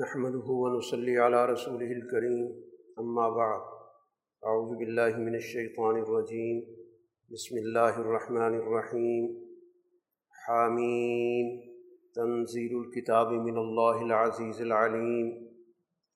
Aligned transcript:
نحمده 0.00 0.50
ونصلي 0.50 1.18
على 1.18 1.46
رسوله 1.46 1.92
الكريم، 1.92 2.44
أما 2.98 3.30
بعد، 3.30 3.62
أعوذ 4.46 4.76
بالله 4.76 5.16
من 5.16 5.34
الشيطان 5.34 5.96
الرجيم، 5.96 6.62
بسم 7.30 7.56
الله 7.58 8.00
الرحمن 8.00 8.54
الرحيم 8.54 9.24
حاميم 10.46 11.46
تنزيل 12.14 12.80
الكتاب 12.80 13.32
من 13.32 13.58
الله 13.58 14.02
العزيز 14.02 14.62
العليم 14.62 15.48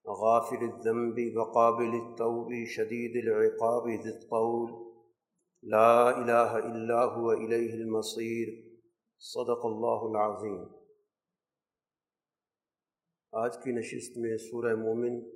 غافل 0.08 0.64
الذنب 0.64 1.36
وقابل 1.36 1.94
التوب 1.94 2.48
شديد 2.76 3.16
العقاب 3.16 3.88
ذي 3.88 4.10
الطول، 4.10 4.70
لا 5.62 6.18
إله 6.22 6.58
إلا 6.58 7.04
هو 7.04 7.32
إليه 7.32 7.74
المصير، 7.74 8.48
صدق 9.18 9.66
الله 9.66 10.10
العظيم. 10.10 10.75
آج 13.44 13.56
کی 13.64 13.72
نشست 13.72 14.18
میں 14.18 14.36
سورہ 14.36 14.74
مومن، 14.74 15.30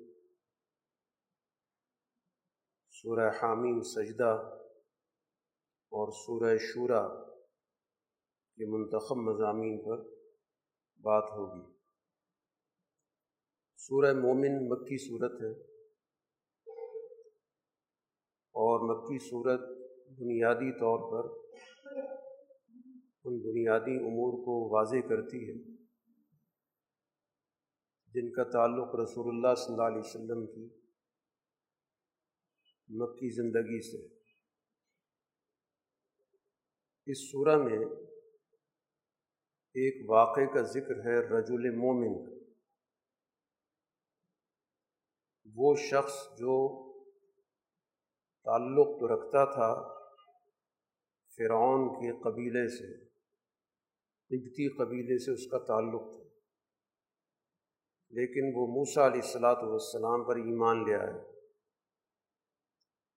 سورہ 2.90 3.28
حامیم 3.28 3.80
سجدہ 3.80 4.58
اور 5.92 6.12
سورہ 6.12 6.58
شورا 6.58 7.24
کے 8.56 8.66
منتخب 8.66 9.16
مضامین 9.16 9.78
پر 9.84 10.02
بات 11.00 11.24
ہوگی۔ 11.24 11.76
سورہ 13.76 14.12
مومن 14.12 14.68
مکی 14.68 14.98
صورت 14.98 15.32
ہے 15.42 15.70
اور 18.54 18.80
مکی 18.80 19.18
صورت 19.18 19.60
بنیادی 20.20 20.72
طور 20.72 20.98
پر 21.12 21.28
ان 23.24 23.38
بنیادی 23.38 23.96
امور 23.96 24.32
کو 24.32 24.74
واضح 24.74 25.08
کرتی 25.08 25.50
ہے۔ 25.50 25.69
جن 28.14 28.30
کا 28.30 28.44
تعلق 28.44 28.94
رسول 28.94 29.28
اللہ 29.28 29.54
صلی 29.54 29.72
اللہ 29.72 29.86
علیہ 29.86 29.98
وسلم 29.98 30.46
کی 30.46 30.64
مکی 32.88 33.28
زندگی 33.34 33.80
سے 33.82 34.00
اس 37.06 37.18
صورہ 37.30 37.56
میں 37.56 37.78
ایک 39.74 40.10
واقعے 40.10 40.46
کا 40.46 40.62
ذکر 40.62 41.04
ہے 41.04 41.16
رجل 41.28 41.70
مومن 41.76 42.18
وہ 45.56 45.74
شخص 45.76 46.18
جو 46.38 46.56
تعلق 48.46 49.00
تو 49.00 49.14
رکھتا 49.14 49.44
تھا 49.44 49.70
فرعون 51.38 51.88
کے 51.94 52.12
قبیلے 52.22 52.68
سے 52.68 52.92
ابتی 54.30 54.68
قبیلے 54.76 55.18
سے 55.18 55.32
اس 55.32 55.46
کا 55.50 55.58
تعلق 55.58 56.08
تھا۔ 56.10 56.19
لیکن 58.12 58.52
وہ 58.54 58.66
موسا 58.66 59.06
علیہ 59.06 59.20
السلاۃ 59.24 59.62
والسلام 59.62 60.24
پر 60.24 60.36
ایمان 60.36 60.84
لے 60.84 60.94
آئے 60.94 61.18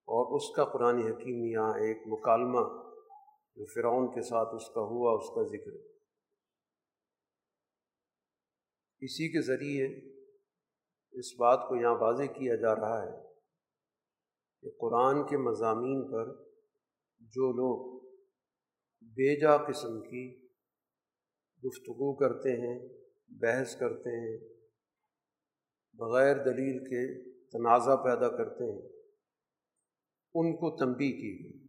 اور 0.07 0.35
اس 0.35 0.55
کا 0.55 0.65
قرآن 0.65 0.97
حکیم 0.97 1.45
یہاں 1.45 1.69
ایک 1.69 1.97
مکالمہ 2.05 2.83
جو 3.55 3.65
فرعون 3.65 4.07
کے 4.07 4.21
ساتھ 4.21 4.55
اس 4.55 4.69
کا 4.73 4.81
ہوا، 4.81 5.13
اس 5.13 5.29
کا 5.29 5.43
ذکر۔ 5.43 5.75
اسی 9.01 9.31
کے 9.31 9.41
ذریعے 9.41 9.85
اس 11.11 11.33
بات 11.39 11.69
کو 11.69 11.75
یہاں 11.75 11.95
واضح 11.95 12.23
کیا 12.23 12.55
جا 12.55 12.75
رہا 12.75 13.01
ہے 13.03 13.21
کہ 14.61 14.69
قرآن 14.79 15.27
کے 15.27 15.37
مضامین 15.37 16.11
پر 16.11 16.43
جو 17.19 17.51
لوگ 17.51 17.99
بے 19.01 19.39
جا 19.39 19.57
قسم 19.57 20.01
کی 20.01 20.47
گفتگو 21.63 22.15
کرتے 22.15 22.51
ہیں، 22.61 22.79
بحث 23.29 23.75
کرتے 23.75 24.19
ہیں 24.19 24.62
بغیر 25.93 26.35
دلیل 26.35 26.79
کے 26.79 27.31
تنازع 27.49 27.95
پیدا 27.95 28.37
کرتے 28.37 28.63
ہیں۔ 28.71 28.89
ان 30.33 30.55
کو 30.55 30.77
تنبی 30.77 31.11
کی 31.11 31.43
گئی۔ 31.43 31.67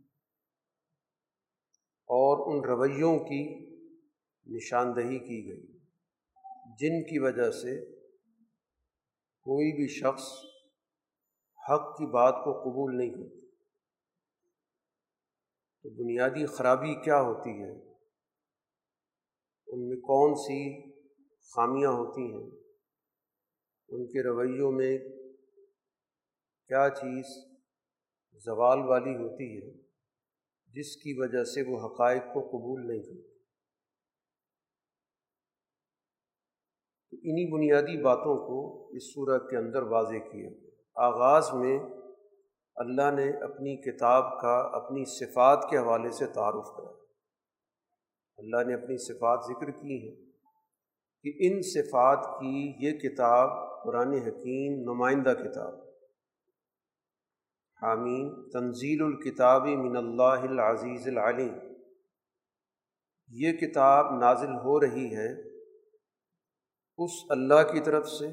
اور 2.07 2.55
ان 2.55 2.65
رویوں 2.65 3.19
کی 3.19 3.75
نشاندہی 4.47 5.19
کی 5.19 5.49
گئی۔ 5.49 5.79
جن 6.65 7.05
کی 7.05 7.19
وجہ 7.19 7.51
سے 7.51 7.93
کوئی 9.41 9.73
بھی 9.73 9.89
شخص 9.89 10.23
حق 11.71 11.99
کی 11.99 12.07
بات 12.07 12.35
کو 12.45 12.53
قبول 12.53 12.97
نہیں 12.99 13.11
کرتا۔ 13.11 13.47
تو 15.83 15.91
بنیادی 15.91 16.47
خرابی 16.47 16.95
کیا 17.05 17.21
ہوتی 17.21 17.51
ہے؟ 17.51 17.93
ان 19.67 19.89
میں 19.89 19.97
کون 19.97 20.35
سی 20.35 20.91
خامیاں 21.41 21.91
ہوتی 21.91 22.23
ہیں؟ 22.23 22.64
ان 23.89 24.07
کے 24.07 24.23
رویوں 24.23 24.73
میں 24.73 24.99
کیا 26.69 26.89
چیز 26.89 27.27
زوال 28.33 28.79
والی 28.79 29.15
ہوتی 29.15 29.57
ہے 29.57 29.83
جس 30.67 30.97
کی 30.97 31.21
وجہ 31.21 31.45
سے 31.45 31.63
وہ 31.63 31.87
حقائق 31.87 32.23
کو 32.23 32.41
قبول 32.41 32.87
نہیں 32.87 33.03
کرتے؟ 33.03 33.35
تو 37.11 37.17
انہی 37.23 37.53
بنیادی 37.53 38.03
باتوں 38.03 38.47
کو 38.47 38.89
اس 38.89 39.15
صورت 39.15 39.51
کے 39.51 39.57
اندر 39.57 39.83
واضح 39.83 40.19
کیا 40.33 40.51
آغاز 40.95 41.51
میں 41.55 41.79
اللہ 42.77 43.11
نے 43.11 43.45
اپنی 43.45 43.77
کتاب 43.77 44.41
کا، 44.41 44.71
اپنی 44.73 45.05
صفات 45.05 45.67
کے 45.71 45.77
حوالے 45.79 46.11
سے 46.11 46.27
تعارف 46.27 46.67
کرا 46.77 47.05
اللہ 48.37 48.69
نے 48.69 48.75
اپنی 48.75 48.97
صفات 48.97 49.41
ذکر 49.45 49.71
کی 49.71 50.09
ہیں۔ 50.09 50.34
کہ 51.25 51.33
ان 51.37 51.63
صفات 51.63 52.41
کی 52.41 52.87
یہ 52.87 52.99
کتاب 52.99 53.49
قرآن 53.85 54.13
حکیم 54.13 54.81
نمائندہ 54.81 55.33
کتاب۔ 55.33 55.75
حامین 57.83 58.51
تنزیل 58.51 59.03
الکتاب 59.03 59.67
من 59.67 59.97
اللہ 59.97 60.51
العزیز 60.51 61.09
العلیم۔ 61.09 61.55
یہ 63.29 63.53
کتاب 63.53 64.19
نازل 64.21 64.49
ہو 64.49 64.81
رہی 64.81 65.17
ہے 65.17 65.49
اس 66.99 67.11
اللہ 67.29 67.73
کی 67.73 67.81
طرف 67.81 68.09
سے، 68.09 68.29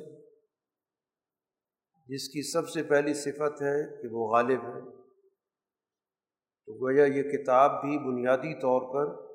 جس 2.07 2.29
کی 2.29 2.51
سب 2.51 2.69
سے 2.69 2.83
پہلی 2.83 3.13
صفت 3.13 3.61
ہے 3.61 4.01
کہ 4.01 4.07
وہ 4.11 4.33
غالب 4.33 4.61
ہے۔ 4.61 4.81
تو 6.65 6.73
گویا 6.73 7.05
یہ 7.05 7.23
کتاب 7.23 7.71
بھی 7.71 7.97
بنیادی 7.97 8.59
طور 8.59 8.81
پر 8.93 9.30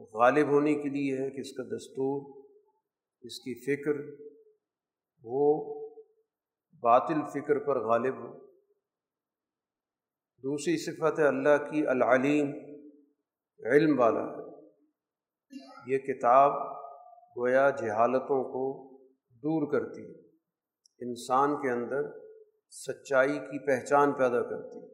غالب 0.00 0.48
ہونے 0.48 0.74
کے 0.74 0.88
لیے 0.88 1.14
ہے 1.14 1.30
کہ 1.30 1.40
اس 1.40 1.52
کا 1.52 1.62
دستور، 1.62 2.42
اس 3.22 3.38
کی 3.38 3.54
فکر، 3.54 4.24
وہ 5.22 5.74
باطل 6.82 7.14
فکر 7.30 7.58
پر 7.58 7.80
غالب 7.80 8.14
ہو۔ 8.14 8.46
دوسری 10.42 10.76
صفت 10.76 11.18
ہے 11.18 11.26
اللہ 11.26 11.70
کی 11.70 11.86
العلیم، 11.86 12.46
علم 13.66 14.00
والا 14.00 14.24
ہے۔ 14.24 14.66
یہ 15.86 15.98
کتاب 15.98 16.52
گویا 17.36 17.70
جہالتوں 17.70 18.44
کو 18.44 18.96
دور 19.30 19.72
کرتی 19.72 20.02
ہے، 20.02 20.26
انسان 21.00 21.56
کے 21.56 21.70
اندر 21.70 22.02
سچائی 22.70 23.38
کی 23.38 23.66
پہچان 23.66 24.12
پیدا 24.12 24.42
کرتی 24.42 24.78
ہے، 24.78 24.92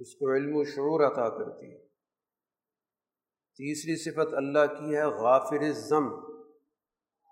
اس 0.00 0.14
کو 0.14 0.34
علم 0.34 0.56
و 0.56 0.64
شعور 0.64 1.12
عطا 1.12 1.28
کرتی 1.28 1.72
ہے۔ 1.72 1.87
تیسری 3.58 3.94
صفت 3.96 4.34
اللہ 4.36 4.66
کی 4.72 4.96
ہے 4.96 5.04
غافر 5.20 5.62
ضم 5.78 6.08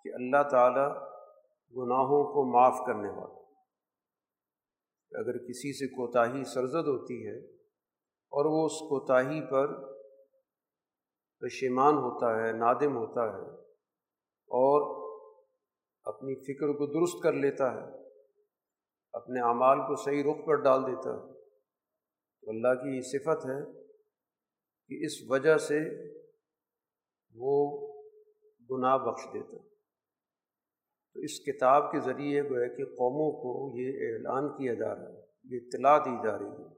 کہ 0.04 0.14
اللہ 0.14 0.42
تعالیٰ 0.50 0.88
گناہوں 1.74 2.22
کو 2.32 2.44
معاف 2.52 2.78
کرنے 2.86 3.10
والا 3.10 3.44
اگر 5.12 5.38
کسی 5.44 5.72
سے 5.78 5.86
کوتاہی 5.88 6.42
سرزد 6.54 6.88
ہوتی 6.88 7.18
ہے 7.26 7.36
اور 8.32 8.44
وہ 8.54 8.64
اس 8.64 8.78
کوتاہی 8.88 9.40
پر 9.50 9.76
پشیمان 11.42 11.94
ہوتا 11.98 12.34
ہے، 12.36 12.50
نادم 12.58 12.96
ہوتا 12.96 13.24
ہے 13.32 13.46
اور 14.50 14.90
اپنی 16.06 16.34
فکر 16.44 16.72
کو 16.78 16.86
درست 16.92 17.22
کر 17.22 17.32
لیتا 17.44 17.72
ہے، 17.72 17.86
اپنے 19.14 19.40
اعمال 19.48 19.78
کو 19.88 19.96
صحیح 20.04 20.22
رخ 20.24 20.44
پر 20.46 20.62
ڈال 20.64 20.86
دیتا 20.86 21.10
ہے، 21.10 21.24
تو 22.42 22.50
اللہ 22.50 22.72
کی 22.82 22.96
یہ 22.96 23.02
صفت 23.10 23.40
ہے 23.46 23.60
کہ 24.90 25.04
اس 25.04 25.14
وجہ 25.28 25.56
سے 25.58 25.78
وہ 27.34 27.54
گناہ 28.70 28.96
بخش 28.98 29.24
دیتا۔ 29.32 29.56
تو 31.16 31.20
اس 31.20 31.40
کتاب 31.40 31.90
کے 31.92 32.00
ذریعے 32.00 32.42
گویا 32.42 32.68
کہ 32.68 32.84
قوموں 32.84 33.30
کو 33.42 33.52
یہ 33.78 33.88
اعلان 34.06 34.48
کیا 34.48 34.74
جا 34.74 34.94
رہا 34.94 35.12
ہے، 35.12 35.22
یہ 35.44 35.60
اطلاع 35.62 35.98
دی 35.98 36.16
جا 36.24 36.38
رہی 36.38 36.62
ہے 36.62 36.68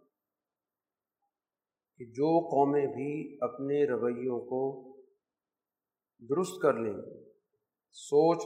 کہ 2.00 2.05
جو 2.12 2.31
قومیں 2.49 2.87
بھی 2.87 3.38
اپنے 3.40 3.84
رویوں 3.84 4.40
کو 4.40 4.62
درست 6.22 6.62
کر 6.62 6.75
لیں 6.75 6.93
گے 6.93 7.16
سوچ 7.96 8.43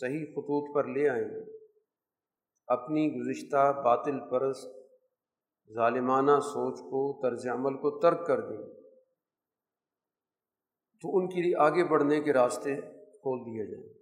صحیح 0.00 0.24
خطوط 0.24 0.74
پر 0.74 0.84
لے 0.88 1.08
آئیں 1.08 1.24
گے 1.24 1.42
اپنی 2.68 3.06
گزشتہ 3.14 3.62
باطل 3.84 4.18
پرست 4.30 4.66
ظالمانہ 5.74 6.38
سوچ 6.40 6.80
کو، 6.80 7.00
طرز 7.22 7.46
عمل 7.46 7.76
کو 7.76 7.98
ترک 8.00 8.26
کر 8.26 8.40
دیں 8.40 8.75
تو 11.02 11.16
ان 11.16 11.28
کے 11.28 11.42
لیے 11.42 11.56
آگے 11.56 11.84
بڑھنے 11.84 12.20
کے 12.20 12.32
راستے 12.32 12.80
کھول 13.20 13.40
دیے 13.40 13.66
جائیں۔ 13.66 13.94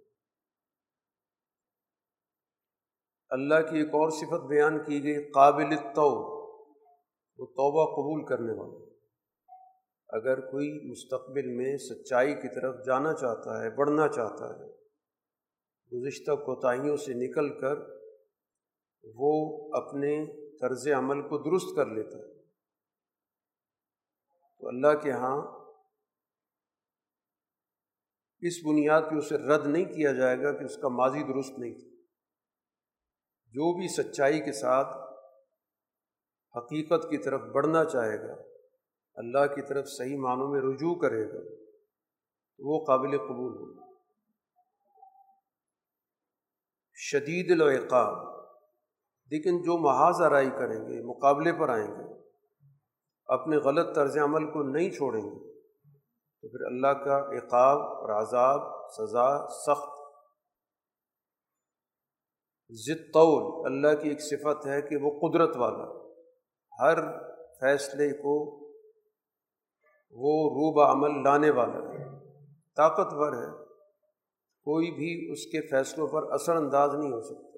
اللہ 3.29 3.55
کی 3.69 3.77
ایک 3.77 3.87
اور 3.87 4.09
صفت 4.09 4.45
بیان 4.47 4.83
کی 4.83 5.03
گئی، 5.03 5.31
قابل 5.31 5.75
تو 5.95 6.09
وہ 7.37 7.45
توبہ 7.45 7.85
قبول 7.95 8.25
کرنے 8.25 8.53
والا۔ 8.53 8.85
اگر 10.09 10.39
کوئی 10.51 10.91
مستقبل 10.91 11.47
میں 11.47 11.77
سچائی 11.77 12.33
کی 12.33 12.49
طرف 12.55 12.75
جانا 12.85 13.13
چاہتا 13.13 13.63
ہے، 13.63 13.69
بڑھنا 13.69 14.07
چاہتا 14.07 14.49
ہے، 14.49 14.69
گزشتہ 15.91 16.31
کوتاہیوں 16.31 16.97
سے 16.97 17.13
نکل 17.13 17.49
کر 17.59 17.75
وہ 19.15 19.33
اپنے 19.73 20.11
طرز 20.57 20.87
عمل 20.97 21.21
کو 21.21 21.37
درست 21.37 21.75
کر 21.75 21.85
لیتا 21.85 22.17
ہے، 22.17 22.33
تو 24.59 24.67
اللہ 24.67 24.93
کے 25.03 25.11
ہاں 25.11 25.64
اس 28.47 28.53
بنیاد 28.65 29.01
پہ 29.01 29.15
اسے 29.15 29.37
رد 29.37 29.67
نہیں 29.67 29.85
کیا 29.85 30.11
جائے 30.11 30.43
گا 30.43 30.51
کہ 30.51 30.63
اس 30.63 30.77
کا 30.77 30.87
ماضی 30.87 31.23
درست 31.23 31.59
نہیں 31.59 31.73
تھا۔ 31.73 31.95
جو 33.45 33.77
بھی 33.77 33.87
سچائی 33.87 34.39
کے 34.39 34.51
ساتھ 34.51 34.97
حقیقت 36.57 37.09
کی 37.09 37.17
طرف 37.17 37.41
بڑھنا 37.41 37.85
چاہے 37.85 38.27
گا، 38.27 38.33
اللہ 39.15 39.55
کی 39.55 39.61
طرف 39.61 39.87
صحیح 39.87 40.17
معنوں 40.17 40.47
میں 40.47 40.61
رجوع 40.61 40.95
کرے 40.95 41.27
گا، 41.27 41.55
تو 42.57 42.79
وہ 42.79 42.85
قابل 42.85 43.17
قبول 43.17 43.57
ہوگا۔ 43.57 43.91
شدید 46.93 47.51
العقاب۔ 47.51 48.35
لیکن 49.31 49.57
جو 49.57 49.77
محاذ 49.77 50.21
آرائی 50.21 50.49
کریں 50.49 50.87
گے، 50.87 51.03
مقابلے 51.03 51.53
پر 51.53 51.69
آئیں 51.69 51.87
گے، 51.87 52.21
اپنے 53.25 53.57
غلط 53.57 53.95
طرز 53.95 54.17
عمل 54.17 54.51
کو 54.51 54.63
نہیں 54.63 54.91
چھوڑیں 54.91 55.21
گے 55.21 55.54
تو 56.45 56.49
پھر 56.49 56.65
اللہ 56.65 57.03
کا 57.03 57.37
عقاب 57.37 57.77
اور 57.77 58.21
عذاب، 58.21 58.61
سزا 58.89 59.47
سخت۔ 59.47 59.89
ضدول 62.69 63.65
اللہ 63.65 64.01
کی 64.01 64.09
ایک 64.09 64.21
صفت 64.21 64.67
ہے 64.67 64.81
کہ 64.81 64.97
وہ 65.01 65.29
قدرت 65.29 65.57
والا، 65.57 66.09
ہر 66.79 67.19
فیصلے 67.59 68.13
کو 68.13 68.55
وہ 70.11 70.49
روب 70.49 70.79
عمل 70.79 71.23
لانے 71.23 71.49
والا 71.49 71.93
ہے۔ 71.93 72.19
طاقتور 72.75 73.33
ہے، 73.33 73.65
کوئی 74.63 74.91
بھی 74.91 75.31
اس 75.31 75.45
کے 75.45 75.67
فیصلوں 75.67 76.07
پر 76.07 76.31
اثر 76.31 76.55
انداز 76.55 76.95
نہیں 76.95 77.11
ہو 77.11 77.21
سکتا۔ 77.21 77.57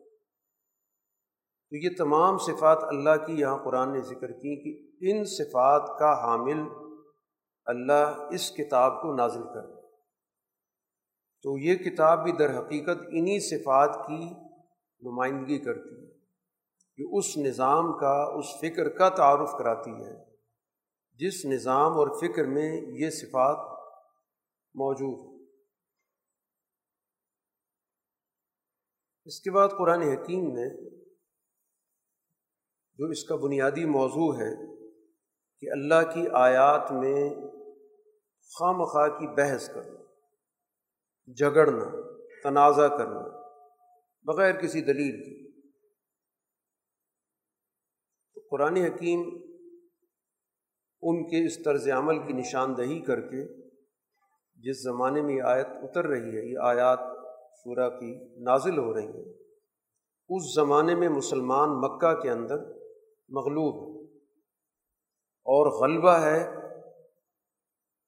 تو 1.69 1.75
یہ 1.75 1.89
تمام 1.97 2.37
صفات 2.37 2.83
اللہ 2.83 3.25
کی، 3.25 3.33
یہاں 3.33 3.63
قرآن 3.63 3.93
نے 3.93 4.01
ذکر 4.01 4.31
کی 4.31 4.55
کہ 4.61 5.17
ان 5.17 5.23
صفات 5.23 5.99
کا 5.99 6.23
حامل 6.23 6.86
اللہ 7.67 8.27
اس 8.31 8.49
کتاب 8.51 9.01
کو 9.01 9.15
نازل 9.15 9.43
کر 9.53 9.65
تو 11.45 11.57
یہ 11.57 11.75
کتاب 11.75 12.23
بھی 12.23 12.31
در 12.31 12.57
حقیقت 12.59 13.01
انہی 13.09 13.39
صفات 13.39 13.95
کی 14.07 14.23
نمائندگی 15.01 15.57
کرتی 15.59 15.95
ہے 15.95 16.05
کہ 16.97 17.17
اس 17.17 17.37
نظام 17.37 17.91
کا، 17.97 18.15
اس 18.37 18.45
فکر 18.61 18.89
کا 18.89 19.09
تعارف 19.09 19.51
کراتی 19.57 19.91
ہے، 19.91 20.13
جس 21.19 21.45
نظام 21.45 21.97
اور 21.97 22.07
فکر 22.19 22.45
میں 22.45 22.69
یہ 22.99 23.09
صفات 23.09 23.57
موجود 24.75 25.19
ہے 25.19 25.35
اس 29.27 29.39
کے 29.41 29.51
بعد 29.51 29.69
قرآن 29.77 30.01
حکیم 30.01 30.47
نے 30.55 30.69
جو 32.99 33.05
اس 33.05 33.23
کا 33.23 33.35
بنیادی 33.35 33.85
موضوع 33.85 34.33
ہے 34.35 34.51
کہ 35.63 35.71
اللہ 35.71 36.01
کی 36.13 36.27
آیات 36.33 36.91
میں 36.91 37.29
خواہ 38.51 38.71
مخواہ 38.77 39.07
کی 39.17 39.27
بحث 39.37 39.67
کرنا 39.69 40.03
جگڑنا 41.37 41.85
تنازع 42.43 42.87
کرنا، 42.87 43.21
بغیر 44.25 44.53
کسی 44.61 44.81
دلیل 44.81 45.15
کی 45.23 45.35
تو 48.35 48.41
قرآن 48.51 48.77
حکیم 48.77 49.21
ان 51.03 51.23
کے 51.29 51.45
اس 51.45 51.57
طرز 51.63 51.87
عمل 51.97 52.17
کی 52.27 52.33
نشاندہی 52.33 52.99
کر 53.05 53.21
کے 53.21 53.43
جس 54.59 54.83
زمانے 54.83 55.21
میں 55.21 55.35
یہ 55.35 55.43
آیت 55.45 55.67
اتر 55.83 56.05
رہی 56.05 56.37
ہے، 56.37 56.45
یہ 56.45 56.57
آیات 56.63 56.99
سورہ 57.57 57.89
کی 57.89 58.13
نازل 58.43 58.77
ہو 58.77 58.93
رہی 58.93 59.07
ہیں، 59.07 59.33
اس 60.29 60.53
زمانے 60.53 60.95
میں 60.95 61.09
مسلمان 61.09 61.79
مکہ 61.81 62.13
کے 62.21 62.29
اندر 62.29 62.63
مغلوب 63.29 63.75
ہے 63.81 64.05
اور 65.45 65.71
غلبہ 65.81 66.15
ہے 66.21 66.39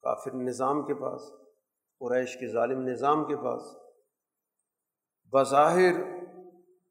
کافر 0.01 0.33
نظام 0.33 0.85
کے 0.85 0.93
پاس، 0.93 1.21
قریش 1.99 2.37
کے 2.37 2.47
ظالم 2.47 2.81
نظام 2.81 3.25
کے 3.25 3.35
پاس۔ 3.35 3.61
بظاہر 5.31 5.93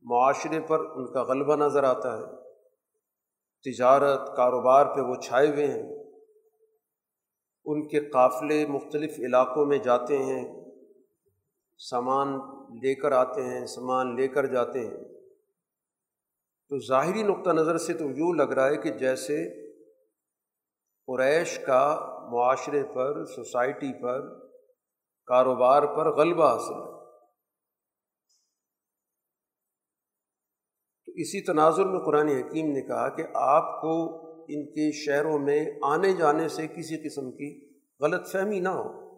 معاشرے 0.03 0.61
پر 0.61 0.81
ان 0.81 1.13
کا 1.13 1.23
غلبہ 1.23 1.57
نظر 1.57 1.85
آتا 1.85 2.19
ہے۔ 2.19 2.23
تجارت، 3.65 4.37
کاروبار 4.37 4.87
پہ 4.87 5.01
وہ 5.01 5.15
چھائے 5.15 5.49
ہوئے 5.49 5.67
ہیں۔ 5.67 6.05
ان 7.65 7.89
کے 7.89 8.01
قافلے 8.01 8.67
مختلف 8.67 9.19
علاقوں 9.19 9.67
میں 9.67 9.79
جاتے 9.79 10.19
ہیں۔ 10.19 10.65
سامان 11.79 12.35
لے 12.83 12.95
کر 12.95 13.13
آتے 13.13 13.43
ہیں، 13.43 13.67
سامان 13.67 14.17
لے 14.17 14.29
کر 14.29 14.47
جاتے 14.47 14.81
ہیں۔ 14.81 14.97
تو 16.69 16.87
ظاہری 16.87 17.23
نقطہ 17.23 17.51
نظر 17.51 17.79
سے 17.79 17.95
تو 17.95 18.05
یوں 18.05 18.35
لگ 18.35 18.43
رہا 18.43 18.69
ہے 18.69 18.77
کہ 18.77 18.91
جیسے 18.91 19.68
قریش 21.09 21.59
کا 21.67 21.97
معاشرے 22.33 22.83
پر، 22.95 23.25
سوسائٹی 23.25 24.03
پر، 24.03 24.49
کاروبار 25.27 25.83
پر 25.83 26.17
غلبہ 26.17 26.45
حاصل 26.45 26.75
ہے۔ 26.75 26.99
تو 31.07 31.13
اسی 31.13 31.45
تناظر 31.45 31.85
میں 31.85 32.01
قرآن 32.01 32.29
حکیم 32.29 32.67
نے 32.67 32.83
کہا 32.83 33.09
کہ 33.09 33.25
آپ 33.35 33.81
کو 33.81 34.29
ان 34.49 34.67
کے 34.67 34.93
شہروں 34.93 35.39
میں 35.39 35.71
آنے 35.83 36.13
جانے 36.13 36.49
سے 36.49 36.67
کسی 36.67 37.09
قسم 37.09 37.31
کی 37.31 37.79
غلط 38.01 38.33
فہمی 38.33 38.61
نہ 38.61 38.69
ہو۔ 38.69 39.09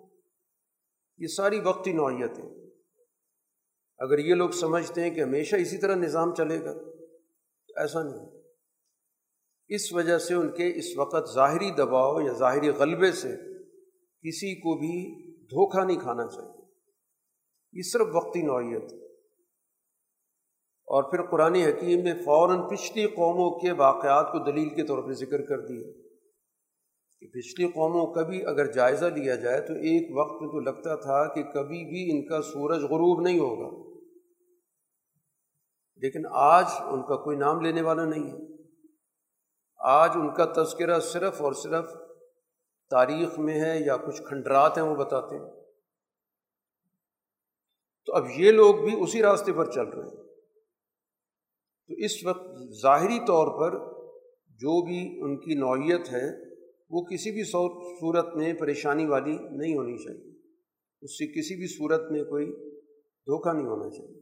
یہ 1.19 1.27
ساری 1.27 1.61
وقتی 1.61 1.93
نوعیتیں۔ 1.93 2.51
اگر 3.99 4.19
یہ 4.19 4.35
لوگ 4.35 4.51
سمجھتے 4.51 5.01
ہیں 5.01 5.11
کہ 5.11 5.21
ہمیشہ 5.21 5.57
اسی 5.57 5.79
طرح 5.79 5.95
نظام 5.95 6.35
چلے 6.35 6.65
گا 6.65 6.71
ایسا 7.81 8.03
نہیں۔ 8.03 8.40
اس 9.71 9.93
وجہ 9.93 10.19
سے 10.19 10.35
ان 10.35 10.49
کے 10.49 10.79
اس 10.79 10.97
وقت 10.97 11.35
ظاہری 11.35 11.71
دباؤ 11.71 12.21
یا 12.21 12.33
ظاہری 12.33 12.69
غلبے 12.69 13.13
سے 13.13 13.37
کسی 14.23 14.55
کو 14.55 14.75
بھی 14.75 15.23
دھوکہ 15.45 15.85
نہیں 15.85 16.01
کھانا 16.01 16.27
چاہیے۔ 16.27 16.65
یہ 17.73 17.83
صرف 17.83 18.07
وقتی 18.13 18.43
نوعیت۔ 18.43 18.93
اور 20.85 21.11
پھر 21.11 21.23
قرآن 21.23 21.55
حکیم 21.55 22.01
نے 22.01 22.15
فوراً 22.25 22.69
پچھلی 22.71 23.07
قوموں 23.07 23.59
کے 23.59 23.73
واقعات 23.73 24.33
کو 24.33 24.39
دلیل 24.39 24.69
کے 24.69 24.87
طور 24.87 25.03
پہ 25.03 25.13
ذکر 25.13 25.43
کر 25.43 25.61
دیا 25.61 25.87
کہ 27.21 27.27
پچھلی 27.27 27.69
قوموں 27.69 28.15
کا 28.15 28.23
بھی 28.23 28.47
اگر 28.47 28.73
جائزہ 28.73 29.05
لیا 29.05 29.35
جائے 29.35 29.61
تو 29.61 29.73
ایک 29.73 30.17
وقت 30.17 30.43
میں 30.43 30.51
تو 30.51 30.61
لگتا 30.61 30.95
تھا 30.95 31.35
کہ 31.35 31.43
کبھی 31.43 31.85
بھی 31.85 32.19
ان 32.19 32.27
کا 32.27 32.43
سورج 32.43 32.83
غروب 32.83 33.21
نہیں 33.21 33.39
ہوگا۔ 33.39 33.99
لیکن 35.97 36.23
آج 36.31 36.65
ان 36.81 37.03
کا 37.03 37.17
کوئی 37.17 37.37
نام 37.37 37.61
لینے 37.61 37.83
والا 37.83 38.05
نہیں 38.05 38.31
ہے۔ 38.31 38.60
آج 39.81 40.11
ان 40.15 40.35
کا 40.35 40.45
تذکرہ 40.45 41.01
صرف 41.01 41.43
اور 41.43 41.53
صرف 41.53 41.85
تاریخ 42.91 43.39
میں 43.39 43.61
ہے 43.61 43.79
یا 43.87 43.97
کچھ 43.97 44.23
کھنڈرات 44.23 44.79
ہیں 44.79 44.85
وہ 44.85 44.95
بتاتے 44.95 45.37
ہیں۔ 45.37 45.61
تو 48.07 48.13
اب 48.13 48.25
یہ 48.37 48.53
لوگ 48.53 48.75
بھی 48.75 49.03
اسی 49.03 49.23
راستے 49.23 49.53
پر 49.53 49.71
چل 49.71 49.87
رہے 49.87 50.03
ہیں۔ 50.03 50.17
تو 51.87 51.95
اس 51.99 52.25
وقت 52.25 52.47
ظاہری 52.83 53.19
طور 53.27 53.61
پر 53.61 53.79
جو 54.49 54.85
بھی 54.85 55.21
ان 55.21 55.41
کی 55.41 55.55
نوعیت 55.55 56.13
ہے 56.13 56.55
وہ 56.91 57.05
کسی 57.05 57.31
بھی 57.31 57.45
صورت 57.45 58.37
میں 58.37 58.53
پریشانی 58.53 59.07
والی 59.07 59.33
نہیں 59.33 59.77
ہونی 59.77 59.97
چاہیے۔ 59.97 60.37
اس 61.03 61.19
سے 61.19 61.27
کسی 61.27 61.57
بھی 61.57 61.67
صورت 61.67 62.11
میں 62.11 62.25
کوئی 62.25 62.47
دھوکہ 63.03 63.53
نہیں 63.53 63.67
ہونا 63.67 63.91
چاہیے۔ 63.91 64.20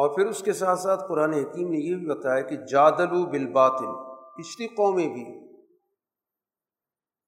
اور 0.00 0.14
پھر 0.14 0.26
اس 0.26 0.42
کے 0.42 0.52
ساتھ 0.52 0.78
ساتھ 0.78 1.04
قرآن 1.08 1.32
حکیم 1.32 1.68
نے 1.68 1.78
یہ 1.78 1.96
بھی 1.96 2.06
بتایا 2.06 2.42
کہ 2.42 2.56
جادل 2.56 3.12
و 3.12 3.26
بالباطل، 3.26 3.86
پچھلی 4.36 4.66
قومیں 4.66 5.08
بھی 5.08 5.50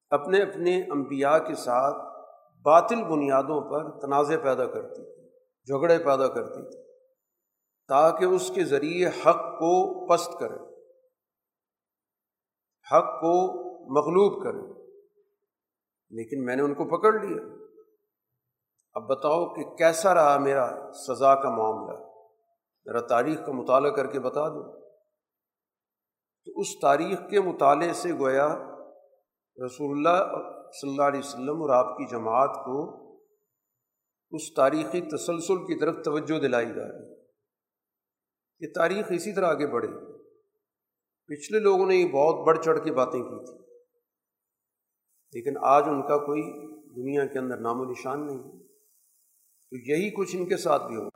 اپنے 0.09 0.41
اپنے 0.41 0.81
انبیاء 0.81 1.37
کے 1.37 1.55
ساتھ 1.55 2.23
باطل 2.61 3.03
بنیادوں 3.03 3.61
پر 3.61 3.99
تنازع 3.99 4.35
پیدا 4.43 4.65
کرتی 4.65 5.03
تھی، 5.03 5.29
جھگڑے 5.65 5.97
پیدا 5.97 6.27
کرتی 6.27 6.71
تھی، 6.71 6.93
تاکہ 7.87 8.25
اس 8.25 8.51
کے 8.55 8.63
ذریعے 8.63 9.07
حق 9.07 9.59
کو 9.59 10.07
پست 10.07 10.39
کرے، 10.39 10.57
حق 12.91 13.21
کو 13.21 13.63
مغلوب 13.93 14.43
کرے۔ 14.43 14.83
لیکن 16.09 16.45
میں 16.45 16.55
نے 16.55 16.61
ان 16.61 16.73
کو 16.73 16.85
پکڑ 16.85 17.13
لیا۔ 17.13 17.43
اب 18.93 19.03
بتاؤ 19.07 19.53
کہ 19.53 19.63
کیسا 19.63 20.13
رہا 20.13 20.37
میرا 20.37 20.91
سزا 20.93 21.35
کا 21.35 21.49
معاملہ؟ 21.49 22.12
ذرا 22.85 23.01
تاریخ 23.01 23.45
کا 23.45 23.51
مطالعہ 23.51 23.91
کر 23.91 24.07
کے 24.07 24.19
بتا 24.19 24.47
دو۔ 24.47 24.83
تو 26.45 26.51
اس 26.55 26.67
تاریخ 26.81 27.29
کے 27.29 27.41
مطالعے 27.41 27.93
سے 27.93 28.13
گویا 28.13 28.47
رسول 29.65 29.97
اللہ 29.97 30.25
صلی 30.71 30.89
اللہ 30.89 31.01
علیہ 31.01 31.19
وسلم 31.19 31.61
اور 31.61 31.69
آپ 31.69 31.97
کی 31.97 32.05
جماعت 32.05 32.55
کو 32.65 33.03
اس 34.31 34.53
تاریخی 34.53 35.01
تسلسل 35.01 35.55
کی 35.55 35.79
طرف 35.79 35.95
توجہ 36.05 36.39
دلائی 36.39 36.65
جا 36.65 36.87
رہی 36.87 37.11
ہے۔ 37.11 37.21
یہ 38.59 38.67
تاریخ 38.75 39.05
اسی 39.09 39.33
طرح 39.33 39.47
آگے 39.47 39.67
بڑھے 39.67 39.87
پچھلے 41.27 41.59
لوگوں 41.59 41.85
نے 41.85 41.95
یہ 41.95 42.11
بہت 42.11 42.47
بڑھ 42.47 42.59
چڑھ 42.63 42.83
کے 42.83 42.93
باتیں 42.93 43.23
کی 43.23 43.45
تھیں۔ 43.45 43.57
لیکن 45.33 45.53
آج 45.61 45.83
ان 45.87 46.01
کا 46.01 46.17
کوئی 46.17 46.41
دنیا 46.95 47.25
کے 47.25 47.39
اندر 47.39 47.57
نام 47.57 47.81
و 47.81 47.83
نشان 47.83 48.27
نہیں۔ 48.27 48.63
تو 49.71 49.77
یہی 49.77 50.09
کچھ 50.09 50.35
ان 50.35 50.45
کے 50.45 50.57
ساتھ 50.57 50.87
بھی 50.87 50.95
ہوگا 50.95 51.12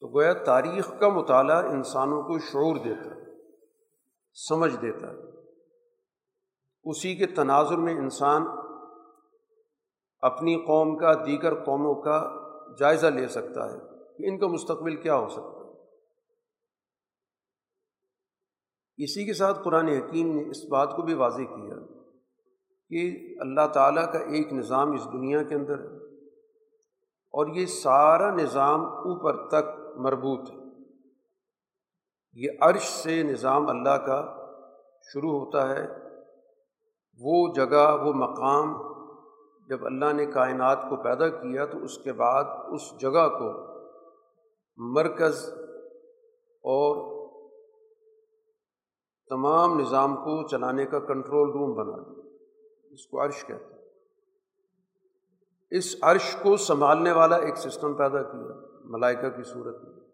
تو 0.00 0.08
گویا 0.08 0.32
تاریخ 0.32 0.98
کا 1.00 1.08
مطالعہ 1.08 1.64
انسانوں 1.64 2.22
کو 2.22 2.38
شعور 2.38 2.76
دیتا 2.76 3.10
ہے 3.10 3.28
سمجھ 4.48 4.76
دیتا۔ 4.76 5.06
ہے 5.06 5.28
اسی 6.84 7.16
کے 7.16 7.26
تناظر 7.26 7.76
میں 7.76 7.96
انسان 7.96 8.42
اپنی 10.20 10.56
قوم 10.56 10.96
کا، 10.96 11.12
دیگر 11.26 11.64
قوموں 11.64 11.94
کا 11.94 12.30
جائزہ 12.78 13.06
لے 13.06 13.28
سکتا 13.28 13.72
ہے 13.72 13.78
کہ 14.18 14.28
ان 14.28 14.38
کا 14.38 14.46
مستقبل 14.46 14.96
کیا 14.96 15.16
ہو 15.16 15.28
سکتا 15.28 15.42
ہے۔ 15.42 15.58
اسی 19.04 19.24
کے 19.24 19.32
ساتھ 19.32 19.58
قرآن 19.64 19.88
حکیم 19.88 20.36
نے 20.36 20.50
اس 20.50 20.64
بات 20.70 20.90
کو 20.96 21.02
بھی 21.02 21.14
واضح 21.14 21.42
کیا 21.42 21.74
کہ 22.88 23.34
اللہ 23.40 23.66
تعالیٰ 23.72 24.12
کا 24.12 24.18
ایک 24.18 24.52
نظام 24.52 24.92
اس 24.92 25.04
دنیا 25.04 25.42
کے 25.42 25.54
اندر 25.54 25.78
ہے 25.78 26.08
اور 27.32 27.56
یہ 27.56 27.66
سارا 27.66 28.34
نظام 28.34 28.80
اوپر 28.80 29.48
تک 29.48 29.87
مربوط 29.98 30.50
ہے۔ 30.50 30.56
یہ 32.32 32.50
عرش 32.60 32.82
سے 32.82 33.22
نظام 33.22 33.68
اللہ 33.68 33.96
کا 34.06 34.48
شروع 35.12 35.30
ہوتا 35.30 35.68
ہے۔ 35.68 35.88
وہ 37.20 37.54
جگہ، 37.54 38.04
وہ 38.04 38.12
مقام 38.12 38.88
جب 39.68 39.86
اللہ 39.86 40.12
نے 40.12 40.26
کائنات 40.26 40.78
کو 40.82 40.96
پیدا 41.02 41.28
کیا 41.28 41.66
تو 41.66 41.78
اس 41.78 41.98
کے 41.98 42.12
بعد 42.12 42.44
اس 42.44 43.00
جگہ 43.00 43.28
کو 43.28 43.78
مرکز 44.76 45.50
اور 46.62 47.18
تمام 49.28 49.80
نظام 49.80 50.16
کو 50.16 50.48
چلانے 50.48 50.86
کا 50.86 50.98
کنٹرول 50.98 51.50
روم 51.50 51.72
بنا 51.74 52.02
دیا۔ 52.02 52.36
اس 52.90 53.06
کو 53.06 53.24
عرش 53.24 53.44
کہتے 53.44 53.74
ہیں۔ 53.74 53.82
اس 55.70 55.96
عرش 56.02 56.36
کو 56.42 56.56
سنبھالنے 56.56 57.12
والا 57.12 57.36
ایک 57.36 57.56
سسٹم 57.56 57.94
پیدا 57.94 58.22
کیا۔ 58.22 58.67
ملائکہ 58.84 59.28
کی 59.28 59.42
صورت 59.42 59.82
میں۔ 59.82 60.08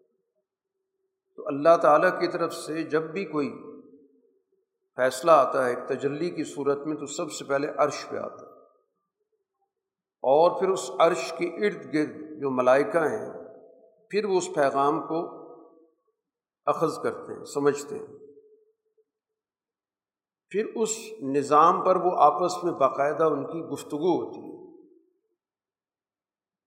تو 1.35 1.47
اللہ 1.47 1.77
تعالیٰ 1.81 2.19
کی 2.19 2.27
طرف 2.27 2.53
سے 2.53 2.83
جب 2.83 3.03
بھی 3.03 3.25
کوئی 3.25 3.53
فیصلہ 4.95 5.31
آتا 5.31 5.65
ہے 5.65 5.75
ایک 5.75 5.87
تجلی 5.87 6.29
کی 6.29 6.43
صورت 6.43 6.77
میں، 6.77 6.97
تو 6.97 7.05
سب 7.05 7.31
سے 7.31 7.45
پہلے 7.45 7.67
عرش 7.77 8.05
پہ 8.09 8.17
آتا 8.17 8.45
ہے۔ 8.45 8.61
اور 10.27 10.59
پھر 10.59 10.69
اس 10.69 10.91
عرش 10.99 11.33
کے 11.37 11.45
ارد 11.45 11.93
گرد 11.93 12.41
جو 12.41 12.49
ملائکہ 12.49 12.97
ہیں، 12.97 13.31
پھر 14.09 14.25
وہ 14.25 14.37
اس 14.37 14.49
پیغام 14.55 15.07
کو 15.07 15.45
اخذ 16.65 16.99
کرتے 17.03 17.33
ہیں، 17.33 17.43
سمجھتے 17.43 17.99
ہیں۔ 17.99 18.17
پھر 20.49 20.65
اس 20.75 20.97
نظام 21.21 21.85
پر 21.85 21.95
وہ 21.95 22.11
آپس 22.15 22.63
میں 22.63 22.73
باقاعدہ 22.73 23.23
ان 23.23 23.45
کی 23.45 23.59
گفتگو 23.59 24.23
ہوتی 24.23 24.39
ہے 24.39 24.55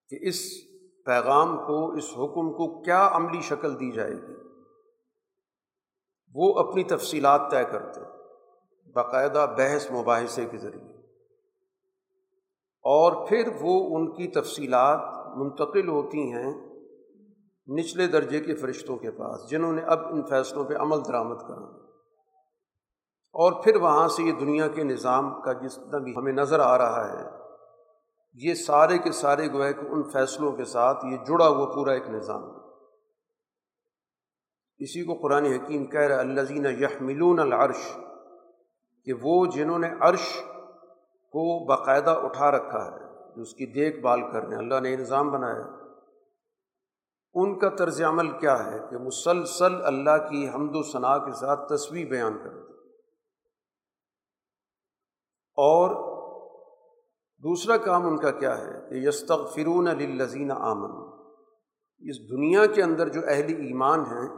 کہ 0.09 0.28
اس 0.28 0.67
پیغام 1.08 1.56
کو، 1.56 1.92
اس 1.92 2.04
حکم 2.04 2.52
کو 2.52 2.82
کیا 2.82 3.08
عملی 3.12 3.40
شکل 3.40 3.80
دی 3.80 3.92
جائے 3.92 4.12
گی؟ 4.12 4.34
وہ 6.34 6.58
اپنی 6.58 6.84
تفصیلات 6.84 7.40
طے 7.50 7.64
کرتے 7.64 8.00
باقاعدہ 8.92 9.46
بحث 9.56 9.90
مباحثے 9.90 10.44
کے 10.44 10.58
ذریعے۔ 10.58 10.96
اور 12.82 13.28
پھر 13.28 13.48
وہ 13.60 13.96
ان 13.96 14.14
کی 14.14 14.28
تفصیلات 14.28 15.00
منتقل 15.36 15.88
ہوتی 15.88 16.32
ہیں 16.32 16.54
نچلے 17.78 18.06
درجے 18.06 18.40
کے 18.40 18.54
فرشتوں 18.54 18.96
کے 18.96 19.10
پاس، 19.10 19.50
جنہوں 19.50 19.72
نے 19.72 19.82
اب 19.82 19.98
ان 20.06 20.26
فیصلوں 20.26 20.64
پہ 20.64 20.74
عمل 20.74 20.98
درآمد 21.08 21.38
کرا۔ 21.48 21.88
اور 23.32 23.62
پھر 23.64 23.76
وہاں 23.76 24.08
سے 24.08 24.22
یہ 24.22 24.32
دنیا 24.32 24.68
کے 24.68 24.84
نظام 24.84 25.40
کا 25.40 25.52
جتنا 25.52 25.98
بھی 25.98 26.16
ہمیں 26.16 26.32
نظر 26.32 26.60
آ 26.60 26.78
رہا 26.78 27.20
ہے 27.20 27.38
یہ 28.37 28.54
سارے 28.54 28.99
کے 28.99 29.12
سارے 29.12 29.47
گوئے 29.52 29.73
کہ 29.73 29.87
ان 29.90 30.02
فیصلوں 30.02 30.52
کے 30.52 30.64
ساتھ 30.64 31.04
یہ 31.06 31.16
جڑا 31.16 31.49
ہوا 31.49 31.66
پورا 31.75 31.92
ایک 31.92 32.08
نظام 32.08 32.42
ہے۔ 32.42 32.56
اسی 34.80 35.04
کو 35.04 35.14
قرآن 35.14 35.44
حکیم 35.44 35.87
کہہ 35.87 36.00
رہا 36.00 36.18
الزین 36.18 36.66
یحملون 36.80 37.38
العرش، 37.38 37.97
کہ 39.06 39.12
وہ 39.23 39.47
جنہوں 39.47 39.78
نے 39.78 39.88
عرش 40.00 40.26
کو 41.35 41.64
باقاعدہ 41.64 42.11
اٹھا 42.11 42.50
رکھا 42.50 42.85
ہے، 42.85 43.35
جو 43.37 43.42
اس 43.42 43.54
کی 43.54 43.66
دیکھ 43.66 44.00
بھال 44.00 44.20
کر 44.32 44.42
رہے 44.42 44.56
اللہ 44.56 44.80
نے 44.80 44.97
نظام 44.97 45.30
بنایا۔ 45.30 45.66
ان 47.35 47.58
کا 47.58 47.68
طرز 47.68 48.00
عمل 48.02 48.30
کیا 48.38 48.56
ہے 48.64 48.78
کہ 48.90 48.99
مسلسل 48.99 49.75
اللہ 49.85 50.16
کی 50.30 50.49
حمد 50.49 50.76
و 50.76 50.82
ثناء 50.82 51.18
کے 51.18 51.32
ساتھ 51.32 51.61
تصویر 51.68 52.06
بیان 52.06 52.38
کر 52.38 52.54
دیں 52.54 52.76
اور 55.58 56.17
دوسرا 57.42 57.76
کام 57.76 58.07
ان 58.07 58.16
کا 58.16 58.30
کیا 58.30 58.59
ہے 58.59 58.73
کہ 58.90 59.09
یستغ 59.09 59.47
فرون 59.47 59.85
للذین 59.85 60.50
آمن 60.50 61.09
اس 61.99 62.30
دنیا 62.30 62.66
کے 62.66 62.83
اندر 62.83 63.09
جو 63.09 63.21
اہل 63.28 63.45
ایمان 63.45 64.00
ہیں، 64.00 64.28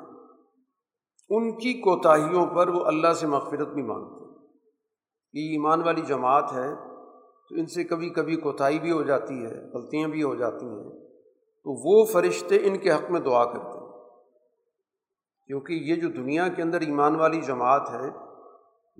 ان 1.28 1.58
کی 1.58 1.72
کوتاہیوں 1.72 2.46
پر 2.46 2.68
وہ 2.68 2.84
اللہ 2.84 3.12
سے 3.12 3.26
مغفرت 3.26 3.68
بھی 3.68 3.82
مانگتے۔ 3.82 4.24
ہیں 4.24 4.48
یہ 5.32 5.50
ایمان 5.52 5.82
والی 5.82 6.00
جماعت 6.00 6.52
ہے، 6.52 6.74
تو 7.48 7.54
ان 7.56 7.66
سے 7.66 7.84
کبھی 7.84 8.10
کبھی 8.10 8.36
کوتاہی 8.36 8.78
بھی 8.78 8.90
ہو 8.90 9.02
جاتی 9.02 9.44
ہے، 9.44 9.72
غلطیاں 9.74 10.08
بھی 10.08 10.22
ہو 10.22 10.34
جاتی 10.34 10.66
ہیں۔ 10.66 11.08
تو 11.64 11.88
وہ 11.88 12.04
فرشتے 12.04 12.58
ان 12.62 12.78
کے 12.78 12.90
حق 12.90 13.10
میں 13.10 13.20
دعا 13.20 13.44
کرتے 13.44 13.78
ہیں۔ 13.78 13.90
کیونکہ 15.46 15.72
یہ 15.72 15.94
جو 15.94 16.08
دنیا 16.08 16.48
کے 16.48 16.62
اندر 16.62 16.80
ایمان 16.80 17.16
والی 17.16 17.40
جماعت 17.40 17.90
ہے 17.90 18.29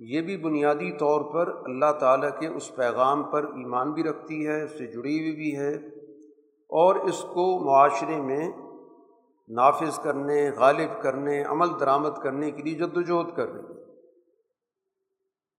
یہ 0.03 0.21
بھی 0.21 0.37
بنیادی 0.37 0.97
طور 0.97 1.33
پر 1.33 1.61
اللہ 1.65 1.91
تعالیٰ 1.99 2.39
کے 2.39 2.47
اس 2.47 2.75
پیغام 2.75 3.23
پر 3.23 3.43
ایمان 3.43 3.91
بھی 3.91 4.03
رکھتی 4.03 4.47
ہے، 4.47 4.63
اس 4.63 4.71
سے 4.71 4.85
جڑی 4.85 5.19
ہوئی 5.19 5.31
بھی 5.31 5.57
ہے 5.57 5.73
اور 6.69 6.95
اس 6.95 7.21
کو 7.21 7.65
معاشرے 7.65 8.21
میں 8.21 8.51
نافذ 9.49 9.99
کرنے، 9.99 10.49
غالب 10.57 11.01
کرنے، 11.01 11.43
عمل 11.43 11.67
درآمد 11.79 12.21
کرنے 12.23 12.51
کے 12.51 12.63
لیے 12.63 12.73
جد 12.73 12.97
وجہد 12.97 13.35
کر 13.35 13.47
رہی 13.47 13.61
ہے۔ 13.61 14.01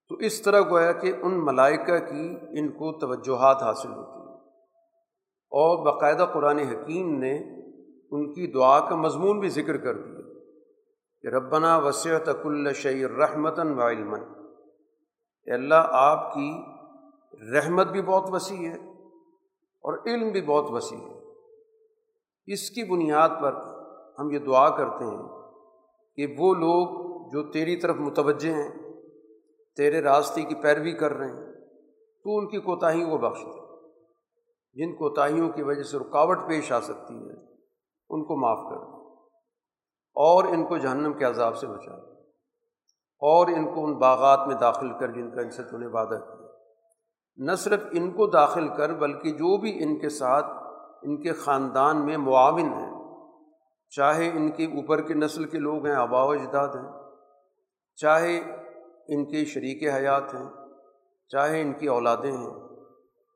تو 0.09 0.15
اس 0.15 0.43
طرح 0.43 0.61
گویا 0.61 0.93
کہ 0.93 1.13
ان 1.23 1.45
ملائکہ 1.45 1.99
کی 1.99 2.37
ان 2.51 2.69
کو 2.69 2.99
توجہات 2.99 3.63
حاصل 3.63 3.89
ہوتی 3.89 4.29
ہیں۔ 4.29 4.37
اور 5.51 5.87
باقاعدہ 5.87 6.27
قرآن 6.33 6.59
حکیم 6.59 7.19
نے 7.19 7.35
ان 8.11 8.33
کی 8.33 8.47
دعا 8.47 8.89
کا 8.89 8.97
مضمون 8.97 9.41
بھی 9.41 9.49
ذکر 9.49 9.77
کر 9.77 9.95
دیا۔ 9.95 10.22
کہ 11.23 11.29
ربنا 11.29 11.77
وسیع 11.77 12.19
تک 12.19 12.49
شعی 12.75 13.07
رحمتاً 13.07 13.79
و 13.79 13.89
علم 13.89 14.15
اللہ، 14.15 15.89
آپ 15.91 16.35
کی 16.35 16.55
رحمت 17.53 17.87
بھی 17.87 18.03
بہت 18.03 18.31
وسیع 18.33 18.69
ہے 18.69 18.77
اور 19.85 19.99
علم 20.07 20.29
بھی 20.29 20.43
بہت 20.43 20.65
وسیع 20.69 20.99
ہے۔ 20.99 21.19
اس 22.47 22.71
کی 22.71 22.85
بنیاد 22.85 23.29
پر 23.43 23.55
ہم 24.19 24.31
یہ 24.31 24.39
دعا 24.39 24.71
کرتے 24.71 25.05
ہیں 25.05 25.23
کہ 26.17 26.27
وہ 26.39 26.55
لوگ 26.55 27.03
جو 27.33 27.51
تیری 27.51 27.77
طرف 27.77 27.97
متوجہ 27.97 28.53
ہیں، 28.53 28.93
تیرے 29.77 30.03
راستے 30.03 30.43
کی 30.43 30.55
پیروی 30.55 30.93
کر 30.93 31.13
رہے 31.13 31.29
ہیں، 31.29 31.53
تو 32.25 32.39
ان 32.39 32.49
کی 32.49 32.61
کوتاہیوں 32.61 33.11
کو 33.11 33.19
بخش 33.19 33.41
دے۔ 33.41 33.63
جن 34.75 34.95
کوتاہیوں 34.95 35.49
کی 35.49 35.63
وجہ 35.63 35.83
سے 35.83 35.99
رکاوٹ 35.99 36.39
پیش 36.49 36.73
آ 36.73 36.81
سکتی 36.81 37.15
ہے، 37.15 37.55
ان 38.11 38.25
کو 38.25 38.37
معاف 38.37 38.71
کر 38.71 38.87
دیں 38.87 39.02
اور 40.15 40.45
ان 40.45 40.67
کو 40.67 40.77
جہنم 40.77 41.13
کے 41.13 41.25
عذاب 41.25 41.57
سے 41.57 41.67
بچا 41.67 41.93
اور 43.23 43.47
ان 43.47 43.75
کو 43.75 43.85
ان 43.85 43.95
باغات 43.95 44.47
میں 44.47 44.57
داخل 44.57 44.99
کر 44.99 45.09
جن 45.09 45.31
کا 45.31 45.41
ان 45.41 45.51
سے 45.51 45.63
تو 45.63 45.79
نے 45.79 45.87
وعدہ 45.87 46.15
کیا۔ 46.15 46.47
نہ 47.37 47.53
صرف 47.53 47.81
ان 47.93 48.11
کو 48.11 48.27
داخل 48.27 48.69
کر، 48.69 48.95
بلکہ 48.95 49.31
جو 49.31 49.57
بھی 49.57 49.83
ان 49.83 49.99
کے 49.99 50.09
ساتھ، 50.09 50.47
ان 51.03 51.23
کے 51.23 51.33
خاندان 51.33 52.07
میں 52.07 52.17
معاون 52.17 52.73
ہیں، 52.73 52.93
چاہے 53.91 54.29
ان 54.29 54.51
کے 54.51 54.65
اوپر 54.65 55.01
کے 55.01 55.15
نسل 55.15 55.45
کے 55.45 55.59
لوگ 55.59 55.87
ہیں، 55.87 55.95
آبا 55.95 56.23
و 56.23 56.31
اجداد 56.31 56.69
ہیں، 56.69 56.93
چاہے 57.97 58.39
ان 59.09 59.25
کے 59.25 59.45
شریک 59.45 59.89
حیات 59.89 60.35
ہیں، 60.35 60.49
چاہے 61.29 61.61
ان 61.61 61.73
کی 61.73 61.87
اولادیں 61.87 62.33
ہیں، 62.33 62.55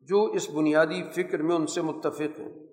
جو 0.00 0.22
اس 0.24 0.50
بنیادی 0.50 1.02
فکر 1.02 1.42
میں 1.42 1.56
ان 1.56 1.66
سے 1.66 1.82
متفق 1.82 2.40
ہیں۔ 2.40 2.65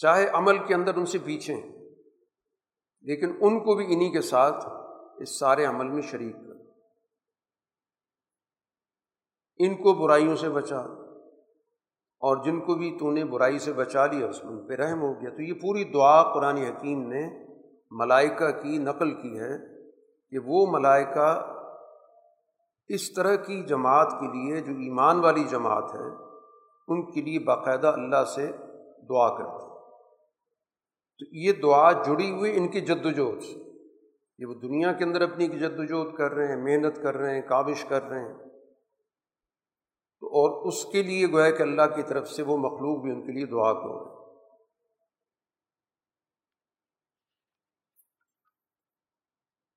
چاہے 0.00 0.26
عمل 0.28 0.58
کے 0.58 0.74
اندر 0.74 0.96
ان 0.96 1.06
سے 1.06 1.18
پیچھے 1.24 1.54
ہیں 1.54 1.70
لیکن 3.04 3.32
ان 3.40 3.58
کو 3.60 3.74
بھی 3.74 3.86
انہیں 3.94 4.12
کے 4.12 4.20
ساتھ 4.20 4.68
اس 5.22 5.38
سارے 5.38 5.64
عمل 5.64 5.88
میں 5.88 6.02
شریک 6.02 6.36
کر 6.36 6.56
ان 9.60 9.74
کو 9.74 9.92
برائیوں 9.94 10.36
سے 10.36 10.48
بچا، 10.48 10.78
اور 12.22 12.36
جن 12.44 12.60
کو 12.60 12.74
بھی 12.74 12.96
تو 12.98 13.10
نے 13.10 13.24
برائی 13.24 13.58
سے 13.58 13.72
بچا 13.72 14.06
لیا، 14.06 14.26
اس 14.26 14.44
میں 14.44 14.52
ان 14.52 14.66
پہ 14.66 14.74
رحم 14.74 15.00
ہو 15.02 15.12
گیا۔ 15.12 15.30
تو 15.30 15.42
یہ 15.42 15.52
پوری 15.52 15.84
دعا 15.84 16.22
قرآن 16.34 16.56
حکیم 16.56 17.02
نے 17.08 17.22
ملائکہ 17.90 18.50
کی 18.62 18.78
نقل 18.78 19.10
کی 19.14 19.38
ہے 19.40 19.56
کہ 20.32 20.38
وہ 20.46 20.66
ملائکہ 20.70 21.28
اس 22.90 23.12
طرح 23.14 23.34
کی 23.34 23.62
جماعت 23.62 24.10
کے 24.10 24.26
لیے، 24.26 24.60
جو 24.60 24.72
ایمان 24.72 25.20
والی 25.20 25.44
جماعت 25.44 25.94
ہے، 25.94 26.08
ان 26.88 27.10
کے 27.10 27.22
لیے 27.22 27.38
باقاعدہ 27.38 27.86
اللہ 27.86 28.24
سے 28.24 28.46
دعا 29.08 29.28
کرتے 29.38 29.67
تو 31.18 31.36
یہ 31.36 31.52
دعا 31.52 31.92
جڑی 31.92 32.30
ہوئی 32.30 32.56
ان 32.56 32.68
کی 32.68 32.80
جد 32.80 33.06
وجہد 33.06 33.42
سے۔ 33.42 33.60
یہ 34.38 34.46
وہ 34.46 34.54
دنیا 34.54 34.92
کے 34.92 35.04
اندر 35.04 35.20
اپنی 35.20 35.46
جد 35.46 35.78
وجہد 35.78 36.16
کر 36.16 36.30
رہے 36.30 36.46
ہیں، 36.46 36.56
محنت 36.56 36.96
کر 37.02 37.16
رہے 37.16 37.34
ہیں، 37.34 37.42
کاوش 37.42 37.84
کر 37.84 38.02
رہے 38.02 38.20
ہیں۔ 38.20 38.38
تو 40.20 40.26
اور 40.26 40.66
اس 40.66 40.84
کے 40.84 41.02
لیے 41.02 41.26
گویا 41.26 41.50
کہ 41.50 41.62
اللہ 41.62 41.96
کی 41.96 42.02
طرف 42.02 42.28
سے 42.28 42.42
وہ 42.42 42.56
مخلوق 42.56 43.02
بھی 43.02 43.10
ان 43.12 43.26
کے 43.26 43.32
لیے 43.32 43.46
دعا 43.46 43.72
کرو 43.72 44.18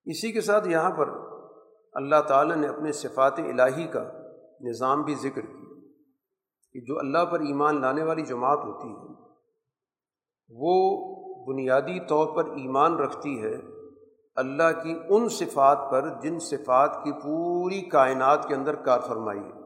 اسی 0.05 0.31
کے 0.31 0.41
ساتھ 0.41 0.67
یہاں 0.67 0.91
پر 0.91 1.10
اللہ 1.93 2.21
تعالیٰ 2.27 2.55
نے 2.55 2.67
اپنے 2.67 2.91
صفات 2.91 3.39
الہی 3.39 3.88
کا 3.88 4.12
نظام 4.62 5.01
بھی 5.01 5.15
ذکر 5.15 5.41
کیا 5.41 5.79
کہ 6.74 6.79
جو 6.79 7.00
اللہ 7.00 7.25
پر 7.25 7.39
ایمان 7.39 7.81
لانے 7.81 8.03
والی 8.03 8.21
جماعت 8.25 8.57
ہوتی 8.57 8.88
ہے، 8.88 9.31
وہ 10.50 11.00
بنیادی 11.48 12.00
طور 12.00 12.36
پر 12.36 12.45
ایمان 12.45 12.98
رکھتی 12.98 13.43
ہے 13.43 13.55
اللہ 14.36 14.83
کی 14.83 15.00
ان 15.10 15.29
صفات 15.29 15.77
پر 15.91 16.10
جن 16.21 16.39
صفات 16.39 17.03
کی 17.03 17.12
پوری 17.12 17.81
کائنات 17.81 18.48
کے 18.48 18.55
اندر 18.55 18.75
کار 18.75 19.00
فرمائی 19.00 19.39
ہے۔ 19.39 19.62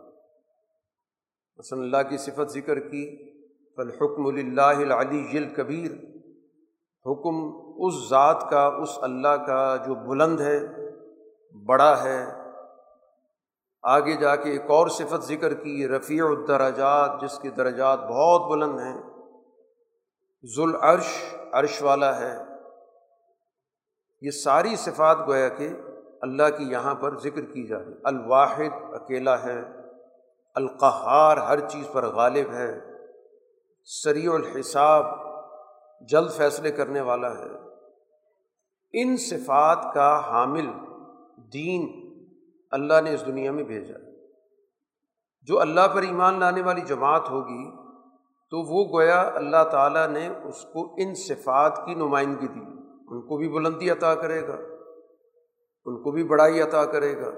مثلاً 1.58 1.84
اللہ 1.84 2.10
کی 2.10 2.17
صفت 2.17 2.51
ذکر 2.51 2.79
کی، 2.79 3.34
فالحکم 3.75 4.25
اللہ 4.25 4.62
العلی 4.62 5.38
الکبیر۔ 5.38 5.91
حکم 7.05 7.36
اس 7.86 8.10
ذات 8.10 8.50
کا، 8.50 8.65
اس 8.65 9.00
اللہ 9.01 9.46
کا 9.48 9.75
جو 9.75 9.96
بلند 9.96 10.41
ہے، 10.41 10.60
بڑا 11.65 12.03
ہے۔ 12.03 12.25
آگے 13.84 14.13
جا 14.17 14.36
کے 14.36 14.51
ایک 14.51 14.70
اور 14.70 14.88
صفت 14.88 15.24
ذکر 15.24 15.53
کی، 15.53 15.88
رفیع 15.88 16.25
الدرجات، 16.25 17.22
جس 17.22 17.39
کے 17.39 17.50
درجات 17.50 18.00
بہت 18.00 18.51
بلند 18.51 18.79
ہیں۔ 18.79 19.01
ذوال 20.55 20.75
عرش 21.56 21.82
والا 21.82 22.20
ہے۔ 22.20 22.38
یہ 24.22 24.32
ساری 24.32 24.76
صفات 24.76 25.18
گویا 25.28 25.50
کہ 25.50 25.70
اللہ 26.22 26.44
کی 26.58 26.64
یہاں 26.64 26.96
پر 26.96 27.20
ذکر 27.20 27.42
کی 27.42 27.68
جا 27.68 27.80
رہی۔ 27.80 27.94
الواحد 28.04 28.94
اکیلا 28.94 29.44
ہے۔ 29.44 29.62
القحار 30.56 31.38
ہر 31.38 31.70
چیز 31.70 31.88
پر 31.94 32.06
غالب 32.06 32.54
ہے۔ 32.54 32.80
سریع 33.84 34.34
الحساب 34.34 35.06
جلد 36.08 36.32
فیصلے 36.32 36.72
کرنے 36.72 37.02
والا 37.02 37.32
ہے۔ 37.38 37.50
ان 38.94 39.18
صفات 39.18 39.94
کا 39.94 40.32
حامل 40.32 40.70
دین 41.54 42.06
اللہ 42.72 43.02
نے 43.02 43.14
اس 43.14 43.26
دنیا 43.26 43.52
میں 43.52 43.64
بھیجا۔ 43.64 43.98
جو 45.42 45.60
اللہ 45.60 45.88
پر 45.94 46.02
ایمان 46.02 46.40
لانے 46.40 46.62
والی 46.62 46.82
جماعت 46.82 47.30
ہوگی 47.30 47.85
تو 48.52 48.62
وہ 48.62 49.00
گویا 49.00 49.32
اللہ 49.36 49.64
تعالیٰ 49.72 50.08
نے 50.08 50.28
اس 50.28 50.66
کو 50.74 50.96
ان 50.98 51.16
صفات 51.16 51.86
کی 51.86 51.94
نمائندگی 51.94 52.48
دی۔ 52.48 52.66
ان 53.08 53.22
کو 53.22 53.38
بھی 53.38 53.50
بلندی 53.50 53.90
عطا 53.90 54.16
کرے 54.16 54.48
گا، 54.48 54.56
ان 55.86 56.04
کو 56.04 56.12
بھی 56.12 56.24
بڑائی 56.24 56.62
عطا 56.62 56.86
کرے 56.86 57.18
گا، 57.18 57.30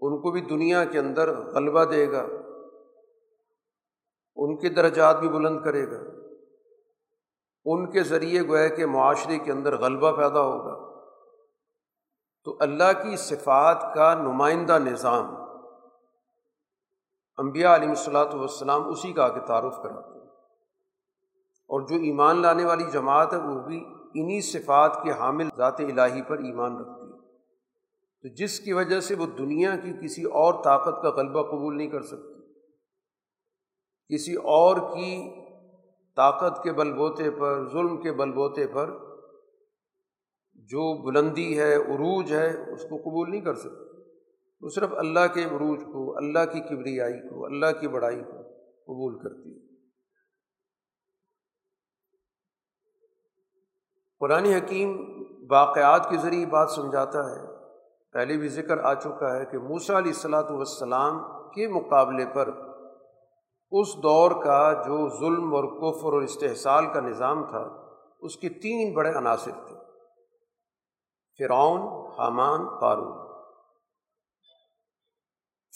ان 0.00 0.20
کو 0.22 0.30
بھی 0.30 0.40
دنیا 0.40 0.84
کے 0.84 0.98
اندر 0.98 1.36
غلبہ 1.36 1.84
دے 1.84 2.12
گا، 2.12 2.26
ان 4.36 4.56
کے 4.56 4.68
درجات 4.68 5.20
بھی 5.20 5.28
بلند 5.28 5.64
کرے 5.64 5.90
گا۔ 5.90 6.00
ان 7.64 7.90
کے 7.90 8.02
ذریعے 8.02 8.42
گویا 8.48 8.68
کہ 8.68 8.86
معاشرے 8.86 9.38
کے 9.38 9.52
اندر 9.52 9.76
غلبہ 9.76 10.12
پیدا 10.12 10.40
ہوگا۔ 10.40 10.88
تو 12.44 12.56
اللہ 12.60 12.92
کی 13.02 13.16
صفات 13.16 13.94
کا 13.94 14.14
نمائندہ 14.14 14.78
نظام 14.78 15.34
انبیاء 17.38 17.74
علیہ 17.74 17.88
الصلاۃ 17.88 18.34
والسلام 18.34 18.88
اسی 18.88 19.12
کا 19.12 19.24
آگے 19.24 19.40
تعارف 19.46 19.76
کراتے 19.82 20.17
ہیں۔ 20.17 20.17
اور 21.68 21.80
جو 21.80 21.96
ایمان 21.96 22.42
لانے 22.42 22.64
والی 22.64 22.84
جماعت 22.92 23.32
ہے 23.32 23.38
وہ 23.38 23.62
بھی 23.62 23.84
انہیں 24.14 24.40
صفات 24.40 25.02
کے 25.04 25.10
حامل 25.10 25.48
ذات 25.56 25.80
الہی 25.80 26.22
پر 26.22 26.38
ایمان 26.38 26.76
رکھتی 26.76 27.12
ہے۔ 27.12 27.18
تو 28.22 28.34
جس 28.34 28.60
کی 28.60 28.72
وجہ 28.72 29.00
سے 29.00 29.14
وہ 29.14 29.26
دنیا 29.38 29.76
کی 29.76 29.92
کسی 30.04 30.24
اور 30.24 30.54
طاقت 30.64 31.02
کا 31.02 31.10
غلبہ 31.10 31.42
قبول 31.42 31.76
نہیں 31.76 31.90
کر 31.90 32.02
سکتی، 32.02 32.34
کسی 34.14 34.34
اور 34.34 34.76
کی 34.76 35.10
طاقت 36.16 36.62
کے 36.62 36.72
بل 36.72 36.92
بوتے 36.92 37.30
پر، 37.30 37.68
ظلم 37.72 38.00
کے 38.00 38.12
بل 38.12 38.32
بوتے 38.32 38.66
پر 38.66 38.90
جو 40.54 40.82
بلندی 41.06 41.58
ہے، 41.58 41.74
عروج 41.74 42.32
ہے، 42.32 42.72
اس 42.72 42.82
کو 42.82 42.96
قبول 42.96 43.30
نہیں 43.30 43.40
کر 43.40 43.54
سکتی۔ 43.54 44.02
وہ 44.60 44.68
صرف 44.68 44.90
اللہ 44.92 45.26
کے 45.34 45.44
عروج 45.44 45.80
کو، 45.80 46.16
اللہ 46.16 46.44
کی 46.52 46.60
کبریائی 46.60 47.20
کو، 47.28 47.44
اللہ 47.44 47.80
کی 47.80 47.88
بڑائی 47.88 48.20
کو 48.20 48.42
قبول 48.86 49.18
کرتی 49.18 49.50
ہے۔ 49.50 49.57
قرآن 54.20 54.44
حکیم 54.44 54.96
واقعات 55.50 56.10
کے 56.10 56.16
ذریعے 56.16 56.46
بات 56.46 56.70
سمجھاتا 56.70 57.18
ہے، 57.18 57.46
پہلے 58.12 58.36
بھی 58.36 58.48
ذکر 58.48 58.78
آ 58.78 58.94
چکا 58.94 59.36
ہے 59.36 59.44
کہ 59.44 59.58
موسا 59.58 59.98
علیہ 59.98 60.10
السلاۃ 60.10 60.50
والسلام 60.50 61.18
کے 61.50 61.68
مقابلے 61.68 62.26
پر 62.34 62.48
اس 63.70 63.96
دور 64.02 64.30
کا 64.44 64.72
جو 64.72 65.08
ظلم 65.08 65.54
اور 65.54 65.64
کفر 65.64 66.12
اور 66.12 66.22
استحصال 66.22 66.86
کا 66.92 67.00
نظام 67.00 67.44
تھا، 67.44 67.68
اس 68.20 68.36
کے 68.36 68.48
تین 68.48 68.94
بڑے 68.94 69.10
عناصر 69.10 69.50
تھے۔ 69.50 69.76
فرعون، 71.38 71.80
حامان، 72.18 72.78
قارون۔ 72.80 73.28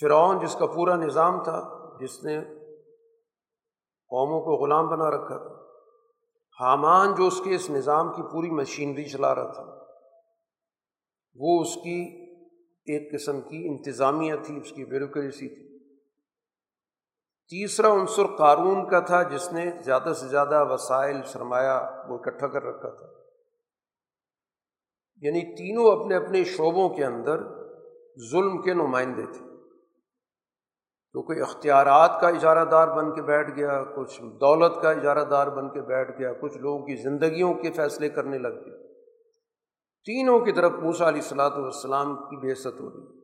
فرعون 0.00 0.38
جس 0.38 0.54
کا 0.54 0.66
پورا 0.66 0.96
نظام 0.96 1.44
تھا، 1.44 1.60
جس 2.00 2.24
نے 2.24 2.40
قوموں 4.08 4.40
کو 4.40 4.64
غلام 4.64 4.88
بنا 4.88 5.10
رکھا 5.10 5.36
تھا۔ 5.38 5.71
حامان 6.60 7.14
جو 7.14 7.26
اس 7.26 7.40
کے 7.44 7.54
اس 7.54 7.70
نظام 7.70 8.12
کی 8.12 8.22
پوری 8.22 8.50
مشینری 8.50 9.04
چلا 9.04 9.34
رہا 9.34 9.52
تھا، 9.52 9.84
وہ 11.34 11.60
اس 11.60 11.74
کی 11.74 12.22
ایک 12.84 13.12
قسم 13.12 13.40
کی 13.40 13.68
انتظامیہ 13.68 14.34
تھی، 14.42 14.56
اس 14.56 14.72
کی 14.72 14.84
بیوروکریسی 14.84 15.48
تھی۔ 15.48 15.72
تیسرا 17.48 17.92
عنصر 17.92 18.26
قارون 18.38 18.88
کا 18.88 19.00
تھا، 19.00 19.22
جس 19.22 19.52
نے 19.52 19.70
زیادہ 19.84 20.12
سے 20.20 20.28
زیادہ 20.28 20.64
وسائل 20.68 21.22
سرمایہ 21.26 21.80
وہ 22.08 22.18
اکٹھا 22.18 22.46
کر 22.46 22.62
رکھا 22.62 22.88
تھا۔ 22.88 23.06
یعنی 25.16 25.56
تینوں 25.56 26.00
اپنے 26.00 26.16
اپنے 26.16 26.44
شعبوں 26.44 26.88
کے 26.88 27.04
اندر 27.04 27.40
ظلم 28.30 28.62
کے 28.62 28.74
نمائندے 28.74 29.22
تھے۔ 29.22 29.51
تو 31.12 31.22
کوئی 31.22 31.40
اختیارات 31.40 32.20
کا 32.20 32.28
اجارہ 32.28 32.64
دار 32.64 32.88
بن 32.88 33.14
کے 33.14 33.22
بیٹھ 33.22 33.50
گیا، 33.50 33.84
کچھ 33.96 34.22
دولت 34.22 34.82
کا 34.82 34.90
اجارہ 34.90 35.24
دار 35.24 35.46
بن 35.46 35.68
کے 35.68 35.80
بیٹھ 35.80 36.18
گیا، 36.18 36.32
کچھ 36.32 36.58
لوگوں 36.58 36.86
کی 36.86 36.94
زندگیوں 36.94 37.54
کے 37.54 37.72
فیصلے 37.72 38.08
کرنے 38.08 38.38
لگ 38.38 38.48
گیا۔ 38.48 38.86
تینوں 40.04 40.40
کی 40.40 40.52
طرف 40.52 40.72
موسا 40.72 41.08
علیہ 41.08 41.22
السلاۃ 41.22 41.50
والسلام 41.50 42.16
کی 42.16 42.36
بے 42.36 42.54
ست 42.54 42.80
ہو 42.80 42.90
رہی۔ 42.90 43.18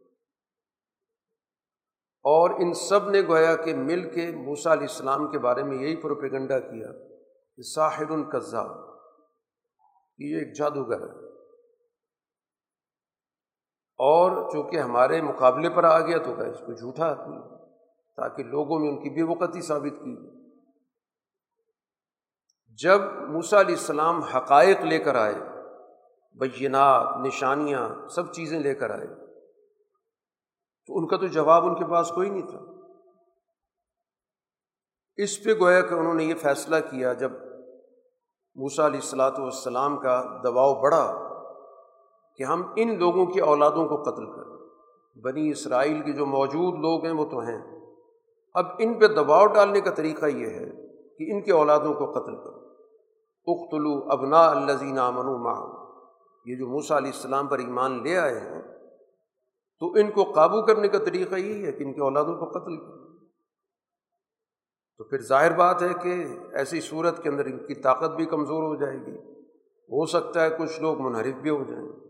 اور 2.23 2.51
ان 2.51 2.75
سب 2.75 3.11
نے 3.11 3.23
گویا 3.23 3.57
کہ 3.57 3.75
مل 3.75 4.11
کے 4.11 4.31
موسا 4.31 4.73
علیہ 4.73 4.89
السلام 4.89 5.31
کے 5.31 5.39
بارے 5.39 5.63
میں 5.63 5.79
یہی 5.79 5.97
پروپیگنڈا 5.97 6.59
کیا 6.59 6.93
کہ 7.57 7.63
ساحر 7.63 8.11
القزا 8.11 8.63
یہ 10.19 10.39
ایک 10.39 10.59
جادوگر 10.59 11.01
ہے۔ 11.01 11.29
اور 13.99 14.51
چونکہ 14.51 14.77
ہمارے 14.77 15.23
مقابلے 15.23 15.71
پر 15.71 15.85
آ 15.85 15.99
گیا 15.99 16.19
تو 16.19 16.35
کہ 16.35 16.43
اس 16.43 16.59
کو 16.59 16.73
جھوٹا 16.73 17.11
آدمی 17.11 17.58
تاکہ 18.19 18.43
لوگوں 18.43 18.79
میں 18.79 18.89
ان 18.89 19.03
کی 19.03 19.11
بے 19.11 19.23
وقتی 19.23 19.63
ثابت 19.63 19.99
کی 19.99 20.31
جب 22.83 23.01
موسا 23.29 23.61
علیہ 23.61 23.75
السلام 23.75 24.23
حقائق 24.23 24.81
لے 24.81 24.99
کر 24.99 25.15
آئے، 25.15 25.35
بینات، 26.35 27.27
نشانیاں، 27.27 28.09
سب 28.09 28.33
چیزیں 28.33 28.61
لے 28.61 28.75
کر 28.75 28.91
آئے، 28.91 29.07
تو 30.87 30.99
ان 30.99 31.07
کا 31.07 31.17
تو 31.17 31.27
جواب 31.27 31.67
ان 31.67 31.75
کے 31.75 31.85
پاس 31.91 32.09
کوئی 32.09 32.31
نہیں 32.31 32.47
تھا۔ 32.47 32.59
اس 35.17 35.45
پہ 35.45 35.51
گویا 35.61 35.81
کہ 35.81 35.95
انہوں 35.95 36.15
نے 36.15 36.25
یہ 36.25 36.35
فیصلہ 36.35 36.77
کیا، 36.91 37.13
جب 37.13 37.33
موسا 38.55 38.87
علیہ 38.87 39.01
السلاۃ 39.01 39.39
والسلام 39.39 39.97
کا 39.97 40.41
دباؤ 40.45 40.75
بڑھا 40.75 41.29
کہ 42.37 42.43
ہم 42.43 42.73
ان 42.77 42.99
لوگوں 42.99 43.27
کی 43.27 43.41
اولادوں 43.41 43.89
کو 43.89 44.03
قتل 44.03 44.27
کریں۔ 44.27 44.59
بنی 45.21 45.51
اسرائیل 45.51 46.03
کے 46.03 46.13
جو 46.13 46.27
موجود 46.27 46.75
لوگ 46.75 47.05
ہیں 47.05 47.13
وہ 47.13 47.25
تو 47.25 47.39
ہیں۔ 47.39 47.78
اب 48.59 48.67
ان 48.79 48.95
پہ 48.95 49.07
دباؤ 49.07 49.47
ڈالنے 49.47 49.81
کا 49.81 49.91
طریقہ 49.91 50.27
یہ 50.27 50.47
ہے 50.47 50.71
کہ 51.19 51.33
ان 51.33 51.43
کے 51.43 51.53
اولادوں 51.53 51.95
کو 51.95 52.13
قتل 52.13 52.37
کرو۔ 52.37 52.69
اختلو 53.47 54.13
ابنا 54.13 54.49
الزین 54.49 54.99
امن 54.99 55.25
و 55.25 55.79
یہ 56.47 56.57
جو 56.57 56.67
موسا 56.67 56.97
علیہ 56.97 57.11
السلام 57.15 57.47
پر 57.47 57.59
ایمان 57.59 58.03
لے 58.03 58.17
آئے 58.17 58.41
ہیں، 58.41 58.63
تو 59.81 59.93
ان 59.93 60.11
کو 60.11 60.25
قابو 60.25 60.67
کرنے 60.67 60.89
کا 60.89 60.99
طریقہ 60.99 61.35
یہی 61.35 61.65
ہے 61.65 61.73
کہ 61.73 61.85
ان 61.85 61.93
کے 61.93 62.01
اولادوں 62.01 62.37
کو 62.37 62.45
قتل 62.45 62.77
کرو۔ 62.77 63.19
تو 64.99 65.05
پھر 65.05 65.21
ظاہر 65.21 65.57
بات 65.57 65.83
ہے 65.83 65.89
کہ 66.03 66.25
ایسی 66.53 66.81
صورت 66.81 67.23
کے 67.23 67.29
اندر 67.29 67.45
ان 67.45 67.67
کی 67.67 67.75
طاقت 67.75 68.11
بھی 68.11 68.27
کمزور 68.27 68.63
ہو 68.63 68.75
جائے 68.75 68.97
گی۔ 68.97 69.17
ہو 69.67 70.07
سکتا 70.07 70.45
ہے 70.45 70.51
کچھ 70.51 70.81
لوگ 70.81 71.01
منحرف 71.01 71.35
بھی 71.35 71.51
ہو 71.51 71.65
جائیں۔ 71.65 72.08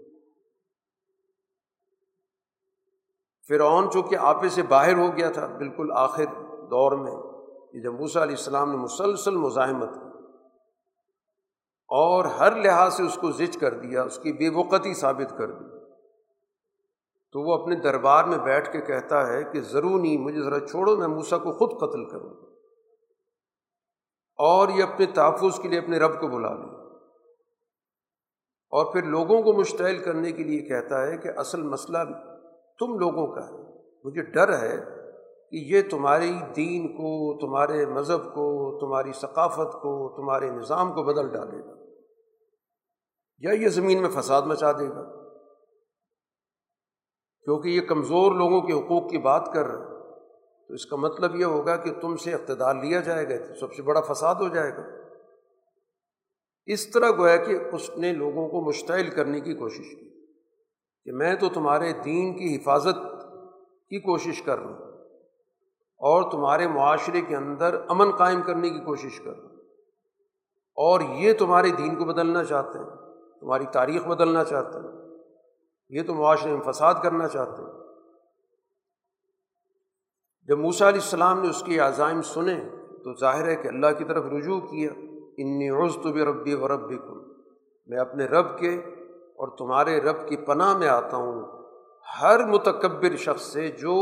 فرعون 3.50 3.90
چونکہ 3.90 4.26
آپے 4.30 4.48
سے 4.48 4.62
باہر 4.70 4.96
ہو 4.96 5.08
گیا 5.16 5.30
تھا، 5.30 5.46
بالکل 5.58 5.90
آخر 5.96 6.24
دور 6.70 6.92
میں 6.96 7.16
کہ 7.72 7.80
جب 7.82 7.92
موسیٰ 8.00 8.22
علیہ 8.22 8.37
السلام 8.37 8.70
نے 8.70 8.76
مسلسل 8.76 9.37
مزاحمت 9.37 9.94
کی 9.94 10.06
اور 11.90 12.24
ہر 12.38 12.56
لحاظ 12.56 12.96
سے 12.96 13.02
اس 13.02 13.16
کو 13.20 13.30
زچ 13.32 13.56
کر 13.58 13.78
دیا، 13.80 14.02
اس 14.02 14.18
کی 14.18 14.32
بے 14.38 14.48
وقتی 14.56 14.92
ثابت 14.94 15.37
کر 15.38 15.50
دی، 15.50 15.64
تو 17.34 17.40
وہ 17.42 17.54
اپنے 17.54 17.76
دربار 17.82 18.24
میں 18.24 18.38
بیٹھ 18.44 18.70
کے 18.72 18.80
کہتا 18.82 19.26
ہے 19.28 19.42
کہ 19.44 19.61
ضرور 19.70 20.00
نہیں، 20.00 20.18
مجھے 20.18 20.42
ذرا 20.42 20.61
چھوڑو، 20.66 20.96
میں 20.96 21.08
موسا 21.08 21.38
کو 21.38 21.52
خود 21.58 21.78
قتل 21.80 22.04
کروں 22.11 22.30
اور 24.38 24.68
یہ 24.68 24.82
اپنے 24.82 25.06
تحفظ 25.14 25.58
کے 25.62 25.68
لیے 25.68 25.78
اپنے 25.78 25.98
رب 25.98 26.20
کو 26.20 26.28
بلا 26.28 26.52
لوں 26.54 26.76
اور 28.72 28.92
پھر 28.92 29.02
لوگوں 29.12 29.42
کو 29.42 29.52
مشتعل 29.52 29.98
کرنے 29.98 30.32
کے 30.32 30.44
لیے 30.44 30.61
کہتا 30.62 31.06
ہے 31.06 31.16
کہ 31.18 31.28
اصل 31.37 31.62
مسئلہ 31.62 31.98
تم 32.78 32.98
لوگوں 32.98 33.26
کا 33.26 33.48
ہے۔ 33.48 33.78
مجھے 34.04 34.22
ڈر 34.22 34.58
ہے 34.58 34.76
کہ 35.50 35.56
یہ 35.56 35.82
تمہاری 35.90 36.32
دین 36.56 36.88
کو، 36.88 37.40
تمہارے 37.40 37.86
مذہب 37.86 38.24
کو، 38.24 38.78
تمہاری 38.80 39.12
ثقافت 39.12 39.72
کو، 39.72 40.16
تمہارے 40.16 40.50
نظام 40.50 40.92
کو 40.92 41.02
بدل 41.02 41.32
ڈالے 41.32 41.58
گا۔ 41.58 41.74
یا 43.38 43.52
یہ 43.52 43.68
زمین 43.68 44.02
میں 44.02 44.10
فساد 44.10 44.42
مچا 44.42 44.72
دے 44.72 44.88
گا۔ 44.88 45.18
کیونکہ 47.44 47.68
یہ 47.68 47.80
کمزور 47.80 48.32
لوگوں 48.32 48.60
کے 48.60 48.72
حقوق 48.72 49.10
کی 49.10 49.18
بات 49.18 49.50
کر 49.54 49.66
رہے 49.66 49.98
تو 50.68 50.74
اس 50.74 50.86
کا 50.86 50.96
مطلب 50.96 51.36
یہ 51.36 51.44
ہوگا 51.44 51.76
کہ 51.76 52.00
تم 52.00 52.16
سے 52.16 52.34
اقتدار 52.34 52.74
لیا 52.74 53.00
جائے 53.00 53.28
گا 53.28 53.46
تو 53.46 53.54
سب 53.54 53.74
سے 53.74 53.82
بڑا 53.82 54.00
فساد 54.00 54.34
ہو 54.34 54.48
جائے 54.48 54.70
گا۔ 54.70 54.82
اس 56.66 56.90
طرح 56.90 57.10
گویا 57.10 57.36
کہ 57.36 57.58
اس 57.72 57.90
نے 57.90 58.12
لوگوں 58.12 58.48
کو 58.48 58.68
مشتعل 58.68 59.10
کرنے 59.10 59.40
کی 59.40 59.54
کوشش 59.54 59.90
کی۔ 59.90 60.08
کہ 61.09 61.14
میں 61.14 61.35
تو 61.35 61.49
تمہارے 61.49 61.92
دین 61.92 62.38
کی 62.38 62.57
حفاظت 62.57 62.97
کی 63.88 64.01
کوشش 64.01 64.42
کر 64.42 64.59
رہا 64.59 64.66
ہوں 64.66 64.75
اور 66.01 66.31
تمہارے 66.31 66.68
معاشرے 66.68 67.21
کے 67.21 67.37
اندر 67.37 67.81
امن 67.88 68.11
قائم 68.11 68.42
کرنے 68.42 68.71
کی 68.71 68.81
کوشش 68.81 69.21
کر 69.21 69.31
رہا 69.31 69.49
ہوں 69.49 69.57
اور 70.77 71.01
یہ 71.01 71.33
تمہارے 71.33 71.71
دین 71.71 71.97
کو 71.97 72.05
بدلنا 72.05 72.44
چاہتے 72.44 72.79
ہیں، 72.79 72.87
تمہاری 73.40 73.64
تاریخ 73.66 74.07
بدلنا 74.07 74.44
چاہتے 74.44 74.79
ہیں، 74.79 75.18
یہ 75.88 76.03
تو 76.07 76.14
معاشرے 76.14 76.57
میں 76.57 76.73
فساد 76.73 76.94
کرنا 77.03 77.29
چاہتے 77.29 77.62
ہیں۔ 77.62 77.73
جب 80.49 80.59
موسیٰ 80.59 80.87
علیہ 80.87 81.01
السلام 81.01 81.40
نے 81.40 81.49
اس 81.51 81.62
کے 81.62 81.79
عزائم 81.79 82.23
سنے 82.23 82.61
تو 83.05 83.18
ظاہر 83.21 83.49
ہے 83.49 83.57
کہ 83.57 83.68
اللہ 83.68 83.99
کی 83.99 84.05
طرف 84.05 84.25
رجوع 84.27 84.61
کیا، 84.61 84.90
انی 85.38 85.71
عز 85.71 85.94
تو 86.03 86.33
ربی 86.33 86.55
و 86.55 86.68
رب 86.68 86.90
میں 87.87 87.99
اپنے 87.99 88.25
رب 88.25 88.59
کے 88.59 88.97
اور 89.38 89.57
تمہارے 89.57 90.01
رب 90.01 90.29
کی 90.29 90.37
پناہ 90.37 90.79
میں 90.79 90.88
آتا 90.88 91.16
ہوں، 91.16 91.42
ہر 92.22 92.46
متکبر 92.46 93.16
شخص 93.16 93.42
سے 93.42 93.68
جو 93.68 93.94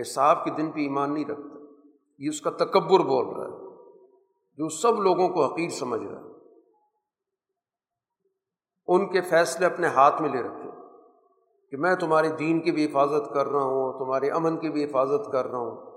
حساب 0.00 0.44
کے 0.44 0.50
دن 0.50 0.70
پہ 0.70 0.80
ایمان 0.80 1.14
نہیں 1.14 1.24
رکھتا۔ 1.24 1.74
یہ 2.18 2.28
اس 2.28 2.40
کا 2.40 2.50
تکبر 2.50 3.00
بول 3.00 3.26
رہا 3.26 3.44
ہے، 3.44 3.70
جو 4.56 4.68
سب 4.68 5.00
لوگوں 5.00 5.28
کو 5.28 5.44
حقیر 5.44 5.68
سمجھ 5.68 6.02
رہا 6.02 6.20
ہے۔ 6.20 6.30
ان 8.86 9.08
کے 9.08 9.20
فیصلے 9.20 9.66
اپنے 9.66 9.86
ہاتھ 9.86 10.22
میں 10.22 10.30
لے 10.30 10.42
رکھے 10.42 10.70
کہ 11.70 11.76
میں 11.76 11.94
تمہارے 11.94 12.28
دین 12.28 12.60
کی 12.60 12.72
بھی 12.72 12.84
حفاظت 12.84 13.34
کر 13.34 13.46
رہا 13.46 13.62
ہوں، 13.62 14.04
تمہارے 14.04 14.30
امن 14.30 14.56
کی 14.56 14.70
بھی 14.70 14.84
حفاظت 14.84 15.32
کر 15.32 15.46
رہا 15.46 15.58
ہوں۔ 15.58 15.90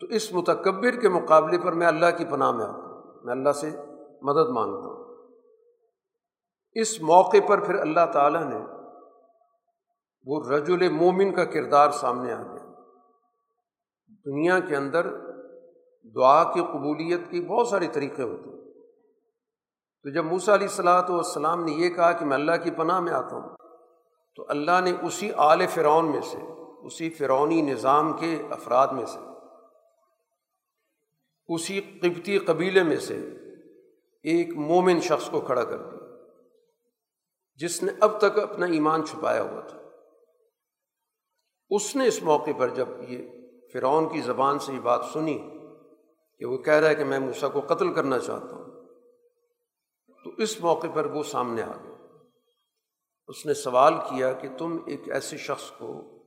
تو 0.00 0.06
اس 0.06 0.32
متکبر 0.32 1.00
کے 1.00 1.08
مقابلے 1.08 1.58
پر 1.58 1.72
میں 1.72 1.86
اللہ 1.86 2.06
کی 2.18 2.24
پناہ 2.24 2.50
میں 2.50 2.64
آتا 2.64 2.72
ہوں، 2.72 3.24
میں 3.24 3.32
اللہ 3.32 3.52
سے 3.52 3.70
مدد 4.22 4.48
مانگتا 4.48 4.86
ہوں۔ 4.86 4.97
اس 6.80 7.00
موقع 7.00 7.36
پر 7.48 7.64
پھر 7.64 7.74
اللہ 7.74 8.06
تعالیٰ 8.12 8.44
نے 8.44 8.58
وہ 10.24 10.50
رجل 10.50 10.88
مومن 10.88 11.34
کا 11.34 11.44
کردار 11.44 11.90
سامنے 11.90 12.32
آ 12.32 12.42
گیا۔ 12.42 12.82
دنیا 14.26 14.58
کے 14.60 14.76
اندر 14.76 15.06
دعا 16.14 16.52
کی 16.52 16.60
قبولیت 16.60 17.20
کی 17.30 17.40
بہت 17.40 17.68
سارے 17.68 17.86
طریقے 17.86 18.22
ہوتے 18.22 18.50
ہیں۔ 18.50 18.58
تو 20.02 20.10
جب 20.10 20.24
موسیٰ 20.24 20.54
علیہ 20.54 20.66
السلاۃ 20.66 21.08
والسلام 21.08 21.64
نے 21.64 21.72
یہ 21.72 21.88
کہا 21.88 22.12
کہ 22.12 22.24
میں 22.24 22.34
اللہ 22.34 22.52
کی 22.64 22.70
پناہ 22.70 23.00
میں 23.00 23.12
آتا 23.12 23.36
ہوں، 23.36 23.56
تو 24.36 24.46
اللہ 24.48 24.80
نے 24.84 24.92
اسی 25.02 25.30
آل 25.36 25.66
فرعون 25.66 26.10
میں 26.10 26.20
سے، 26.20 26.38
اسی 26.86 27.10
فرعونی 27.10 27.62
نظام 27.62 28.12
کے 28.12 28.42
افراد 28.50 28.88
میں 28.88 29.06
سے، 29.06 29.18
اسی 31.54 31.80
قبطی 31.80 32.38
قبیلے 32.38 32.82
میں 32.82 32.96
سے 32.96 33.16
ایک 34.22 34.56
مومن 34.56 35.00
شخص 35.00 35.30
کو 35.30 35.40
کھڑا 35.40 35.64
کر 35.64 35.76
دیا۔ 35.76 35.97
جس 37.58 37.82
نے 37.82 37.92
اب 38.00 38.18
تک 38.18 38.38
اپنا 38.38 38.66
ایمان 38.66 39.06
چھپایا 39.06 39.42
ہوا 39.42 39.60
تھا۔ 39.60 39.78
اس 41.70 41.96
نے 41.96 42.06
اس 42.06 42.22
موقع 42.22 42.50
پر 42.58 42.68
جب 42.68 42.88
یہ 43.08 43.28
فرعون 43.72 44.08
کی 44.12 44.20
زبان 44.20 44.58
سے 44.58 44.72
یہ 44.72 44.80
بات 44.80 45.04
سنی 45.12 45.38
کہ 46.38 46.44
وہ 46.44 46.58
کہہ 46.58 46.72
رہا 46.72 46.88
ہے 46.88 46.94
کہ 46.94 47.04
میں 47.04 47.18
موسا 47.18 47.48
کو 47.48 47.60
قتل 47.60 47.94
کرنا 47.94 48.18
چاہتا 48.18 48.46
ہوں، 48.46 48.88
تو 50.24 50.30
اس 50.38 50.60
موقع 50.60 50.86
پر 50.94 51.04
وہ 51.04 51.22
سامنے 51.22 51.62
آ 51.62 51.76
گیا۔ 51.82 51.94
اس 53.28 53.46
نے 53.46 53.54
سوال 53.54 53.94
کیا 53.94 54.32
کہ 54.32 54.48
تم 54.58 54.78
ایک 54.86 55.10
ایسے 55.10 55.36
شخص 55.36 55.70
کو 55.70 56.18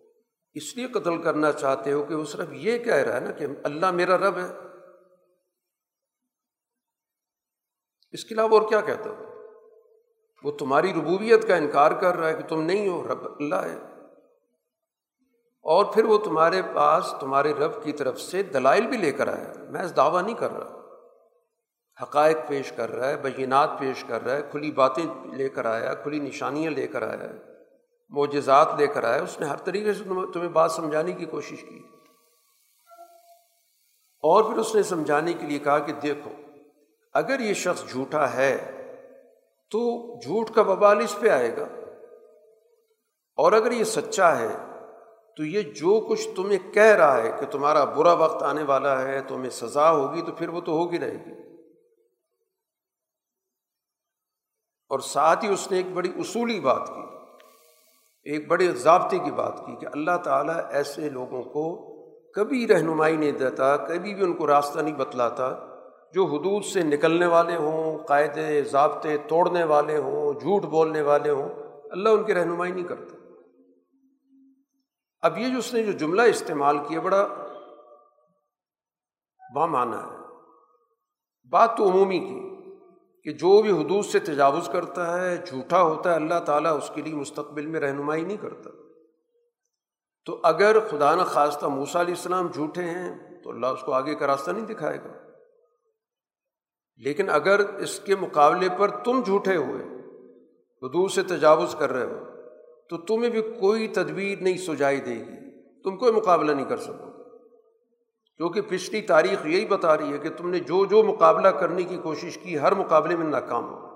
اس 0.54 0.78
لیے 0.78 0.88
قتل 0.88 1.22
کرنا 1.22 1.52
چاہتے 1.52 1.91
ہو 1.91 2.06
کہ 2.06 2.15
وہ 2.15 2.24
صرف 2.24 2.50
یہ 2.52 2.78
کہہ 2.78 2.94
رہا 2.94 3.15
ہے 3.15 3.20
نا 3.20 3.32
کہ 3.32 3.46
اللہ 3.63 3.91
میرا 3.91 4.17
رب 4.17 4.38
ہے۔ 4.38 4.50
اس 8.12 8.26
کے 8.26 8.36
علاوہ 8.36 8.60
اور 8.60 8.70
کیا 8.70 8.82
کہتا 8.82 9.10
ہو؟ 9.10 9.31
وہ 10.43 10.51
تمہاری 10.51 10.93
ربوبیت 10.93 11.47
کا 11.47 11.56
انکار 11.56 11.91
کر 11.91 12.15
رہا 12.15 12.27
ہے 12.27 12.34
کہ 12.34 12.47
تم 12.47 12.62
نہیں 12.62 12.88
ہو، 12.88 13.08
رب 13.08 13.25
اللہ 13.39 13.56
ہے۔ 13.56 13.77
اور 15.62 15.86
پھر 15.86 16.04
وہ 16.04 16.17
تمہارے 16.17 16.62
پاس، 16.73 17.13
تمہارے 17.19 17.54
رب 17.54 17.84
کی 17.84 17.91
طرف 17.91 18.19
سے 18.19 18.43
دلائل 18.43 18.88
بھی 18.88 18.97
لے 18.97 19.12
کر 19.12 19.27
آیا۔ 19.27 19.54
میں 19.69 19.82
اس 19.82 19.95
دعویٰ 19.95 20.23
نہیں 20.23 20.36
کر 20.36 20.51
رہا۔ 20.51 20.77
حقائق 22.04 22.38
پیش 22.47 22.71
کر 22.71 22.91
رہا 22.91 23.10
ہے، 23.10 23.17
بینات 23.17 23.69
پیش 23.80 24.04
کر 24.04 24.23
رہا 24.23 24.36
ہے، 24.36 24.41
کھلی 24.51 24.71
باتیں 24.71 25.34
لے 25.34 25.49
کر 25.49 25.65
آیا، 25.65 25.93
کھلی 25.93 26.19
نشانیاں 26.19 26.71
لے 26.71 26.88
کر 26.88 27.01
آیا 27.01 27.30
ہے 27.30 27.32
معجزات 28.10 28.67
لے 28.77 28.88
کر 28.88 29.04
آیا۔ 29.04 29.21
اس 29.21 29.39
نے 29.39 29.45
ہر 29.45 29.58
طریقے 29.58 29.93
سے 29.93 30.04
تمہیں 30.04 30.49
بات 30.49 30.71
سمجھانے 30.71 31.12
کی 31.12 31.25
کوشش 31.25 31.62
کی۔ 31.62 31.84
اور 34.21 34.43
پھر 34.43 34.58
اس 34.58 34.75
نے 34.75 34.84
سمجھانے 34.84 35.34
کے 35.34 35.47
لیے 35.47 35.60
کہا 35.60 35.80
کہ 35.80 35.93
دیکھو، 35.93 36.32
اگر 37.13 37.39
یہ 37.39 37.54
شخص 37.54 37.91
جھوٹا 37.91 38.34
ہے 38.34 38.81
تو 39.71 40.15
جھوٹ 40.19 40.55
کا 40.55 40.62
ببال 40.62 40.99
اس 40.99 41.15
پہ 41.19 41.29
آئے 41.29 41.57
گا۔ 41.57 41.63
اور 43.36 43.51
اگر 43.51 43.71
یہ 43.71 43.84
سچا 43.84 44.39
ہے، 44.39 44.57
تو 45.38 45.45
یہ 45.45 45.62
جو 45.62 46.07
کچھ 46.10 46.27
تمہیں 46.36 46.73
کہہ 46.73 46.81
رہا 46.81 47.23
ہے 47.23 47.31
کہ 47.39 47.45
تمہارا 47.45 47.84
برا 47.84 48.13
وقت 48.13 48.43
آنے 48.43 48.63
والا 48.63 49.01
ہے، 49.01 49.21
تمہیں 49.21 49.49
سزا 49.49 49.91
ہوگی، 49.91 50.21
تو 50.21 50.31
پھر 50.31 50.49
وہ 50.49 50.62
تو 50.62 50.71
ہوگی 50.71 50.99
رہے 50.99 51.13
گی۔ 51.13 51.57
اور 54.89 54.99
ساتھ 54.99 55.45
ہی 55.45 55.53
اس 55.53 55.71
نے 55.71 55.77
ایک 55.77 55.91
بڑی 55.93 56.12
اصولی 56.17 56.60
بات 56.60 56.88
کی، 56.88 57.17
ایک 58.23 58.47
بڑے 58.47 58.67
ضابطے 58.67 59.19
کی 59.19 59.31
بات 59.31 59.57
کی 59.57 59.75
کہ 59.75 59.86
اللہ 59.86 60.17
تعالیٰ 60.23 60.62
ایسے 60.69 61.10
لوگوں 61.10 61.43
کو 61.43 61.91
کبھی 62.31 62.67
رہنمائی 62.67 63.17
نہیں 63.17 63.31
دیتا، 63.31 63.77
کبھی 63.77 64.15
بھی 64.15 64.23
ان 64.23 64.34
کو 64.34 64.47
راستہ 64.47 64.79
نہیں 64.79 64.95
بتلاتا۔ 64.95 65.70
جو 66.13 66.26
حدود 66.26 66.63
سے 66.63 66.84
نکلنے 66.84 67.26
والے 67.26 67.56
ہوں، 67.56 67.97
قاعدے، 67.97 68.63
ضابطے 68.63 69.17
توڑنے 69.17 69.63
والے 69.63 69.97
ہوں، 69.97 70.39
جھوٹ 70.39 70.63
بولنے 70.63 71.02
والے 71.02 71.30
ہوں، 71.30 71.50
اللہ 71.91 72.10
ان 72.10 72.24
کی 72.24 72.34
رہنمائی 72.34 72.71
نہیں 72.71 72.88
کرتا۔ 72.88 73.15
اب 75.21 75.38
یہ 75.38 75.50
جو 75.50 75.58
اس 75.58 75.74
نے 75.74 75.84
جو 75.84 75.91
جملہ 75.91 76.21
استعمال 76.21 76.78
کیا، 76.88 77.00
بڑا 77.00 77.28
بامانہ 79.56 79.95
ہے۔ 79.95 80.17
بات 81.50 81.78
تو 81.78 81.89
عمومی 81.89 82.19
کی، 82.19 82.52
کہ 83.24 83.32
جو 83.38 83.62
بھی 83.62 83.71
حدود 83.71 84.06
سے 84.06 84.19
تجاوز 84.19 84.69
کرتا 84.74 85.21
ہے، 85.21 85.38
جھوٹا 85.38 85.82
ہوتا 85.82 86.10
ہے، 86.10 86.15
اللہ 86.15 86.39
تعالیٰ 86.45 86.78
اس 86.78 86.91
کے 86.95 87.02
لیے 87.02 87.15
مستقبل 87.15 87.65
میں 87.65 87.80
رہنمائی 87.80 88.21
نہیں 88.21 88.38
کرتا۔ 88.38 88.69
تو 90.26 90.39
اگر 90.43 90.78
خدا 90.80 91.15
نہ 91.15 91.21
خواستہ 91.21 91.65
موسا 91.65 92.02
علیہ 92.02 92.13
السلام 92.13 92.47
جھوٹے 92.47 92.82
ہیں، 92.82 93.41
تو 93.43 93.50
اللہ 93.50 93.67
اس 93.67 93.82
کو 93.82 93.93
آگے 93.93 94.15
کا 94.15 94.28
راستہ 94.28 94.52
نہیں 94.52 94.65
دکھائے 94.65 94.97
گا۔ 94.97 95.31
لیکن 97.04 97.30
اگر 97.30 97.60
اس 97.60 98.00
کے 98.00 98.16
مقابلے 98.16 98.68
پر 98.78 98.90
تم 98.90 99.22
جھوٹے 99.26 99.56
ہوئے 99.56 99.84
حدود 100.82 101.12
سے 101.12 101.24
تجاوز 101.24 101.76
کر 101.80 101.94
رہے 101.94 102.06
ہو، 102.06 102.26
تو 102.90 102.98
تمہیں 102.98 103.30
بھی 103.30 103.42
کوئی 103.42 103.88
تدبیر 103.88 104.42
نہیں 104.42 104.58
سجائی 104.58 105.00
دے 105.00 105.16
گی۔ 105.16 105.42
تم 105.84 105.98
کوئی 105.98 106.12
مقابلہ 106.12 106.52
نہیں 106.52 106.66
کر 106.66 106.78
سکو۔ 106.78 107.24
کیونکہ 108.38 108.62
پچھلی 108.62 109.02
تاریخ 109.02 109.46
یہی 109.46 109.66
بتا 109.66 109.98
رہی 109.98 110.14
ہے 110.14 110.18
کہ 110.18 110.30
تم 110.38 110.50
نے 110.50 110.60
جو 110.60 110.86
جو 110.86 111.04
مقابلہ 111.04 111.48
کرنے 111.48 111.84
کی 111.84 111.98
کوشش 111.98 112.38
کی، 112.38 112.60
ہر 112.60 112.76
مقابلے 112.76 113.16
میں 113.16 113.28
ناکام 113.28 113.74
ہو۔ 113.74 113.92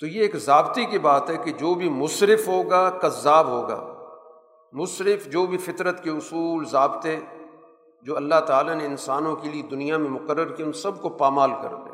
تو 0.00 0.06
یہ 0.06 0.20
ایک 0.20 0.36
ضابطے 0.36 0.84
کی 0.84 0.98
بات 0.98 1.30
ہے 1.30 1.36
کہ 1.36 1.52
جو 1.52 1.74
بھی 1.74 1.88
مصرف 1.88 2.48
ہوگا، 2.48 2.90
کذاب 2.90 3.48
ہوگا۔ 3.48 3.94
مصرف 4.72 5.26
جو 5.26 5.46
بھی 5.46 5.58
فطرت 5.58 6.04
کے 6.04 6.10
اصول، 6.10 6.64
ضابطے 6.66 7.16
جو 8.04 8.16
اللہ 8.16 8.40
تعالیٰ 8.46 8.74
نے 8.74 8.86
انسانوں 8.86 9.36
کے 9.36 9.50
لیے 9.50 9.62
دنیا 9.62 9.96
میں 9.96 10.10
مقرر 10.10 10.54
کیے 10.54 10.66
ان 10.66 10.72
سب 10.72 11.02
کو 11.02 11.08
پامال 11.08 11.50
کر 11.62 11.68
دے۔ 11.68 11.90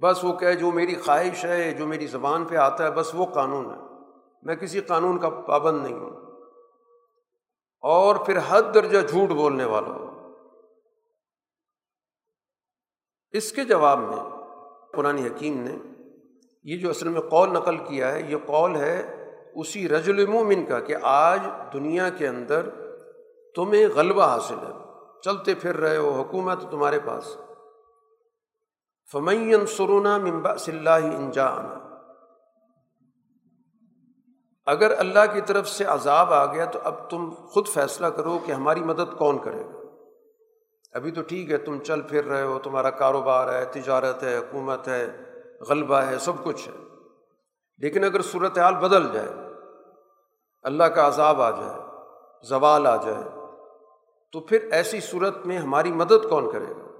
بس 0.00 0.24
وہ 0.24 0.32
کہ 0.32 0.52
جو 0.52 0.72
میری 0.72 0.94
خواہش 0.94 1.44
ہے، 1.44 1.70
جو 1.70 1.86
میری 1.86 2.06
زبان 2.06 2.44
پہ 2.44 2.56
آتا 2.56 2.84
ہے، 2.84 2.90
بس 2.90 3.10
وہ 3.14 3.26
قانون 3.26 3.66
ہے۔ 3.66 3.78
میں 4.42 4.54
کسی 4.54 4.80
قانون 4.80 5.18
کا 5.18 5.30
پابند 5.30 5.82
نہیں 5.82 5.98
ہوں۔ 5.98 6.10
اور 7.80 8.16
پھر 8.16 8.38
حد 8.48 8.62
درجہ 8.74 9.06
جھوٹ 9.06 9.28
بولنے 9.28 9.64
والا 9.64 9.88
ہو 9.88 10.32
اس 13.30 13.52
کے 13.52 13.64
جواب 13.64 13.98
میں 13.98 14.30
قرآن 14.92 15.18
حکیم 15.18 15.60
نے 15.60 15.76
یہ 16.64 16.78
جو 16.78 16.90
اصل 16.90 17.08
میں 17.08 17.20
قول 17.20 17.52
نقل 17.52 17.76
کیا 17.76 18.12
ہے، 18.12 18.22
یہ 18.22 18.36
قول 18.46 18.76
ہے 18.76 19.24
اسی 19.54 19.88
رجل 19.88 20.26
مومن 20.26 20.66
کا 20.66 20.80
کہ 20.80 20.96
آج 21.02 21.40
دنیا 21.72 22.08
کے 22.08 22.28
اندر 22.28 22.68
تمہیں 23.54 23.86
غلبہ 23.94 24.22
حاصل 24.22 24.54
ہے۔ 24.54 24.84
چلتے 25.24 25.54
پھر 25.54 25.76
رہے 25.76 25.96
ہو 25.96 26.22
حکومت 26.22 26.70
تمہارے 26.70 27.00
پاس۔ 27.06 27.36
فمین 29.12 29.66
سرونا 29.66 30.18
ممبا 30.18 30.56
صلی 30.56 30.88
انجا 30.88 31.46
آنا 31.46 31.78
اگر 34.66 34.98
اللہ 34.98 35.34
کی 35.34 35.40
طرف 35.40 35.68
سے 35.68 35.84
عذاب 35.84 36.32
آ 36.32 36.46
گیا 36.46 36.64
تو 36.64 36.78
اب 36.84 37.10
تم 37.10 37.30
خود 37.30 37.68
فیصلہ 37.68 38.06
کرو 38.06 38.38
کہ 38.46 38.52
ہماری 38.52 38.80
مدد 38.80 39.18
کون 39.18 39.38
کرے 39.38 39.64
گا۔ 39.64 39.78
ابھی 40.92 41.10
تو 41.10 41.22
ٹھیک 41.22 41.50
ہے، 41.50 41.56
تم 41.56 41.78
چل 41.80 42.02
پھر 42.02 42.24
رہے 42.24 42.42
ہو، 42.42 42.58
تمہارا 42.58 42.90
کاروبار 42.90 43.54
ہے، 43.54 43.64
تجارت 43.64 44.22
ہے، 44.22 44.36
حکومت 44.36 44.88
ہے، 44.88 45.16
غلبہ 45.68 45.96
ہے، 45.96 46.18
سب 46.18 46.44
کچھ 46.44 46.68
ہے۔ 46.68 46.84
لیکن 47.78 48.04
اگر 48.04 48.22
صورت 48.22 48.58
حال 48.58 48.74
بدل 48.74 49.12
جائے، 49.12 49.28
اللہ 50.62 50.84
کا 50.84 51.06
عذاب 51.06 51.42
آ 51.42 51.50
جائے، 51.50 51.80
زوال 52.48 52.86
آ 52.86 52.96
جائے 52.96 53.33
تو 54.34 54.40
پھر 54.40 54.68
ایسی 54.70 55.00
صورت 55.00 55.46
میں 55.46 55.58
ہماری 55.58 55.92
مدد 55.92 56.28
کون 56.28 56.52
کرے 56.52 56.64
گا؟ 56.64 56.90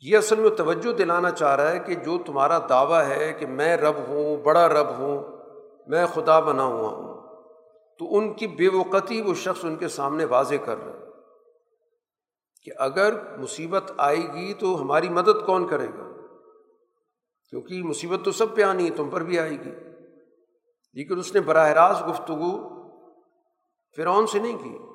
یہ 0.00 0.18
اصل 0.18 0.40
میں 0.40 0.50
توجہ 0.50 0.92
دلانا 0.92 1.30
چاہ 1.30 1.56
رہا 1.56 1.70
ہے 1.70 1.78
کہ 1.78 1.94
جو 1.94 2.18
تمہارا 2.26 2.58
دعویٰ 2.68 3.08
ہے 3.08 3.32
کہ 3.32 3.46
میں 3.46 3.76
رب 3.76 3.94
ہوں، 4.08 4.36
بڑا 4.36 4.68
رب 4.68 4.88
ہوں، 4.88 5.22
میں 5.86 6.06
خدا 6.06 6.40
بنا 6.40 6.64
ہوا 6.64 6.88
ہوں، 6.88 7.14
تو 7.98 8.16
ان 8.16 8.32
کی 8.32 8.46
بے 8.46 8.68
وقتی 8.68 9.20
وہ 9.20 9.34
شخص 9.34 9.64
ان 9.64 9.76
کے 9.76 9.88
سامنے 9.88 10.24
واضح 10.24 10.54
کر 10.64 10.76
رہا 10.78 10.92
ہے 10.92 11.06
کہ 12.62 12.70
اگر 12.78 13.36
مصیبت 13.36 13.92
آئے 13.96 14.16
گی 14.16 14.54
تو 14.54 14.82
ہماری 14.82 15.08
مدد 15.08 15.46
کون 15.46 15.68
کرے 15.68 15.86
گا؟ 15.86 16.12
کیونکہ 17.50 17.82
مصیبت 17.82 18.24
تو 18.24 18.32
سب 18.32 18.54
پہ 18.54 18.62
آنی 18.62 18.84
ہے، 18.84 18.90
تم 18.90 19.10
پر 19.10 19.22
بھی 19.22 19.38
آئے 19.38 19.50
گی۔ 19.50 19.70
لیکن 20.94 21.18
اس 21.18 21.34
نے 21.34 21.40
براہ 21.40 21.68
راست 21.68 22.08
گفتگو 22.08 22.68
فرعون 23.96 24.26
سے 24.26 24.38
نہیں 24.38 24.58
کی۔ 24.58 24.91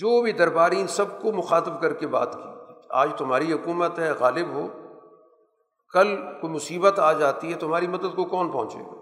جو 0.00 0.22
بھی 0.22 0.32
درباری 0.32 0.86
سب 0.86 1.22
کو 1.22 1.32
مخاطب 1.32 1.80
کر 1.80 1.94
کے 1.94 2.06
بات 2.06 2.34
کی۔ 2.34 2.48
آج 2.90 3.10
تمہاری 3.18 3.52
حکومت 3.52 3.98
ہے، 3.98 4.10
غالب 4.10 4.48
ہو۔ 4.52 4.68
کل 5.92 6.16
کوئی 6.40 6.52
مصیبت 6.52 6.98
آ 6.98 7.12
جاتی 7.12 7.52
ہے، 7.52 7.58
تمہاری 7.58 7.86
مدد 7.86 8.16
کو 8.16 8.24
کون 8.24 8.52
پہنچے 8.52 8.78
گا؟ 8.78 8.94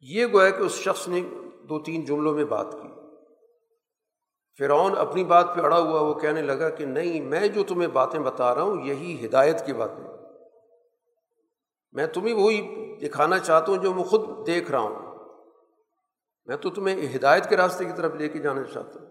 یہ 0.00 0.26
گویا 0.26 0.50
کہ 0.50 0.62
اس 0.62 0.72
شخص 0.72 1.08
نے 1.08 1.20
دو 1.62 1.78
تین 1.78 2.04
جملوں 2.04 2.34
میں 2.34 2.44
بات 2.44 2.72
کی۔ 2.72 2.88
فرعون 4.58 4.98
اپنی 4.98 5.24
بات 5.24 5.54
پہ 5.54 5.60
اڑا 5.60 5.78
ہوا، 5.78 6.00
وہ 6.00 6.14
کہنے 6.14 6.42
لگا 6.42 6.68
کہ 6.68 6.84
نہیں، 6.84 7.20
میں 7.20 7.48
جو 7.48 7.64
تمہیں 7.64 7.88
باتیں 7.88 8.20
بتا 8.20 8.54
رہا 8.54 8.62
ہوں، 8.62 8.82
یہی 8.82 9.26
ہدایت 9.26 9.66
کی 9.66 9.72
باتیں۔ 9.72 10.04
میں 11.92 12.06
تمہیں 12.06 12.34
وہی 12.34 12.84
دکھانا 12.96 13.38
چاہتا 13.38 13.72
ہوں 13.72 13.78
جو 13.78 13.94
میں 13.94 14.04
خود 14.04 14.46
دیکھ 14.46 14.70
رہا 14.70 14.78
ہوں۔ 14.78 15.07
میں 16.48 16.56
تو 16.56 16.70
تمہیں 16.70 17.16
ہدایت 17.16 17.48
کے 17.48 17.56
راستے 17.56 17.84
کی 17.84 17.92
طرف 17.96 18.14
لے 18.14 18.28
کے 18.28 18.38
جانا 18.38 18.64
چاہتا 18.64 19.00
ہوں۔ 19.00 19.08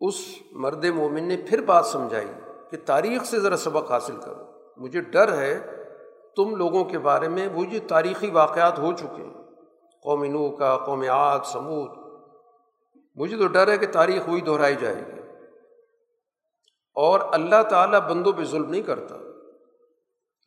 اس 0.00 0.14
مرد 0.52 0.84
مومن 0.84 1.28
نے 1.28 1.36
پھر 1.36 1.62
بات 1.62 1.86
سمجھائی 1.86 2.28
کہ 2.70 2.76
تاریخ 2.86 3.24
سے 3.24 3.40
ذرا 3.40 3.56
سبق 3.56 3.90
حاصل 3.90 4.16
کرو۔ 4.16 4.44
مجھے 4.76 5.00
ڈر 5.00 5.32
ہے 5.32 5.60
تم 6.36 6.54
لوگوں 6.54 6.84
کے 6.84 6.98
بارے 6.98 7.28
میں 7.28 7.48
وہ 7.48 7.64
جو 7.64 7.78
تاریخی 7.88 8.30
واقعات 8.30 8.78
ہو 8.78 8.92
چکے 8.92 9.22
ہیں۔ 9.22 9.34
قوم 10.02 10.24
نو 10.24 10.50
کا، 10.50 10.78
قوم 10.78 11.04
آگ 11.10 11.38
سمود 11.44 11.90
مجھے 13.14 13.36
تو 13.36 13.46
ڈر 13.46 13.68
ہے 13.68 13.78
کہ 13.78 13.86
تاریخ 13.86 14.28
وہی 14.28 14.40
دہرائی 14.40 14.74
جائے 14.80 14.96
گی۔ 14.96 15.20
اور 16.94 17.20
اللہ 17.32 17.62
تعالیٰ 17.70 18.10
بندوں 18.10 18.32
پہ 18.32 18.44
ظلم 18.44 18.70
نہیں 18.70 18.82
کرتا۔ 18.82 19.16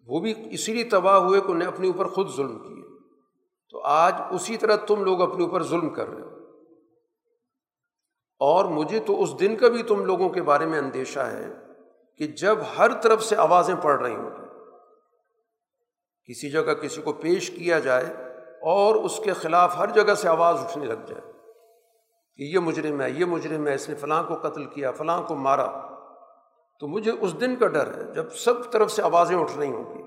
وہ 0.08 0.20
بھی 0.20 0.34
اسی 0.52 0.74
لیے 0.74 0.84
تباہ 0.84 1.16
ہوئے 1.16 1.42
کہ 1.42 1.52
انہیں 1.52 1.68
اپنے 1.68 1.88
اوپر 1.88 2.06
خود 2.06 2.30
ظلم 2.36 2.60
کیے 2.60 2.83
تو 3.74 3.82
آج 3.82 4.16
اسی 4.32 4.58
طرح 4.58 4.76
تم 4.76 5.04
لوگ 5.04 5.22
اپنے 5.22 5.44
اوپر 5.44 5.64
ظلم 5.64 5.90
کر 5.90 6.10
رہے 6.10 6.22
ہو۔ 6.22 6.28
اور 8.40 8.66
مجھے 8.66 9.00
تو 9.00 9.22
اس 9.22 9.40
دن 9.40 9.56
کا 9.56 9.68
بھی 9.68 9.84
تم 9.84 10.06
لوگوں 10.06 10.30
کے 10.30 10.42
بارے 10.42 10.66
میں 10.66 10.80
اندیشہ 10.80 11.20
ہے 11.20 11.48
کہ 12.18 12.28
جب 12.28 12.58
ہر 12.78 13.02
طرف 13.02 13.24
سے 13.24 13.36
آوازیں 13.36 13.76
پڑ 13.76 14.00
رہی 14.00 14.16
ہوں۔ 14.16 14.30
گی 14.30 14.44
کسی 16.26 16.50
جگہ 16.50 16.74
کسی 16.74 17.02
کو 17.02 17.14
پیش 17.14 17.50
کیا 17.50 17.80
جائے 17.80 18.06
اور 18.62 18.96
اس 18.96 19.20
کے 19.24 19.34
خلاف 19.34 19.78
ہر 19.78 19.90
جگہ 19.90 20.14
سے 20.14 20.30
آواز 20.30 20.60
اٹھنے 20.60 20.86
لگ 20.86 21.06
جائے 21.08 21.32
کہ 22.36 22.44
یہ 22.44 22.60
مجرم 22.60 23.02
ہے، 23.02 23.10
یہ 23.10 23.26
مجرم 23.26 23.68
ہے، 23.68 23.74
اس 23.74 23.90
نے 23.90 23.96
فلاں 23.96 24.24
کو 24.24 24.36
قتل 24.36 24.66
کیا، 24.66 24.92
فلاں 24.92 25.22
کو 25.22 25.36
مارا۔ 25.36 25.82
تو 26.80 26.88
مجھے 26.88 27.12
اس 27.22 27.42
دن 27.42 27.56
کا 27.56 27.68
ڈر 27.68 27.98
ہے 27.98 28.14
جب 28.14 28.34
سب 28.34 28.72
طرف 28.72 28.92
سے 28.92 29.02
آوازیں 29.02 29.38
اٹھ 29.38 29.58
رہی 29.58 29.72
ہوں 29.72 29.96
گی 29.96 30.02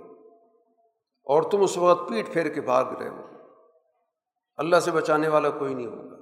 اور 1.25 1.43
تم 1.43 1.63
اس 1.63 1.79
وقت 1.79 2.09
پیٹ 2.09 2.33
پھیر 2.33 2.49
کے 2.49 2.61
بھاگ 2.61 2.85
رہے 2.85 3.09
ہو۔ 3.09 3.36
اللہ 4.57 4.81
سے 4.81 4.91
بچانے 4.91 5.29
والا 5.29 5.51
کوئی 5.51 5.75
نہیں 5.75 5.87
ہوگا۔ 5.87 6.17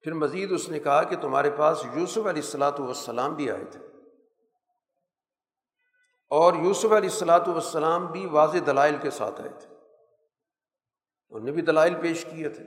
پھر 0.00 0.12
مزید 0.12 0.52
اس 0.52 0.68
نے 0.68 0.78
کہا 0.78 1.02
کہ 1.02 1.16
تمہارے 1.16 1.50
پاس 1.50 1.84
یوسف 1.96 2.18
علیہ 2.18 2.42
السلاۃ 2.42 2.78
والسلام 2.78 3.34
بھی 3.34 3.50
آئے 3.50 3.64
تھے۔ 3.64 3.80
اور 6.30 6.54
یوسف 6.54 6.84
علیہ 6.84 7.10
السلاۃ 7.10 7.46
والسلام 7.46 8.06
بھی 8.06 8.26
واضح 8.26 8.58
دلائل 8.66 8.96
کے 9.02 9.10
ساتھ 9.10 9.40
آئے 9.40 9.50
تھے۔ 9.50 9.74
انہوں 11.28 11.44
نے 11.44 11.52
بھی 11.52 11.62
دلائل 11.62 11.94
پیش 11.94 12.24
کیے 12.24 12.48
تھے۔ 12.48 12.64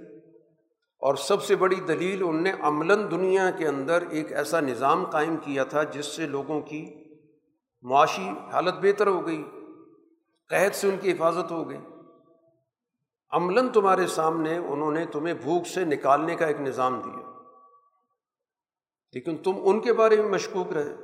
اور 0.99 1.15
سب 1.15 1.43
سے 1.43 1.55
بڑی 1.55 1.75
دلیل 1.75 2.23
ان 2.23 2.43
نے 2.43 2.51
عملاً 2.61 3.11
دنیا 3.11 3.51
کے 3.51 3.67
اندر 3.67 4.03
ایک 4.09 4.33
ایسا 4.33 4.59
نظام 4.59 5.05
قائم 5.05 5.37
کیا 5.37 5.63
تھا 5.63 5.83
جس 5.83 6.05
سے 6.05 6.27
لوگوں 6.27 6.61
کی 6.61 7.03
معاشی 7.81 8.29
حالت 8.51 8.73
بہتر 8.73 9.07
ہو 9.07 9.27
گئی، 9.27 9.43
قحط 10.49 10.75
سے 10.75 10.89
ان 10.89 10.97
کی 11.01 11.11
حفاظت 11.11 11.51
ہو 11.51 11.69
گئی۔ 11.69 11.77
عملاً 13.31 13.69
تمہارے 13.69 14.07
سامنے 14.07 14.57
انہوں 14.57 14.91
نے 14.91 15.05
تمہیں 15.05 15.33
بھوک 15.33 15.67
سے 15.67 15.85
نکالنے 15.85 16.35
کا 16.35 16.45
ایک 16.45 16.61
نظام 16.61 17.01
دیا۔ 17.05 17.29
لیکن 19.11 19.37
تم 19.37 19.51
ان 19.63 19.79
کے 19.79 19.93
بارے 19.93 20.21
میں 20.21 20.29
مشکوک 20.29 20.73
رہے۔ 20.73 20.95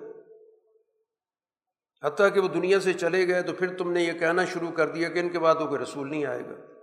حتیٰ 2.03 2.33
کہ 2.33 2.39
وہ 2.39 2.47
دنیا 2.47 2.79
سے 2.79 2.93
چلے 2.93 3.27
گئے 3.27 3.41
تو 3.41 3.53
پھر 3.53 3.77
تم 3.77 3.91
نے 3.91 4.03
یہ 4.03 4.13
کہنا 4.13 4.45
شروع 4.45 4.71
کر 4.71 4.87
دیا 4.87 5.09
کہ 5.09 5.19
ان 5.19 5.29
کے 5.29 5.39
بعد 5.39 5.55
وہ 5.55 5.65
کوئی 5.65 5.79
رسول 5.83 6.11
نہیں 6.11 6.25
آئے 6.25 6.41
گا۔ 6.41 6.73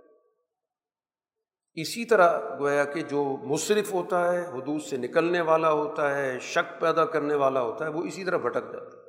اسی 1.73 2.05
طرح 2.05 2.39
گویا 2.59 2.83
کہ 2.83 3.01
جو 3.01 3.23
مصرف 3.23 3.93
ہوتا 3.93 4.33
ہے، 4.33 4.45
حدود 4.45 4.81
سے 4.81 4.97
نکلنے 4.97 5.41
والا 5.41 5.71
ہوتا 5.71 6.15
ہے، 6.15 6.39
شک 6.39 6.81
پیدا 6.81 7.05
کرنے 7.05 7.35
والا 7.35 7.61
ہوتا 7.61 7.85
ہے، 7.85 7.89
وہ 7.89 8.03
اسی 8.03 8.23
طرح 8.23 8.37
بھٹک 8.37 8.73
جاتا 8.73 8.97
ہے۔ 8.97 9.03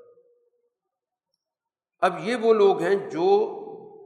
اب 1.98 2.12
یہ 2.20 2.36
وہ 2.36 2.54
لوگ 2.54 2.80
ہیں 2.80 3.10
جو 3.10 3.50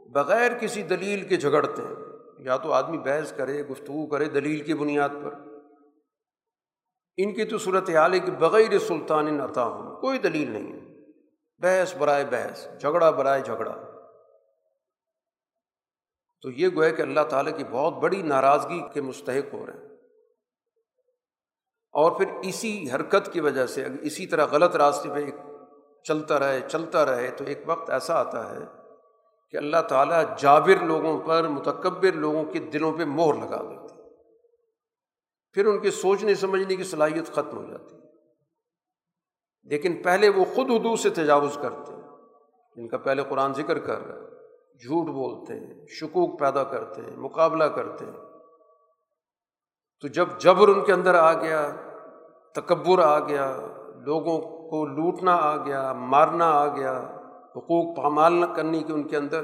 بغیر 0.08 0.58
کسی 0.58 0.82
دلیل 0.82 1.28
کے 1.28 1.36
جھگڑتے 1.36 1.82
ہیں۔ 1.82 1.97
یا 2.38 2.56
تو 2.56 2.72
آدمی 2.72 2.98
بحث 2.98 3.32
کرے، 3.32 3.62
گفتگو 3.62 4.06
کرے 4.06 4.24
دلیل 4.24 4.64
کی 4.64 4.74
بنیاد 4.74 5.08
پر۔ 5.08 5.34
ان 7.16 7.34
کی 7.34 7.44
تو 7.44 7.58
صورت 7.58 7.90
حال 7.90 8.14
ہے 8.14 8.18
کہ 8.18 8.32
بغیر 8.32 8.78
سلطان 8.78 9.40
عطا 9.40 9.64
ہوں، 9.64 10.00
کوئی 10.00 10.18
دلیل 10.18 10.50
نہیں 10.50 10.72
ہے۔ 10.72 11.04
بحث 11.58 11.96
برائے 11.96 12.24
بحث، 12.24 12.68
جھگڑا 12.80 13.10
برائے 13.10 13.42
جھگڑا۔ 13.42 13.74
تو 16.42 16.50
یہ 16.50 16.68
گویا 16.74 16.90
کہ 16.90 17.02
اللہ 17.02 17.20
تعالیٰ 17.28 17.58
کی 17.58 17.64
بہت 17.70 17.94
بڑی 17.94 18.22
ناراضگی 18.22 18.82
کے 18.92 19.00
مستحق 19.00 19.54
ہو 19.54 19.66
رہے 19.66 19.72
ہیں۔ 19.72 19.88
اور 21.92 22.10
پھر 22.18 22.26
اسی 22.42 22.90
حرکت 22.94 23.32
کی 23.32 23.40
وجہ 23.40 23.66
سے 23.66 23.86
اسی 24.02 24.26
طرح 24.26 24.46
غلط 24.46 24.76
راستے 24.76 25.08
پہ 25.08 25.30
چلتا 26.02 26.38
رہے 26.38 26.60
چلتا 26.68 27.06
رہے 27.06 27.30
تو 27.30 27.44
ایک 27.44 27.58
وقت 27.66 27.90
ایسا 27.90 28.14
آتا 28.14 28.50
ہے 28.50 28.77
کہ 29.50 29.56
اللہ 29.56 29.82
تعالیٰ 29.88 30.22
جابر 30.38 30.84
لوگوں 30.84 31.20
پر، 31.20 31.48
متکبر 31.48 32.12
لوگوں 32.12 32.44
کے 32.44 32.58
دلوں 32.58 32.92
پہ 32.98 33.04
مہر 33.04 33.34
لگا 33.34 33.62
دیتے 33.62 33.94
پھر 35.52 35.66
ان 35.66 35.78
کے 35.78 35.90
سوچنے، 35.90 36.34
سمجھنے 36.34 36.76
کی 36.76 36.84
صلاحیت 36.84 37.26
ختم 37.26 37.56
ہو 37.56 37.70
جاتی 37.70 37.96
لیکن 39.62 40.02
پہلے 40.02 40.28
وہ 40.28 40.44
خود 40.44 40.70
حدود 40.70 40.98
سے 40.98 41.10
تجاوز 41.10 41.58
کرتے 41.62 41.92
ہیں۔ 41.92 42.02
ان 42.76 42.88
کا 42.88 42.98
پہلے 42.98 43.22
قرآن 43.28 43.54
ذکر 43.54 43.78
کر 43.78 44.06
رہا 44.06 44.14
ہے۔ 44.14 44.20
جھوٹ 44.76 45.06
بولتے 45.06 45.54
ہیں، 45.54 45.86
شکوک 45.86 46.40
پیدا 46.40 46.64
کرتے 46.64 47.02
ہیں، 47.02 47.16
مقابلہ 47.16 47.64
کرتے 47.64 48.04
ہیں۔ 48.04 48.20
تو 50.00 50.08
جب 50.08 50.28
جبر 50.38 50.68
ان 50.68 50.84
کے 50.84 50.92
اندر 50.92 51.14
آ 51.14 51.32
گیا، 51.32 51.70
تکبر 52.54 52.98
آ 53.02 53.18
گیا، 53.18 53.56
لوگوں 54.04 54.40
کو 54.70 54.86
لوٹنا 54.86 55.34
آ 55.34 55.56
گیا، 55.56 55.92
مارنا 55.92 56.50
آ 56.50 56.66
گیا 56.76 57.17
حقوق 57.58 57.96
پامال 57.96 58.32
نہ 58.32 58.46
کرنے 58.46 58.82
کی 58.82 58.92
ان 58.92 59.08
کے 59.08 59.16
اندر 59.16 59.42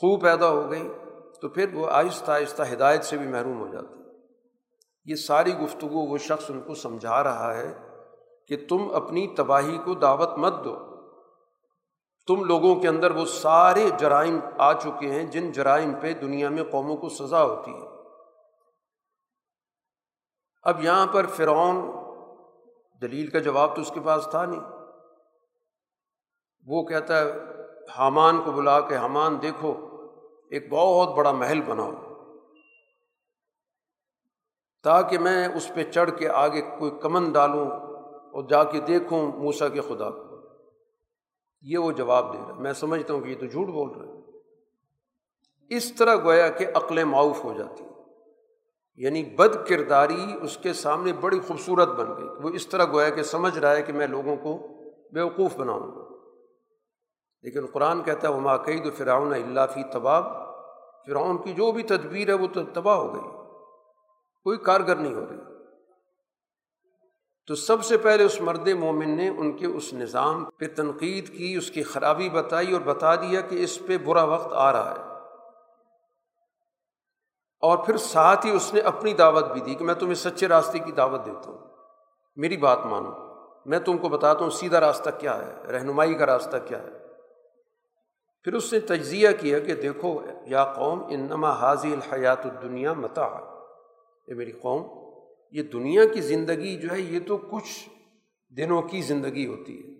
خوب 0.00 0.22
پیدا 0.22 0.48
ہو 0.48 0.70
گئی، 0.70 0.88
تو 1.40 1.48
پھر 1.48 1.74
وہ 1.74 1.86
آہستہ 1.90 2.30
آہستہ 2.30 2.62
ہدایت 2.72 3.04
سے 3.04 3.16
بھی 3.16 3.26
محروم 3.26 3.60
ہو 3.60 3.68
جاتے 3.68 3.94
یہ 5.04 5.14
ساری 5.14 5.58
گفتگو 5.58 6.06
وہ 6.06 6.18
شخص 6.18 6.50
ان 6.50 6.60
کو 6.60 6.74
سمجھا 6.74 7.24
رہا 7.24 7.56
ہے 7.56 7.74
کہ 8.48 8.66
تم 8.68 8.90
اپنی 8.94 9.26
تباہی 9.36 9.78
کو 9.84 9.94
دعوت 9.94 10.38
مت 10.38 10.52
دو۔ 10.64 10.76
تم 12.26 12.44
لوگوں 12.44 12.74
کے 12.74 12.88
اندر 12.88 13.10
وہ 13.10 13.24
سارے 13.24 13.88
جرائم 13.98 14.40
آ 14.58 14.72
چکے 14.72 15.06
ہیں 15.06 15.22
جن 15.22 15.52
جرائم 15.52 15.94
پہ 16.00 16.12
دنیا 16.12 16.48
میں 16.48 16.64
قوموں 16.70 16.96
کو 16.96 17.08
سزا 17.08 17.42
ہوتی 17.44 17.70
ہے۔ 17.70 17.86
اب 20.62 20.84
یہاں 20.84 21.06
پر 21.06 21.26
فرعون 21.26 21.90
دلیل 23.02 23.26
کا 23.26 23.38
جواب 23.38 23.76
تو 23.76 23.82
اس 23.82 23.90
کے 23.94 24.00
پاس 24.00 24.28
تھا 24.30 24.46
نہیں۔ 24.46 24.81
وہ 26.66 26.82
کہتا 26.82 27.20
ہے، 27.20 27.32
حامان 27.98 28.42
کو 28.44 28.52
بلا 28.52 28.80
کے، 28.80 28.96
حامان 28.96 29.42
دیکھو، 29.42 29.74
ایک 30.50 30.68
بہت 30.70 31.14
بڑا 31.16 31.32
محل 31.32 31.60
بناؤ 31.60 31.92
تاکہ 34.82 35.18
میں 35.18 35.48
اس 35.48 35.70
پہ 35.74 35.84
چڑھ 35.84 36.10
کے 36.18 36.28
آگے 36.28 36.60
کوئی 36.60 36.90
کمن 37.00 37.32
ڈالوں 37.32 37.70
اور 38.10 38.48
جا 38.48 38.64
کے 38.64 38.80
دیکھوں 38.80 39.32
موسا 39.32 39.68
کے 39.68 39.80
خدا 39.80 40.10
کو۔ 40.10 40.32
یہ 41.62 41.78
وہ 41.78 41.92
جواب 41.92 42.32
دے 42.32 42.38
رہا 42.38 42.46
ہے۔ 42.46 42.52
میں 42.52 42.72
سمجھتا 42.72 43.14
ہوں 43.14 43.20
کہ 43.20 43.28
یہ 43.28 43.40
تو 43.40 43.46
جھوٹ 43.46 43.66
بول 43.66 43.90
رہے 43.90 44.12
اس 45.76 45.92
طرح 45.92 46.16
گویا 46.16 46.48
کہ 46.48 46.66
عقل 46.74 47.04
معاف 47.04 47.44
ہو 47.44 47.52
جاتی 47.58 47.84
یعنی 48.96 49.24
بد 49.24 49.68
کرداری 49.68 50.24
اس 50.42 50.56
کے 50.56 50.72
سامنے 50.72 51.12
بڑی 51.12 51.40
خوبصورت 51.40 51.88
بن 51.88 52.16
گئی۔ 52.16 52.28
وہ 52.42 52.50
اس 52.50 52.66
طرح 52.66 52.84
گویا 52.84 53.10
کہ 53.10 53.22
سمجھ 53.22 53.58
رہا 53.58 53.76
ہے 53.76 53.82
کہ 53.82 53.92
میں 53.92 54.06
لوگوں 54.06 54.36
کو 54.36 54.66
بیوقوف 55.12 55.56
بناؤں 55.56 55.80
گا۔ 55.80 56.01
لیکن 57.42 57.66
قرآن 57.72 58.02
کہتا 58.02 58.28
ہے 58.28 58.32
وہ 58.32 58.40
ماقعد 58.40 58.98
فرعون 58.98 59.34
اللہ 59.34 59.60
فی 59.74 59.82
طباب 59.92 60.24
فرعون 61.06 61.42
کی 61.42 61.52
جو 61.52 61.72
بھی 61.72 61.82
تدبیر 61.82 62.28
ہے، 62.28 62.32
وہ 62.32 62.46
تو 62.52 62.60
تباہ 62.74 62.96
ہو 62.96 63.14
گئی۔ 63.14 63.42
کوئی 64.44 64.58
کارگر 64.58 64.96
نہیں 64.96 65.14
ہو 65.14 65.24
رہی۔ 65.30 65.36
تو 67.46 67.54
سب 67.54 67.84
سے 67.84 67.98
پہلے 67.98 68.24
اس 68.24 68.40
مرد 68.40 68.68
مومن 68.68 69.16
نے 69.16 69.28
ان 69.28 69.52
کے 69.52 69.66
اس 69.66 69.92
نظام 69.92 70.44
پہ 70.44 70.64
تنقید 70.76 71.36
کی، 71.36 71.54
اس 71.58 71.70
کی 71.70 71.82
خرابی 71.82 72.28
بتائی 72.28 72.72
اور 72.72 72.80
بتا 72.80 73.14
دیا 73.14 73.40
کہ 73.40 73.64
اس 73.64 73.86
پہ 73.86 73.98
برا 73.98 74.24
وقت 74.24 74.52
آ 74.52 74.72
رہا 74.72 74.90
ہے۔ 74.90 75.12
اور 77.60 77.78
پھر 77.78 77.96
ساتھ 77.96 78.46
ہی 78.46 78.50
اس 78.50 78.74
نے 78.74 78.80
اپنی 78.80 79.14
دعوت 79.14 79.44
بھی 79.44 79.60
دی 79.60 79.74
کہ 79.74 79.84
میں 79.84 79.94
تمہیں 79.94 80.14
سچے 80.14 80.48
راستے 80.48 80.78
کی 80.78 80.92
دعوت 80.92 81.26
دیتا 81.26 81.50
ہوں۔ 81.50 81.58
میری 82.36 82.56
بات 82.56 82.78
مانو۔ 82.84 83.10
میں 83.66 83.78
تم 83.78 83.98
کو 83.98 84.08
بتاتا 84.08 84.44
ہوں، 84.44 84.50
سیدھا 84.50 84.80
راستہ 84.80 85.10
کیا 85.18 85.46
ہے؟ 85.46 85.72
رہنمائی 85.72 86.14
کا 86.14 86.26
راستہ 86.26 86.56
کیا 86.64 86.82
ہے؟ 86.82 87.01
پھر 88.44 88.52
اس 88.52 88.72
نے 88.72 88.80
تجزیہ 88.80 89.28
کیا 89.40 89.58
کہ 89.58 89.74
دیکھو 89.74 90.20
یا 90.46 90.64
قوم، 90.64 91.02
انما 91.04 91.50
حاضی 91.50 91.92
الحیات 91.92 92.46
الدنیا 92.46 92.92
متا 92.92 93.28
یہ 94.28 94.34
میری 94.34 94.52
قوم، 94.52 95.02
یہ 95.50 95.62
دنیا 95.62 96.04
کی 96.04 96.20
زندگی 96.20 96.76
جو 96.76 96.88
ہے، 96.92 97.00
یہ 97.00 97.20
تو 97.28 97.36
کچھ 97.36 97.88
دنوں 98.56 98.82
کی 98.82 99.02
زندگی 99.02 99.46
ہوتی 99.46 99.78
ہے۔ 99.78 99.92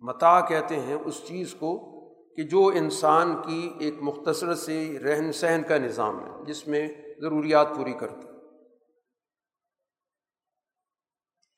متا 0.00 0.40
کہتے 0.40 0.80
ہیں 0.80 0.96
اس 1.04 1.22
چیز 1.24 1.54
کو 1.54 1.92
کہ 2.36 2.42
جو 2.42 2.66
انسان 2.66 3.42
کی 3.46 3.72
ایک 3.78 3.94
مختصر 4.00 4.54
سے 4.54 4.98
رہن 4.98 5.32
سہن 5.32 5.62
کا 5.68 5.78
نظام 5.78 6.24
ہے، 6.24 6.44
جس 6.44 6.68
میں 6.68 6.88
ضروریات 7.20 7.66
پوری 7.76 7.92
کرتی 7.92 8.28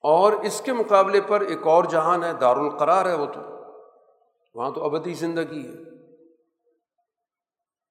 اور 0.03 0.33
اس 0.33 0.61
کے 0.61 0.73
مقابلے 0.73 1.21
پر 1.21 1.41
ایک 1.41 1.67
اور 1.67 1.85
جہان 1.85 2.25
ہے، 2.25 2.33
دارالقرار 2.41 3.07
ہے 3.07 3.15
وہ 3.15 3.27
تو۔ 3.27 3.41
وہاں 4.55 4.71
تو 4.71 4.85
ابدی 4.85 5.15
زندگی 5.15 5.69
ہے۔ 5.69 5.94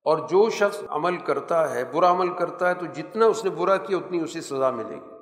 اور 0.03 0.17
جو 0.17 0.49
شخص 0.49 0.83
عمل 0.89 1.17
کرتا 1.17 1.73
ہے، 1.73 1.83
برا 1.85 2.11
عمل 2.11 2.33
کرتا 2.33 2.69
ہے، 2.69 2.73
تو 2.73 2.85
جتنا 2.85 3.25
اس 3.25 3.43
نے 3.43 3.49
برا 3.49 3.77
کیا، 3.77 3.97
اتنی 3.97 4.19
اسے 4.19 4.41
سزا 4.41 4.71
ملے 4.71 4.95
گی۔ 4.95 5.13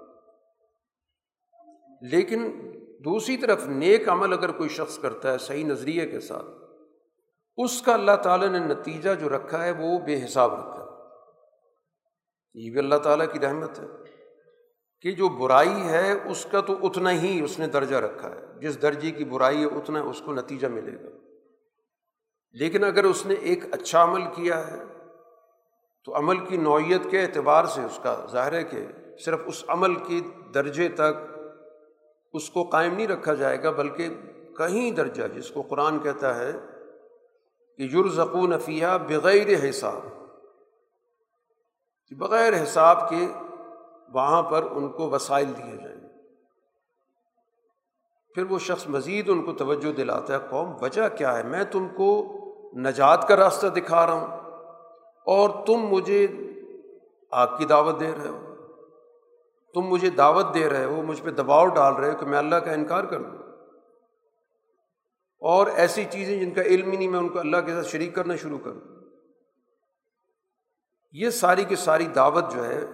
لیکن 2.02 2.72
دوسری 3.06 3.38
طرف 3.38 3.68
نیک 3.68 4.10
عمل 4.10 4.34
اگر 4.34 4.52
کوئی 4.52 4.70
شخص 4.70 5.00
کرتا 5.00 5.34
ہے 5.34 5.38
صحیح 5.38 5.66
نظریے 5.66 6.06
کے 6.06 6.20
ساتھ، 6.20 6.46
اس 7.58 7.82
کا 7.82 7.94
اللہ 7.94 8.16
تعالیٰ 8.24 8.48
نے 8.48 8.60
نتیجہ 8.60 9.10
جو 9.20 9.30
رکھا 9.30 9.66
ہے، 9.66 9.72
وہ 9.72 10.00
بے 10.00 10.26
حساب 10.26 10.54
رکھا 10.54 10.84
ہے۔ 10.84 10.90
یہ 12.54 12.72
بھی 12.72 12.80
اللہ 12.80 12.96
تعالیٰ 12.96 13.26
کی 13.34 13.40
رحمت 13.40 13.80
ہے 13.80 13.86
کہ 15.02 15.12
جو 15.12 15.30
برائی 15.30 15.82
ہے، 15.82 16.14
اس 16.26 16.48
کا 16.52 16.62
تو 16.62 16.88
اتنا 16.88 17.12
ہی 17.12 17.42
اس 17.44 17.60
نے 17.60 17.68
درجہ 17.68 17.96
رکھا 17.96 18.30
ہے۔ 18.30 18.60
جس 18.62 18.82
درجے 18.82 19.12
کی 19.12 19.26
برائی 19.26 19.62
ہے، 19.62 19.66
اتنا 19.66 20.02
اس 20.02 20.22
کو 20.26 20.34
نتیجہ 20.34 20.68
ملے 20.68 21.04
گا۔ 21.04 21.31
لیکن 22.54 22.84
اگر 22.84 23.04
اس 23.04 23.26
نے 23.26 23.34
ایک 23.34 23.74
اچھا 23.74 24.04
عمل 24.04 24.22
کیا 24.36 24.68
ہے، 24.68 24.84
تو 26.06 26.18
عمل 26.18 26.46
کی 26.46 26.58
نوعیت 26.58 27.02
کے 27.12 27.22
اعتبار 27.22 27.66
سے 27.66 27.84
اس 27.84 28.00
کا 28.04 28.26
ظاہر 28.32 28.54
ہے 28.54 28.64
کہ 28.64 28.88
صرف 29.26 29.40
اس 29.46 29.64
عمل 29.68 29.96
کی 29.96 30.22
درجے 30.54 30.90
تک 30.90 31.32
اس 32.34 32.50
کو 32.50 32.64
قائم 32.64 32.94
نہیں 32.94 33.08
رکھا 33.08 33.34
جائے 33.34 33.64
گا، 33.64 33.72
بلکہ 33.72 34.10
کہیں 34.58 34.92
درجہ، 34.92 35.28
جس 35.28 35.52
کو 35.52 35.62
قرآن 35.62 36.00
کہتا 36.00 36.36
ہے 36.36 36.52
کہ 37.78 37.82
یرزقون 37.82 38.60
فیہ 38.60 38.88
بغیر 39.08 39.70
حساب۔ 39.70 40.02
بغیر 42.18 42.64
حساب 42.64 43.10
کے 43.10 43.28
وہاں 44.14 44.44
پر 44.44 44.64
ان 44.72 44.92
کو 44.92 45.10
وسائل 45.10 45.48
دیے 45.58 45.78
جائیں۔ 45.78 46.02
گے 46.02 46.08
پھر 48.36 48.44
وہ 48.44 48.60
شخص 48.60 48.88
مزید 48.88 49.30
ان 49.30 49.46
کو 49.46 49.54
توجہ 49.54 49.92
دلاتا 49.92 50.34
ہے، 50.34 50.40
قوم، 50.50 50.74
وجہ 50.82 51.10
کیا 51.18 51.38
ہے؟ 51.38 51.44
میں 51.44 51.64
تم 51.64 51.88
کو 51.88 52.38
نجات 52.78 53.28
کا 53.28 53.36
راستہ 53.36 53.68
دکھا 53.68 54.06
رہا 54.06 54.14
ہوں 54.14 54.28
اور 55.26 55.66
تم 55.66 55.74
مجھے 55.74 56.28
آگ 57.32 57.48
کی 57.58 57.66
دعوت 57.66 58.00
دے 58.00 58.12
رہے 58.12 58.28
ہو۔ 58.28 58.56
تم 59.74 59.82
مجھے 59.82 60.10
دعوت 60.10 60.46
دے 60.54 60.70
رہے 60.70 60.86
ہو، 60.86 61.02
مجھ 61.02 61.22
پہ 61.22 61.30
دباؤ 61.30 61.68
ڈال 61.68 61.94
رہے 61.94 62.12
ہو 62.12 62.18
کہ 62.18 62.26
میں 62.26 62.38
اللہ 62.38 62.56
کا 62.56 62.72
انکار 62.72 63.04
کر 63.04 63.22
دوں۔ 63.22 63.38
اور 65.40 65.68
ایسی 65.68 66.06
چیزیں 66.12 66.40
جن 66.40 66.52
کا 66.52 66.62
علم 66.62 66.92
ہی 66.92 66.98
نہیں، 66.98 67.08
میں 67.08 67.20
ان 67.20 67.30
کو 67.30 67.40
اللہ 67.40 67.58
کے 67.58 67.74
ساتھ 67.74 67.88
شریک 67.88 68.16
کرنا 68.16 68.36
شروع 68.36 68.60
کر 68.64 68.72
دوں۔ 68.72 69.10
یہ 71.12 71.30
ساری 71.30 71.64
کی 71.64 71.76
ساری 71.76 72.06
دعوت 72.06 72.44
جو 72.52 72.66
ہے، 72.66 72.86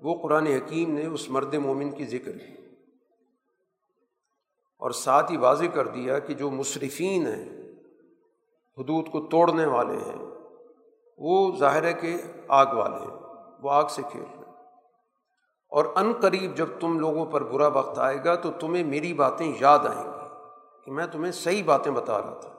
وہ 0.00 0.22
قرآن 0.22 0.46
حکیم 0.46 0.94
نے 0.94 1.06
اس 1.06 1.30
مرد 1.30 1.54
مومن 1.54 1.90
کی 1.90 2.04
ذکر 2.04 2.38
کی۔ 2.38 2.52
اور 4.78 4.90
ساتھ 4.90 5.32
ہی 5.32 5.36
واضح 5.36 5.64
کر 5.74 5.88
دیا 5.88 6.18
کہ 6.18 6.34
جو 6.34 6.50
مصرفین 6.50 7.26
ہیں 7.26 7.69
حدود 8.80 9.08
کو 9.08 9.20
توڑنے 9.20 9.66
والے 9.66 9.96
ہیں۔ 9.96 10.30
وہ 11.18 11.56
ظاہر 11.56 11.82
ہے 11.82 11.92
کہ 11.92 12.22
آگ 12.48 12.66
والے 12.66 12.96
ہیں، 12.96 13.18
وہ 13.62 13.70
آگ 13.70 13.84
سے 13.84 14.02
کھیل 14.10 14.22
رہے 14.22 14.30
ہیں۔ 14.30 14.40
اور 15.68 15.84
ان 15.94 16.12
قریب 16.20 16.56
جب 16.56 16.66
تم 16.80 16.98
لوگوں 16.98 17.26
پر 17.26 17.42
برا 17.42 17.66
وقت 17.66 17.98
آئے 17.98 18.24
گا 18.24 18.34
تو 18.34 18.50
تمہیں 18.60 18.84
میری 18.84 19.14
باتیں 19.14 19.52
یاد 19.60 19.78
آئیں 19.78 20.04
گی 20.04 20.28
کہ 20.84 20.92
میں 20.92 21.06
تمہیں 21.06 21.32
صحیح 21.32 21.62
باتیں 21.64 21.92
بتا 21.92 22.22
رہا 22.22 22.34
تھا۔ 22.34 22.50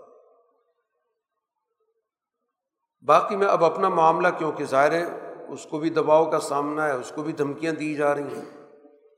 باقی 3.05 3.36
میں 3.36 3.47
اب 3.47 3.65
اپنا 3.65 3.89
معاملہ 3.89 4.27
کیونکہ 4.38 4.65
ظاہر 4.65 4.91
ہے 4.91 5.03
اس 5.49 5.65
کو 5.65 5.79
بھی 5.79 5.89
دباؤ 5.89 6.25
کا 6.25 6.39
سامنا 6.39 6.88
ہے، 6.88 6.91
اس 6.91 7.12
کو 7.15 7.23
بھی 7.23 7.34
دھمکیاں 7.34 7.71
دی 7.71 7.95
جا 7.95 8.15
رہی 8.15 8.36
ہیں، 8.36 8.67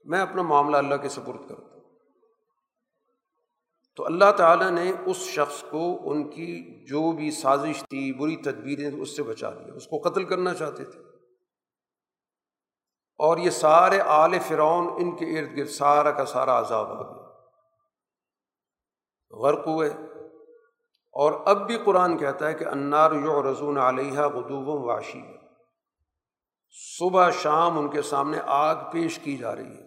میں 0.03 0.21
اپنا 0.21 0.41
معاملہ 0.41 0.77
اللہ 0.77 0.95
کے 0.95 1.09
سپرد 1.09 1.49
کرتا 1.49 1.72
تو 3.95 4.05
اللہ 4.05 4.31
تعالیٰ 4.37 4.71
نے 4.71 4.91
اس 5.05 5.17
شخص 5.17 5.63
کو 5.69 6.11
ان 6.11 6.29
کی 6.29 6.85
جو 6.85 7.11
بھی 7.11 7.31
سازش 7.31 7.79
تھی، 7.79 8.13
بری 8.13 8.35
تدبیریں 8.35 9.01
اس 9.01 9.15
سے 9.15 9.23
بچا 9.23 9.49
دیا 9.49 9.73
اس 9.73 9.87
کو 9.87 10.09
قتل 10.09 10.23
کرنا 10.23 10.53
چاہتے 10.53 10.85
تھے۔ 10.85 10.99
اور 13.17 13.37
یہ 13.37 13.49
سارے 13.49 13.99
آل 13.99 14.39
فرعون 14.39 14.87
ان 14.87 15.15
کے 15.15 15.39
ارد 15.39 15.57
گرد 15.57 15.69
سارا 15.69 16.11
کا 16.11 16.25
سارا 16.25 16.59
عذاب 16.59 16.87
آ 16.87 17.01
گیا۔ 17.01 17.23
غرق 19.31 19.67
ہوئے۔ 19.67 19.89
اور 21.11 21.33
اب 21.45 21.67
بھی 21.67 21.77
قرآن 21.85 22.17
کہتا 22.17 22.47
ہے 22.47 22.53
کہ 22.53 22.65
انار 22.65 23.11
یو 23.11 23.51
رضون 23.51 23.77
علیہ 23.77 24.19
غدوب 24.19 24.85
واشی 24.85 25.21
صبح 26.97 27.29
شام 27.29 27.79
ان 27.79 27.89
کے 27.89 28.01
سامنے 28.01 28.37
آگ 28.45 28.75
پیش 28.91 29.19
کی 29.19 29.37
جا 29.37 29.55
رہی 29.55 29.77
ہے۔ 29.77 29.82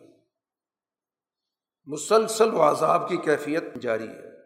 مسلسل 1.86 2.54
و 2.54 2.62
عذاب 2.62 3.08
کی 3.08 3.16
کیفیت 3.16 3.74
جاری 3.74 4.08
ہے۔ 4.08 4.36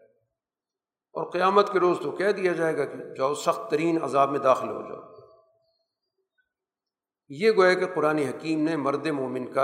اور 1.13 1.31
قیامت 1.31 1.73
کے 1.73 1.79
روز 1.79 1.97
تو 2.03 2.11
کہہ 2.11 2.31
دیا 2.31 2.53
جائے 2.53 2.77
گا 2.77 2.85
کہ 2.85 3.13
جاؤ، 3.17 3.33
سخت 3.33 3.71
ترین 3.71 4.03
عذاب 4.03 4.31
میں 4.31 4.39
داخل 4.39 4.69
ہو 4.69 4.81
جاؤ۔ 4.81 5.11
یہ 7.29 7.51
گویا 7.57 7.73
کہ 7.73 7.85
قرآن 7.95 8.17
حکیم 8.17 8.63
نے 8.63 8.75
مرد 8.75 9.07
مومن 9.07 9.53
کا 9.53 9.63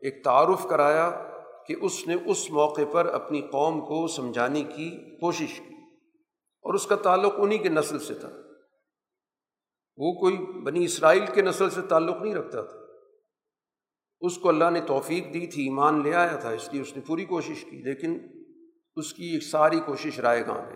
ایک 0.00 0.24
تعارف 0.24 0.66
کرایا 0.68 1.30
کہ 1.66 1.76
اس 1.82 2.06
نے 2.06 2.16
اس 2.26 2.50
موقع 2.50 2.80
پر 2.92 3.06
اپنی 3.06 3.40
قوم 3.40 3.80
کو 3.80 4.06
سمجھانے 4.06 4.62
کی 4.62 4.90
کوشش 5.20 5.58
کی۔ 5.58 5.74
اور 6.62 6.74
اس 6.74 6.86
کا 6.86 6.96
تعلق 6.96 7.34
انہیں 7.36 7.58
کے 7.58 7.68
نسل 7.68 7.98
سے 7.98 8.14
تھا۔ 8.14 8.28
وہ 9.96 10.12
کوئی 10.12 10.36
بنی 10.62 10.84
اسرائیل 10.84 11.26
کے 11.34 11.42
نسل 11.42 11.70
سے 11.70 11.82
تعلق 11.82 12.22
نہیں 12.22 12.34
رکھتا 12.34 12.62
تھا۔ 12.62 12.85
اس 14.20 14.38
کو 14.38 14.48
اللہ 14.48 14.70
نے 14.70 14.80
توفیق 14.80 15.24
دی 15.34 15.46
تھی، 15.46 15.62
ایمان 15.62 16.02
لے 16.02 16.14
آیا 16.14 16.36
تھا، 16.36 16.50
اس 16.50 16.72
لیے 16.72 16.82
اس 16.82 16.96
نے 16.96 17.02
پوری 17.06 17.24
کوشش 17.24 17.64
کی، 17.64 17.82
لیکن 17.82 18.18
اس 18.96 19.12
کی 19.12 19.24
ایک 19.24 19.42
ساری 19.42 19.80
کوشش 19.80 20.20
رائے 20.20 20.46
گاہ 20.46 20.66
ہے 20.66 20.74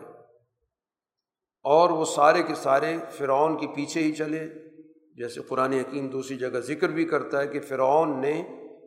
اور 1.63 1.91
وہ 1.91 2.05
سارے 2.05 2.43
کے 2.43 2.55
سارے 2.55 2.97
فرعون 3.11 3.59
کے 3.59 3.67
پیچھے 3.67 4.01
ہی 4.01 4.13
چلے۔ 4.13 4.71
جیسے 5.17 5.41
قرآن 5.41 5.73
حکیم 5.73 6.09
دوسری 6.09 6.37
جگہ 6.37 6.61
ذکر 6.61 6.89
بھی 6.89 7.05
کرتا 7.05 7.41
ہے 7.41 7.47
کہ 7.47 7.61
فرعون 7.61 8.21
نے 8.21 8.43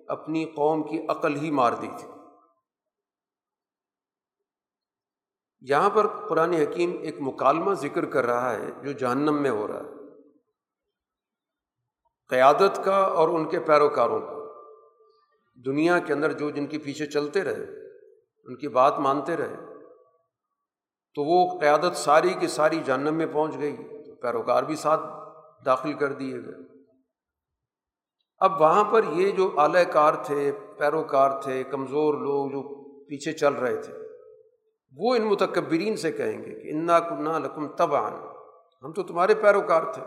اپنی 0.08 0.45
قوم 0.45 0.84
کی 0.84 1.06
عقل 1.10 1.36
ہی 1.36 1.51
مار 1.51 1.74
دی 1.74 1.88
تھی۔ 1.99 2.08
یہاں 5.62 5.89
پر 5.89 6.08
قرآن 6.28 6.54
حکیم 6.54 6.97
ایک 7.01 7.16
مکالمہ 7.20 7.74
ذکر 7.74 8.06
کر 8.06 8.26
رہا 8.26 8.54
ہے 8.54 8.72
جو 8.84 8.91
جہنم 8.91 9.41
میں 9.41 9.51
ہو 9.51 9.68
رہا 9.68 9.80
ہے۔ 9.80 10.22
قیادت 12.28 12.80
کا 12.86 12.95
اور 12.95 13.28
ان 13.30 13.49
کے 13.49 13.60
پیروکاروں 13.60 14.22
کا۔ 14.22 14.42
دنیا 15.56 15.99
کے 15.99 16.14
اندر 16.14 16.32
جو 16.32 16.49
جن 16.49 16.68
کے 16.68 16.78
پیچھے 16.78 17.06
چلتے 17.06 17.43
رہے، 17.43 17.88
ان 18.43 18.56
کی 18.56 18.68
بات 18.68 18.99
مانتے 18.99 19.38
رہے، 19.38 19.56
تو 21.16 21.24
وہ 21.24 21.60
قیادت 21.60 21.95
ساری 21.95 22.34
کی 22.39 22.47
ساری 22.47 22.80
جہنم 22.86 23.14
میں 23.14 23.26
پہنچ 23.34 23.58
گئی 23.60 23.76
تو 23.76 24.16
پیروکار 24.16 24.64
بھی 24.64 24.76
ساتھ 24.76 25.01
داخل 25.66 25.93
کر 25.93 26.14
دیے 26.14 26.36
گئے۔ 26.36 26.84
اب 28.39 28.62
وہاں 28.62 28.84
پر 28.84 29.04
یہ 29.04 29.32
جو 29.32 29.60
اعلی 29.60 29.86
کار 29.86 30.14
تھے، 30.14 30.51
پیروکار 30.78 31.41
تھے، 31.41 31.64
کمزور 31.64 32.14
لوگ 32.14 32.51
جو 32.51 32.84
پیچھے 33.04 33.34
چل 33.34 33.54
رہے 33.54 33.76
تھے، 33.76 33.93
وہ 34.97 35.16
ان 35.16 35.22
متکبرین 35.22 35.95
سے 35.95 36.12
کہیں 36.12 36.45
گے 36.45 36.62
کہ 36.62 36.78
انا 36.78 36.99
کنہ 36.99 37.38
لکم 37.38 37.68
تب 37.68 37.95
آن 37.95 38.14
ہم 38.84 38.93
تو 38.93 39.04
تمہارے 39.04 39.36
پیروکار 39.36 39.84
تھے۔ 39.84 40.01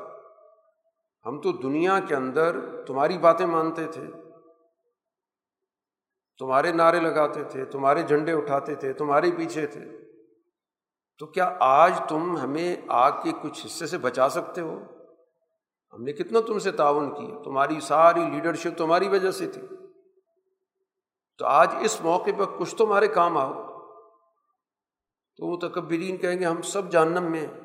ہم 1.26 1.40
تو 1.40 1.52
دنیا 1.52 1.98
کے 2.08 2.14
اندر 2.14 2.56
تمہاری 2.86 3.18
باتیں 3.18 3.46
مانتے 3.46 3.86
تھے۔ 3.86 4.02
تمہارے 6.38 6.72
نعرے 6.72 7.00
لگاتے 7.00 7.44
تھے، 7.44 7.64
تمہارے 7.64 8.02
جھنڈے 8.02 8.32
اٹھاتے 8.32 8.74
تھے، 8.74 8.92
تمہارے 8.92 9.30
پیچھے 9.36 9.66
تھے۔ 9.66 9.80
تو 11.18 11.26
کیا 11.26 11.56
آج 11.60 12.00
تم 12.08 12.36
ہمیں 12.36 12.76
آگ 12.88 13.12
کے 13.22 13.32
کچھ 13.42 13.66
حصے 13.66 13.86
سے 13.86 13.98
بچا 13.98 14.28
سکتے 14.28 14.60
ہو؟ 14.60 14.80
ہم 15.92 16.02
نے 16.02 16.12
کتنا 16.12 16.40
تم 16.46 16.58
سے 16.58 16.72
تعاون 16.72 17.14
کیا، 17.14 17.42
تمہاری 17.42 17.80
ساری 17.80 18.20
لیڈرشپ 18.20 18.78
تمہاری 18.78 19.08
وجہ 19.08 19.30
سے 19.30 19.50
تھی۔ 19.50 19.62
تو 21.38 21.46
آج 21.46 21.68
اس 21.80 22.00
موقع 22.00 22.30
پہ 22.38 22.44
کچھ 22.58 22.76
تمہارے 22.76 23.08
کام 23.08 23.38
آؤ۔ 23.38 23.52
تو 25.36 25.46
وہ 25.46 25.56
تکبرین 25.56 26.16
کہیں 26.16 26.40
گے، 26.40 26.44
ہم 26.44 26.62
سب 26.62 26.90
جہنم 26.90 27.30
میں 27.30 27.40
ہیں۔ 27.40 27.60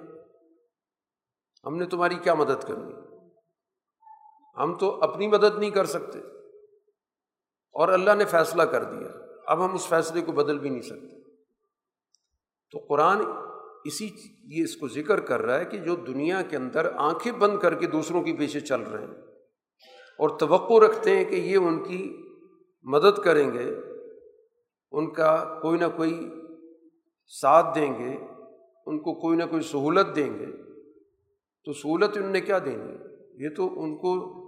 ہم 1.63 1.77
نے 1.77 1.85
تمہاری 1.85 2.15
کیا 2.15 2.33
مدد 2.33 2.67
کرنی؟ 2.67 2.93
ہم 4.57 4.77
تو 4.77 5.03
اپنی 5.03 5.27
مدد 5.27 5.59
نہیں 5.59 5.69
کر 5.69 5.85
سکتے۔ 5.85 6.19
اور 7.71 7.87
اللہ 7.87 8.11
نے 8.17 8.25
فیصلہ 8.25 8.63
کر 8.63 8.83
دیا۔ 8.83 9.07
اب 9.47 9.65
ہم 9.65 9.73
اس 9.73 9.87
فیصلے 9.87 10.21
کو 10.21 10.31
بدل 10.31 10.59
بھی 10.59 10.69
نہیں 10.69 10.81
سکتے۔ 10.81 11.21
تو 12.71 12.79
قرآن 12.79 13.21
اسی 13.85 14.09
یہ 14.43 14.63
اس 14.63 14.75
کو 14.75 14.87
ذکر 14.87 15.19
کر 15.19 15.41
رہا 15.41 15.59
ہے 15.59 15.65
کہ 15.65 15.77
جو 15.77 15.95
دنیا 15.95 16.41
کے 16.41 16.57
اندر 16.57 16.91
آنکھیں 16.95 17.33
بند 17.33 17.59
کر 17.59 17.73
کے 17.73 17.87
دوسروں 17.87 18.23
کے 18.23 18.33
پیچھے 18.33 18.59
چل 18.59 18.81
رہے 18.81 19.05
ہیں 19.05 19.13
اور 20.19 20.39
توقع 20.39 20.85
رکھتے 20.85 21.15
ہیں 21.15 21.23
کہ 21.23 21.35
یہ 21.35 21.57
ان 21.57 21.83
کی 21.83 22.17
مدد 22.83 23.19
کریں 23.23 23.51
گے، 23.53 23.75
ان 24.91 25.13
کا 25.13 25.59
کوئی 25.61 25.79
نہ 25.79 25.85
کوئی 25.97 26.29
ساتھ 27.27 27.75
دیں 27.75 27.93
گے، 27.99 28.17
ان 28.85 28.99
کو 28.99 29.13
کوئی 29.21 29.37
نہ 29.37 29.43
کوئی 29.43 29.61
سہولت 29.61 30.15
دیں 30.15 30.39
گے۔ 30.39 30.45
تو 31.65 31.73
سہولت 31.73 32.17
ان 32.17 32.31
نے 32.31 32.41
کیا 32.41 32.59
دینی؟ 32.59 32.93
یہ 33.43 33.49
تو 33.55 33.83
ان 33.83 33.97
کو 33.97 34.40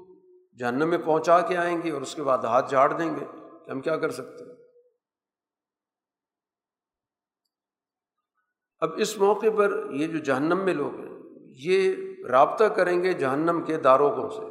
جہنم 0.60 0.90
میں 0.90 0.98
پہنچا 0.98 1.42
کے 1.42 1.58
آئیں 1.58 1.78
گے 1.84 1.92
اور 1.92 2.02
اس 2.02 2.16
کے 2.16 2.24
بعد 2.24 2.38
ہاتھ 2.38 2.70
جھاڑ 2.70 2.94
دیں 2.94 3.16
گے 3.16 3.26
کہ 3.66 3.72
ہم 3.72 3.82
کیا 3.82 3.98
کر 3.98 4.10
سکتے 4.10 4.44
ہیں؟ 4.44 4.54
اب 8.80 8.90
اس 8.98 9.18
موقع 9.18 9.52
پر 9.58 9.92
یہ 9.92 10.08
جو 10.08 10.18
جہنم 10.18 10.66
میں 10.66 10.74
لوگ 10.74 11.00
ہیں، 11.00 11.20
یہ 11.60 11.96
رابطہ 12.30 12.64
کریں 12.64 13.04
گے 13.04 13.14
جہنم 13.14 13.64
کے 13.66 13.78
داروغوں 13.78 14.30
سے 14.30 14.46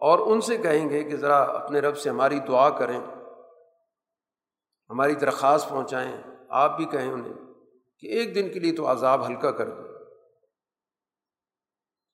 اور 0.00 0.18
ان 0.18 0.40
سے 0.40 0.56
کہیں 0.56 0.90
گے 0.90 1.02
کہ 1.04 1.16
ذرا 1.16 1.36
اپنے 1.36 1.80
رب 1.80 1.96
سے 1.96 2.10
ہماری 2.10 2.38
دعا 2.38 2.68
کریں، 2.70 3.00
ہماری 4.90 5.14
درخواست 5.14 5.68
پہنچائیں، 5.68 6.22
آپ 6.48 6.76
بھی 6.76 6.84
کہیں 6.84 7.12
انہیں 7.12 7.32
کہ 7.98 8.06
ایک 8.06 8.34
دن 8.34 8.52
کے 8.52 8.60
لیے 8.60 8.76
تو 8.76 8.90
عذاب 8.90 9.26
ہلکا 9.26 9.50
کر 9.50 9.70
دیں۔ 9.70 9.91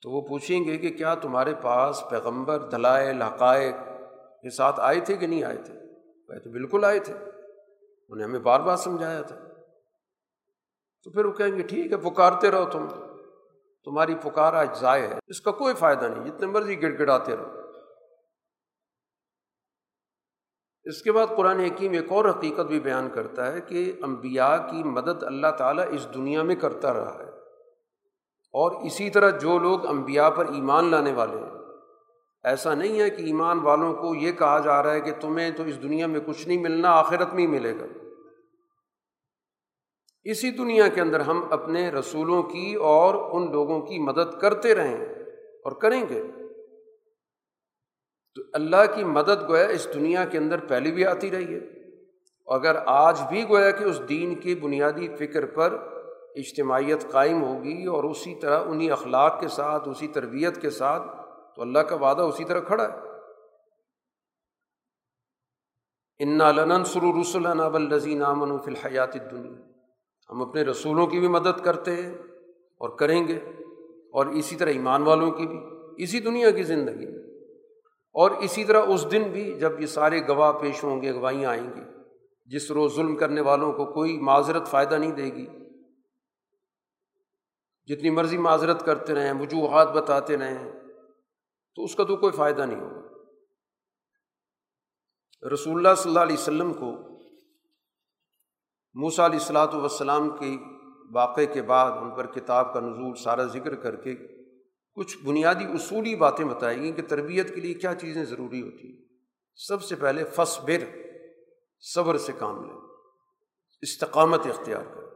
تو 0.03 0.11
وہ 0.11 0.29
پوچھیں 0.29 0.65
گے 0.65 0.77
کہ 0.77 0.91
کیا 0.91 1.15
تمہارے 1.15 1.55
پاس 1.63 2.05
پیغمبر، 2.11 2.59
دلائل، 2.59 3.23
حقائق 3.23 3.75
کے 4.43 4.51
ساتھ 4.51 4.81
آئے 4.81 5.01
تھے 5.01 5.17
کہ 5.17 5.27
نہیں 5.27 5.45
آئے 5.45 5.57
تھے؟ 5.57 5.75
وہ 6.29 6.39
تو 6.39 6.51
بالکل 6.51 6.85
آئے 6.85 6.99
تھے۔ 6.99 7.15
انہیں 8.09 8.29
ہمیں 8.29 8.39
بار 8.39 8.61
بار 8.61 8.77
سمجھایا 8.77 9.23
تھا۔ 9.23 9.37
تو 11.05 11.11
پھر 11.11 11.25
وہ 11.25 11.33
کہیں 11.33 11.57
گے، 11.57 11.63
ٹھیک 11.63 11.93
ہے، 11.93 11.97
پکارتے 11.97 12.51
رہو 12.51 12.65
تم 12.65 12.87
تمہاری 13.85 14.15
پکارا 14.15 14.61
اجزائے 14.61 15.07
ہے۔ 15.07 15.19
اس 15.27 15.41
کا 15.41 15.51
کوئی 15.51 15.75
فائدہ 15.75 16.05
نہیں، 16.05 16.25
جتنے 16.25 16.47
مرضی 16.47 16.83
گڑ 16.83 16.99
گڑاتے 16.99 17.37
رہو۔ 17.37 17.61
اس 20.85 21.03
کے 21.03 21.13
بعد 21.13 21.27
قرآن 21.37 21.61
حکیم 21.61 21.93
ایک 21.93 22.13
اور 22.13 22.25
حقیقت 22.25 22.61
بھی 22.61 22.81
بیان 22.81 23.09
کرتا 23.11 23.53
ہے 23.53 23.61
کہ 23.61 23.93
امبیا 24.03 24.57
کی 24.71 24.83
مدد 24.83 25.23
اللہ 25.23 25.47
تعالیٰ 25.59 25.85
اس 25.91 26.09
دنیا 26.15 26.43
میں 26.43 26.55
کرتا 26.55 26.93
رہا 26.93 27.19
ہے۔ 27.19 27.38
اور 28.53 28.71
اسی 28.85 29.11
طرح 29.11 29.31
جو 29.31 29.59
لوگ 29.59 29.87
امبیا 29.87 30.31
پر 30.31 30.47
ایمان 30.47 30.85
لانے 30.85 31.13
والے 31.13 31.37
ہیں، 31.37 31.51
ایسا 32.45 32.75
نہیں 32.75 33.01
ہے 33.01 33.11
کہ 33.11 33.23
ایمان 33.23 33.59
والوں 33.59 33.95
کو 33.95 34.15
یہ 34.15 34.33
کہا 34.33 34.59
جا 34.59 34.83
رہا 34.83 34.93
ہے 34.93 35.01
کہ 35.01 35.13
تمہیں 35.21 35.51
تو 35.51 35.63
اس 35.63 35.83
دنیا 35.83 36.07
میں 36.07 36.21
کچھ 36.27 36.49
نہیں 36.49 36.59
ملنا، 36.59 36.91
آخرت 36.91 37.35
میں 37.35 37.43
ہی 37.43 37.47
ملے 37.47 37.75
گا۔ 37.81 37.87
اسی 40.25 40.51
دنیا 40.51 40.89
کے 40.89 41.01
اندر 41.01 41.21
ہم 41.21 41.45
اپنے 41.51 41.91
رسولوں 41.91 42.43
کی 42.43 42.75
اور 42.75 43.15
ان 43.15 43.53
لوگوں 43.53 43.81
کی 43.81 43.99
مدد 43.99 44.41
کرتے 44.41 44.75
رہیں 44.75 45.05
اور 45.65 45.73
کریں 45.73 46.03
گے۔ 46.11 46.23
تو 48.35 48.43
اللہ 48.53 48.95
کی 48.95 49.05
مدد 49.05 49.49
گویا 49.49 49.67
اس 49.67 49.89
دنیا 49.95 50.25
کے 50.25 50.39
اندر 50.39 50.59
پہلے 50.59 50.91
بھی 50.91 51.07
آتی 51.07 51.31
رہی 51.31 51.55
ہے۔ 51.55 51.61
اگر 52.47 52.77
آج 52.87 53.21
بھی 53.29 53.49
گویا 53.49 53.71
کہ 53.71 53.85
اس 53.85 54.01
دین 54.09 54.35
کی 54.35 54.55
بنیادی 54.55 55.09
فکر 55.17 55.47
پر 55.47 55.98
اجتماعیت 56.39 57.11
قائم 57.11 57.43
ہوگی 57.43 57.87
اور 57.87 58.05
اسی 58.05 58.35
طرح 58.35 58.61
انہیں 58.67 58.91
اخلاق 58.91 59.41
کے 59.41 59.49
ساتھ، 59.49 59.89
اسی 59.89 60.09
تربیت 60.09 60.63
کے 60.63 60.71
ساتھ 60.71 61.03
تو 61.57 61.63
اللہ 61.63 61.79
کا 61.79 61.97
وعدہ 61.97 62.23
اسی 62.23 62.45
طرح 62.45 62.61
کھڑا 62.61 62.85
ہے۔ 62.85 63.09
انا 66.19 66.53
لنن 66.53 66.85
سرو 66.85 67.21
رسول 67.21 67.47
ناب 67.57 67.77
امن 67.77 68.59
فی 68.59 68.71
الحیات 68.71 69.15
دنیا 69.15 69.61
ہم 70.31 70.43
اپنے 70.43 70.63
رسولوں 70.63 71.07
کی 71.07 71.19
بھی 71.19 71.29
مدد 71.29 71.65
کرتے 71.65 71.97
ہیں 71.97 72.15
اور 72.79 72.89
کریں 72.89 73.29
گے 73.29 73.37
اور 74.13 74.27
اسی 74.27 74.57
طرح 74.57 74.69
ایمان 74.69 75.03
والوں 75.03 75.31
کی 75.31 75.47
بھی، 75.47 75.59
اسی 76.03 76.21
دنیا 76.21 76.51
کی 76.51 76.63
زندگی۔ 76.63 77.07
میں 77.07 77.45
اور 78.15 78.31
اسی 78.31 78.65
طرح 78.65 78.83
اس 78.83 79.11
دن 79.11 79.23
بھی 79.23 79.55
جب 79.55 79.81
یہ 79.81 79.87
سارے 79.87 80.21
گواہ 80.29 80.53
پیش 80.53 80.85
ہوں 80.85 81.03
گے، 81.03 81.15
گواہیاں 81.15 81.51
آئیں 81.51 81.69
گی، 81.77 81.81
جس 82.47 82.71
روز 82.71 82.97
ظلم 82.97 83.17
کرنے 83.17 83.41
والوں 83.41 83.73
کو 83.73 83.85
کوئی 83.85 84.19
معذرت 84.19 84.69
فائدہ 84.69 84.95
نہیں 84.95 85.13
دے 85.13 85.25
گی 85.25 85.47
جتنی 87.89 88.11
مرضی 88.11 88.39
معذرت 88.39 88.87
کرتے 88.87 89.15
رہیں، 89.15 89.33
وجوہات 89.33 89.89
بتاتے 89.89 90.37
رہیں، 90.37 90.73
تو 91.75 91.85
اس 91.85 91.95
کا 91.95 92.05
تو 92.05 92.17
کوئی 92.17 92.33
فائدہ 92.33 92.63
نہیں 92.63 92.81
ہوگا۔ 92.81 93.09
رسول 95.55 95.77
اللہ 95.77 95.95
صلی 95.97 96.11
اللہ 96.11 96.21
علیہ 96.21 96.37
وسلم 96.39 96.75
کو 96.75 96.93
موسا 98.95 99.27
علیہ 99.27 99.39
السلاۃ 99.39 99.67
والسلام 99.67 100.31
کی 100.31 100.59
واقعے 101.13 101.47
کے 101.47 101.63
بعد 101.63 101.93
ان 101.93 102.11
پر 102.11 102.27
کتاب 102.27 102.75
کا 102.75 102.81
نزول 102.81 103.15
سارا 103.15 103.45
ذکر 103.45 103.75
کر 103.75 103.97
کے 103.97 104.15
کچھ 104.95 105.19
بنیادی 105.25 105.65
اصولی 105.65 106.15
باتیں 106.15 106.45
بتائی 106.45 106.81
گئیں 106.81 106.93
کہ 106.93 107.03
تربیت 107.03 107.55
کے 107.55 107.61
لیے 107.61 107.75
کیا 107.75 107.95
چیزیں 107.95 108.25
ضروری 108.25 108.63
ہوتی 108.63 108.99
ہیں۔ 108.99 109.05
سب 109.55 109.83
سے 109.83 109.97
پہلے 109.97 110.25
فص 110.25 110.61
بر 110.61 110.99
صبر 111.81 112.19
سے 112.19 112.33
کام 112.39 112.65
لیں، 112.65 112.81
استقامت 113.81 114.47
اختیار 114.47 114.83
کریں۔ 114.95 115.09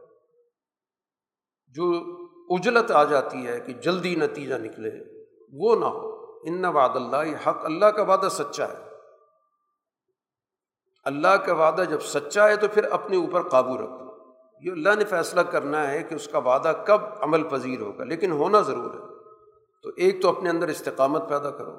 جو 1.67 2.13
اجلت 2.49 2.91
آ 2.91 3.03
جاتی 3.03 3.47
ہے 3.47 3.59
کہ 3.59 3.73
جلدی 3.73 4.15
نتیجہ 4.15 4.55
نکلے، 4.55 4.91
وہ 5.53 5.75
نہ 5.75 5.85
ہو۔ 5.85 6.13
ان 6.43 6.65
وعد 6.65 6.89
اللہ 6.95 7.25
یہ 7.25 7.49
حق، 7.49 7.65
اللہ 7.65 7.85
کا 7.85 8.03
وعدہ 8.03 8.27
سچا 8.31 8.65
ہے۔ 8.65 8.89
اللہ 11.05 11.27
کا 11.27 11.53
وعدہ 11.53 11.81
جب 11.81 11.99
سچا 11.99 12.47
ہے 12.47 12.55
تو 12.55 12.67
پھر 12.67 12.83
اپنے 12.83 13.17
اوپر 13.17 13.41
قابو 13.41 13.77
رکھو۔ 13.77 14.33
یہ 14.61 14.71
اللہ 14.71 14.89
نے 14.97 15.05
فیصلہ 15.05 15.41
کرنا 15.41 15.91
ہے 15.91 16.03
کہ 16.03 16.15
اس 16.15 16.27
کا 16.27 16.37
وعدہ 16.37 16.73
کب 16.85 17.01
عمل 17.19 17.43
پذیر 17.43 17.81
ہوگا، 17.81 18.03
لیکن 18.03 18.31
ہونا 18.31 18.61
ضرور 18.61 18.93
ہے۔ 18.93 19.13
تو 19.83 19.89
ایک 19.97 20.21
تو 20.21 20.29
اپنے 20.29 20.49
اندر 20.49 20.67
استقامت 20.67 21.29
پیدا 21.29 21.51
کرو، 21.51 21.75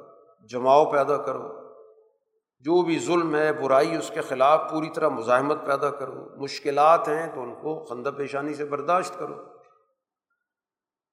جماؤ 0.46 0.90
پیدا 0.90 1.16
کرو۔ 1.16 1.48
جو 2.60 2.82
بھی 2.82 2.98
ظلم 2.98 3.34
ہے، 3.34 3.52
برائی، 3.52 3.96
اس 3.96 4.10
کے 4.14 4.20
خلاف 4.20 4.60
پوری 4.70 4.88
طرح 4.94 5.08
مزاحمت 5.08 5.66
پیدا 5.66 5.90
کرو۔ 5.90 6.42
مشکلات 6.42 7.08
ہیں 7.08 7.34
تو 7.34 7.42
ان 7.42 7.54
کو 7.54 7.84
خندہ 7.84 8.10
پیشانی 8.16 8.54
سے 8.54 8.64
برداشت 8.64 9.18
کرو۔ 9.18 9.53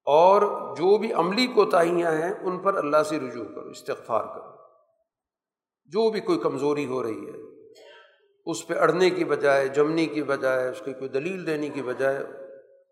اور 0.06 0.42
جو 0.76 0.98
بھی 0.98 1.14
عملی 1.14 1.48
کوتاہیاں 1.48 2.12
ہیں، 2.12 2.34
ان 2.42 2.60
پر 2.60 2.74
اللہ 2.74 3.04
سے 3.04 3.20
رجوع 3.20 3.46
کرو، 3.46 3.70
استغفار 3.70 4.24
کرو۔ 4.24 4.52
جو 5.86 6.10
بھی 6.10 6.20
کوئی 6.20 6.40
کمزوری 6.40 6.86
ہو 6.86 7.04
رہی 7.04 7.28
ہے، 7.28 7.68
اس 8.46 8.68
پہ 8.68 8.74
اڑنے 8.74 9.10
کی 9.10 9.26
بجائے 9.26 9.68
جمنی 9.68 10.06
کی 10.06 10.24
بجائے، 10.24 10.70
اس 10.70 10.82
کی 10.86 10.94
کوئی 10.94 11.10
دلیل 11.10 11.48
دینے 11.48 11.70
کی 11.70 11.82
بجائے، 11.82 12.20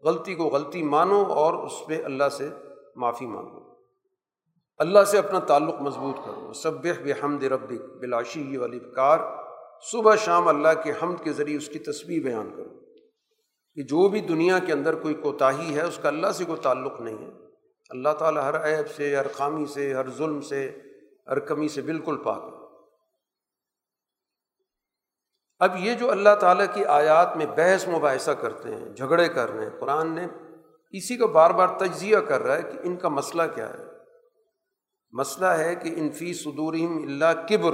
غلطی 0.04 0.36
کو 0.36 0.44
غلطی 0.44 0.84
مانو 0.84 1.24
اور 1.24 1.54
اس 1.54 1.72
پہ 1.88 2.04
اللہ 2.04 2.30
سے 2.30 2.50
معافی 2.96 3.26
مانگو۔ 3.26 3.70
اللہ 4.78 5.04
سے 5.04 5.18
اپنا 5.18 5.40
تعلق 5.40 5.82
مضبوط 5.82 6.16
کرو۔ 6.26 6.54
سب 6.54 6.74
بے 6.74 7.12
حمد 7.24 7.44
رب 7.44 7.72
بلاشی 8.00 8.58
والی 8.58 8.80
کار 8.80 9.20
صبح 9.92 10.16
شام 10.16 10.48
اللہ 10.48 10.68
کے 10.84 10.92
حمد 11.04 11.24
کے 11.24 11.34
ذریعے 11.34 11.58
اس 11.58 11.70
کی 11.70 11.80
تصویر 11.80 12.24
بیان 12.24 12.50
کرو۔ 12.58 12.89
کہ 13.80 13.86
جو 13.86 14.10
بھی 14.10 14.22
دنیا 14.22 14.60
کے 14.60 14.74
اندر 14.74 14.96
کوئی 14.96 15.14
کوتاہی 15.14 15.76
ہے، 15.76 15.82
اس 15.82 16.00
کا 16.02 16.08
اللہ 16.08 16.28
سے 16.28 16.46
کوئی 16.46 16.60
تعلق 16.62 17.02
نہیں 17.02 17.18
ہے۔ 17.18 17.32
اللہ 17.90 18.10
تعالیٰ 18.20 18.44
ہر 18.44 18.68
عیب 18.68 18.92
سے، 18.96 19.16
ہر 19.16 19.26
خامی 19.34 19.66
سے، 19.66 19.94
ہر 19.94 20.10
ظلم 20.10 20.42
سے، 20.42 20.76
ہر 21.28 21.40
کمی 21.40 21.68
سے 21.68 21.82
بالکل 21.82 22.18
پاک 22.18 22.44
ہے۔ 22.44 22.78
اب 25.60 25.76
یہ 25.80 25.94
جو 25.94 26.12
اللہ 26.12 26.36
تعالیٰ 26.40 26.66
کی 26.74 26.86
آیات 26.86 27.38
میں 27.38 27.46
بحث، 27.56 27.88
مباحثہ 27.88 28.32
کرتے 28.32 28.76
ہیں، 28.76 28.90
جھگڑے 28.90 29.28
کر 29.28 29.52
رہے 29.52 29.64
ہیں، 29.64 29.80
قرآن 29.80 30.16
نے 30.16 30.28
اسی 30.92 31.18
کو 31.18 31.28
بار 31.28 31.52
بار 31.52 31.68
تجزیہ 31.78 32.18
کر 32.18 32.42
رہا 32.42 32.56
ہے 32.56 32.62
کہ 32.62 32.80
ان 32.84 32.96
کا 32.96 33.10
مسئلہ 33.10 33.44
کیا 33.56 33.70
ہے۔ 33.70 33.84
مسئلہ 35.12 35.48
ہے 35.48 35.76
کہ 35.76 35.94
انفی 35.98 36.34
صدوریم 36.34 36.98
اللہ 36.98 37.48
کبر، 37.50 37.74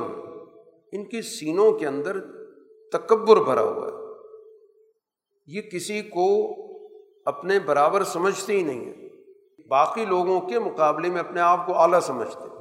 ان 0.91 1.09
کی 1.09 1.21
سینوں 1.21 1.71
کے 1.71 1.87
اندر 1.87 2.19
تکبر 2.91 3.37
بھرا 3.37 3.61
ہوا 3.61 3.87
ہے۔ 3.87 3.94
یہ 5.45 5.61
کسی 5.61 6.01
کو 6.01 6.55
اپنے 7.25 7.59
برابر 7.59 8.03
سمجھتے 8.03 8.53
ہی 8.53 8.63
نہیں 8.63 8.85
ہے۔ 8.85 9.05
باقی 9.67 10.05
لوگوں 10.05 10.41
کے 10.41 10.59
مقابلے 10.59 11.09
میں 11.09 11.19
اپنے 11.19 11.41
آپ 11.41 11.65
کو 11.65 11.77
اعلیٰ 11.77 11.99
سمجھتے 11.99 12.55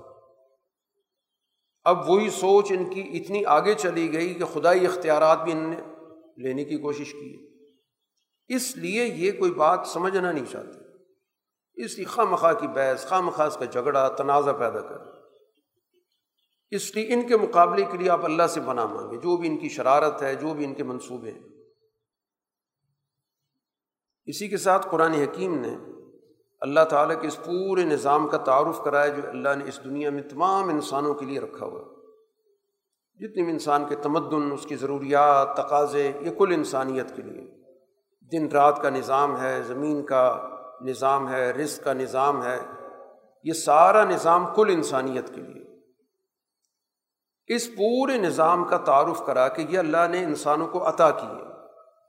اب 1.85 2.11
وہی 2.11 2.31
سوچ 2.31 2.73
ان 2.73 2.91
کی 2.91 3.01
اتنی 3.01 3.45
آگے 3.45 3.75
چلی 3.75 4.13
گئی 4.13 4.35
کہ 4.35 4.45
خدائی 4.45 4.87
اختیارات 4.87 5.45
بھی 5.45 5.53
ان 5.53 5.71
نے 5.71 5.77
لینے 6.37 6.65
کی 6.65 6.77
کوشش 6.77 7.13
کی 7.13 7.49
اس 8.49 8.77
لیے 8.77 9.05
یہ 9.05 9.33
کوئی 9.33 9.51
بات 9.51 9.81
سمجھنا 9.87 10.33
نہیں 10.33 10.45
چاہتی 10.51 10.79
اس 11.85 11.97
کی 11.97 12.05
خواہ 12.05 12.27
مخواہ 12.27 12.53
کی 12.53 12.67
بحث 12.67 13.07
خواہ 13.07 13.21
مخواہ 13.21 13.49
کا 13.49 13.65
جھگڑا، 13.65 14.09
تنازع 14.09 14.53
پیدا 14.53 14.81
کر 14.81 14.97
اس 16.71 16.95
لیے 16.95 17.15
ان 17.15 17.27
کے 17.27 17.37
مقابلے 17.37 17.83
کے 17.93 17.99
لیے 17.99 18.11
آپ 18.11 18.25
اللہ 18.25 18.47
سے 18.47 18.61
بنا 18.61 18.87
مانگے 18.87 19.17
جو 19.17 19.37
بھی 19.37 19.49
ان 19.49 19.57
کی 19.59 19.69
شرارت 19.69 20.23
ہے، 20.23 20.35
جو 20.35 20.55
بھی 20.55 20.65
ان 20.65 20.75
کے 20.75 20.83
منصوبے 20.83 21.31
ہیں۔ 21.31 21.54
اسی 24.27 24.49
کے 24.49 24.57
ساتھ 24.57 24.87
قرآن 24.91 25.13
حکیم 25.13 25.59
نے 25.59 25.77
اللہ 26.61 26.85
تعالیٰ 26.85 27.21
کے 27.21 27.27
اس 27.27 27.39
پورے 27.45 27.85
نظام 27.85 28.29
کا 28.29 28.37
تعارف 28.37 28.81
کرایا 28.85 29.09
جو 29.09 29.23
اللہ 29.29 29.49
نے 29.59 29.65
اس 29.69 29.85
دنیا 29.85 30.11
میں 30.11 30.23
تمام 30.23 30.69
انسانوں 30.69 31.15
کے 31.15 31.27
لیے 31.27 31.41
رکھا 31.41 31.67
ہوا 31.67 31.81
جتنی 33.15 33.43
بھی 33.43 33.53
انسان 33.53 33.85
کے 33.89 33.97
تمدن، 33.97 34.53
اس 34.53 34.67
کی 34.67 34.77
ضروریات، 34.77 35.57
تقاضے، 35.57 36.13
یہ 36.21 36.31
کل 36.31 36.53
انسانیت 36.53 37.17
کے 37.17 37.23
لیے۔ 37.23 37.51
دن 38.33 38.49
رات 38.49 38.83
کا 38.83 38.91
نظام 38.91 39.41
ہے، 39.41 39.63
زمین 39.67 40.03
کا 40.03 40.49
نظام 40.81 41.29
ہے، 41.29 41.51
رزق 41.51 41.85
کا 41.85 41.93
نظام 41.93 42.43
ہے۔ 42.43 42.59
یہ 43.45 43.53
سارا 43.53 44.05
نظام 44.05 44.47
کل 44.55 44.71
انسانیت 44.71 45.35
کے 45.35 45.41
لیے۔ 45.41 45.81
اس 47.47 47.69
پورے 47.69 48.19
نظام 48.19 48.65
کا 48.65 48.77
تعارف 48.77 49.27
کرا 49.27 49.49
کہ 49.49 49.65
یہ 49.69 49.79
اللہ 49.79 50.09
نے 50.11 50.25
انسانوں 50.25 50.69
کو 50.69 50.89
عطا 50.89 51.11
کیے۔ 51.11 51.43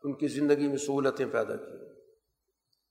ان 0.03 0.13
کی 0.13 0.27
زندگی 0.27 0.67
میں 0.67 0.77
سہولتیں 0.77 1.25
پیدا 1.31 1.55
کی 1.55 1.84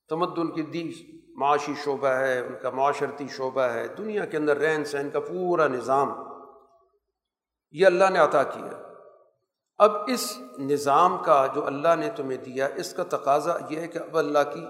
تمدن 0.09 0.53
کی 0.53 0.63
دی 0.63 0.93
معاشی 1.35 1.73
شعبہ 1.85 2.09
ہے، 2.09 2.41
ان 2.41 2.55
کا 2.63 2.71
معاشرتی 2.71 3.29
شعبہ 3.29 3.61
ہے، 3.61 3.89
دنیا 3.89 4.25
کے 4.25 4.37
اندر 4.37 4.57
رہن 4.57 4.85
سہن 4.85 5.11
کا 5.13 5.21
پورا 5.21 5.69
نظام۔ 5.69 6.13
یہ 7.71 7.87
اللہ 7.87 8.11
نے 8.11 8.19
عطا 8.19 8.43
کیا۔ 8.43 8.93
اب 9.79 9.97
اس 10.09 10.39
نظام 10.59 11.19
کا 11.25 11.47
جو 11.55 11.67
اللہ 11.67 11.95
نے 11.99 12.11
تمہیں 12.17 12.39
دیا، 12.39 12.69
اس 12.75 12.93
کا 12.93 13.05
تقاضا 13.09 13.53
یہ 13.71 13.81
ہے 13.81 13.89
کہ 13.89 13.99
اب 13.99 14.19
اللہ 14.19 14.39
کی 14.55 14.67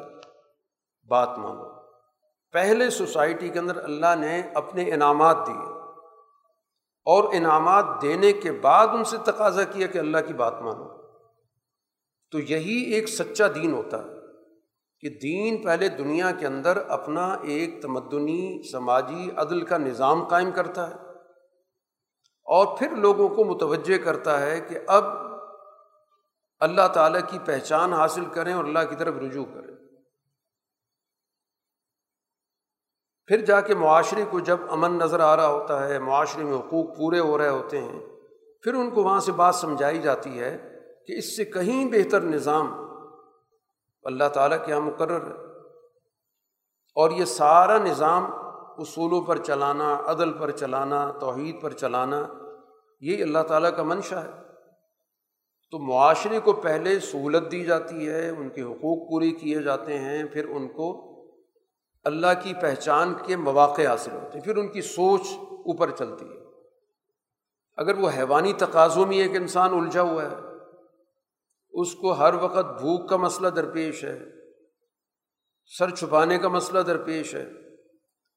بات 1.09 1.39
مانو۔ 1.39 1.65
پہلے 2.53 2.91
سوسائٹی 2.91 3.49
کے 3.49 3.59
اندر 3.59 3.85
اللہ 3.85 4.15
نے 4.19 4.43
اپنے 4.55 4.93
انعامات 4.93 5.37
دیے۔ 5.47 5.79
اور 7.05 7.25
انعامات 7.35 7.85
دینے 8.03 8.33
کے 8.33 8.53
بعد 8.53 8.89
ان 8.89 9.05
سے 9.05 9.17
تقاضا 9.25 9.65
کیا 9.65 9.87
کہ 9.87 9.99
اللہ 9.99 10.19
کی 10.27 10.33
بات 10.33 10.63
مانو۔ 10.63 11.03
تو 12.31 12.39
یہی 12.39 12.93
ایک 12.95 13.09
سچا 13.09 13.47
دین 13.55 13.75
ہوتا 13.75 14.05
ہے۔ 14.05 14.14
کہ 15.05 15.11
دین 15.11 15.63
پہلے 15.63 15.89
دنیا 15.89 16.31
کے 16.31 16.47
اندر 16.47 16.77
اپنا 16.77 17.35
ایک 17.43 17.83
تمدنی 17.83 18.63
سماجی 18.73 19.31
عدل 19.37 19.65
کا 19.65 19.79
نظام 19.79 20.25
قائم 20.25 20.51
کرتا 20.51 20.91
ہے 20.91 20.95
اور 22.45 22.79
پھر 22.79 22.97
لوگوں 22.97 23.29
کو 23.29 23.45
متوجہ 23.45 24.05
کرتا 24.05 24.41
ہے 24.41 24.61
کہ 24.61 24.79
اب 24.87 25.05
اللہ 26.61 26.89
تعالیٰ 26.89 27.21
کی 27.31 27.39
پہچان 27.39 27.93
حاصل 27.93 28.25
کریں 28.25 28.53
اور 28.53 28.65
اللہ 28.65 28.79
کی 28.91 28.97
طرف 28.97 29.15
رجوع 29.17 29.45
کریں۔ 29.45 29.77
پھر 33.27 33.45
جا 33.45 33.61
کے 33.61 33.75
معاشرے 33.75 34.25
کو 34.31 34.41
جب 34.41 34.57
امن 34.69 34.99
نظر 34.99 35.21
آ 35.21 35.37
رہا 35.37 35.47
ہوتا 35.47 35.89
ہے، 35.89 35.99
معاشرے 35.99 36.45
میں 36.45 36.59
حقوق 36.59 36.97
پورے 36.97 37.19
ہو 37.19 37.39
رہے 37.39 37.49
ہوتے 37.49 37.81
ہیں، 37.81 38.01
پھر 38.63 38.75
ان 38.75 38.91
کو 38.91 39.03
وہاں 39.03 39.21
سے 39.21 39.33
بات 39.33 39.55
سمجھائی 39.55 39.99
جاتی 39.99 40.41
ہے 40.41 40.81
کہ 41.07 41.13
اس 41.13 41.37
سے 41.37 41.45
کہیں 41.45 41.85
بہتر 41.85 42.21
نظام 42.21 42.84
اللہ 44.05 44.29
تعالیٰ 44.29 44.67
کے 44.67 44.73
یہاں 44.73 44.81
مقرر 44.81 45.27
ہے۔ 45.27 45.45
اور 46.95 47.11
یہ 47.11 47.25
سارا 47.25 47.79
نظام 47.79 48.27
اصولوں 48.79 49.23
پر 49.23 49.39
چلانا، 49.39 50.03
عدل 50.07 50.33
پر 50.33 50.51
چلانا، 50.51 51.13
توحید 51.21 51.61
پر 51.61 51.73
چلانا 51.73 52.27
یہ 53.01 53.23
اللہ 53.23 53.39
تعالیٰ 53.49 53.77
کا 53.77 53.83
منشا 53.83 54.25
ہے۔ 54.25 54.31
تو 55.71 55.79
معاشرے 55.79 56.41
کو 56.41 56.53
پہلے 56.53 57.01
سہولت 57.01 57.53
دی 57.53 57.65
جاتی 57.65 58.09
ہے، 58.09 58.29
ان 58.29 58.49
کے 58.49 58.63
حقوق 58.63 59.09
پورے 59.09 59.31
کیے 59.31 59.63
جاتے 59.63 59.99
ہیں، 59.99 60.25
پھر 60.25 60.49
ان 60.49 60.69
کو 60.69 61.11
اللہ 62.05 62.27
کی 62.43 62.55
پہچان 62.55 63.15
کے 63.27 63.37
مواقع 63.37 63.83
حاصل 63.83 64.11
ہوتے 64.11 64.39
ہیں، 64.39 64.45
پھر 64.45 64.57
ان 64.57 64.69
کی 64.69 64.81
سوچ 64.81 65.21
اوپر 65.51 65.91
چلتی 65.91 66.29
ہے۔ 66.29 66.45
اگر 67.77 67.99
وہ 67.99 68.11
حیوانی 68.17 68.53
تقاضوں 68.53 69.07
میں 69.07 69.17
ایک 69.17 69.37
انسان 69.37 69.75
الجھا 69.75 70.03
ہوا 70.03 70.23
ہے 70.23 70.54
اس 71.75 71.95
کو 71.95 72.13
ہر 72.13 72.35
وقت 72.35 72.81
بھوک 72.81 73.09
کا 73.09 73.17
مسئلہ 73.17 73.49
درپیش 73.49 74.05
ہے، 74.05 74.21
سر 75.79 75.91
چھپانے 75.91 76.39
کا 76.39 76.49
مسئلہ 76.49 76.81
درپیش 76.81 77.35
ہے۔ 77.35 77.51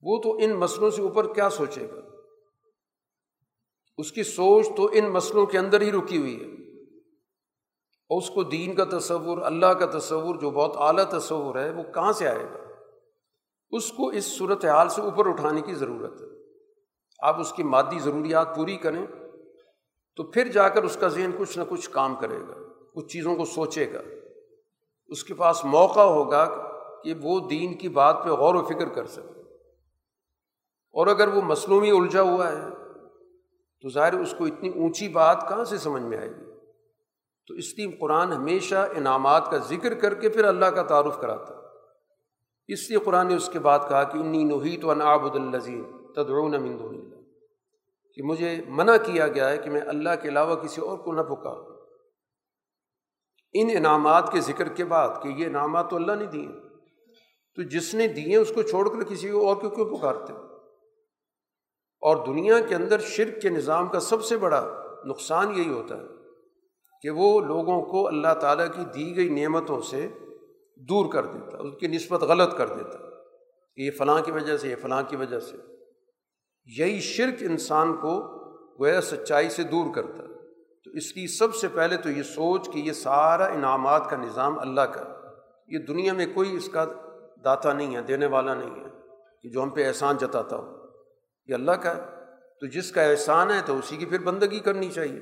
وہ 0.02 0.22
تو 0.24 0.38
ان 0.42 0.54
مسئلوں 0.54 0.90
سے 0.90 1.02
اوپر 1.02 1.34
کیا 1.34 1.50
سوچے 1.50 1.90
گا؟ 1.92 2.02
اس 3.98 4.12
کی 4.12 4.24
سوچ 4.24 4.68
تو 4.78 4.90
ان 4.94 5.10
مسئلوں 5.10 5.46
کے 5.46 5.58
اندر 5.58 5.82
ہی 5.82 5.92
رکی 5.92 6.18
ہوئی 6.18 6.42
ہے۔ 6.42 6.48
اور 8.10 8.22
اس 8.22 8.30
کو 8.30 8.44
دین 8.44 8.76
کا 8.76 8.84
تصور، 8.98 9.38
اللہ 9.38 9.66
کا 9.66 10.00
تصور، 10.00 10.36
جو 10.36 10.52
بہت 10.52 10.72
اعلیٰ 10.76 11.20
تصور 11.20 11.56
ہے، 11.56 11.70
وہ 11.72 11.84
کہاں 11.84 12.12
سے 12.12 12.28
آئے 12.28 12.44
گا؟ 12.44 12.68
اس 13.70 13.92
کو 13.92 14.10
اس 14.10 14.26
صورت 14.26 14.66
حال 14.66 14.90
سے 14.90 15.02
اوپر 15.02 15.28
اٹھانے 15.28 15.62
کی 15.62 15.74
ضرورت 15.74 16.22
ہے۔ 16.22 16.28
آپ 17.20 17.40
اس 17.40 17.54
کی 17.54 17.64
مادی 17.64 18.00
ضروریات 18.00 18.56
پوری 18.56 18.78
کریں 18.78 19.06
تو 20.16 20.24
پھر 20.24 20.48
جا 20.48 20.70
کر 20.70 20.84
اس 20.84 20.98
کا 21.00 21.08
ذہن 21.08 21.32
کچھ 21.38 21.58
نہ 21.58 21.64
کچھ 21.70 21.90
کام 21.90 22.16
کرے 22.16 22.40
گا۔ 22.40 22.67
کچھ 22.98 23.08
چیزوں 23.08 23.36
کو 23.36 23.46
سوچے 23.46 23.94
گا۔ 23.94 24.02
اس 25.08 25.24
کے 25.24 25.34
پاس 25.34 25.66
موقع 25.66 26.00
ہوگا 26.00 26.46
کہ 27.04 27.14
وہ 27.22 27.40
دین 27.40 27.74
کی 27.74 27.90
بات 27.90 28.24
پہ 28.24 28.30
غور 28.30 28.56
و 28.56 28.66
فکر 28.66 28.90
کر 28.90 29.06
سکے۔ 29.06 29.42
اور 30.92 31.08
اگر 31.08 31.28
وہ 31.28 31.42
مصنوعی 31.42 31.92
الجھا 31.92 32.22
ہوا 32.22 32.52
ہے، 32.52 32.70
تو 33.82 33.90
ظاہر 33.90 34.14
اس 34.14 34.36
کو 34.38 34.46
اتنی 34.46 34.70
اونچی 34.70 35.08
بات 35.08 35.50
کہاں 35.50 35.64
سے 35.64 35.78
سمجھ 35.78 36.04
میں 36.04 36.18
آئے 36.18 36.30
گی؟ 36.30 36.52
تو 37.48 37.54
اس 37.54 37.78
لیے 37.78 37.92
قرآن 37.92 38.34
ہمیشہ 38.34 38.88
انعامات 38.96 39.52
کا 39.52 39.58
ذکر 39.58 39.94
کر 39.94 40.14
کے 40.14 40.30
پھر 40.30 40.46
اللہ 40.46 40.66
کا 40.66 40.84
تعارف 40.84 41.20
کراتا۔ 41.20 41.54
اس 42.68 42.90
لیے 42.90 43.00
قرآن 43.00 43.28
نے 43.28 43.36
اس 43.36 43.50
کے 43.50 43.60
بعد 43.60 43.80
کہا 43.90 44.04
کہ 44.04 44.18
انی 44.18 44.44
نوحی 44.44 44.78
تو 44.78 44.90
انعبد 44.90 45.36
الزین 45.36 45.84
تدعون 46.14 46.52
من 46.52 46.80
دون 46.80 46.96
اللہ۔ 46.96 47.16
کہ 48.14 48.24
مجھے 48.24 48.56
منع 48.68 48.94
کیا 49.06 49.28
گیا 49.28 49.50
ہے 49.50 49.58
کہ 49.58 49.70
میں 49.70 49.82
اللہ 49.82 50.10
کے 50.22 50.30
علاوہ 50.30 50.56
کسی 50.56 50.82
اور 50.82 50.98
کو 50.98 51.14
نہ 51.14 51.22
پکاروں۔ 51.22 51.77
ان 53.54 53.70
انعامات 53.78 54.32
کے 54.32 54.40
ذکر 54.40 54.68
کے 54.68 54.86
بعد 54.86 55.10
کہ 55.24 55.28
یہ 55.28 55.46
انعامات 55.46 55.90
تو 55.90 55.96
اللہ 55.96 56.12
نے 56.12 56.26
دیے 56.26 56.48
تو 57.56 57.64
جس 57.64 57.94
نے 57.94 58.08
دیے 58.08 58.38
اس 58.38 58.52
کو 58.56 58.62
چھوڑ 58.62 58.90
کر 58.90 59.04
کسی 59.04 59.30
کو 59.30 59.48
اور 59.48 59.56
کیوں 59.56 59.72
کیوں 59.72 59.98
پکارتے 59.98 60.34
اور 62.02 62.28
دنیا 62.28 62.60
کے 62.60 62.76
اندر 62.76 63.00
شرک 63.00 63.42
کے 63.42 63.50
نظام 63.50 63.88
کا 63.88 64.00
سب 64.00 64.24
سے 64.24 64.38
بڑا 64.38 64.84
نقصان 65.06 65.54
یہی 65.58 65.70
ہوتا 65.70 65.98
ہے 65.98 66.04
کہ 67.02 67.10
وہ 67.10 67.40
لوگوں 67.40 67.82
کو 67.82 68.08
اللہ 68.08 68.34
تعالیٰ 68.34 68.68
کی 68.68 68.86
دی 68.96 69.16
گئی 69.16 69.30
نعمتوں 69.30 69.82
سے 69.82 70.08
دور 70.76 71.14
کر 71.14 71.26
دیتا 71.26 71.58
اس 71.58 71.74
کی 71.80 71.88
نسبت 71.88 72.22
غلط 72.22 72.58
کر 72.58 72.68
دیتا۔ 72.68 72.98
کہ 73.76 73.82
یہ 73.82 73.92
فلاں 73.92 74.22
کی 74.22 74.32
وجہ 74.32 74.58
سے، 74.58 74.70
یہ 74.70 74.76
فلاں 74.82 75.04
کی 75.08 75.16
وجہ 75.16 75.40
سے۔ 75.40 75.58
یہی 76.78 77.00
شرک 77.00 77.36
انسان 77.42 77.94
کو 77.94 78.22
گویا 78.80 79.02
سچائی 79.02 79.50
سے 79.50 79.64
دور 79.64 79.94
کرتا۔ 79.96 80.24
ہے 80.24 80.27
اس 80.98 81.14
کی 81.14 81.28
سب 81.28 81.56
سے 81.56 81.68
پہلے 81.68 81.98
تو 81.98 82.10
یہ 82.10 82.24
سوچ 82.24 82.70
کہ 82.74 82.80
یہ 82.80 82.92
سارا 82.92 83.46
انعامات 83.46 84.10
کا 84.10 84.16
نظام 84.16 84.60
اللہ 84.60 84.82
کا 84.82 85.22
یہ 85.68 85.78
دنیا 85.80 86.14
میں 86.14 86.26
کوئی 86.34 86.56
اس 86.56 86.70
کا 86.70 86.86
داتا 87.44 87.74
نہیں 87.74 87.96
ہے، 87.96 88.02
دینے 88.02 88.26
والا 88.26 88.54
نہیں 88.54 88.76
ہے 88.76 88.90
کہ 89.44 89.50
جو 89.50 89.64
ہم 89.64 89.70
پہ 89.70 89.88
احسان 89.88 90.18
جتاتا 90.18 90.56
ہو۔ 90.56 90.78
یہ 91.46 91.54
اللہ 91.54 91.72
کا 91.72 91.96
ہے۔ 91.96 92.02
تو 92.60 92.66
جس 92.66 92.92
کا 92.92 93.02
احسان 93.02 93.52
ہے 93.52 93.62
تو 93.66 93.78
اسی 93.78 93.98
کی 93.98 94.06
پھر 94.06 94.20
بندگی 94.20 94.60
کرنی 94.60 94.92
چاہیے۔ 94.92 95.20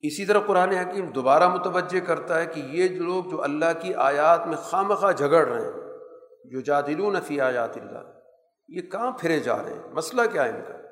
اسی 0.00 0.26
طرح 0.26 0.40
قرآن 0.40 0.70
حکیم 0.70 1.06
دوبارہ 1.06 1.48
متوجہ 1.48 2.00
کرتا 2.06 2.40
ہے 2.40 2.46
کہ 2.46 2.60
یہ 2.60 2.88
لوگ 2.88 3.24
جو 3.24 3.42
اللہ 3.42 3.80
کی 3.80 3.94
آیات 3.94 4.46
میں 4.46 4.56
خواہ 4.56 5.12
جھگڑ 5.12 5.46
رہے 5.46 5.64
ہیں 5.64 5.72
جو 6.44 6.60
جادلون 6.60 7.20
فی 7.20 7.40
آیات 7.40 7.76
اللہ، 7.76 7.98
یہ 8.68 8.82
کہاں 8.82 9.10
پھرے 9.10 9.40
جا 9.40 9.62
رہے 9.62 9.74
ہیں؟ 9.74 9.92
مسئلہ 9.92 10.22
کیا 10.32 10.44
ہے 10.44 10.48
ان 10.48 10.60
کا؟ 10.68 10.83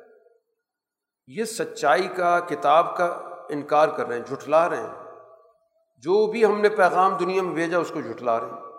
یہ 1.36 1.44
سچائی 1.44 2.08
کا، 2.08 2.40
کتاب 2.40 2.96
کا 2.96 3.06
انکار 3.48 3.88
کر 3.88 4.06
رہے 4.06 4.16
ہیں، 4.16 4.24
جھٹلا 4.24 4.70
رہے 4.70 4.76
ہیں۔ 4.76 5.04
جو 5.96 6.30
بھی 6.30 6.44
ہم 6.44 6.60
نے 6.60 6.68
پیغام 6.68 7.16
دنیا 7.16 7.42
میں 7.42 7.54
بھیجا، 7.54 7.78
اس 7.78 7.90
کو 7.94 8.00
جھٹلا 8.00 8.40
رہے 8.40 8.46
ہیں۔ 8.46 8.72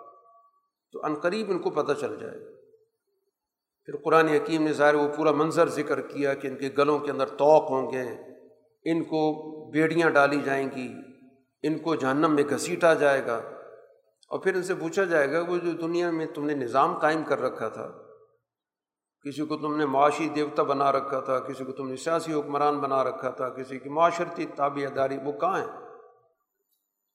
تو 0.92 1.06
عنقریب 1.06 1.50
ان 1.50 1.58
کو 1.58 1.70
پتہ 1.70 1.92
چل 1.92 2.16
جائے۔ 2.20 2.38
گا 2.38 2.50
پھر 3.84 3.96
قرآن 3.96 4.28
حکیم 4.28 4.62
نے 4.62 4.72
ظاہر 4.72 4.94
وہ 4.94 5.08
پورا 5.16 5.30
منظر 5.30 5.68
ذکر 5.68 6.00
کیا 6.00 6.34
کہ 6.34 6.48
ان 6.48 6.56
کے 6.56 6.68
گلوں 6.78 6.98
کے 6.98 7.10
اندر 7.10 7.26
توق 7.26 7.70
ہوں 7.70 7.92
گے۔ 7.92 8.02
ان 8.84 9.04
کو 9.04 9.32
بیڑیاں 9.70 10.10
ڈالی 10.10 10.40
جائیں 10.44 10.68
گی۔ 10.76 10.94
ان 11.62 11.78
کو 11.78 11.94
جہنم 11.94 12.34
میں 12.34 12.44
گھسیٹا 12.50 12.94
جائے 12.94 13.26
گا۔ 13.26 13.36
اور 14.28 14.38
پھر 14.38 14.54
ان 14.54 14.62
سے 14.62 14.74
پوچھا 14.74 15.04
جائے 15.04 15.32
گا، 15.32 15.40
وہ 15.40 15.56
جو 15.56 15.72
دنیا 15.72 16.10
میں 16.10 16.26
تم 16.26 16.46
نے 16.46 16.54
نظام 16.54 16.98
قائم 16.98 17.22
کر 17.22 17.40
رکھا 17.40 17.68
تھا 17.68 18.03
کسی 19.24 19.46
کو 19.46 19.56
تم 19.56 19.76
نے 19.76 19.86
معاشی 19.86 20.28
دیوتا 20.28 20.62
بنا 20.62 20.92
رکھا 20.92 21.20
تھا، 21.20 21.38
کسی 21.38 21.64
کو 21.64 21.72
تم 21.72 21.88
نے 21.88 21.96
سیاسی 21.96 22.32
حکمران 22.32 22.78
بنا 22.78 23.04
رکھا 23.04 23.30
تھا، 23.30 23.48
کسی 23.48 23.78
کی 23.78 23.88
معاشرتی 23.88 24.46
تابع 24.56 24.88
داری 24.96 25.18
وہ 25.24 25.32
کہاں 25.32 25.60
ہے 25.60 25.66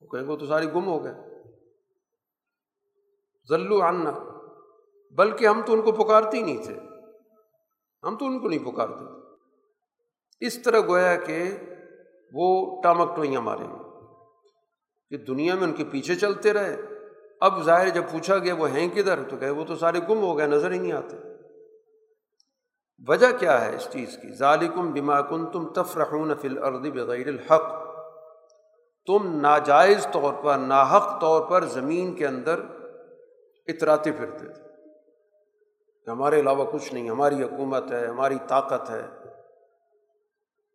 وہ 0.02 0.08
کہیں 0.08 0.24
وہ 0.24 0.36
تو 0.36 0.46
ساری 0.46 0.66
گم 0.76 0.88
ہو 0.88 1.04
گئے۔ 1.04 1.14
ذلو 3.50 3.82
عنا، 3.82 4.12
بلکہ 5.16 5.48
ہم 5.48 5.62
تو 5.66 5.74
ان 5.74 5.82
کو 5.82 5.92
پکارتے 5.92 6.38
ہی 6.38 6.42
نہیں 6.42 6.64
تھے۔ 6.64 6.76
ہم 8.04 8.18
تو 8.18 8.26
ان 8.26 8.40
کو 8.40 8.50
نہیں 8.50 8.72
پکارتے 8.72 8.94
تھے۔ 8.94 9.20
اس 10.40 10.64
طرح 10.64 10.80
گویا 10.80 11.16
کہ 11.16 11.44
وہ 12.34 12.82
ٹامک 12.82 13.16
ٹوئیاں 13.16 13.42
ماریں 13.42 13.68
گے 13.68 14.08
کہ 15.10 15.26
دنیا 15.26 15.56
میں 15.56 15.64
ان 15.64 15.74
کے 15.74 15.84
پیچھے 15.86 16.16
چلتے 16.16 16.54
رہے۔ 16.54 16.82
اب 17.42 17.64
ظاہر 17.64 17.90
جب 17.90 18.04
پوچھا 18.12 18.38
گیا 18.38 18.56
وہ 18.56 18.70
ہیں 18.70 18.90
کدھر، 18.90 19.30
تو 19.30 19.38
کہ 19.38 19.50
وہ 19.50 19.66
تو 19.66 19.76
سارے 19.76 20.00
گم 20.00 20.20
ہو 20.22 20.38
گئے، 20.38 20.48
نظر 20.48 20.72
ہی 20.72 20.80
نہیں 20.80 20.92
آتے۔ 20.92 21.39
وجہ 23.08 23.28
کیا 23.40 23.66
ہے 23.66 23.76
اس 23.76 23.88
چیز 23.92 24.18
کی؟ 24.22 24.36
ظالکم 24.36 24.94
بما 24.94 25.22
کن 25.22 25.46
تم 25.46 25.68
تفرحون 25.68 26.36
فی 26.42 26.48
الارض 26.48 26.80
بغیر 26.80 27.28
الحق۔ 27.28 27.90
تم 29.06 29.40
ناجائز 29.42 30.08
طور 30.14 30.34
پر، 30.44 30.58
ناحق 30.58 31.22
طور 31.22 31.42
پر 31.50 31.66
زمین 31.66 32.16
کے 32.16 32.28
اندر 32.28 32.60
اتراتے 33.68 34.12
پھرتے 34.12 34.54
تھے۔ 34.54 34.64
کہ 36.06 36.10
ہمارے 36.10 36.40
علاوہ 36.40 36.66
کچھ 36.72 36.94
نہیں، 36.94 37.10
ہماری 37.10 37.44
حکومت 37.44 37.92
ہے، 37.92 38.08
ہماری 38.08 38.36
طاقت 38.48 38.90
ہے۔ 38.90 39.08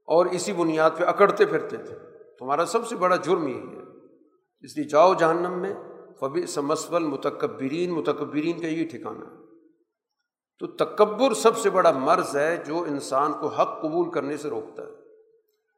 اور 0.07 0.27
اسی 0.27 0.53
بنیاد 0.53 0.91
پہ 0.99 1.05
اکڑتے 1.05 1.47
پھرتے 1.47 1.77
تھے۔ 1.77 1.97
تمہارا 2.39 2.67
سب 2.67 2.87
سے 2.87 2.97
بڑا 2.97 3.17
جرم 3.17 3.49
یہی 3.49 3.77
ہے۔ 3.77 3.83
اس 4.61 4.77
لیے 4.77 4.89
جاؤ 4.89 5.15
جہنم 5.15 5.59
میں 5.59 5.75
فبی 6.21 6.47
سمسول 6.47 7.03
متکبرین 7.03 7.91
متکبرین 7.91 8.61
کا 8.61 8.67
یہی 8.67 8.85
ٹھکانا 8.85 9.27
ہے۔ 9.27 9.44
تو 10.59 10.67
تکبر 10.67 11.35
سب 11.35 11.59
سے 11.59 11.71
بڑا 11.71 11.91
مرض 11.91 12.37
ہے 12.37 12.57
جو 12.67 12.79
انسان 12.79 13.33
کو 13.33 13.47
حق 13.47 13.83
قبول 13.83 14.11
کرنے 14.11 14.37
سے 14.37 14.49
روکتا 14.49 14.83
ہے۔ 14.83 14.89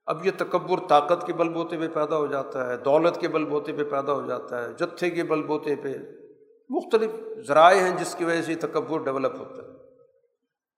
اب 0.07 0.27
یہ 0.27 0.31
تکبر 0.37 0.89
طاقت 0.89 1.27
کے 1.27 1.33
بل 1.33 1.49
بوتے 1.49 1.77
پہ 1.77 1.89
پیدا 1.89 2.17
ہو 2.17 2.27
جاتا 2.27 2.69
ہے، 2.69 2.77
دولت 2.77 3.21
کے 3.21 3.29
بل 3.29 3.45
بوتے 3.45 3.73
پہ 3.73 3.85
پیدا 3.85 4.13
ہو 4.13 4.27
جاتا 4.27 4.65
ہے، 4.65 4.73
جتھے 4.73 5.11
کے 5.11 5.23
بل 5.25 5.43
بوتے 5.43 5.77
پہ 5.77 5.95
مختلف 6.71 7.11
ذرائع 7.49 7.81
ہیں 7.81 7.97
جس 7.97 8.15
کی 8.15 8.25
وجہ 8.25 8.43
سے 8.43 8.55
تکبر 8.55 8.99
ڈیولپ 8.99 9.35
ہوتا 9.39 9.63
ہے۔ 9.63 9.69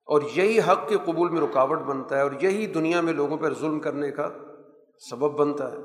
اور 0.06 0.22
یہی 0.34 0.58
حق 0.58 0.88
کے 0.88 0.96
قبول 1.04 1.28
میں 1.28 1.40
رکاوٹ 1.40 1.78
بنتا 1.78 2.16
ہے 2.16 2.22
اور 2.22 2.30
یہی 2.42 2.66
دنیا 2.66 3.00
میں 3.00 3.12
لوگوں 3.12 3.36
پر 3.36 3.54
ظلم 3.54 3.80
کرنے 3.80 4.10
کا 4.10 4.30
سبب 5.10 5.38
بنتا 5.38 5.72
ہے۔ 5.72 5.76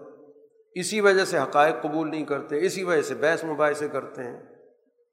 اسی 0.76 1.02
وجہ 1.02 1.26
سے 1.26 1.40
حقائق 1.40 1.82
قبول 1.82 2.10
نہیں 2.10 2.26
کرتے، 2.26 2.66
اسی 2.66 2.84
وجہ 2.84 3.02
سے 3.02 3.16
بحث 3.16 3.44
مباحثے 3.44 3.88
کرتے 3.88 4.24
ہیں، 4.24 4.42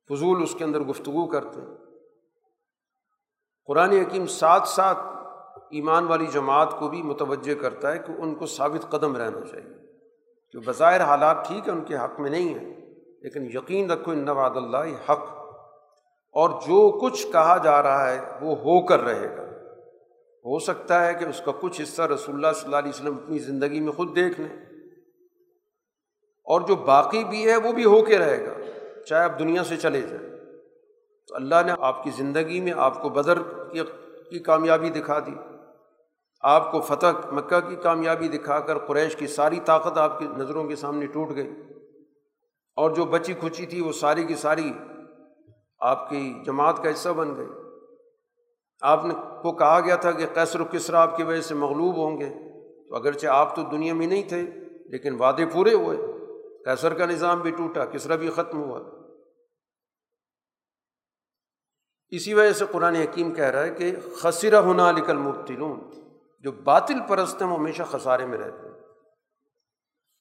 فضول 0.09 0.43
اس 0.43 0.55
کے 0.55 0.65
اندر 0.65 0.81
گفتگو 0.81 1.27
کرتے 1.27 1.61
ہیں۔ 1.61 1.90
قرآن 3.71 3.93
حکیم 3.93 4.27
ساتھ 4.27 4.69
ساتھ 4.69 4.99
ایمان 5.71 6.05
والی 6.05 6.27
جماعت 6.27 6.79
کو 6.79 6.89
بھی 6.89 7.03
متوجہ 7.03 7.55
کرتا 7.55 7.93
ہے 7.93 7.99
کہ 7.99 8.13
ان 8.19 8.35
کو 8.35 8.47
ثابت 8.47 8.91
قدم 8.91 9.17
رہنا 9.17 9.41
چاہیے۔ 9.41 9.77
کہ 10.53 10.59
بظاہر 10.59 11.01
حالات 11.01 11.49
ٹھیک 11.49 11.69
ہے 11.69 11.73
ان 11.73 11.81
کے 11.81 11.97
حق 11.97 12.21
میں 12.21 12.31
نہیں 12.31 12.59
ہیں، 12.59 12.75
لیکن 13.23 13.45
یقین 13.45 13.91
رکھو 13.91 14.13
ان 14.13 14.19
نواد 14.19 14.51
اللہ 14.55 15.11
حق۔ 15.11 15.25
اور 16.33 16.51
جو 16.51 17.01
کچھ 17.01 17.27
کہا 17.33 17.57
جا 17.57 17.83
رہا 17.83 18.11
ہے، 18.11 18.21
وہ 18.41 18.57
ہو 18.57 18.87
کر 18.87 19.01
رہے 19.01 19.37
گا۔ 19.37 19.43
ہو 20.45 20.59
سکتا 20.59 21.07
ہے 21.07 21.15
کہ 21.15 21.25
اس 21.25 21.43
کا 21.45 21.53
کچھ 21.61 21.81
حصہ 21.83 22.03
رسول 22.03 22.35
اللہ 22.35 22.53
صلی 22.55 22.65
اللہ 22.65 22.77
علیہ 22.77 22.93
وسلم 22.95 23.15
اپنی 23.15 23.39
زندگی 23.39 23.81
میں 23.81 23.93
خود 23.93 24.17
دیکھ 24.17 24.41
لیں۔ 24.41 24.57
اور 26.45 26.61
جو 26.61 26.77
باقی 26.77 27.25
بھی 27.25 27.51
ہے، 27.51 27.57
وہ 27.57 27.73
بھی 27.73 27.85
ہو 27.85 28.05
کے 28.05 28.19
رہے 28.19 28.47
گا، 28.47 28.53
چاہے 29.03 29.25
آپ 29.25 29.39
دنیا 29.39 29.65
سے 29.65 29.77
چلے 29.77 30.01
جائیں۔ 30.01 30.31
تو 31.29 31.37
اللہ 31.37 31.55
نے 31.67 31.73
آپ 31.79 32.05
کی 32.05 32.11
زندگی 32.11 32.61
میں 32.61 32.73
آپ 32.77 33.03
کو 33.03 33.09
بدر 33.09 33.39
کی 34.31 34.39
کامیابی 34.39 34.91
دکھا 34.91 35.19
دی۔ 35.19 35.35
آپ 36.41 36.73
کو 36.73 36.81
فتح 36.81 37.07
مکہ 37.33 37.69
کی 37.69 37.77
کامیابی 37.77 38.29
دکھا 38.29 38.61
کر 38.61 38.79
قریش 38.79 39.17
کی 39.17 39.27
ساری 39.27 39.61
طاقت 39.65 39.99
آپ 39.99 40.19
کی 40.19 40.27
نظروں 40.37 40.65
کے 40.65 40.77
سامنے 40.77 41.07
ٹوٹ 41.07 41.35
گئی۔ 41.35 41.51
اور 42.77 42.91
جو 42.91 43.05
بچی 43.05 43.35
کھچی 43.35 43.67
تھی 43.67 43.81
وہ 43.81 43.93
ساری 43.93 44.25
کی 44.25 44.35
ساری 44.35 44.73
آپ 45.79 46.11
کی 46.11 46.35
جماعت 46.45 46.83
کا 46.83 46.91
حصہ 46.91 47.09
بن 47.09 47.37
گئی۔ 47.37 47.47
آپ 48.81 49.05
نے 49.05 49.15
کو 49.43 49.53
کہا 49.53 49.81
گیا 49.81 49.97
تھا 49.97 50.13
کہ 50.13 50.27
کیسر 50.35 50.61
و 50.61 50.65
کسرا 50.71 51.03
آپ 51.03 51.17
کی 51.17 51.23
وجہ 51.23 51.41
سے 51.41 51.55
مغلوب 51.55 51.97
ہوں 51.97 52.21
گے۔ 52.21 52.29
تو 52.89 52.97
اگرچہ 52.97 53.27
آپ 53.27 53.57
تو 53.57 53.63
دنیا 53.63 53.95
میں 53.95 54.07
نہیں 54.07 54.29
تھے، 54.29 54.43
لیکن 54.85 55.17
وعدے 55.21 55.47
پورے 55.47 55.75
ہوئے۔ 55.75 55.99
کیسر 56.65 56.95
کا 56.95 57.07
نظام 57.07 57.41
بھی 57.41 57.51
ٹوٹا 57.51 57.85
کسرا 57.85 58.17
بھی 58.17 58.31
ختم 58.31 58.63
ہوا۔ 58.63 59.00
اسی 62.11 62.35
وجہ 62.35 62.53
سے 62.53 62.65
قرآن 62.73 62.95
حکیم 62.95 63.35
کہہ 63.35 63.45
رہا 63.45 63.63
ہے 63.63 63.71
کہ 63.71 63.97
خسرہ 64.19 64.57
ہونا 64.57 64.91
لکل 64.91 65.17
مبتلون 65.17 65.81
جو 66.41 66.53
باطل 66.53 66.99
پرست 67.09 67.43
ہیں 67.43 67.49
وہ 67.49 67.59
ہمیشہ 67.59 67.83
خسارے 67.83 68.27
میں 68.27 68.39
رہتے 68.39 68.69
ہیں۔ 68.69 68.75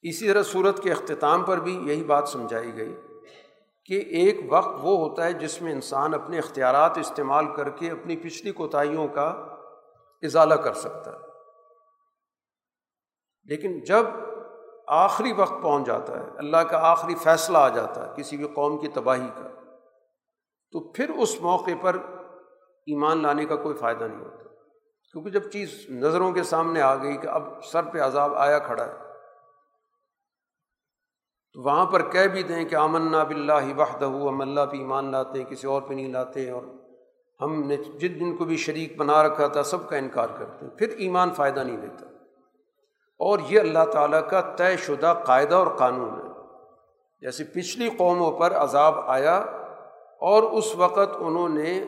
اسی 0.02 0.28
طرح 0.28 0.44
صورت 0.44 0.84
کے 0.84 0.92
اختتام 0.92 1.44
پر 1.44 1.58
بھی 1.58 1.76
یہی 1.76 2.04
بات 2.04 2.30
سمجھائی 2.30 2.78
گئی 2.78 2.96
کہ 3.86 3.94
ایک 3.94 4.40
وقت 4.50 4.68
وہ 4.68 5.10
ہوتا 5.10 5.26
ہے 5.26 5.34
جس 5.34 5.62
میں 5.62 5.72
انسان 5.72 6.14
اپنے 6.14 6.38
اختیارات 6.38 6.98
استعمال 6.98 7.46
کر 7.56 7.70
کے 7.70 7.92
اپنی 7.92 8.16
پچھلی 8.16 8.52
کوتاہیوں 8.52 9.08
کا 9.08 9.28
ازالہ 10.22 10.54
کر 10.54 10.74
سکتا 10.74 11.12
ہے۔ 11.12 11.18
لیکن 13.44 13.80
جب 13.80 14.06
آخری 14.88 15.34
وقت 15.34 15.62
پہنچ 15.62 15.88
جاتا 15.88 16.20
ہے، 16.20 16.26
اللہ 16.38 16.58
کا 16.58 16.78
آخری 16.82 17.16
فیصلہ 17.16 17.58
آ 17.58 17.70
جاتا 17.70 18.10
ہے، 18.10 18.14
کسی 18.16 18.38
بھی 18.38 18.48
قوم 18.48 18.78
کی 18.78 18.88
تباہی 18.88 19.28
کا 19.36 19.59
تو 20.72 20.80
پھر 20.80 21.10
اس 21.10 21.42
موقع 21.42 21.72
پر 21.82 21.96
ایمان 22.88 23.22
لانے 23.22 23.46
کا 23.46 23.56
کوئی 23.56 23.76
فائدہ 23.76 24.04
نہیں 24.04 24.22
ہوتا۔ 24.22 24.44
کیونکہ 25.12 25.30
جب 25.30 25.50
چیز 25.52 25.86
نظروں 25.90 26.32
کے 26.32 26.44
سامنے 26.44 26.82
آ 26.82 26.96
گئی 26.96 27.18
کہ 27.18 27.28
اب 27.28 27.64
سر 27.64 27.84
پہ 27.84 28.00
عذاب 28.00 28.34
آیا 28.36 28.60
کھڑا 28.60 28.86
ہے، 28.86 28.94
تو 31.54 31.62
وہاں 31.62 31.86
پر 31.86 32.10
کہہ 32.10 32.28
بھی 32.28 32.44
دیں 32.44 32.66
کہ 32.66 32.76
آمن 32.76 33.12
بلّہ 33.28 33.78
وحدہ، 33.78 34.06
ہم 34.06 34.42
اللہ 34.42 34.66
پہ 34.72 34.78
ایمان 34.78 35.12
لاتے 35.12 35.40
ہیں، 35.40 35.46
کسی 35.46 35.68
اور 35.68 35.82
پہ 35.82 35.94
نہیں 35.94 36.08
لاتے 36.08 36.50
اور 36.50 36.64
ہم 37.42 37.64
نے 37.68 37.76
جن 37.76 38.18
جن 38.18 38.38
کو 38.38 38.46
بھی 38.46 38.58
شریک 38.58 38.98
بنا 38.98 39.24
رکھا 39.24 39.48
تھا، 39.48 39.64
سب 39.64 39.90
کا 39.90 39.98
انکار 39.98 40.28
کرتے 40.38 40.66
ہیں۔ 40.66 40.78
پھر 40.78 40.90
ایمان 40.98 41.34
فائدہ 41.34 41.60
نہیں 41.60 41.78
دیتا 41.78 42.06
اور 43.20 43.40
یہ 43.50 43.60
اللہ 43.60 43.86
تعالیٰ 43.94 44.30
کا 44.30 44.42
طے 44.42 44.78
شدہ 44.78 45.14
قاعدہ 45.26 45.56
اور 45.56 45.68
قانون 45.68 46.10
ہے۔ 46.10 46.30
جیسے 47.22 47.44
پچھلی 47.44 47.90
قوموں 47.90 48.32
پر 48.32 48.54
عذاب 48.54 49.00
آیا 49.06 49.44
اور 50.20 50.44
اس 50.44 50.76
وقت 50.76 51.16
انہوں 51.20 51.50
نے 51.50 51.86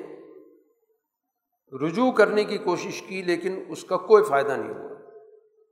رجوع 1.88 2.11
کرنے 2.11 2.43
کی 2.43 2.57
کوشش 2.57 3.01
کی، 3.01 3.21
لیکن 3.21 3.63
اس 3.69 3.84
کا 3.84 3.97
کوئی 3.97 4.23
فائدہ 4.23 4.51
نہیں 4.51 4.73
ہوا۔ 4.73 4.91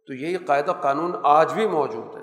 تو 0.08 0.14
یہی 0.14 0.38
قاعدہ 0.38 0.72
قانون 0.72 1.12
آج 1.24 1.54
بھی 1.54 1.68
موجود 1.68 2.16
ہے 2.16 2.22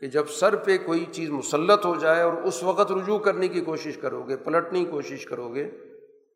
کہ 0.00 0.06
جب 0.06 0.28
سر 0.28 0.56
پہ 0.56 0.78
کوئی 0.86 1.04
چیز 1.12 1.30
مسلط 1.30 1.86
ہو 1.86 1.94
جائے 1.94 2.22
اور 2.22 2.32
اس 2.32 2.62
وقت 2.62 2.92
رجوع 2.92 3.18
کرنے 3.18 3.48
کی 3.48 3.60
کوشش 3.60 3.96
کرو 3.96 4.22
گے، 4.22 4.36
پلٹنے 4.36 4.78
کی 4.78 4.90
کوشش 4.90 5.24
کرو 5.24 5.54
گے، 5.54 5.70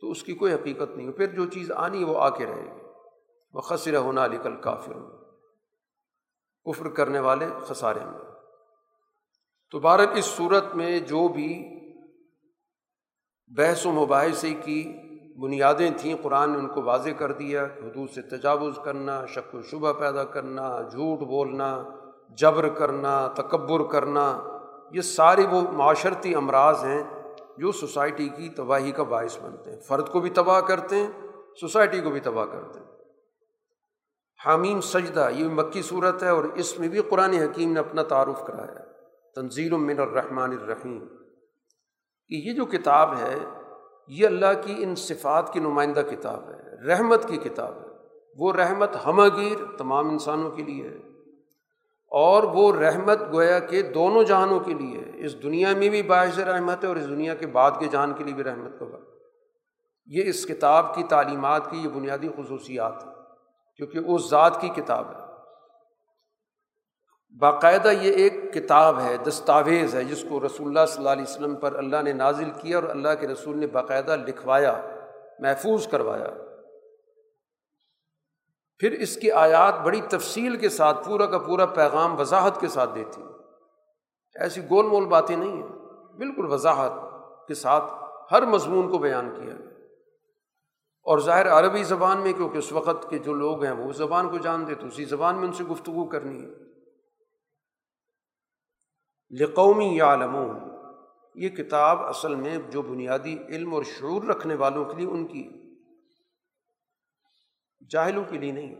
تو 0.01 0.11
اس 0.11 0.23
کی 0.23 0.35
کوئی 0.35 0.53
حقیقت 0.53 0.97
نہیں۔ 0.97 1.07
ہو 1.07 1.13
پھر 1.13 1.27
جو 1.27 1.45
چیز 1.45 1.73
آنی 1.73 2.05
وہ 2.05 2.19
آ 2.19 2.31
کے 2.31 2.47
رہے 2.47 2.63
گی۔ 2.63 2.81
وہ 3.53 3.61
خسر 3.61 3.97
ہونا 3.97 4.25
علی 4.25 4.39
کل 4.43 4.57
کافر 4.57 4.93
کفر 6.65 6.89
کرنے 6.89 7.21
والے 7.21 7.47
خسارے 7.61 8.01
میں۔ 8.05 8.19
تو 9.71 9.79
بھارت 9.81 10.09
اس 10.15 10.25
صورت 10.25 10.75
میں 10.75 11.01
جو 11.01 11.29
بھی 11.29 11.80
بحث 13.57 13.87
و 13.87 13.93
مباحثے 13.93 14.55
کی 14.55 14.97
بنیادیں 15.43 15.91
تھیں۔ 15.97 16.15
قرآن 16.23 16.51
نے 16.51 16.59
ان 16.59 16.69
کو 16.69 16.83
واضح 16.83 17.11
کر 17.11 17.33
دیا، 17.33 17.65
حدود 17.65 18.11
سے 18.11 18.23
تجاوز 18.23 18.79
کرنا، 18.85 19.27
شک 19.27 19.55
و 19.55 19.63
شبہ 19.63 19.93
پیدا 19.93 20.25
کرنا، 20.25 20.81
جھوٹ 20.91 21.19
بولنا، 21.19 21.83
جبر 22.39 22.69
کرنا، 22.69 23.29
تکبر 23.29 23.93
کرنا، 23.93 24.39
یہ 24.93 25.01
سارے 25.01 25.47
وہ 25.51 25.63
معاشرتی 25.73 26.35
امراض 26.35 26.85
ہیں 26.85 27.03
جو 27.59 27.73
سوسائٹی 27.73 28.29
کی 28.29 28.49
تباہی 28.49 28.93
کا 28.93 29.03
باعث 29.03 29.39
بنتے 29.43 29.73
ہیں۔ 29.73 29.81
فرد 29.81 30.09
کو 30.09 30.21
بھی 30.21 30.31
تباہ 30.31 30.61
کرتے 30.61 30.97
ہیں، 30.97 31.11
سوسائٹی 31.61 32.01
کو 32.01 32.11
بھی 32.11 32.21
تباہ 32.21 32.45
کرتے 32.45 32.81
ہیں۔ 32.81 32.87
حامیم 34.47 34.81
سجدہ، 34.81 35.29
یہ 35.33 35.49
مکی 35.49 35.83
صورت 35.83 36.23
ہے 36.23 36.29
اور 36.29 36.45
اس 36.45 36.79
میں 36.79 36.89
بھی 36.89 37.01
قرآن 37.03 37.33
حکیم 37.33 37.73
نے 37.73 37.81
اپنا 37.81 38.03
تعارف 38.03 38.47
کرایا 38.47 38.85
تنظیر 39.35 39.77
من 39.77 40.01
الرحمٰن 40.01 40.53
الرحیم۔ 40.53 41.07
کہ 42.31 42.35
یہ 42.35 42.53
جو 42.53 42.65
کتاب 42.65 43.17
ہے، 43.19 43.39
یہ 44.09 44.27
اللہ 44.27 44.63
کی 44.65 44.75
ان 44.79 44.95
صفات 44.95 45.53
کی 45.53 45.61
نمائندہ 45.61 46.01
کتاب 46.01 46.51
ہے، 46.51 46.87
رحمت 46.87 47.29
کی 47.29 47.37
کتاب 47.37 47.75
ہے۔ 47.75 47.87
وہ 48.37 48.53
رحمت 48.53 49.07
ہمہ 49.07 49.23
گیر 49.37 49.77
تمام 49.79 50.09
انسانوں 50.09 50.51
کے 50.51 50.63
لیے 50.63 50.89
ہے۔ 50.89 50.97
اور 52.11 52.43
وہ 52.43 52.73
رحمت 52.73 53.21
گویا 53.33 53.59
کہ 53.59 53.83
دونوں 53.83 54.23
جہانوں 54.23 54.61
کے 54.61 54.75
لیے 54.75 55.25
اس 55.25 55.43
دنیا 55.43 55.69
میں 55.77 55.89
بھی 55.89 56.03
باعث 56.03 56.39
رحمت 56.39 56.85
ہے 56.85 56.89
اور 56.89 56.97
اس 56.97 57.09
دنیا 57.09 57.35
کے 57.35 57.47
بعد 57.47 57.71
کے 57.79 57.87
جہان 57.87 58.13
کے 58.13 58.25
لیے 58.25 58.35
بھی 58.35 58.45
رحمت 58.45 58.81
کا 58.81 58.85
یہ 60.07 60.23
اس 60.25 60.47
کتاب 60.47 60.95
کی 60.95 61.03
تعلیمات 61.03 61.71
کی 61.71 61.77
یہ 61.79 61.89
بنیادی 61.89 62.29
خصوصیات 62.37 63.05
ہیں۔ 63.05 63.15
کیونکہ 63.77 63.99
اس 63.99 64.31
ذات 64.31 64.61
کی 64.61 64.69
کتاب 64.69 65.07
ہے۔ 65.11 65.20
باقاعدہ 67.39 67.89
یہ 67.89 68.13
ایک 68.13 68.55
کتاب 68.55 69.01
ہے، 69.01 69.17
دستاویز 69.17 69.95
ہے، 69.95 70.05
جس 70.05 70.25
کو 70.29 70.47
رسول 70.47 70.67
اللہ 70.67 70.87
صلی 70.89 70.97
اللہ 70.97 71.09
علیہ 71.09 71.23
وسلم 71.23 71.55
پر 71.55 71.75
اللہ 71.75 72.03
نے 72.03 72.13
نازل 72.13 72.51
کیا 72.51 72.79
اور 72.79 72.89
اللہ 72.89 73.09
کے 73.21 73.29
رسول 73.29 73.59
نے 73.59 73.67
باقاعدہ 73.67 74.17
لکھوایا، 74.27 74.81
محفوظ 75.39 75.89
کروایا۔ 75.89 76.27
پھر 78.79 78.93
اس 78.93 79.17
کی 79.17 79.31
آیات 79.31 79.81
بڑی 79.81 80.01
تفصیل 80.01 80.57
کے 80.57 80.69
ساتھ، 80.69 81.09
پورا 81.09 81.27
کا 81.27 81.39
پورا 81.39 81.67
پیغام 81.67 82.21
وضاحت 82.21 82.61
کے 82.61 82.69
ساتھ 82.69 82.91
دیتی۔ 82.95 83.23
ایسی 84.41 84.63
گول 84.65 84.87
مول 84.87 85.05
باتیں 85.05 85.37
نہیں 85.37 85.57
ہیں۔ 85.57 85.69
بالکل 86.17 86.53
وضاحت 86.53 86.93
کے 87.49 87.55
ساتھ 87.55 87.85
ہر 88.33 88.47
مضمون 88.47 88.91
کو 88.91 88.99
بیان 88.99 89.31
کیا۔ 89.35 89.45
گیا 89.45 89.67
اور 91.03 91.19
ظاہر 91.19 91.49
عربی 91.49 91.83
زبان 91.83 92.21
میں، 92.21 92.33
کیونکہ 92.33 92.59
اس 92.59 92.73
وقت 92.73 93.11
کے 93.11 93.19
جو 93.19 93.33
لوگ 93.35 93.65
ہیں، 93.65 93.73
وہ 93.73 93.91
اس 93.91 93.97
زبان 93.97 94.29
کو 94.29 94.39
جانتے 94.39 94.75
تو 94.75 94.87
اسی 94.87 95.05
زبان 95.05 95.37
میں 95.37 95.45
ان 95.45 95.53
سے 95.53 95.65
گفتگو 95.65 96.05
کرنی 96.05 96.45
ہے۔ 96.45 96.70
لقومی 99.31 99.97
یا 99.97 100.17
یہ 101.35 101.49
کتاب 101.49 102.03
اصل 102.03 102.35
میں 102.35 102.59
جو 102.71 102.83
بنیادی 102.83 103.37
علم 103.49 103.75
اور 103.75 103.83
شعور 103.83 104.23
رکھنے 104.23 104.55
والوں 104.55 104.85
کے 104.85 104.97
لیے 104.97 105.07
ان 105.07 105.27
کی 105.27 105.51
جاہلوں 107.91 108.25
کے 108.25 108.39
لیے 108.39 108.53
نہیں، 108.53 108.75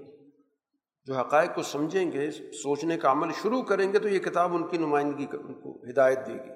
جو 1.05 1.15
حقائق 1.15 1.55
کو 1.55 1.63
سمجھیں 1.63 2.13
گے، 2.13 2.31
سوچنے 2.31 2.99
کا 2.99 3.13
عمل 3.13 3.33
شروع 3.43 3.63
کریں 3.63 3.93
گے 3.93 3.99
تو 3.99 4.09
یہ 4.09 4.19
کتاب 4.19 4.55
ان 4.55 4.69
کی 4.69 4.79
نمائندگی 4.79 5.27
ان 5.33 5.55
کو 5.55 5.91
ہدایت 5.91 6.19
دے 6.27 6.33
گی۔ 6.33 6.51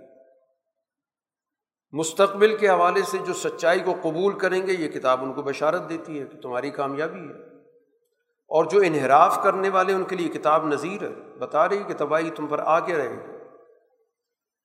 مستقبل 1.92 2.56
کے 2.56 2.68
حوالے 2.68 3.02
سے 3.02 3.18
جو 3.26 3.32
سچائی 3.32 3.80
کو 3.80 3.94
قبول 4.02 4.38
کریں 4.38 4.66
گے، 4.66 4.72
یہ 4.72 4.88
کتاب 4.88 5.24
ان 5.24 5.32
کو 5.32 5.42
بشارت 5.42 5.88
دیتی 5.88 6.20
ہے 6.20 6.26
کہ 6.26 6.40
تمہاری 6.40 6.70
کامیابی 6.70 7.20
ہے۔ 7.20 7.58
اور 8.48 8.64
جو 8.64 8.80
انحراف 8.80 9.38
کرنے 9.42 9.68
والے، 9.68 9.92
ان 9.92 10.04
کے 10.04 10.16
لیے 10.16 10.28
کتاب 10.28 10.66
نظیر 10.66 11.02
ہے، 11.02 11.38
بتا 11.38 11.68
رہی 11.68 11.82
کہ 11.82 11.94
تباہی 11.96 12.30
تم 12.30 12.46
پر 12.46 12.58
آ 12.58 12.80
کے 12.80 12.94
رہے 12.94 13.10
گی۔ 13.10 13.33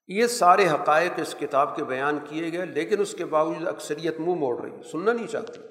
یہ 0.10 0.28
سارے 0.28 0.70
حقائق 0.70 1.12
اس 1.18 1.36
کتاب 1.39 1.76
کے 1.76 1.84
بیان 1.84 2.20
کیے 2.30 2.51
گئے، 2.51 2.66
لیکن 2.66 3.01
اس 3.01 3.14
کے 3.14 3.26
باوجود 3.26 3.68
اکثریت 3.68 4.20
منہ 4.20 4.36
موڑ 4.36 4.62
رہی 4.62 4.84
سننا 4.91 5.14
نہیں 5.14 5.28
چاہتی۔ 5.28 5.62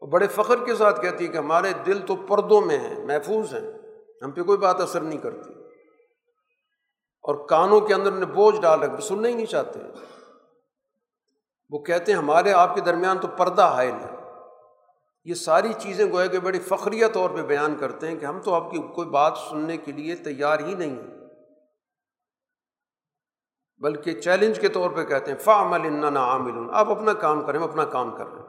وہ 0.00 0.06
بڑے 0.06 0.26
فخر 0.26 0.64
کے 0.64 0.74
ساتھ 0.74 1.02
کہتی 1.02 1.26
ہے 1.26 1.32
کہ 1.32 1.36
ہمارے 1.36 1.72
دل 1.86 1.98
تو 2.06 2.16
پردوں 2.16 2.60
میں 2.60 2.78
ہیں، 2.78 3.04
محفوظ 3.04 3.54
ہیں، 3.54 3.72
ہم 4.22 4.30
پہ 4.30 4.42
کوئی 4.42 4.58
بات 4.58 4.80
اثر 4.80 5.00
نہیں 5.00 5.18
کرتی۔ 5.18 5.50
اور 7.22 7.48
کانوں 7.48 7.80
کے 7.80 7.94
اندر 7.94 8.10
نے 8.10 8.26
بوجھ 8.26 8.60
ڈال 8.60 8.82
رکھ 8.82 9.02
سننا 9.02 9.28
ہی 9.28 9.34
نہیں 9.34 9.46
چاہتے۔ 9.46 9.78
وہ 11.70 11.78
کہتے 11.78 12.12
ہیں 12.12 12.18
ہمارے 12.18 12.52
آپ 12.52 12.74
کے 12.74 12.80
درمیان 12.80 13.18
تو 13.18 13.28
پردہ 13.28 13.62
حائل 13.62 13.94
ہے۔ 13.94 14.16
یہ 15.24 15.34
ساری 15.34 15.72
چیزیں 15.78 16.12
گویا 16.12 16.26
کہ 16.26 16.38
بڑی 16.38 16.58
فخریہ 16.58 17.06
طور 17.12 17.30
پہ 17.30 17.42
بیان 17.42 17.76
کرتے 17.76 18.08
ہیں 18.08 18.16
کہ 18.16 18.24
ہم 18.24 18.40
تو 18.40 18.54
آپ 18.54 18.70
کی 18.70 18.78
کوئی 18.94 19.08
بات 19.08 19.38
سننے 19.50 19.76
کے 19.76 19.92
لیے 19.92 20.16
تیار 20.16 20.58
ہی 20.58 20.74
نہیں 20.74 20.90
ہیں۔ 20.90 21.19
بلکہ 23.80 24.20
چیلنج 24.20 24.60
کے 24.60 24.68
طور 24.68 24.90
پہ 24.90 25.04
کہتے 25.04 25.30
ہیں 25.30 25.38
فا 25.38 25.62
عمل 25.62 26.16
عامل۔ 26.16 26.70
آپ 26.72 26.90
اپنا 26.90 27.12
کام 27.12 27.44
کریں 27.44 27.60
اپنا 27.60 27.84
کام 27.84 28.16
کر 28.16 28.26
رہے 28.26 28.40
ہیں۔ 28.40 28.48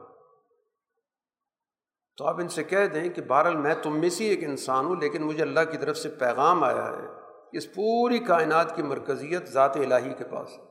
تو 2.18 2.26
آپ 2.26 2.40
ان 2.40 2.48
سے 2.48 2.64
کہہ 2.64 2.88
دیں 2.88 3.10
کہ 3.10 3.22
بہرحال 3.22 3.56
میں 3.56 3.76
تم 3.84 4.00
میں 4.00 4.10
سے 4.10 4.28
ایک 4.28 4.44
انسان 4.44 4.86
ہوں، 4.86 4.96
لیکن 4.96 5.24
مجھے 5.24 5.42
اللہ 5.42 5.60
کی 5.72 5.78
طرف 5.78 5.98
سے 5.98 6.10
پیغام 6.10 6.64
آیا 6.64 6.90
ہے 6.90 7.08
اس 7.52 7.74
پوری 7.74 8.20
کائنات 8.20 8.76
کی 8.76 8.82
مرکزیت 8.82 9.48
ذات 9.50 9.78
الہی 9.78 10.14
کے 10.14 10.24
پاس 10.24 10.50
ہے۔ 10.58 10.64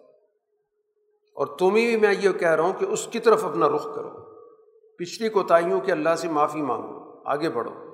اور 1.34 1.46
تمہیں 1.46 1.86
بھی 1.86 1.96
میں 1.96 2.14
یہ 2.20 2.30
کہہ 2.30 2.48
رہا 2.48 2.64
ہوں 2.64 2.72
کہ 2.72 2.84
اس 2.84 3.06
کی 3.06 3.18
طرف 3.18 3.44
اپنا 3.44 3.68
رخ 3.68 3.84
کرو۔ 3.84 4.10
پچھلی 4.96 5.28
کوتاہیوں 5.28 5.80
کے 5.80 5.92
اللہ 5.92 6.14
سے 6.18 6.28
معافی 6.28 6.62
مانگو، 6.62 7.22
آگے 7.24 7.50
بڑھو۔ 7.50 7.89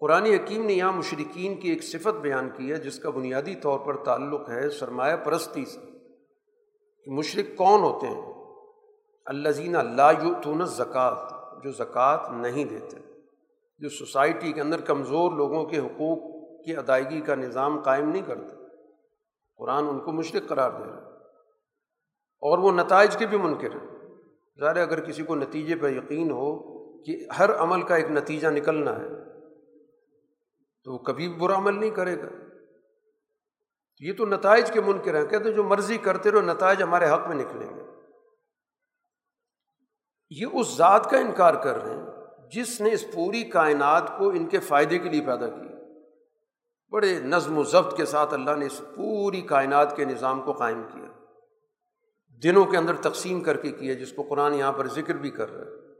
قرآن 0.00 0.22
حکیم 0.22 0.66
نے 0.66 0.72
یہاں 0.72 0.92
مشرقین 0.92 1.54
کی 1.54 1.68
ایک 1.68 1.84
صفت 1.84 2.20
بیان 2.20 2.50
کی 2.50 2.70
ہے، 2.70 2.76
جس 2.76 2.98
کا 2.98 3.10
بنیادی 3.10 3.54
طور 3.54 3.78
پر 3.78 3.96
تعلق 3.96 4.50
ہے 4.50 4.70
سرمایہ 4.70 5.16
پرستی 5.16 5.64
سے، 5.64 5.80
کہ 7.04 7.10
مشرق 7.10 7.58
کون 7.58 7.80
ہوتے 7.80 8.06
ہیں؟ 8.06 8.32
اللہ 9.26 9.48
زینہ 9.48 9.78
اللہ 9.78 10.12
یوتون 10.22 10.64
زکوٰۃ 10.64 11.28
جو 11.64 11.72
زکوٰۃ 11.72 12.18
نہیں 12.30 12.64
دیتے، 12.64 12.96
جو 13.78 13.88
سوسائٹی 13.88 14.52
کے 14.52 14.60
اندر 14.60 14.80
کمزور 14.80 15.32
لوگوں 15.32 15.64
کے 15.64 15.78
حقوق 15.78 16.18
کی 16.64 16.76
ادائیگی 16.76 17.20
کا 17.20 17.34
نظام 17.34 17.80
قائم 17.80 18.08
نہیں 18.08 18.22
کرتے۔ 18.22 18.56
قرآن 19.56 19.88
ان 19.88 20.00
کو 20.00 20.12
مشرق 20.12 20.48
قرار 20.48 20.70
دے 20.70 20.84
رہا 20.84 20.96
ہے۔ 20.96 21.08
اور 22.40 22.58
وہ 22.58 22.72
نتائج 22.72 23.16
کے 23.16 23.26
بھی 23.26 23.38
منکر 23.38 23.70
ہیں۔ 23.70 23.98
ظاہر 24.60 24.76
اگر 24.76 25.00
کسی 25.00 25.22
کو 25.22 25.34
نتیجے 25.34 25.76
پہ 25.76 25.88
یقین 25.88 26.30
ہو 26.30 26.78
کہ 27.02 27.16
ہر 27.38 27.54
عمل 27.54 27.82
کا 27.82 27.96
ایک 27.96 28.10
نتیجہ 28.10 28.48
نکلنا 28.48 28.98
ہے 28.98 29.17
تو 30.84 30.92
وہ 30.92 30.98
کبھی 30.98 31.28
برا 31.28 31.56
عمل 31.56 31.80
نہیں 31.80 31.90
کرے 31.90 32.22
گا۔ 32.22 32.28
یہ 34.00 34.12
تو 34.12 34.26
نتائج 34.26 34.70
کے 34.70 34.80
منکر 34.80 35.20
ہیں۔ 35.20 35.26
کہتے 35.26 35.52
جو 35.52 35.64
مرضی 35.64 35.98
کرتے 35.98 36.30
رہو، 36.30 36.40
نتائج 36.40 36.82
ہمارے 36.82 37.10
حق 37.10 37.28
میں 37.28 37.36
نکلیں 37.36 37.76
گے۔ 37.76 37.82
یہ 40.30 40.46
اس 40.52 40.76
ذات 40.76 41.10
کا 41.10 41.18
انکار 41.18 41.54
کر 41.54 41.82
رہے 41.82 41.94
ہیں 41.94 42.06
جس 42.52 42.80
نے 42.80 42.92
اس 42.92 43.04
پوری 43.14 43.44
کائنات 43.44 44.18
کو 44.18 44.28
ان 44.28 44.46
کے 44.46 44.58
فائدے 44.58 44.98
کے 44.98 45.08
لیے 45.08 45.20
پیدا 45.20 45.48
کیا 45.48 45.78
بڑے 46.92 47.18
نظم 47.18 47.58
و 47.58 47.64
ضبط 47.64 47.96
کے 47.96 48.04
ساتھ 48.04 48.34
اللہ 48.34 48.50
نے 48.50 48.66
اس 48.66 48.82
پوری 48.96 49.40
کائنات 49.40 49.96
کے 49.96 50.04
نظام 50.04 50.42
کو 50.42 50.52
قائم 50.52 50.82
کیا۔ 50.92 51.24
دنوں 52.42 52.64
کے 52.64 52.76
اندر 52.76 52.96
تقسیم 52.96 53.40
کر 53.40 53.56
کے 53.56 53.70
کیا، 53.70 53.94
جس 53.94 54.12
کو 54.12 54.22
قرآن 54.22 54.54
یہاں 54.54 54.72
پر 54.72 54.88
ذکر 54.88 55.14
بھی 55.14 55.30
کر 55.30 55.50
رہا 55.50 55.66
ہے 55.66 55.94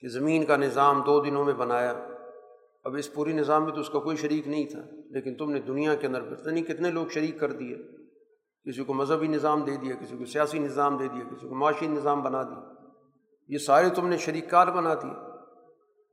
کہ 0.00 0.08
زمین 0.08 0.46
کا 0.46 0.56
نظام 0.56 1.02
دو 1.02 1.20
دنوں 1.20 1.44
میں 1.44 1.54
بنایا۔ 1.54 2.09
اب 2.84 2.94
اس 2.94 3.14
پوری 3.14 3.32
نظام 3.32 3.64
میں 3.64 3.72
تو 3.72 3.80
اس 3.80 3.90
کا 3.90 3.98
کوئی 3.98 4.16
شریک 4.16 4.48
نہیں 4.48 4.66
تھا، 4.66 4.80
لیکن 5.10 5.34
تم 5.34 5.50
نے 5.50 5.60
دنیا 5.60 5.94
کے 5.94 6.06
اندر 6.06 6.22
پتہ 6.22 6.48
نہیں 6.48 6.64
کتنے 6.64 6.90
لوگ 6.90 7.06
شریک 7.06 7.40
کر 7.40 7.52
دیے۔ 7.52 7.76
کسی 8.64 8.84
کو 8.84 8.94
مذہبی 8.94 9.26
نظام 9.26 9.64
دے 9.64 9.76
دیا، 9.76 9.94
کسی 9.94 10.16
کو 10.16 10.24
سیاسی 10.24 10.58
نظام 10.58 10.96
دے 10.96 11.08
دیا، 11.08 11.24
کسی 11.24 11.48
کو 11.48 11.54
معاشی 11.54 11.86
نظام 11.86 12.22
بنا 12.22 12.42
دیا۔ 12.42 12.72
یہ 13.48 13.58
سارے 13.58 13.88
تم 13.88 14.08
نے 14.08 14.16
شریک 14.16 14.50
کار 14.50 14.66
بنا 14.66 14.94
دیے۔ 14.94 15.30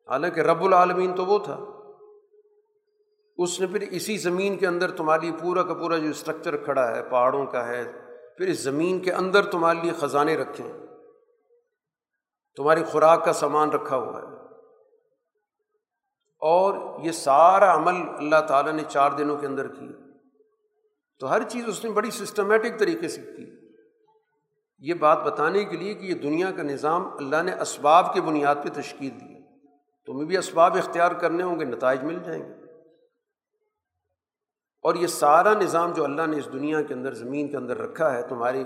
حالانکہ 0.09 0.41
رب 0.41 0.63
العالمین 0.63 1.15
تو 1.15 1.25
وہ 1.25 1.39
تھا۔ 1.39 1.65
اس 3.37 3.59
نے 3.59 3.67
پھر 3.67 3.81
اسی 3.91 4.17
زمین 4.17 4.57
کے 4.57 4.67
اندر 4.67 4.91
تمہاری 4.91 5.31
پورا 5.41 5.63
کا 5.63 5.73
پورا 5.73 5.97
جو 5.97 6.09
اسٹرکچر 6.09 6.57
کھڑا 6.57 6.95
ہے، 6.95 7.03
پہاڑوں 7.03 7.45
کا 7.45 7.67
ہے، 7.67 7.91
پھر 8.37 8.47
اس 8.47 8.59
زمین 8.59 8.99
کے 8.99 9.11
اندر 9.11 9.45
تمہارے 9.45 9.79
لیے 9.81 9.91
خزانے 9.91 10.37
رکھیں 10.37 10.73
تمہاری 12.55 12.83
خوراک 12.83 13.25
کا 13.25 13.33
سامان 13.33 13.69
رکھا 13.69 13.97
ہوا 13.97 14.21
ہے۔ 14.21 14.46
اور 16.39 16.99
یہ 17.03 17.11
سارا 17.11 17.75
عمل 17.75 18.09
اللہ 18.17 18.41
تعالیٰ 18.47 18.73
نے 18.73 18.83
چار 18.89 19.11
دنوں 19.11 19.37
کے 19.37 19.47
اندر 19.47 19.67
کیا۔ 19.67 19.91
تو 21.19 21.31
ہر 21.31 21.43
چیز 21.43 21.63
اس 21.67 21.85
نے 21.85 21.91
بڑی 21.91 22.11
سسٹمیٹک 22.11 22.79
طریقے 22.79 23.07
سے 23.07 23.21
کی۔ 23.21 23.47
یہ 24.79 24.93
بات 24.93 25.23
بتانے 25.23 25.65
کے 25.65 25.77
لیے 25.77 25.93
کہ 25.93 26.05
یہ 26.05 26.13
دنیا 26.13 26.51
کا 26.51 26.63
نظام 26.63 27.07
اللہ 27.17 27.43
نے 27.43 27.51
اسباب 27.61 28.13
کی 28.13 28.21
بنیاد 28.21 28.55
پہ 28.63 28.81
تشکیل 28.81 29.11
دی 29.11 29.37
تمہیں 30.05 30.25
بھی 30.25 30.37
اسباب 30.37 30.77
اختیار 30.77 31.11
کرنے 31.11 31.43
ہوں 31.43 31.59
گے، 31.59 31.65
نتائج 31.65 32.03
مل 32.03 32.19
جائیں 32.25 32.43
گے۔ 32.43 32.53
اور 34.81 34.95
یہ 34.95 35.07
سارا 35.07 35.53
نظام 35.53 35.93
جو 35.93 36.03
اللہ 36.03 36.25
نے 36.27 36.37
اس 36.37 36.45
دنیا 36.53 36.81
کے 36.81 36.93
اندر، 36.93 37.13
زمین 37.13 37.47
کے 37.47 37.57
اندر 37.57 37.77
رکھا 37.77 38.13
ہے، 38.13 38.21
تمہاری 38.21 38.63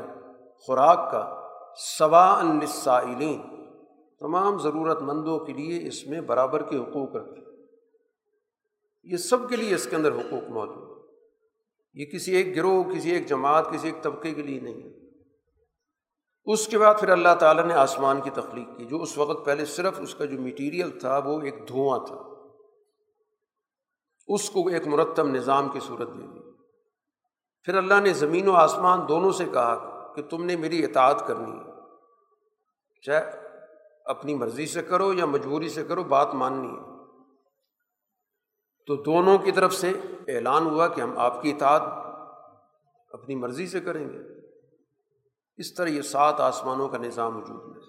خوراک 0.66 1.12
کا 1.12 1.48
سوا 1.76 2.40
السائلین 2.40 3.42
تمام 4.20 4.58
ضرورت 4.58 5.02
مندوں 5.02 5.40
کے 5.40 5.54
لیے 5.54 5.88
اس 5.88 6.08
میں 6.08 6.22
برابر 6.22 6.62
کے 6.62 6.78
حقوق 6.78 7.16
رکھے۔ 7.16 7.51
یہ 9.04 9.18
سب 9.18 9.50
کے 9.50 9.56
لیے 9.56 9.76
اس 9.76 9.88
کے 9.90 9.96
اندر 9.96 10.12
حقوق 10.12 10.50
موجود 10.50 10.92
یہ 11.94 12.06
کسی 12.06 12.36
ایک 12.36 12.56
گروہ، 12.56 12.84
کسی 12.84 13.12
ایک 13.12 13.28
جماعت، 13.28 13.72
کسی 13.72 13.88
ایک 13.88 14.04
طبقے 14.04 14.34
کے 14.34 14.42
لیے 14.42 14.60
نہیں 14.60 14.84
ہے۔ 14.84 15.02
اس 16.46 16.68
کے 16.68 16.78
بعد 16.78 16.96
پھر 17.00 17.10
اللہ 17.10 17.36
تعالیٰ 17.40 17.66
نے 17.66 17.74
آسمان 17.74 18.22
کی 18.22 18.30
تخلیق 18.30 18.78
کی، 18.78 18.86
جو 18.86 19.02
اس 19.02 19.18
وقت 19.18 19.46
پہلے 19.46 19.66
صرف 19.66 20.00
اس 20.00 20.16
کا 20.16 20.26
جو 20.26 20.42
میٹیریل 20.42 21.00
تھا، 21.00 21.18
وہ 21.18 21.42
ایک 21.42 21.68
دھواں 21.68 22.00
تھا۔ 22.00 22.16
اس 24.28 24.50
کو 24.50 24.68
ایک 24.68 24.88
مرتب 24.88 25.28
نظام 25.28 25.70
کی 25.70 25.80
صورت 25.80 26.08
دے 26.08 26.28
دی۔ 26.28 26.40
پھر 27.64 27.76
اللہ 27.76 27.94
نے 28.02 28.14
زمین 28.14 28.48
و 28.48 28.54
آسمان 28.54 29.00
دونوں 29.10 29.32
سے 29.32 29.46
کہا 29.54 30.08
کہ 30.16 30.22
تم 30.22 30.46
نے 30.46 30.56
میری 30.56 30.86
اطاعت 30.86 31.28
کرنی 31.28 31.52
ہے۔ 31.52 31.72
چاہے 33.02 33.32
اپنی 34.06 34.36
مرضی 34.36 34.66
سے 34.66 34.82
کرو 34.82 35.14
یا 35.14 35.26
مجبوری 35.26 35.70
سے 35.70 35.84
کرو، 35.84 36.04
بات 36.04 36.34
ماننی 36.34 36.68
ہے۔ 36.68 36.91
تو 38.88 38.96
دونوں 38.96 39.38
کی 39.38 39.52
طرف 39.52 39.74
سے 39.74 39.90
اعلان 40.28 40.66
ہوا 40.66 40.88
کہ 40.88 41.02
ہم 41.02 41.18
آپ 41.18 41.42
کی 41.42 41.52
اطاعت 41.52 41.82
اپنی 43.12 43.36
مرضی 43.36 43.68
سے 43.68 43.80
کریں 43.80 44.10
گے۔ 44.10 44.18
اس 45.58 45.74
طرح 45.74 45.88
یہ 45.88 46.02
سات 46.02 46.40
آسمانوں 46.40 46.90
کا 46.90 46.98
نظام 46.98 47.38
وجود 47.38 47.76
میں 47.76 47.82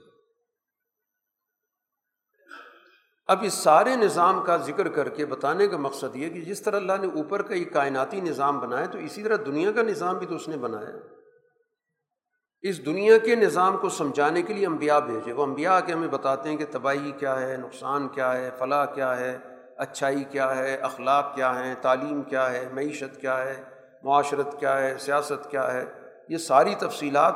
اب 3.27 3.39
اس 3.43 3.55
سارے 3.55 3.97
نظام 3.97 4.45
کا 4.45 4.57
ذکر 4.57 4.89
کر 4.89 5.09
کے 5.09 5.27
بتانے 5.27 5.69
کا 5.69 5.77
مقصد 5.77 6.17
یہ 6.17 6.29
کہ 6.29 6.41
جس 6.41 6.63
طرح 6.63 6.77
اللہ 6.77 6.93
نے 7.01 7.07
اوپر 7.07 7.43
کا 7.43 7.55
یہ 7.55 7.65
کائناتی 7.65 8.21
نظام 8.21 8.61
بنایا 8.61 8.87
تو 8.87 8.99
اسی 8.99 9.23
طرح 9.23 9.37
دنیا 9.47 9.73
کا 9.73 9.83
نظام 9.83 10.19
بھی 10.19 10.27
تو 10.27 10.35
اس 10.35 10.49
نے 10.49 10.57
بنایا۔ 10.57 10.91
اس 12.63 12.87
دنیا 12.87 13.19
کے 13.19 13.35
نظام 13.35 13.77
کو 13.77 13.89
سمجھانے 13.89 14.43
کے 14.43 14.55
لیے 14.55 14.67
انبیاء 14.67 14.99
بھیجے۔ 14.99 15.33
وہ 15.33 15.43
انبیاء 15.43 15.81
کے 15.81 15.93
ہمیں 15.93 16.09
بتاتے 16.09 16.49
ہیں 16.49 16.57
کہ 16.57 16.65
تباہی 16.71 17.13
کیا 17.13 17.41
ہے، 17.41 17.57
نقصان 17.57 18.09
کیا 18.09 18.37
ہے، 18.37 18.51
فلاح 18.59 18.85
کیا 18.85 19.21
ہے۔ 19.21 19.39
اچھائی 19.77 20.25
کیا 20.25 20.57
ہے، 20.57 20.77
اخلاق 20.77 21.35
کیا 21.35 21.67
ہے 21.67 21.75
تعلیم 21.83 22.23
کیا 22.23 22.53
ہے، 22.53 22.69
معیشت 22.73 23.21
کیا 23.21 23.45
ہے، 23.45 23.63
معاشرت 24.05 24.61
کیا 24.61 24.81
ہے، 24.81 24.99
سیاست 24.99 25.51
کیا 25.51 25.75
ہے، 25.75 25.85
یہ 26.29 26.37
ساری 26.37 26.75
تفصیلات 26.75 27.35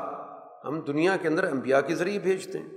ہم 0.64 0.80
دنیا 0.80 1.16
کے 1.16 1.28
اندر 1.28 1.45
انبیاء 1.45 1.80
کے 1.80 1.95
ذریعے 1.95 2.18
بھیجتے 2.18 2.59
ہیں۔ 2.59 2.68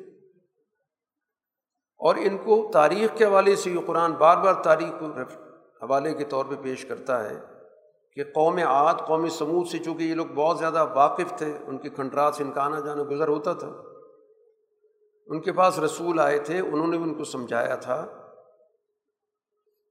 اور 1.97 2.16
ان 2.16 2.38
کو 2.38 2.70
تاریخ 2.74 3.18
کے 3.18 3.26
حوالے 3.26 3.55
سے 3.55 3.70
یہ 3.72 3.80
قرآن 3.86 4.12
بار 4.12 4.38
بار 4.38 4.53
تاریخ 4.53 4.99
کو 4.99 5.05
حوالے 5.86 6.14
کے 6.14 6.24
طور 6.24 6.45
پہ 6.45 6.55
پیش 6.55 6.86
کرتا 6.86 7.30
ہے 7.30 7.36
کہ 8.16 8.24
قوم 8.24 8.57
عاد، 8.57 8.93
قوم 8.93 9.30
سمود 9.30 9.68
سے 9.68 9.78
چونکہ 9.78 10.03
یہ 10.03 10.16
لوگ 10.16 10.26
بہت 10.26 10.60
زیادہ 10.60 10.86
واقف 10.93 11.38
تھے، 11.38 11.57
ان 11.68 11.78
کے 11.78 11.89
کھنڈرات 11.89 12.36
سے 12.36 12.43
ان 12.43 12.51
کا 12.51 12.66
آنا 12.66 12.80
جانا 12.80 13.03
گزر 13.12 13.28
ہوتا 13.28 13.53
تھا۔ 13.53 13.68
ان 15.28 15.41
کے 15.41 15.51
پاس 15.51 15.80
رسول 15.80 16.20
آئے 16.20 16.39
تھے، 16.39 16.60
انہوں 16.60 16.88
نے 16.88 16.97
بھی 16.97 17.10
ان 17.10 17.14
کو 17.14 17.24
سمجھایا 17.24 17.76
تھا 17.76 18.18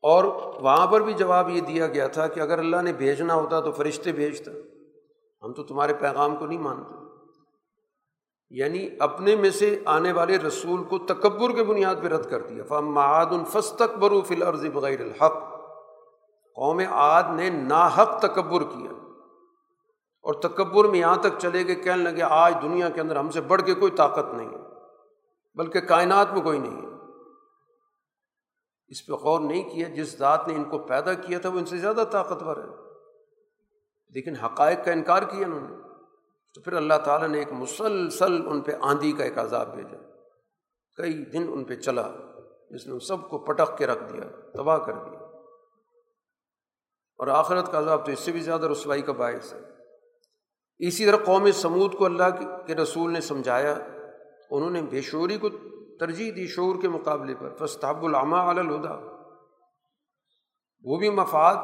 اور 0.08 0.24
وہاں 0.60 0.86
پر 0.86 1.00
بھی 1.00 1.12
جواب 1.12 1.50
یہ 1.50 1.60
دیا 1.60 1.86
گیا 1.86 2.06
تھا 2.06 2.26
کہ 2.26 2.40
اگر 2.40 2.58
اللہ 2.58 2.82
نے 2.82 2.92
بھیجنا 2.92 3.34
ہوتا 3.34 3.60
تو 3.60 3.72
فرشتے 3.72 4.12
بھیجتا 4.12 4.50
ہم 5.42 5.52
تو 5.52 5.62
تمہارے 5.62 5.94
پیغام 5.94 6.36
کو 6.36 6.46
نہیں 6.46 6.58
مانتے۔ 6.58 6.94
یعنی 8.50 8.88
اپنے 9.00 9.36
میں 9.36 9.50
سے 9.50 9.82
آنے 9.84 10.12
والے 10.12 10.38
رسول 10.38 10.84
کو 10.84 10.98
تکبر 10.98 11.52
کے 11.52 11.64
بنیاد 11.64 11.94
پہ 12.02 12.06
رد 12.06 12.30
کر 12.30 12.40
دیا۔ 12.40 12.64
فم 12.68 12.94
معاد 12.94 13.26
الفس 13.26 13.72
تکبر 13.72 14.12
فی 14.26 14.34
الارض 14.34 14.66
بغیر 14.66 15.00
الحق۔ 15.00 15.34
قوم 16.54 16.80
عاد 16.90 17.22
نے 17.30 17.50
ناحق 17.50 18.18
تکبر 18.18 18.62
کیا۔ 18.62 18.90
اور 20.22 20.34
تکبر 20.34 20.84
میں 20.84 20.98
یہاں 20.98 21.16
تک 21.16 21.38
چلے 21.38 21.66
گئے، 21.66 21.74
کہنے 21.74 22.02
لگے 22.02 22.22
آج 22.22 22.54
دنیا 22.62 22.88
کے 22.88 23.00
اندر 23.00 23.16
ہم 23.16 23.30
سے 23.30 23.40
بڑھ 23.40 23.62
کے 23.62 23.74
کوئی 23.74 23.92
طاقت 23.92 24.34
نہیں 24.34 24.48
ہے، 24.48 24.58
بلکہ 25.54 25.80
کائنات 25.80 26.32
میں 26.32 26.40
کوئی 26.40 26.58
نہیں 26.58 26.82
ہے۔ 26.82 26.97
اس 28.88 29.06
پہ 29.06 29.12
غور 29.12 29.40
نہیں 29.40 29.70
کیا، 29.70 29.88
جس 29.88 30.18
ذات 30.18 30.48
نے 30.48 30.54
ان 30.54 30.64
کو 30.64 30.78
پیدا 30.78 31.14
کیا 31.14 31.38
تھا، 31.38 31.48
وہ 31.48 31.58
ان 31.58 31.66
سے 31.66 31.76
زیادہ 31.76 32.04
طاقتور 32.10 32.56
ہے۔ 32.56 32.88
لیکن 34.08 34.36
حقائق 34.36 34.84
کا 34.84 34.92
انکار 34.92 35.22
کیا 35.22 35.46
انہوں 35.46 35.60
نے۔ 35.60 35.76
تو 36.54 36.60
پھر 36.60 36.72
اللہ 36.72 36.94
تعالیٰ 37.04 37.28
نے 37.28 37.38
ایک 37.38 37.52
مسلسل 37.52 38.48
ان 38.48 38.60
پہ 38.60 38.72
آندھی 38.80 39.12
کا 39.12 39.24
ایک 39.24 39.38
عذاب 39.38 39.74
بھیجا۔ 39.74 39.96
کئی 40.96 41.24
دن 41.24 41.46
ان 41.48 41.64
پہ 41.64 41.76
چلا، 41.76 42.12
جس 42.70 42.86
نے 42.86 42.98
سب 42.98 43.28
کو 43.28 43.38
پٹک 43.38 43.78
کے 43.78 43.86
رکھ 43.86 44.12
دیا، 44.12 44.22
تباہ 44.54 44.78
کر 44.78 44.92
دیا۔ 44.92 45.18
اور 47.18 47.26
آخرت 47.26 47.72
کا 47.72 47.78
عذاب 47.78 48.06
تو 48.06 48.12
اس 48.12 48.20
سے 48.20 48.32
بھی 48.32 48.40
زیادہ 48.40 48.66
رسوائی 48.66 49.02
کا 49.02 49.12
باعث 49.12 49.54
ہے۔ 49.54 49.60
اسی 50.78 51.06
طرح 51.06 51.16
قوم 51.24 51.50
سمود 51.50 51.94
کو 51.94 52.04
اللہ 52.04 52.24
کے 52.66 52.74
رسول 52.74 53.12
نے 53.12 53.20
سمجھایا، 53.20 53.74
انہوں 54.50 54.70
نے 54.70 54.82
بے 54.82 55.00
شعوری 55.00 55.38
کو 55.38 55.48
ترجیح 56.00 56.32
دی 56.36 56.46
شعور 56.46 56.76
کے 56.82 56.88
مقابلے 56.88 57.34
پر۔ 57.34 57.66
فستاب 57.66 58.04
العامہ 58.04 58.36
الہدا 58.36 59.18
وہ 60.84 60.96
بھی 60.96 61.10
مفاد 61.10 61.56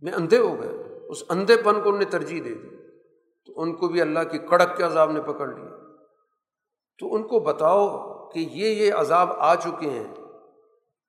میں 0.00 0.12
اندھے 0.12 0.38
ہو 0.38 0.62
گئے۔ 0.62 0.98
اس 1.08 1.22
اندھے 1.28 1.56
پن 1.56 1.62
کو 1.62 1.70
انہوں 1.70 1.98
نے 1.98 2.04
ترجیح 2.04 2.42
دے 2.44 2.54
دی۔ 2.54 2.76
تو 3.46 3.52
ان 3.56 3.74
کو 3.74 3.88
بھی 3.88 4.00
اللہ 4.00 4.20
کی 4.30 4.38
کڑک 4.38 4.76
کے 4.76 4.82
عذاب 4.82 5.12
نے 5.12 5.22
پکڑ 5.22 5.48
لیا۔ 5.48 5.68
تو 6.98 7.14
ان 7.14 7.22
کو 7.22 7.40
بتاؤ 7.40 7.88
کہ 8.28 8.38
یہ 8.38 8.68
یہ 8.68 8.94
عذاب 8.94 9.32
آ 9.32 9.54
چکے 9.54 9.90
ہیں۔ 9.90 10.14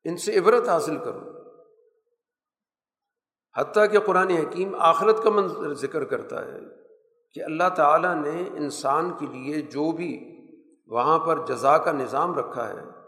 ان 0.04 0.18
سے 0.18 0.40
عبرت 0.40 0.70
حاصل 0.70 0.98
کرو۔ 0.98 1.20
حتیٰ 3.58 3.92
کہ 3.92 4.00
قرآن 4.00 4.30
حکیم 4.30 4.76
آخرت 4.80 5.24
کا 5.24 5.30
منظر 5.30 5.74
ذکر 5.74 6.04
کرتا 6.04 6.46
ہے 6.46 6.60
کہ 7.34 7.44
اللہ 7.44 7.70
تعالیٰ 7.76 8.16
نے 8.16 8.44
انسان 8.58 9.12
کے 9.20 9.26
لیے 9.26 9.62
جو 9.62 9.92
بھی 9.92 10.33
وہاں 10.88 11.20
پر 11.20 11.46
جزا 11.46 11.78
کا 11.78 11.92
نظام 11.92 12.36
رکھا 12.36 12.70
ہے۔ 12.70 13.04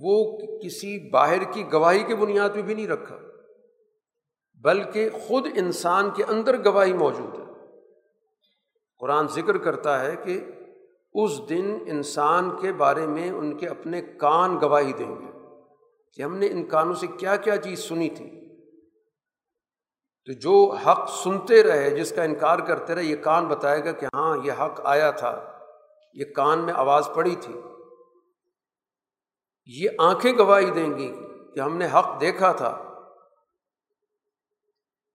وہ 0.00 0.38
کسی 0.62 1.10
باہر 1.10 1.52
کی 1.52 1.72
گواہی 1.72 2.02
کے 2.02 2.16
بنیاد 2.16 2.50
پہ 2.54 2.62
بھی 2.62 2.74
نہیں 2.74 2.88
رکھا، 2.88 3.16
بلکہ 4.64 5.10
خود 5.10 5.46
انسان 5.56 6.10
کے 6.10 6.24
اندر 6.24 6.64
گواہی 6.64 6.92
موجود 6.92 7.34
ہے۔ 7.34 7.44
قرآن 8.98 9.28
ذکر 9.28 9.58
کرتا 9.58 10.00
ہے 10.00 10.16
کہ 10.16 10.44
اس 11.12 11.48
دن 11.48 11.78
انسان 11.86 12.50
کے 12.60 12.72
بارے 12.72 13.06
میں 13.06 13.30
ان 13.30 13.56
کے 13.56 13.68
اپنے 13.68 14.02
کان 14.02 14.60
گواہی 14.60 14.92
دیں 14.92 15.16
گے 15.16 15.32
کہ 16.14 16.22
ہم 16.22 16.36
نے 16.36 16.46
ان 16.46 16.66
کانوں 16.66 16.94
سے 16.94 17.06
کیا 17.06 17.36
کیا 17.36 17.56
چیز 17.56 17.78
سنی 17.78 18.08
تھی۔ 18.08 18.56
تو 20.26 20.32
جو 20.32 20.72
حق 20.72 21.10
سنتے 21.10 21.62
رہے، 21.62 21.90
جس 21.90 22.12
کا 22.16 22.22
انکار 22.22 22.58
کرتے 22.58 22.94
رہے، 22.94 23.04
یہ 23.04 23.16
کان 23.16 23.48
بتائے 23.48 23.84
گا 23.84 23.92
کہ 23.92 24.06
ہاں 24.14 24.36
یہ 24.44 24.52
حق 24.52 24.80
آیا 24.84 25.10
تھا۔ 25.10 25.53
یہ 26.14 26.24
کان 26.36 26.58
میں 26.58 26.74
آواز 26.76 27.08
پڑی 27.14 27.36
تھی۔ 27.40 27.60
یہ 29.66 29.90
آنکھیں 29.98 30.32
گواہی 30.38 30.70
دیں 30.70 30.98
گی 30.98 31.14
کہ 31.54 31.60
ہم 31.60 31.76
نے 31.76 31.86
حق 31.94 32.20
دیکھا 32.20 32.52
تھا۔ 32.52 32.68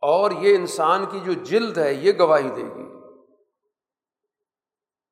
اور 0.01 0.31
یہ 0.31 0.55
انسان 0.55 1.05
کی 1.05 1.19
جو 1.19 1.33
جلد 1.33 1.77
ہے، 1.77 1.93
یہ 1.93 2.11
گواہی 2.19 2.49
دے 2.49 2.63
گی 2.63 2.83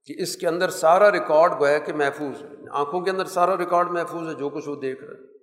کہ 0.05 0.21
اس 0.21 0.35
کے 0.37 0.47
اندر 0.47 0.69
سارا 0.69 1.11
ریکارڈ 1.11 1.51
گویا 1.59 1.77
کہ 1.77 1.93
محفوظ 1.93 2.43
ہے۔ 2.43 2.47
آنکھوں 2.71 3.01
کے 3.01 3.11
اندر 3.11 3.25
سارا 3.25 3.57
ریکارڈ 3.57 3.91
محفوظ 3.91 4.27
ہے، 4.27 4.33
جو 4.33 4.49
کچھ 4.49 4.69
وہ 4.69 4.75
دیکھ 4.75 5.03
رہے 5.03 5.37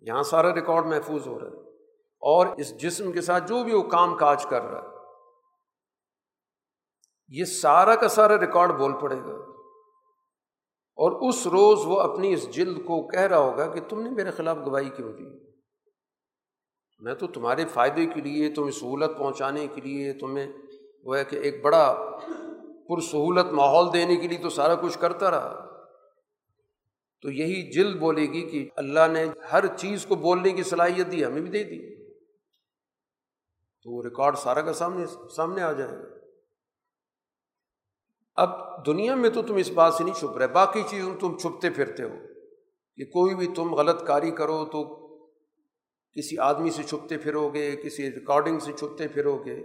یہاں 0.00 0.22
سارا 0.22 0.54
ریکارڈ 0.54 0.86
محفوظ 0.86 1.26
ہو 1.26 1.40
رہا 1.40 1.46
ہے۔ 1.46 1.70
اور 2.00 2.46
اس 2.46 2.80
جسم 2.80 3.12
کے 3.12 3.20
ساتھ 3.20 3.44
جو 3.48 3.64
بھی 3.64 3.74
وہ 3.74 3.82
کام 3.82 4.16
کاج 4.16 4.46
کر 4.46 4.62
رہا 4.62 4.82
ہے، 4.82 4.86
یہ 7.28 7.44
سارا 7.44 7.94
کا 7.94 8.08
سارا 8.08 8.38
ریکارڈ 8.38 8.70
بول 8.70 8.92
پڑے 9.00 9.16
گا۔ 9.16 9.39
اور 11.00 11.28
اس 11.28 11.46
روز 11.46 11.78
وہ 11.84 12.00
اپنی 12.00 12.32
اس 12.32 12.50
جلد 12.50 12.76
کو 12.84 13.08
کہہ 13.08 13.20
رہا 13.20 13.38
ہوگا 13.38 13.66
کہ 13.66 13.80
تم 13.88 14.02
نے 14.02 14.10
میرے 14.10 14.30
خلاف 14.30 14.56
گواہی 14.66 14.90
کیوں 14.90 15.12
دی؟ 15.12 15.24
میں 16.98 17.14
تو 17.14 17.26
تمہارے 17.26 17.64
فائدے 17.64 18.06
کے 18.06 18.20
لیے، 18.20 18.50
تمہیں 18.50 18.70
سہولت 18.70 19.18
پہنچانے 19.18 19.66
کے 19.74 19.80
لیے، 19.80 20.12
تمہیں 20.12 20.52
وہ 21.04 21.16
ہے 21.16 21.24
کہ 21.24 21.36
ایک 21.36 21.64
بڑا 21.64 21.94
پرسہولت 22.88 23.52
ماحول 23.52 23.92
دینے 23.92 24.16
کے 24.16 24.28
لیے 24.28 24.38
تو 24.38 24.48
سارا 24.48 24.74
کچھ 24.74 24.98
کرتا 24.98 25.30
رہا۔ 25.30 25.66
تو 27.22 27.30
یہی 27.30 27.72
جلد 27.72 28.00
بولے 28.00 28.22
گی 28.22 28.48
کہ 28.48 28.68
اللہ 28.76 29.08
نے 29.12 29.26
ہر 29.52 29.76
چیز 29.76 30.06
کو 30.06 30.14
بولنے 30.14 30.50
کی 30.50 30.62
صلاحیت 30.62 31.12
دی، 31.12 31.24
ہمیں 31.24 31.40
بھی 31.40 31.50
دے 31.50 31.64
دی۔ 31.64 32.12
تو 33.82 33.90
وہ 33.90 34.02
ریکارڈ 34.02 34.38
سارا 34.38 34.60
کا 34.60 34.72
سامنے 34.72 35.06
سامنے 35.36 35.62
آ 35.62 35.72
جائے 35.72 35.90
گا۔ 35.90 36.09
اب 38.40 38.86
دنیا 38.86 39.14
میں 39.14 39.30
تو 39.30 39.42
تم 39.42 39.54
اس 39.54 39.70
بات 39.70 39.94
سے 39.94 40.04
نہیں 40.04 40.14
چھپ 40.14 40.36
رہے، 40.36 40.46
باقی 40.46 40.82
چیزوں 40.88 41.16
تم 41.20 41.38
چھپتے 41.38 41.70
پھرتے 41.70 42.02
ہو۔ 42.02 42.14
کہ 42.96 43.04
کوئی 43.04 43.34
بھی 43.34 43.46
تم 43.56 43.74
غلط 43.74 44.06
کاری 44.06 44.30
کرو 44.30 44.64
تو 44.64 45.00
کسی 46.12 46.38
آدمی 46.38 46.70
سے 46.70 46.82
چھپتے 46.82 47.18
پھرو 47.18 47.48
گے 47.48 47.76
کسی 47.76 48.10
ریکارڈنگ 48.10 48.58
سے 48.58 48.72
چھپتے 48.72 49.08
پھرو 49.08 49.36
گے 49.36 49.62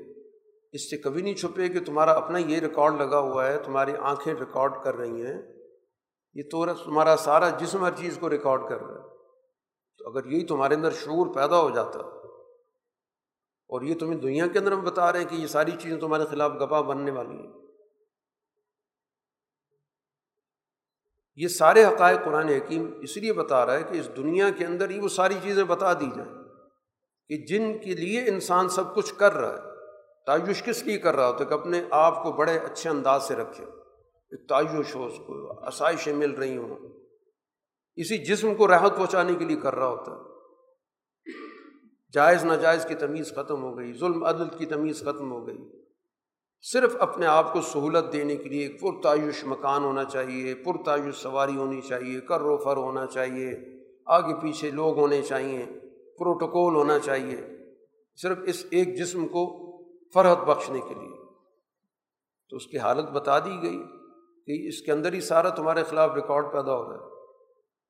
اس 0.74 0.90
سے 0.90 0.98
کبھی 0.98 1.22
نہیں 1.22 1.34
چھپے 1.34 1.70
کہ 1.70 1.80
تمہارا 1.80 2.12
اپنا 2.12 2.38
یہ 2.38 2.60
ریکارڈ 2.60 2.94
لگا 2.94 3.20
ہوا 3.20 3.48
ہے، 3.48 3.58
تمہاری 3.58 3.92
آنکھیں 4.00 4.34
ریکارڈ 4.34 4.74
کر 4.84 4.96
رہی 4.96 5.26
ہیں۔ 5.26 5.42
یہ 6.34 6.44
تو 6.52 6.66
تمہارا 6.66 7.16
سارا 7.16 7.50
جسم 7.50 7.86
ہر 7.86 7.92
چیز 7.96 8.18
کو 8.20 8.30
ریکارڈ 8.30 8.62
کر 8.70 8.82
رہا 8.82 8.96
ہے۔ 8.96 9.10
تو 9.98 10.10
اگر 10.10 10.26
یہی 10.26 10.46
تمہارے 10.46 10.76
اندر 10.76 10.92
شعور 10.92 11.34
پیدا 11.36 11.62
ہو 11.62 11.70
جاتا، 11.70 12.00
اور 13.70 13.82
یہ 13.82 13.96
تمہیں 13.96 14.20
دنیا 14.20 14.48
کے 14.48 14.60
اندر 14.60 14.72
ہم 14.72 14.84
بتا 14.84 15.12
رہے 15.12 15.20
ہیں 15.20 15.30
کہ 15.30 15.36
یہ 15.36 15.48
ساری 15.48 15.72
چیزیں 15.72 16.00
تمہارے 16.00 16.24
خلاف 16.26 16.52
گواہ 16.60 16.82
بننے 16.82 17.12
والی 17.12 17.38
ہیں۔ 17.38 17.65
یہ 21.36 21.48
سارے 21.48 21.86
حقائق 21.86 22.26
قرآن 22.26 22.50
حکیم 22.50 22.92
اس 23.02 23.18
لیے 23.18 23.34
بتا 23.34 23.66
رہا 23.66 23.74
ہے 23.74 23.84
کہ 23.84 23.98
اس 23.98 24.10
دنیا 24.18 24.50
کے 24.50 24.66
اندر 24.66 24.90
ہی 24.90 25.00
وہ 25.00 25.08
ساری 25.08 25.34
چیزیں 25.44 25.64
بتا 25.64 25.94
دی 25.94 26.10
جائیں 26.16 26.32
کہ 27.30 27.38
جن 27.46 27.78
کے 27.78 27.96
لیے 27.96 28.22
انسان 28.28 28.70
سب 28.70 28.96
کچھ 28.96 29.16
کر 29.16 29.34
رہا 29.34 29.54
ہے، 29.54 29.62
تعیش 30.26 30.64
کس 30.64 30.84
لیے 30.84 30.98
کر 30.98 31.16
رہا 31.16 31.28
ہوتا 31.28 31.44
ہے 31.44 31.50
کہ 31.50 31.54
اپنے 31.54 31.84
آپ 31.92 32.24
کو 32.24 32.32
بڑے 32.32 32.58
اچھے 32.58 32.90
انداز 32.90 33.24
سے 33.24 33.36
رکھے۔ 33.36 33.66
ایک 34.32 34.50
تعیش 34.50 34.96
ہو، 34.96 35.06
اس 35.06 35.18
کو 35.18 35.66
آسائشیں 35.66 36.14
مل 36.14 36.32
رہی 36.32 36.58
ہوں۔ 36.58 36.76
اسی 37.96 38.18
جسم 38.18 38.56
کو 38.56 38.68
راحت 38.68 38.98
پہنچانے 38.98 39.36
کے 39.36 39.46
لیے 39.46 39.58
کر 39.58 39.76
رہا 39.76 39.88
ہوتا 39.88 40.12
ہے۔ 40.12 40.18
جائز 42.14 42.46
ناجائز 42.46 42.86
کی 42.86 42.96
تمیز 42.96 43.32
ختم 43.36 43.64
ہو 43.64 43.78
گئی، 43.78 43.94
ظلم 43.94 44.24
عدل 44.24 44.58
کی 44.58 44.66
تمیز 44.66 45.02
ختم 45.02 45.32
ہو 45.32 45.48
گئی۔ 45.48 45.85
صرف 46.74 46.96
اپنے 47.00 47.26
آپ 47.26 47.54
کو 47.54 47.62
سہولت 47.62 48.14
دینے 48.14 48.36
کے 48.36 48.50
لیے 48.50 48.70
پرتعیش 48.70 49.44
مکان 49.46 49.84
ہونا 49.84 50.04
چاہیے، 50.04 50.56
پرتعیش 50.56 51.16
سواری 51.16 51.56
ہونی 51.56 51.82
چاہیے، 51.82 52.20
کر 52.20 52.42
و 52.42 52.58
فر 52.58 52.78
ہونا 52.78 53.06
چاہیے، 53.06 53.54
آگے 54.06 54.34
پیچھے 54.42 54.72
لوگ 54.72 54.98
ہونے 54.98 55.22
چاہیے، 55.22 55.66
پروٹوکول 56.20 56.76
ہونا 56.76 57.00
چاہیے، 57.00 57.38
صرف 58.16 58.38
اس 58.46 58.66
ایک 58.70 58.98
جسم 58.98 59.28
کو 59.28 59.44
فرحت 60.14 60.38
بخشنے 60.38 60.80
کے 60.80 60.94
لیے۔ 60.94 61.26
تو 62.50 62.56
اس 62.56 62.68
کی 62.68 62.78
حالت 62.78 63.10
بتا 63.10 63.40
دی 63.40 63.62
گئی 63.62 63.78
کہ 64.48 64.68
اس 64.68 64.82
کے 64.82 64.92
اندر 64.92 65.14
ہی 65.14 65.22
سارا 65.22 65.50
تمہارے 65.50 65.84
خلاف 65.84 66.16
ریکارڈ 66.16 66.46
پیدا 66.54 66.76
ہو 66.76 66.84
رہا 66.84 66.96
ہے۔ 66.96 67.14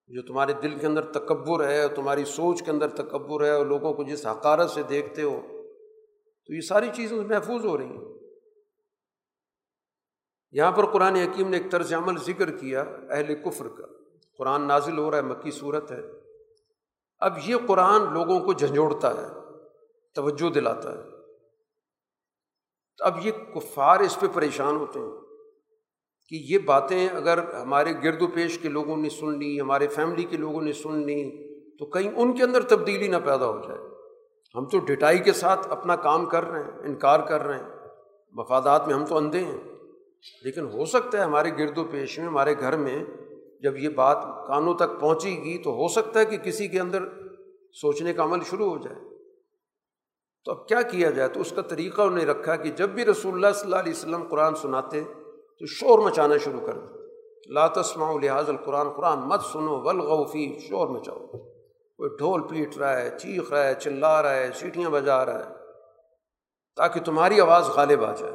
جو 0.10 0.22
تمہارے 0.22 0.54
دل 0.54 0.78
کے 0.80 0.88
اندر 0.88 1.02
تکبر 1.02 1.68
ہے، 1.68 1.82
اور 1.82 1.96
تمہاری 1.96 2.26
سوچ 2.26 2.64
کے 2.64 2.72
اندر 2.72 2.88
تکبر 2.88 3.46
ہے، 3.46 3.52
اور 3.52 3.66
لوگوں 3.66 3.94
کو 3.94 4.04
جس 4.04 4.26
حقارت 4.26 4.70
سے 4.70 4.84
دیکھتے 4.84 5.22
ہو، 5.22 5.42
تو 6.46 6.54
یہ 6.54 6.62
ساری 6.62 6.90
چیزیں 6.94 7.18
محفوظ 7.18 7.66
ہو 7.66 7.78
رہی 7.78 7.86
ہیں۔ 7.86 8.15
یہاں 10.56 10.72
پر 10.72 10.86
قرآن 10.86 11.16
حکیم 11.16 11.50
نے 11.50 11.58
ایک 11.58 11.72
طرز 11.72 11.94
عمل 11.94 12.18
ذکر 12.18 12.52
کیا 12.52 12.84
اہل 13.10 13.36
کفر 13.36 13.68
کا۔ 13.68 13.84
قرآن 14.38 14.68
نازل 14.68 14.98
ہو 14.98 15.12
رہا 15.12 15.18
ہے، 15.18 15.24
مکی 15.24 15.52
صورت 15.52 15.92
ہے۔ 15.92 16.02
اب 17.20 17.34
یہ 17.46 17.56
قرآن 17.68 18.14
لوگوں 18.14 18.40
کو 18.40 18.54
جھنجھوڑتا 18.54 19.22
ہے، 19.22 19.28
توجہ 20.16 20.50
دلاتا 20.50 20.92
ہے۔ 20.92 21.04
اب 23.00 23.26
یہ 23.26 23.32
کفار 23.32 24.00
اس 24.00 24.20
پہ 24.20 24.26
پریشان 24.34 24.76
ہوتے 24.76 25.00
ہیں 25.00 25.12
کہ 26.30 26.36
یہ 26.54 26.60
باتیں 26.60 27.10
اگر 27.10 27.54
ہمارے 27.54 27.94
گرد 28.04 28.22
و 28.22 28.28
پیش 28.28 28.60
کے 28.60 28.70
لوگوں 28.70 28.98
نے 28.98 29.10
سن 29.10 29.40
لی، 29.40 29.62
ہمارے 29.62 29.88
فیملی 29.88 30.24
کے 30.24 30.38
لوگوں 30.38 30.62
نے 30.62 30.74
سن 30.74 31.00
لی، 31.00 31.46
تو 31.78 31.86
کہیں 31.86 32.12
ان 32.16 32.36
کے 32.36 32.44
اندر 32.44 32.62
تبدیلی 32.62 33.08
نہ 33.08 33.18
پیدا 33.26 33.46
ہو 33.46 33.62
جائے۔ 33.68 33.80
ہم 34.56 34.66
تو 34.66 34.80
ڈٹائی 34.80 35.20
کے 35.20 35.34
ساتھ 35.34 35.68
اپنا 35.70 35.96
کام 35.96 36.26
کر 36.26 36.44
رہے 36.44 36.64
ہیں، 36.64 36.72
انکار 36.80 37.20
کر 37.20 37.44
رہے 37.44 37.58
ہیں۔ 37.58 37.70
مفادات 38.32 38.88
میں 38.88 38.96
ہم 38.96 39.06
تو 39.06 39.18
اندھے 39.18 39.40
ہیں۔ 39.40 39.75
لیکن 40.44 40.66
ہو 40.66 40.86
سکتا 40.86 41.18
ہے 41.18 41.24
ہمارے 41.24 41.52
گرد 41.58 41.78
و 41.78 41.84
پیش 41.84 42.20
میں، 42.20 42.28
ہمارے 42.28 42.60
گھر 42.60 42.78
میں 42.78 43.04
جب 43.62 43.78
یہ 43.78 43.90
بات 43.90 44.18
کانوں 44.48 44.74
تک 44.74 45.00
پہنچے 45.00 45.30
گی 45.30 45.58
تو 45.58 45.70
ہو 45.70 45.88
سکتا 45.88 46.20
ہے 46.20 46.26
کہ 46.26 46.38
کسی 46.38 46.68
کے 46.68 46.80
اندر 46.80 47.04
سوچنے 47.74 48.14
کا 48.14 48.24
عمل 48.24 48.40
شروع 48.50 48.70
ہو 48.70 48.78
جائے۔ 48.78 49.16
تو 50.46 50.52
اب 50.52 50.68
کیا 50.68 50.82
کیا 50.82 51.10
جائے؟ 51.10 51.30
تو 51.30 51.42
اس 51.42 51.54
کا 51.56 51.62
طریقہ 51.62 52.02
انہوں 52.02 52.18
نے 52.18 52.26
رکھا 52.26 52.56
کہ 52.56 52.70
جب 52.70 52.90
بھی 52.90 53.06
رسول 53.06 53.34
اللہ 53.34 53.48
صلی 53.54 53.64
اللہ 53.64 53.76
علیہ 53.76 53.94
وسلم 53.94 54.24
قرآن 54.24 54.56
سناتے 54.56 55.04
تو 55.60 55.66
شور 55.66 56.00
مچانا 56.00 56.38
شروع 56.38 56.66
کر 56.66 56.74
دیں 56.74 57.06
لاتسما 57.50 58.14
لحاظ 58.22 58.50
القرآن، 58.50 58.90
قرآن 58.90 59.20
مت 59.20 59.42
سنو 59.42 59.82
ولغوفی 59.82 60.60
شور 60.60 60.88
مچاؤ۔ 60.88 61.20
کوئی 61.98 62.10
ڈھول 62.18 62.42
پیٹ 62.42 62.78
رہا 62.78 63.02
ہے، 63.02 63.10
چیخ 63.10 63.52
رہا 63.52 63.68
ہے، 63.68 63.74
چلا 63.80 64.22
رہا 64.22 64.36
ہے، 64.36 64.50
سیٹیاں 64.56 64.90
بجا 64.90 65.26
رہا 65.26 65.50
ہے، 65.50 65.54
تاکہ 66.76 67.00
تمہاری 67.00 67.42
آواز 67.42 67.70
غالب 67.70 68.06
آ 68.06 68.14
جائے۔ 68.16 68.34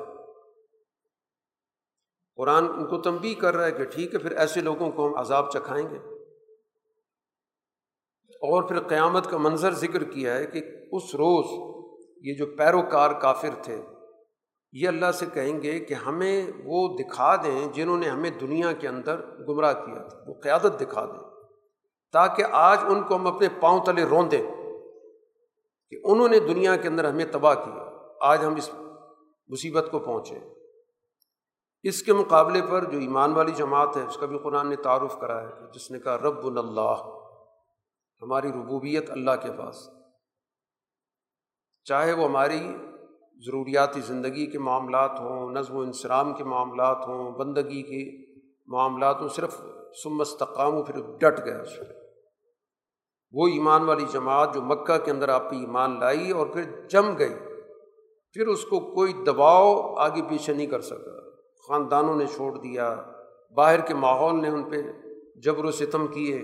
قرآن 2.40 2.64
ان 2.64 2.86
کو 2.86 2.98
تنبی 2.98 3.34
کر 3.34 3.56
رہا 3.56 3.66
ہے 3.66 3.72
کہ 3.72 3.84
ٹھیک 3.84 4.14
ہے، 4.14 4.18
پھر 4.18 4.30
ایسے 4.30 4.60
لوگوں 4.60 4.90
کو 4.90 5.06
ہم 5.06 5.16
عذاب 5.16 5.50
چکھائیں 5.50 5.90
گے۔ 5.90 5.96
اور 8.30 8.62
پھر 8.62 8.82
قیامت 8.82 9.30
کا 9.30 9.36
منظر 9.36 9.70
ذکر 9.70 10.04
کیا 10.04 10.34
ہے 10.34 10.46
کہ 10.46 10.58
اس 10.92 11.14
روز 11.14 11.76
یہ 12.22 12.34
جو 12.34 12.46
پیروکار 12.56 13.10
کافر 13.10 13.48
تھے، 13.62 13.82
یہ 14.72 14.88
اللہ 14.88 15.12
سے 15.12 15.26
کہیں 15.34 15.62
گے 15.62 15.78
کہ 15.78 15.94
ہمیں 15.94 16.46
وہ 16.64 16.96
دکھا 16.96 17.36
دیں 17.36 17.72
جنہوں 17.72 17.98
نے 17.98 18.08
ہمیں 18.08 18.30
دنیا 18.30 18.72
کے 18.72 18.88
اندر 18.88 19.20
گمراہ 19.48 19.72
کیا 19.72 20.08
تھا، 20.08 20.18
وہ 20.26 20.34
قیادت 20.34 20.80
دکھا 20.80 21.04
دیں۔ 21.04 21.30
تاکہ 22.12 22.44
آج 22.50 22.78
ان 22.82 23.02
کو 23.02 23.16
ہم 23.16 23.26
اپنے 23.26 23.48
پاؤں 23.60 23.84
تلے 23.84 24.04
روندیں 24.04 24.42
کہ 25.90 25.96
انہوں 26.04 26.28
نے 26.28 26.38
دنیا 26.38 26.76
کے 26.76 26.88
اندر 26.88 27.04
ہمیں 27.04 27.26
تباہ 27.32 27.54
کیا، 27.54 28.06
آج 28.20 28.44
ہم 28.44 28.54
اس 28.54 28.70
مصیبت 29.48 29.88
کو 29.90 29.98
پہنچے۔ 29.98 30.59
اس 31.82 32.02
کے 32.02 32.12
مقابلے 32.12 32.60
پر 32.70 32.84
جو 32.84 32.98
ایمان 32.98 33.32
والی 33.32 33.52
جماعت 33.52 33.96
ہے، 33.96 34.02
اس 34.02 34.16
کا 34.16 34.26
بھی 34.26 34.38
قرآن 34.38 34.68
نے 34.68 34.76
تعارف 34.76 35.18
کرا 35.20 35.42
ہے 35.42 35.48
جس 35.74 35.90
نے 35.90 35.98
کہا 35.98 36.18
رب 36.18 36.46
اللہ 36.46 36.94
ہماری 38.22 38.52
ربوبیت 38.52 39.10
اللہ 39.10 39.30
کے 39.42 39.52
پاس۔ 39.52 39.88
چاہے 41.84 42.12
وہ 42.12 42.24
ہماری 42.24 42.76
ضروریاتی 43.46 44.00
زندگی 44.00 44.46
کے 44.46 44.58
معاملات 44.58 45.20
ہوں، 45.20 45.50
نظم 45.50 45.76
و 45.76 45.80
انسرام 45.80 46.34
کے 46.34 46.44
معاملات 46.44 46.96
ہوں، 47.08 47.32
بندگی 47.32 47.82
کے 47.82 48.32
معاملات 48.66 49.20
ہوں، 49.20 49.28
صرف 49.28 49.60
سمستقام 50.02 50.74
و 50.74 50.82
پھر 50.82 50.94
ڈٹ 51.18 51.44
گیا 51.44 51.60
اس 51.60 51.76
پہ 51.78 51.84
وہ 53.32 53.46
ایمان 53.46 53.82
والی 53.82 54.04
جماعت 54.12 54.54
جو 54.54 54.62
مکہ 54.62 54.98
کے 54.98 55.10
اندر 55.10 55.28
آپ 55.28 55.50
کی 55.50 55.56
ایمان 55.56 56.00
لائی 56.00 56.30
اور 56.30 56.46
پھر 56.46 56.88
جم 56.88 57.18
گئی، 57.18 57.34
پھر 58.32 58.46
اس 58.46 58.64
کو 58.64 58.80
کوئی 58.80 59.12
دباؤ 59.12 59.94
آگے 59.94 60.22
پیچھے 60.28 60.52
نہیں 60.52 60.66
کر 60.66 60.80
سکا۔ 60.80 61.29
خاندانوں 61.70 62.16
نے 62.16 62.26
چھوڑ 62.26 62.58
دیا، 62.58 63.02
باہر 63.54 63.80
کے 63.80 63.94
ماحول 63.94 64.42
نے 64.42 64.48
ان 64.48 64.62
پہ 64.62 64.76
جبر 65.36 65.64
و 65.64 65.70
ستم 65.70 66.06
کیے۔ 66.06 66.38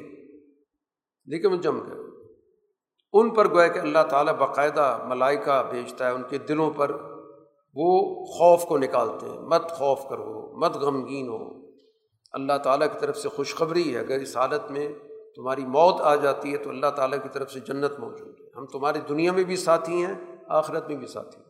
لیکن 1.27 1.53
وہ 1.53 1.57
جم 1.57 1.79
گئے۔ 1.79 1.99
ان 3.13 3.31
پر 3.31 3.51
گویا 3.51 3.69
کہ 3.69 3.79
اللہ 3.79 3.99
تعالیٰ 4.11 4.37
باقاعدہ 4.37 4.99
ملائکہ 5.05 5.63
بھیجتا 5.71 6.09
ہے، 6.09 6.13
ان 6.13 6.23
کے 6.31 6.39
دلوں 6.39 6.71
پر 6.71 6.91
وہ 7.75 8.25
خوف 8.25 8.65
کو 8.65 8.79
نکالتے 8.79 9.27
ہیں۔ 9.27 9.41
مت 9.41 9.71
خوف 9.71 9.99
کرو، 10.09 10.57
مت 10.57 10.77
غمگین 10.77 11.29
ہو۔ 11.29 11.67
اللہ 12.33 12.59
تعالیٰ 12.65 12.87
کی 12.93 12.99
طرف 13.01 13.19
سے 13.19 13.29
خوشخبری 13.29 13.95
ہے، 13.95 14.01
اگر 14.01 14.19
اس 14.21 14.37
حالت 14.37 14.71
میں 14.71 14.89
تمہاری 15.37 15.65
موت 15.65 16.01
آ 16.01 16.15
جاتی 16.15 16.53
ہے 16.53 16.57
تو 16.57 16.71
اللہ 16.71 16.91
تعالیٰ 16.97 17.23
کی 17.23 17.29
طرف 17.33 17.53
سے 17.53 17.61
جنت 17.61 18.01
موجود 18.01 18.41
ہے۔ 18.41 18.47
ہم 18.57 18.67
تمہاری 18.67 18.99
دنیا 19.09 19.33
میں 19.33 19.45
بھی 19.45 19.57
ساتھی 19.57 20.05
ہیں، 20.05 20.15
آخرت 20.49 20.89
میں 20.89 20.97
بھی 20.97 21.07
ساتھی 21.07 21.41
ہیں۔ 21.41 21.46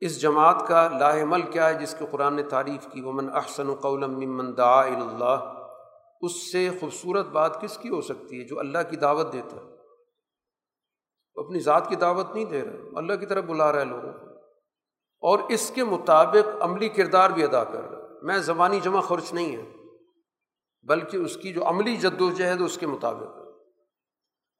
اس 0.00 0.20
جماعت 0.20 0.68
کا 0.68 0.88
لاہ 0.98 1.22
عمل 1.22 1.42
کیا 1.42 1.68
ہے 1.68 1.74
جس 1.74 1.94
کے 1.98 2.04
قرآن 2.10 2.34
نے 2.34 2.42
تعریف 2.42 2.92
کی، 2.92 3.00
ومن 3.00 3.30
احسن 3.34 3.74
قولم 3.74 4.10
ممن 4.10 4.56
دعا 4.56 4.82
اللہ 4.82 5.54
اس 6.20 6.52
سے 6.52 6.70
خوبصورت 6.80 7.26
بات 7.26 7.60
کس 7.60 7.78
کی 7.78 7.88
ہو 7.88 8.00
سکتی 8.00 8.40
ہے 8.40 8.44
جو 8.44 8.58
اللہ 8.58 8.78
کی 8.90 8.96
دعوت 8.96 9.32
دیتا 9.32 9.56
ہے؟ 9.56 9.62
اپنی 11.34 11.58
ذات 11.58 11.88
کی 11.88 11.96
دعوت 11.96 12.34
نہیں 12.34 12.44
دے 12.44 12.62
رہا 12.62 12.98
اللہ 12.98 13.12
کی 13.12 13.26
طرف 13.26 13.44
بلا 13.44 13.72
رہا 13.72 13.80
ہے 13.80 13.84
لوگوں 13.84 14.12
کو۔ 14.12 14.26
اور 15.20 15.38
اس 15.48 15.72
کے 15.74 15.84
مطابق 15.84 16.62
عملی 16.62 16.88
کردار 16.88 17.30
بھی 17.30 17.44
ادا 17.44 17.64
کر 17.64 17.80
رہا 17.80 17.98
ہے۔ 17.98 18.02
میں 18.22 18.38
زبانی 18.38 18.80
جمع 18.80 19.00
خرچ 19.00 19.32
نہیں 19.32 19.56
ہے، 19.56 19.70
بلکہ 20.82 21.16
اس 21.16 21.36
کی 21.36 21.52
جو 21.52 21.68
عملی 21.68 21.96
جد 21.96 22.20
و 22.20 22.30
جہد 22.30 22.60
اس 22.60 22.78
کے 22.78 22.86
مطابق۔ 22.86 23.22
ہے 23.22 23.39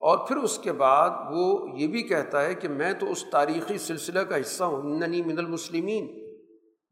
اور 0.00 0.28
پھر 0.28 0.36
اس 0.36 0.58
کے 0.58 0.72
بعد 0.72 1.10
وہ 1.30 1.68
یہ 1.78 1.86
بھی 1.86 2.02
کہتا 2.02 2.42
ہے 2.42 2.54
کہ 2.54 2.68
میں 2.68 2.92
تو 2.92 3.10
اس 3.10 3.24
تاریخی 3.32 3.78
سلسلہ 3.78 4.18
کا 4.18 4.40
حصہ 4.40 4.64
ہوں 4.64 4.82
ننی 4.82 5.22
من 5.22 5.38
المسلمین۔ 5.38 6.30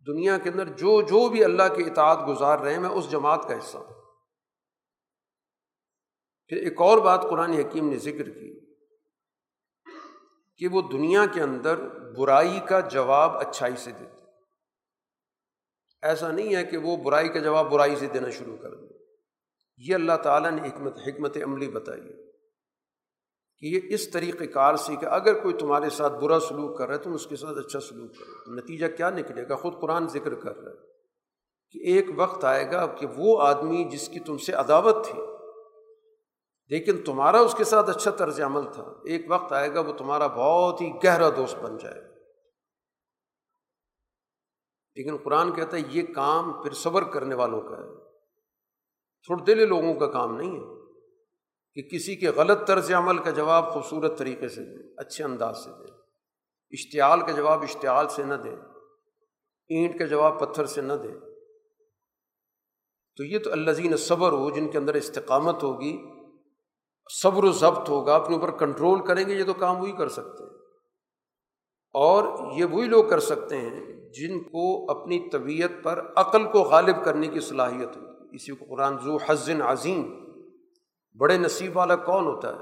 دنیا 0.06 0.38
کے 0.38 0.50
اندر 0.50 0.64
جو 0.64 1.02
جو 1.02 1.28
بھی 1.28 1.44
اللہ 1.44 1.74
کے 1.76 1.82
اطاعت 1.82 2.18
گزار 2.28 2.58
رہے 2.58 2.72
ہیں، 2.72 2.80
میں 2.80 2.90
اس 2.90 3.10
جماعت 3.10 3.48
کا 3.48 3.58
حصہ 3.58 3.78
ہوں۔ 3.78 3.94
پھر 6.46 6.56
ایک 6.56 6.80
اور 6.80 6.98
بات 6.98 7.22
قرآن 7.22 7.52
حکیم 7.52 7.88
نے 7.88 7.96
ذکر 7.96 8.30
کی 8.30 8.74
کہ 10.56 10.68
وہ 10.68 10.82
دنیا 10.82 11.26
کے 11.26 11.40
اندر 11.40 11.76
برائی 12.18 12.60
کا 12.68 12.80
جواب 12.80 13.36
اچھائی 13.36 13.76
سے 13.76 13.90
دیتے 13.90 14.18
ایسا 16.02 16.32
نہیں 16.32 16.56
ہے 16.56 16.64
کہ 16.64 16.76
وہ 16.76 16.96
برائی 16.96 17.28
کا 17.28 17.38
جواب 17.38 17.70
برائی 17.70 17.96
سے 17.96 18.06
دینا 18.06 18.30
شروع 18.30 18.56
کر 18.56 18.74
دیں 18.74 18.88
یہ 19.76 19.94
اللہ 19.94 20.16
تعالیٰ 20.22 20.50
نے 20.50 20.68
حکمت 20.68 20.98
حکمت 21.06 21.36
عملی 21.36 21.68
بتائی 21.68 22.00
ہے۔ 22.00 22.27
کہ 23.60 23.66
یہ 23.66 23.80
اس 23.84 24.10
طریقۂ 24.10 24.44
کار 24.54 24.74
سے 24.74 24.96
کہ 24.96 25.06
اگر 25.06 25.42
کوئی 25.42 25.54
تمہارے 25.54 25.90
ساتھ 25.90 26.12
برا 26.12 26.40
سلوک 26.40 26.78
کر 26.78 26.86
رہا 26.86 26.94
ہے، 26.94 27.00
تم 27.00 27.12
اس 27.12 27.26
کے 27.26 27.36
ساتھ 27.36 27.58
اچھا 27.58 27.80
سلوک 27.80 28.18
کرو۔ 28.18 28.44
تو 28.44 28.52
نتیجہ 28.52 28.86
کیا 28.96 29.10
نکلے 29.10 29.48
گا؟ 29.48 29.56
خود 29.56 29.80
قرآن 29.80 30.08
ذکر 30.08 30.34
کر 30.34 30.56
رہا 30.56 30.72
ہے 30.72 30.76
کہ 31.70 31.78
ایک 31.78 32.06
وقت 32.16 32.44
آئے 32.44 32.72
گا 32.72 32.86
کہ 32.86 33.06
وہ 33.16 33.42
آدمی 33.42 33.84
جس 33.84 34.08
کی 34.08 34.20
تم 34.20 34.38
سے 34.38 34.52
عداوت 34.52 35.04
تھی، 35.04 35.20
لیکن 36.68 37.02
تمہارا 37.02 37.40
اس 37.40 37.54
کے 37.54 37.64
ساتھ 37.64 37.90
اچھا 37.90 38.10
طرز 38.10 38.40
عمل 38.40 38.72
تھا، 38.72 38.82
ایک 38.82 39.26
وقت 39.28 39.52
آئے 39.52 39.74
گا 39.74 39.80
وہ 39.80 39.92
تمہارا 39.92 40.26
بہت 40.26 40.80
ہی 40.80 40.90
گہرا 41.04 41.28
دوست 41.28 41.56
بن 41.56 41.76
جائے 41.76 42.08
لیکن 44.94 45.16
قرآن 45.16 45.52
کہتا 45.52 45.76
ہے 45.76 45.82
یہ 45.88 46.02
کام 46.14 46.62
پھر 46.62 46.72
صبر 46.72 47.04
کرنے 47.04 47.34
والوں 47.34 47.60
کا 47.60 47.76
ہے۔ 47.76 48.10
تھوڑے 49.26 49.44
دلے 49.44 49.66
لوگوں 49.66 49.94
کا 49.94 50.06
کام 50.06 50.36
نہیں 50.36 50.50
ہے۔ 50.50 50.77
کہ 51.78 51.98
کسی 51.98 52.16
کے 52.16 52.28
غلط 52.28 52.66
طرز 52.66 52.92
عمل 52.92 53.18
کا 53.18 53.30
جواب 53.30 53.72
خوبصورت 53.72 54.18
طریقے 54.18 54.48
سے 54.48 54.64
دیں 54.64 54.94
اچھے 54.96 55.24
انداز 55.24 55.56
سے 55.56 55.70
دیں 55.70 55.96
اشتعال 56.70 57.20
کا 57.20 57.32
جواب 57.32 57.62
اشتعال 57.62 58.08
سے 58.08 58.22
نہ 58.22 58.34
دیں 58.34 58.56
اینٹ 59.68 59.98
کا 59.98 60.04
جواب 60.04 60.40
پتھر 60.40 60.66
سے 60.66 60.80
نہ 60.80 60.92
دیں 60.92 61.14
تو 63.16 63.24
یہ 63.24 63.38
تو 63.38 63.52
الزین 63.52 63.96
صبر 63.96 64.32
ہو 64.32 64.50
جن 64.50 64.68
کے 64.68 64.78
اندر 64.78 64.94
استقامت 64.94 65.62
ہوگی، 65.62 65.98
صبر 67.22 67.44
و 67.44 67.52
ضبط 67.52 67.88
ہوگا، 67.88 68.16
اپنے 68.16 68.36
اوپر 68.36 68.50
کنٹرول 68.50 69.06
کریں 69.06 69.28
گے، 69.28 69.34
یہ 69.34 69.44
تو 69.44 69.54
کام 69.54 69.80
وہی 69.80 69.92
کر 69.92 70.08
سکتے 70.08 70.44
ہیں۔ 70.44 70.50
اور 71.92 72.52
یہ 72.56 72.64
وہی 72.64 72.88
لوگ 72.88 73.04
کر 73.04 73.20
سکتے 73.20 73.56
ہیں 73.56 74.10
جن 74.10 74.40
کو 74.40 74.90
اپنی 74.90 75.30
طبیعت 75.30 75.70
پر 75.82 76.12
عقل 76.16 76.44
کو 76.44 76.62
غالب 76.62 77.04
کرنے 77.04 77.26
کی 77.26 77.40
صلاحیت 77.40 77.96
ہوتی 77.96 78.36
اسی 78.36 78.52
کو 78.52 78.64
قرآن 78.68 78.96
ذو 79.04 79.16
حزن 79.26 79.62
عظیم 79.62 80.27
بڑے 81.18 81.36
نصیب 81.36 81.76
والا 81.76 81.96
کون 81.96 82.26
ہوتا 82.26 82.56
ہے 82.56 82.60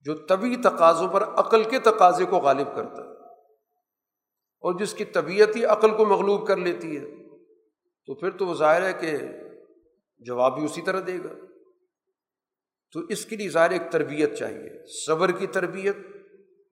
جو 0.00 0.14
طبی 0.14 0.56
تقاضوں 0.56 1.08
پر 1.08 1.22
عقل 1.22 1.64
کے 1.64 1.78
تقاضے 1.78 2.24
کو 2.24 2.36
غالب 2.36 2.76
کرتا 2.76 3.02
ہے 3.02 3.16
اور 4.60 4.78
جس 4.78 4.94
کی 4.94 5.04
طبیعت 5.04 5.56
ہی 5.56 5.64
عقل 5.64 5.96
کو 5.96 6.04
مغلوب 6.04 6.46
کر 6.46 6.56
لیتی 6.56 6.96
ہے، 6.96 7.28
تو 8.06 8.14
پھر 8.14 8.30
تو 8.30 8.46
وہ 8.46 8.54
ظاہر 8.54 8.82
ہے 8.82 8.92
کہ 8.92 9.16
جواب 10.18 10.54
بھی 10.54 10.64
اسی 10.64 10.82
طرح 10.82 11.00
دے 11.06 11.18
گا۔ 11.18 11.32
تو 12.92 13.00
اس 13.00 13.26
کے 13.26 13.36
لیے 13.36 13.48
ظاہر 13.48 13.70
ایک 13.70 13.82
تربیت 13.90 14.34
چاہیے، 14.34 14.86
صبر 15.06 15.30
کی 15.30 15.46
تربیت 15.46 15.96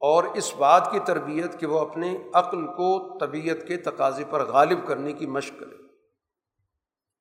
اور 0.01 0.25
اس 0.25 0.57
بات 0.57 0.89
کی 0.93 0.99
تربیت 0.99 1.61
کہ 1.61 1.67
وہ 1.67 1.81
اپنے 1.81 2.19
عقل 2.35 2.67
کو 2.67 3.19
طبیعت 3.19 3.69
کے 3.69 3.77
تقاضے 3.77 4.25
پر 4.31 4.45
غالب 4.45 4.87
کرنے 4.87 5.13
کی 5.13 5.27
مشق 5.27 5.61
کرے۔ 5.61 5.84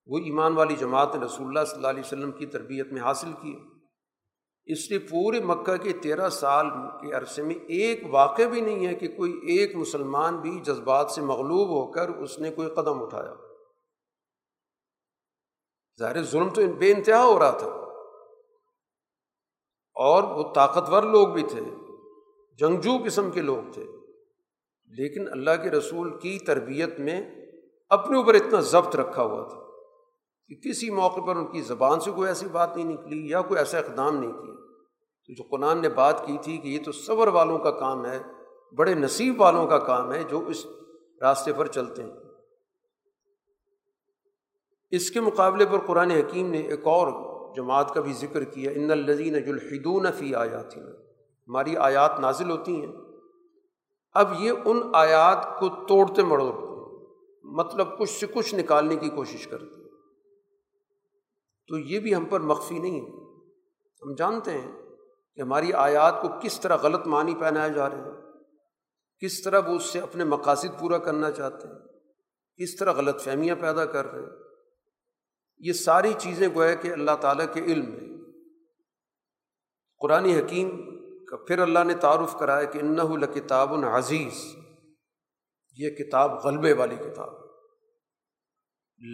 وہ 0.06 0.18
ایمان 0.18 0.54
والی 0.54 0.76
جماعت 0.76 1.16
نے 1.16 1.26
رسول 1.26 1.47
اللہ 1.47 1.66
صلی 1.66 1.76
اللہ 1.76 1.88
علیہ 1.88 2.04
وسلم 2.06 2.32
کی 2.32 2.45
تربیت 2.45 2.91
میں 2.91 3.01
حاصل 3.01 3.34
کی 3.41 3.60
اس 4.66 4.89
لیے 4.89 4.99
پورے 4.99 5.39
مکہ 5.39 5.76
کے 5.78 5.93
تیرہ 5.93 6.30
سال 6.30 6.70
کے 7.01 7.14
عرصے 7.14 7.43
میں 7.43 7.56
ایک 7.56 8.04
واقع 8.10 8.41
بھی 8.51 8.62
نہیں 8.62 8.88
ہے 8.88 8.95
کہ 8.95 9.08
کوئی 9.08 9.32
ایک 9.32 9.76
مسلمان 9.76 10.38
بھی 10.38 10.60
جذبات 10.60 11.12
سے 11.12 11.22
مغلوب 11.22 11.70
ہو 11.70 11.91
کر 11.91 12.10
اس 12.10 12.39
نے 12.39 12.51
کوئی 12.51 12.70
قدم 12.70 13.04
اٹھایا۔ 13.04 13.34
ظاہر 15.99 16.24
ظلم 16.24 16.49
تو 16.49 16.62
بے 16.78 16.91
انتہا 16.91 17.24
ہو 17.24 17.39
رہا 17.39 17.51
تھا۔ 17.51 17.68
اور 19.95 20.24
وہ 20.24 20.54
طاقتور 20.54 21.04
لوگ 21.04 21.28
بھی 21.28 21.43
تھے، 21.43 21.62
جنگجو 22.56 22.91
قسم 23.06 23.32
کے 23.32 23.41
لوگ 23.41 23.72
تھے۔ 23.72 23.86
لیکن 24.86 25.32
اللہ 25.32 25.64
کے 25.64 25.70
رسول 25.70 26.20
کی 26.20 26.39
تربیت 26.39 26.99
میں 26.99 27.22
اپنے 27.89 28.18
اوپر 28.18 28.34
اتنا 28.34 28.60
ضبط 28.60 28.95
رکھا 28.95 29.24
ہوا 29.24 29.47
تھا۔ 29.49 29.62
کہ 30.48 30.70
کسی 30.70 30.89
موقع 30.89 31.22
پر 31.22 31.36
ان 31.36 31.48
کی 31.48 31.62
زبان 31.62 32.00
سے 32.00 32.12
کوئی 32.12 32.28
ایسی 32.28 32.48
بات 32.48 32.76
نہیں 32.76 32.88
نکلی 32.88 33.30
یا 33.30 33.41
کوئی 33.41 33.58
ایسا 33.58 33.78
اقدام 33.78 34.18
نہیں 34.18 34.32
کیا۔ 34.32 34.54
تو 35.28 35.34
جو 35.34 35.44
قرآن 35.44 35.82
نے 35.82 35.89
بات 35.89 36.26
کی 36.26 36.38
تھی 36.41 36.58
کہ 36.58 36.68
یہ 36.68 36.80
تو 36.84 36.91
صبر 36.91 37.28
والوں 37.28 37.60
کا 37.60 37.72
کام 37.72 38.06
ہے، 38.06 38.20
بڑے 38.78 38.94
نصیب 38.94 39.41
والوں 39.41 39.68
کا 39.68 39.78
کام 39.78 40.14
ہے 40.14 40.24
جو 40.24 40.48
اس 40.48 40.66
راستے 41.22 41.54
پر 41.54 41.68
چلتے 41.68 42.04
ہیں۔ 42.04 42.12
اس 44.91 45.12
کے 45.12 45.20
مقابلے 45.20 45.66
پر 45.66 45.80
قرآن 45.80 46.12
حکیم 46.12 46.50
نے 46.50 46.58
ایک 46.58 46.88
اور 46.88 47.34
جماعت 47.56 47.94
کا 47.94 48.02
بھی 48.02 48.14
ذکر 48.14 48.44
کیا، 48.44 48.72
ان 48.76 48.91
الزین 48.91 49.34
جلحدون 49.34 50.12
فی 50.12 50.36
آیات 50.36 50.78
ہماری 50.78 51.78
آیات 51.78 52.20
نازل 52.20 52.52
ہوتی 52.52 52.82
ہیں۔ 52.82 52.91
اب 54.14 54.34
یہ 54.39 54.52
ان 54.66 54.82
آیات 54.94 55.60
کو 55.60 55.70
توڑتے 55.70 56.24
مڑوڑتے 56.24 56.74
مطلب 57.44 58.00
کچھ 58.00 58.10
سے 58.10 58.28
کچھ 58.28 58.56
نکالنے 58.56 58.96
کی 58.96 59.10
کوشش 59.10 59.48
کرتے 59.48 59.82
تو 61.68 61.78
یہ 61.78 61.99
بھی 61.99 62.16
ہم 62.16 62.26
پر 62.26 62.39
مخفی 62.39 62.80
نہیں 62.80 63.01
ہے۔ 63.01 63.05
ہم 64.01 64.16
جانتے 64.16 64.51
ہیں 64.51 64.72
کہ 65.36 65.41
ہماری 65.41 65.74
آیات 65.74 66.22
کو 66.22 66.28
کس 66.41 66.59
طرح 66.59 66.76
غلط 66.76 67.07
معنی 67.07 67.36
پہنائے 67.36 67.70
جا 67.70 67.89
رہے 67.89 67.97
ہیں۔ 67.97 68.22
کس 69.20 69.41
طرح 69.41 69.59
وہ 69.59 69.76
اس 69.76 69.84
سے 69.84 69.99
اپنے 69.99 70.24
مقاصد 70.24 70.80
پورا 70.80 70.97
کرنا 70.97 71.32
چاہتے 71.32 71.68
ہیں۔ 71.68 71.80
کس 72.57 72.76
طرح 72.76 72.91
غلط 72.91 73.22
فہمیاں 73.22 73.55
پیدا 73.55 73.86
کر 73.86 74.05
رہے 74.05 74.20
ہیں۔ 74.20 74.43
یہ 75.57 75.74
ساری 75.74 76.14
چیزیں 76.18 76.47
گویا 76.55 76.76
کہ 76.76 76.91
اللہ 76.91 77.16
تعالیٰ 77.22 77.53
کے 77.53 77.59
علم 77.59 77.89
میں 77.89 78.14
قرآن 79.99 80.26
حکیم 80.26 80.70
کا 81.26 81.38
پھر 81.38 81.59
اللہ 81.59 81.84
نے 81.84 81.93
تعارف 81.93 82.36
کرایا 82.39 82.64
کہ 82.64 82.78
انّا 82.78 83.03
الکتاب 83.03 83.74
العزیز 83.74 84.55
یہ 85.78 85.89
کتاب 85.89 86.45
غلبے 86.45 86.74
والی 86.74 86.95
کتاب 86.95 87.30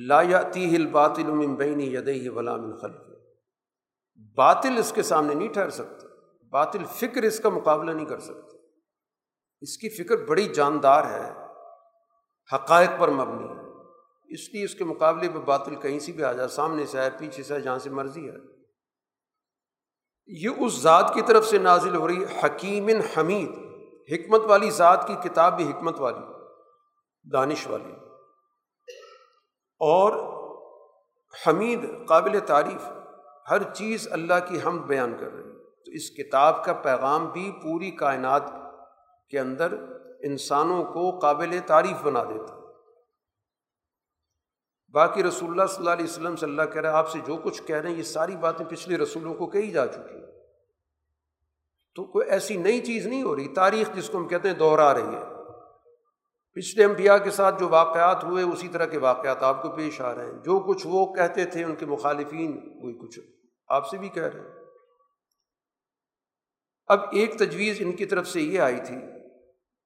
لا 0.07 0.21
یاتی 0.21 0.75
ہل 0.75 0.85
باطل 0.85 1.45
بینی 1.47 1.93
یدئی 1.93 2.29
من 2.29 2.77
خلف 2.77 3.09
باطل 4.37 4.77
اس 4.77 4.91
کے 4.91 5.03
سامنے 5.03 5.33
نہیں 5.33 5.47
ٹھہر 5.47 5.69
سکتا، 5.69 6.07
باطل 6.51 6.85
فکر 6.85 7.23
اس 7.23 7.39
کا 7.39 7.49
مقابلہ 7.49 7.91
نہیں 7.91 8.05
کر 8.05 8.19
سکتا۔ 8.19 8.57
اس 9.61 9.77
کی 9.77 9.89
فکر 9.89 10.17
بڑی 10.17 10.47
جاندار 10.47 11.03
ہے، 11.03 11.31
حقائق 12.55 12.89
پر 12.99 13.07
مبنی 13.07 13.43
ہے۔ 13.43 13.59
اس 14.33 14.53
لیے 14.53 14.63
اس 14.63 14.75
کے 14.75 14.83
مقابلے 14.83 15.29
پہ 15.29 15.39
باطل 15.39 15.75
کہیں 15.75 15.99
سے 15.99 16.11
بھی 16.11 16.23
آ 16.23 16.33
جائے 16.33 16.47
سامنے 16.47 16.85
سے 16.85 16.99
آئے، 16.99 17.09
پیچھے 17.19 17.43
سے 17.43 17.53
آئے، 17.53 17.61
جہاں 17.61 17.79
سے 17.79 17.89
مرضی 17.89 18.29
ہے 18.29 18.35
یہ 20.27 20.49
اس 20.57 20.81
ذات 20.81 21.13
کی 21.13 21.21
طرف 21.21 21.45
سے 21.45 21.57
نازل 21.57 21.95
ہو 21.95 22.07
رہی، 22.07 22.23
حکیم 22.23 22.89
حمید، 22.89 23.49
حکمت 24.11 24.41
والی 24.41 24.69
ذات 24.69 25.07
کی 25.07 25.29
کتاب 25.29 25.55
بھی 25.55 25.69
حکمت 25.69 25.99
والی، 25.99 26.25
دانش 27.31 27.67
والی۔ 27.67 28.08
اور 29.79 30.39
حمید 31.47 31.79
قابل 32.07 32.39
تعریف، 32.39 32.89
ہر 33.49 33.73
چیز 33.73 34.07
اللہ 34.11 34.33
کی 34.47 34.59
حمد 34.65 34.85
بیان 34.85 35.17
کر 35.19 35.33
رہی 35.33 35.43
تو 35.85 35.91
اس 35.91 36.11
کتاب 36.11 36.65
کا 36.65 36.73
پیغام 36.73 37.25
بھی 37.25 37.51
پوری 37.63 37.91
کائنات 37.91 38.43
کے 39.29 39.39
اندر 39.39 39.73
انسانوں 40.19 40.83
کو 40.83 41.19
قابل 41.19 41.59
تعریف 41.65 42.03
بنا 42.03 42.23
دیتا۔ 42.23 42.59
باقی 44.93 45.23
رسول 45.23 45.49
اللہ 45.49 45.65
صلی 45.65 45.77
اللہ 45.77 45.89
علیہ 45.89 46.05
وسلم 46.05 46.35
صلی 46.35 46.49
اللہ 46.49 46.71
کہہ 46.73 46.81
رہے 46.81 46.89
ہیں 46.89 46.97
آپ 46.97 47.09
سے 47.09 47.19
جو 47.27 47.37
کچھ 47.37 47.63
کہہ 47.63 47.75
رہے 47.75 47.89
ہیں، 47.89 47.97
یہ 47.97 48.03
ساری 48.03 48.35
باتیں 48.35 48.65
پچھلے 48.65 48.97
رسولوں 48.97 49.33
کو 49.33 49.47
کہی 49.47 49.71
جا 49.71 49.87
چکی 49.87 50.15
ہیں۔ 50.15 50.31
تو 51.95 52.03
کوئی 52.05 52.29
ایسی 52.29 52.57
نئی 52.57 52.79
چیز 52.79 53.07
نہیں 53.07 53.23
ہو 53.23 53.35
رہی، 53.35 53.47
تاریخ 53.47 53.89
جس 53.93 54.09
کو 54.09 54.17
ہم 54.17 54.27
کہتے 54.27 54.49
ہیں 54.49 54.55
دوہرا 54.55 54.93
رہی 54.93 55.15
ہے۔ 55.15 55.28
پچھلے 56.53 56.85
انبیاء 56.85 57.17
کے 57.17 57.31
ساتھ 57.31 57.59
جو 57.59 57.69
واقعات 57.69 58.23
ہوئے، 58.23 58.43
اسی 58.43 58.67
طرح 58.67 58.85
کے 58.85 58.97
واقعات 58.97 59.43
آپ 59.43 59.61
کو 59.61 59.69
پیش 59.69 60.01
آ 60.01 60.15
رہے 60.15 60.25
ہیں۔ 60.25 60.33
جو 60.33 60.59
کچھ 60.59 60.87
وہ 60.89 61.13
کہتے 61.13 61.45
تھے، 61.45 61.63
ان 61.63 61.75
کے 61.75 61.85
مخالفین 61.85 62.51
وہی 62.81 62.93
کچھ 62.93 63.19
آپ 63.67 63.87
سے 63.87 63.97
بھی 63.97 64.09
کہہ 64.09 64.23
رہے 64.23 64.39
ہیں۔ 64.39 64.47
اب 66.87 66.99
ایک 67.11 67.37
تجویز 67.39 67.77
ان 67.79 67.91
کی 67.91 68.05
طرف 68.05 68.27
سے 68.27 68.41
یہ 68.41 68.59
آئی 68.59 68.77
تھی 68.85 68.95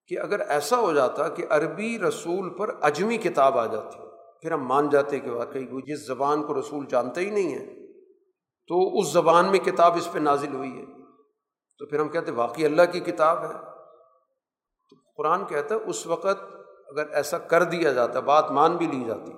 کہ 0.08 0.20
اگر 0.20 0.40
ایسا 0.40 0.78
ہو 0.78 0.94
جاتا 0.94 1.30
کہ 1.30 1.46
عربی 1.50 2.00
رسول 2.00 2.58
پر 2.58 2.76
اجمی 2.82 3.18
کتاب 3.18 3.58
آ 3.58 3.66
جاتی، 3.66 3.98
پھر 4.42 4.52
ہم 4.52 4.68
مان 4.68 4.90
جاتے 4.90 5.20
کہ 5.20 5.32
واقعی 5.32 5.68
وہ 5.68 5.80
جس 5.80 6.08
زبان 6.08 6.44
کو 6.44 6.60
رسول 6.60 6.86
جانتے 6.86 7.22
ہی 7.22 7.30
نہیں 7.30 7.60
ہیں، 7.60 7.88
تو 8.68 9.00
اس 9.00 9.12
زبان 9.12 9.46
میں 9.46 9.60
کتاب 9.60 9.96
اس 9.96 10.12
پہ 10.12 10.20
نازل 10.20 10.54
ہوئی 10.54 10.80
ہے۔ 10.80 10.86
تو 11.78 11.86
پھر 11.86 12.00
ہم 12.00 12.10
کہتے 12.10 12.32
واقعی 12.32 12.66
اللہ 12.66 12.82
کی 12.92 13.00
کتاب 13.00 13.44
ہے۔ 13.44 13.54
تو 14.90 14.96
قرآن 15.18 15.46
کہتا 15.46 15.76
ہے، 15.76 15.80
اس 15.80 16.08
وقت 16.08 16.53
اگر 16.94 17.10
ایسا 17.10 17.38
کر 17.38 17.64
دیا 17.64 17.94
جاتا 17.94 18.20
بات 18.20 18.52
مان 18.52 18.78
بھی 18.78 18.88
لی 18.88 19.04
جاتی۔ 19.08 19.32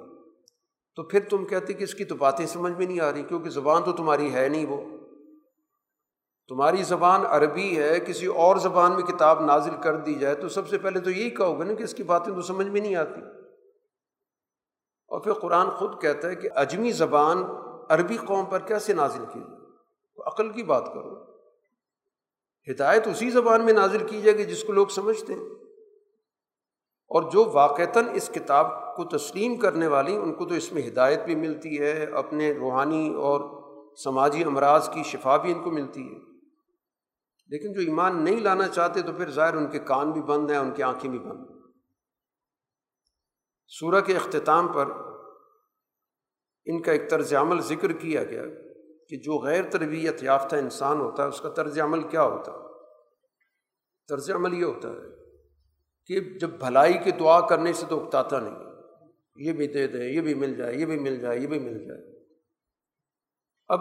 تو 0.95 1.03
پھر 1.03 1.19
تم 1.29 1.45
کہتے 1.45 1.73
کہ 1.73 1.83
اس 1.83 1.95
کی 1.95 2.05
تو 2.05 2.15
باتیں 2.15 2.45
سمجھ 2.45 2.73
میں 2.73 2.85
نہیں 2.85 2.99
آ 2.99 3.13
رہی، 3.13 3.23
کیونکہ 3.23 3.49
زبان 3.49 3.83
تو 3.83 3.91
تمہاری 3.91 4.33
ہے 4.33 4.49
نہیں 4.49 4.65
وہ۔ 4.65 4.97
تمہاری 6.47 6.83
زبان 6.83 7.25
عربی 7.25 7.79
ہے، 7.79 7.99
کسی 7.99 8.25
اور 8.25 8.57
زبان 8.57 8.91
میں 8.91 9.03
کتاب 9.03 9.45
نازل 9.45 9.71
کر 9.83 9.97
دی 9.97 10.13
جائے 10.13 10.35
تو 10.35 10.49
سب 10.49 10.67
سے 10.67 10.77
پہلے 10.77 10.99
تو 10.99 11.09
یہی 11.09 11.29
کہو 11.29 11.59
گے 11.59 11.63
نا 11.63 11.73
کہ 11.73 11.83
اس 11.83 11.93
کی 11.93 12.03
باتیں 12.03 12.33
تو 12.33 12.41
سمجھ 12.41 12.67
میں 12.67 12.81
نہیں 12.81 12.95
آتی۔ 12.95 13.21
اور 15.07 15.19
پھر 15.19 15.33
قرآن 15.33 15.69
خود 15.69 16.01
کہتا 16.01 16.27
ہے 16.27 16.35
کہ 16.35 16.49
اجمی 16.55 16.91
زبان 16.91 17.43
عربی 17.89 18.17
قوم 18.17 18.45
پر 18.45 18.59
کیسے 18.59 18.93
نازل 18.93 19.23
کی 19.33 19.39
جائے؟ 19.39 19.65
تو 20.15 20.27
عقل 20.27 20.49
کی 20.49 20.63
بات 20.63 20.85
کرو۔ 20.85 21.35
ہدایت 22.71 23.07
اسی 23.07 23.29
زبان 23.29 23.61
میں 23.61 23.73
نازل 23.73 24.07
کی 24.07 24.21
جائے 24.21 24.37
گی 24.37 24.43
جس 24.43 24.63
کو 24.63 24.73
لوگ 24.73 24.87
سمجھتے 24.87 25.33
ہیں۔ 25.33 25.64
اور 27.07 27.31
جو 27.31 27.51
واقعتاً 27.53 28.05
اس 28.13 28.29
کتاب 28.35 28.95
کو 28.95 29.17
تسلیم 29.17 29.57
کرنے 29.57 29.87
والی، 29.87 30.15
ان 30.15 30.33
کو 30.33 30.45
تو 30.45 30.53
اس 30.53 30.73
میں 30.73 30.87
ہدایت 30.87 31.21
بھی 31.25 31.35
ملتی 31.35 31.79
ہے، 31.79 32.03
اپنے 32.03 32.51
روحانی 32.51 33.13
اور 33.13 33.55
سماجی 33.95 34.43
امراض 34.43 34.89
کی 34.89 35.03
شفا 35.03 35.37
بھی 35.37 35.51
ان 35.51 35.63
کو 35.63 35.71
ملتی 35.71 36.01
ہے۔ 36.01 36.19
لیکن 37.47 37.73
جو 37.73 37.79
ایمان 37.79 38.23
نہیں 38.23 38.39
لانا 38.39 38.67
چاہتے 38.67 39.01
تو 39.01 39.11
پھر 39.13 39.29
ظاہر 39.29 39.53
ان 39.53 39.67
کے 39.67 39.79
کان 39.79 40.11
بھی 40.11 40.21
بند 40.21 40.51
ہیں، 40.51 40.57
ان 40.57 40.71
کی 40.71 40.83
آنکھیں 40.83 41.11
بھی 41.11 41.19
بند 41.19 41.49
ہیں۔ 41.49 41.71
سورہ 43.67 44.01
کے 44.01 44.15
اختتام 44.15 44.67
پر 44.67 44.85
ان 46.65 46.81
کا 46.81 46.91
ایک 46.91 47.09
طرز 47.09 47.33
عمل 47.33 47.61
ذکر 47.61 47.91
کیا 47.91 48.23
گیا 48.23 48.43
کہ 49.09 49.17
جو 49.17 49.39
غیر 49.39 49.63
تربیت 49.71 50.23
یافتہ 50.23 50.55
انسان 50.55 50.99
ہوتا 50.99 51.23
ہے، 51.23 51.27
اس 51.27 51.41
کا 51.41 51.49
طرز 51.49 51.79
عمل 51.79 52.01
کیا 52.01 52.23
ہوتا 52.23 52.51
ہے؟ 52.51 52.57
طرز 54.07 54.31
عمل 54.31 54.53
یہ 54.53 54.65
ہوتا 54.65 54.89
ہے 54.89 55.24
کہ 56.07 56.19
جب 56.19 56.49
بھلائی 56.49 56.93
کی 56.93 57.11
دعا 57.11 57.47
کرنے 57.47 57.73
سے 57.73 57.85
تو 57.89 58.03
اکتاتا 58.03 58.39
نہیں۔ 58.39 58.55
یہ 59.35 59.51
بھی 59.51 59.67
دے 59.67 59.87
دیں، 59.87 60.09
یہ 60.09 60.21
بھی 60.21 60.33
مل 60.33 60.55
جائے، 60.55 60.75
یہ 60.75 60.85
بھی 60.85 60.99
مل 60.99 61.19
جائے، 61.19 61.39
یہ 61.39 61.47
بھی 61.47 61.59
مل 61.59 61.87
جائے۔ 61.87 62.15
اب 63.67 63.79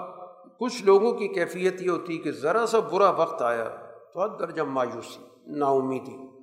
کچھ 0.58 0.84
لوگوں 0.84 1.12
کی 1.12 1.28
کیفیت 1.28 1.82
یہ 1.82 1.90
ہوتی 1.90 2.18
کہ 2.18 2.32
ذرا 2.32 2.66
سا 2.66 2.78
برا 2.78 3.10
وقت 3.10 3.42
آیا 3.42 3.68
تو 4.14 4.22
حد 4.22 4.40
درجہ 4.40 4.62
مایوسی 4.62 5.24
نا 5.46 5.66
امیدی 5.66 6.34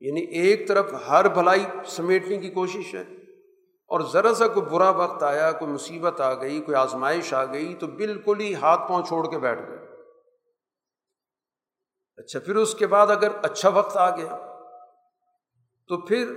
یعنی 0.00 0.20
ایک 0.20 0.68
طرف 0.68 0.94
ہر 1.08 1.28
بھلائی 1.28 1.64
سمیٹنے 1.86 2.36
کی 2.36 2.50
کوشش 2.50 2.94
ہے 2.94 3.00
اور 3.86 4.00
ذرا 4.00 4.34
سا 4.34 4.48
کوئی 4.48 4.66
برا 4.66 4.90
وقت 4.90 5.22
آیا، 5.22 5.52
کوئی 5.52 5.72
مصیبت 5.72 6.20
آ 6.20 6.34
گئی، 6.34 6.60
کوئی 6.60 6.74
آزمائش 6.74 7.34
آ 7.34 7.44
گئی 7.44 7.74
تو 7.74 7.86
بالکل 7.86 8.40
ہی 8.40 8.54
ہاتھ 8.54 8.88
پاؤں 8.88 9.02
چھوڑ 9.02 9.30
کے 9.30 9.38
بیٹھ 9.38 9.60
گئے۔ 9.68 9.83
اچھا 12.16 12.40
پھر 12.40 12.56
اس 12.56 12.74
کے 12.74 12.86
بعد 12.86 13.06
اگر 13.06 13.28
اچھا 13.42 13.68
وقت 13.68 13.96
آ 13.96 14.16
گیا، 14.16 14.36
تو 15.88 15.96
پھر 16.06 16.34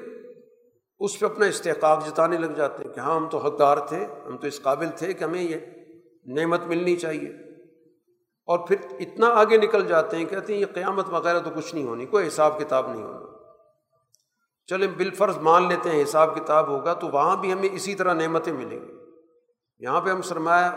اس 0.99 1.19
پہ 1.19 1.25
اپنا 1.25 1.45
استحقاق 1.45 2.07
جتانے 2.07 2.37
لگ 2.37 2.51
جاتے 2.51 2.83
ہیں 2.83 2.93
کہ 2.93 2.99
ہاں 2.99 3.15
ہم 3.15 3.29
تو 3.29 3.37
حقدار 3.37 3.77
تھے، 3.77 4.05
ہم 4.25 4.37
تو 4.37 4.47
اس 4.47 4.61
قابل 4.61 4.89
تھے 4.95 5.13
کہ 5.13 5.23
ہمیں 5.23 5.41
یہ 5.41 5.55
نعمت 6.25 6.61
ملنی 6.61 6.95
چاہیے۔ 6.95 7.29
اور 8.45 8.67
پھر 8.67 8.75
اتنا 8.99 9.27
آگے 9.27 9.57
نکل 9.57 9.87
جاتے 9.87 10.17
ہیں، 10.17 10.25
کہتے 10.25 10.53
ہیں 10.53 10.61
یہ 10.61 10.65
قیامت 10.73 11.09
وغیرہ 11.09 11.39
تو 11.39 11.49
کچھ 11.55 11.75
نہیں 11.75 11.85
ہونی، 11.85 12.05
کوئی 12.05 12.27
حساب 12.27 12.59
کتاب 12.59 12.91
نہیں 12.91 13.03
ہونا۔ 13.03 13.19
چلیں 14.65 14.87
بالفرض 14.97 15.37
مان 15.37 15.67
لیتے 15.67 15.89
ہیں، 15.89 16.03
حساب 16.03 16.35
کتاب 16.35 16.67
ہوگا 16.67 16.93
تو 16.93 17.07
وہاں 17.07 17.37
بھی 17.37 17.53
ہمیں 17.53 17.69
اسی 17.71 17.95
طرح 17.95 18.13
نعمتیں 18.13 18.53
ملیں 18.53 18.79
گی۔ 18.79 18.93
یہاں 19.79 20.01
پہ 20.01 20.09
ہم 20.09 20.21
سرمایہ 20.21 20.71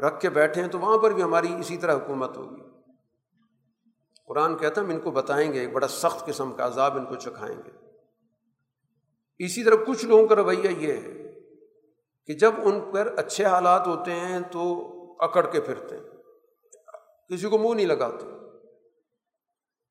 رکھ 0.00 0.20
کے 0.20 0.30
بیٹھے 0.30 0.62
ہیں 0.62 0.68
تو 0.68 0.78
وہاں 0.78 0.98
پر 0.98 1.10
بھی 1.10 1.22
ہماری 1.22 1.54
اسی 1.60 1.76
طرح 1.76 1.94
حکومت 1.94 2.36
ہوگی۔ 2.36 2.69
قرآن 4.30 4.56
کہتا 4.56 4.80
ہم 4.80 4.90
ان 4.90 5.00
کو 5.00 5.10
بتائیں 5.10 5.52
گے، 5.52 5.60
ایک 5.60 5.72
بڑا 5.72 5.88
سخت 5.88 6.26
قسم 6.26 6.52
کا 6.52 6.66
عذاب 6.66 6.96
ان 6.96 7.06
کو 7.06 7.14
چکھائیں 7.14 7.56
گے۔ 7.56 7.70
اسی 9.44 9.64
طرح 9.64 9.74
کچھ 9.86 10.04
لوگوں 10.04 10.26
کا 10.26 10.36
رویہ 10.36 10.70
یہ 10.70 10.92
ہے 10.92 11.32
کہ 12.26 12.34
جب 12.34 12.52
ان 12.62 12.80
پر 12.92 13.14
اچھے 13.16 13.44
حالات 13.44 13.86
ہوتے 13.86 14.12
ہیں 14.12 14.40
تو 14.40 14.86
اکڑ 15.18 15.46
کے 15.52 15.60
پھرتے 15.60 15.96
ہیں۔ 15.96 16.04
کسی 17.28 17.48
کو 17.48 17.58
منہ 17.58 17.74
نہیں 17.74 17.86
لگاتے۔ 17.86 18.26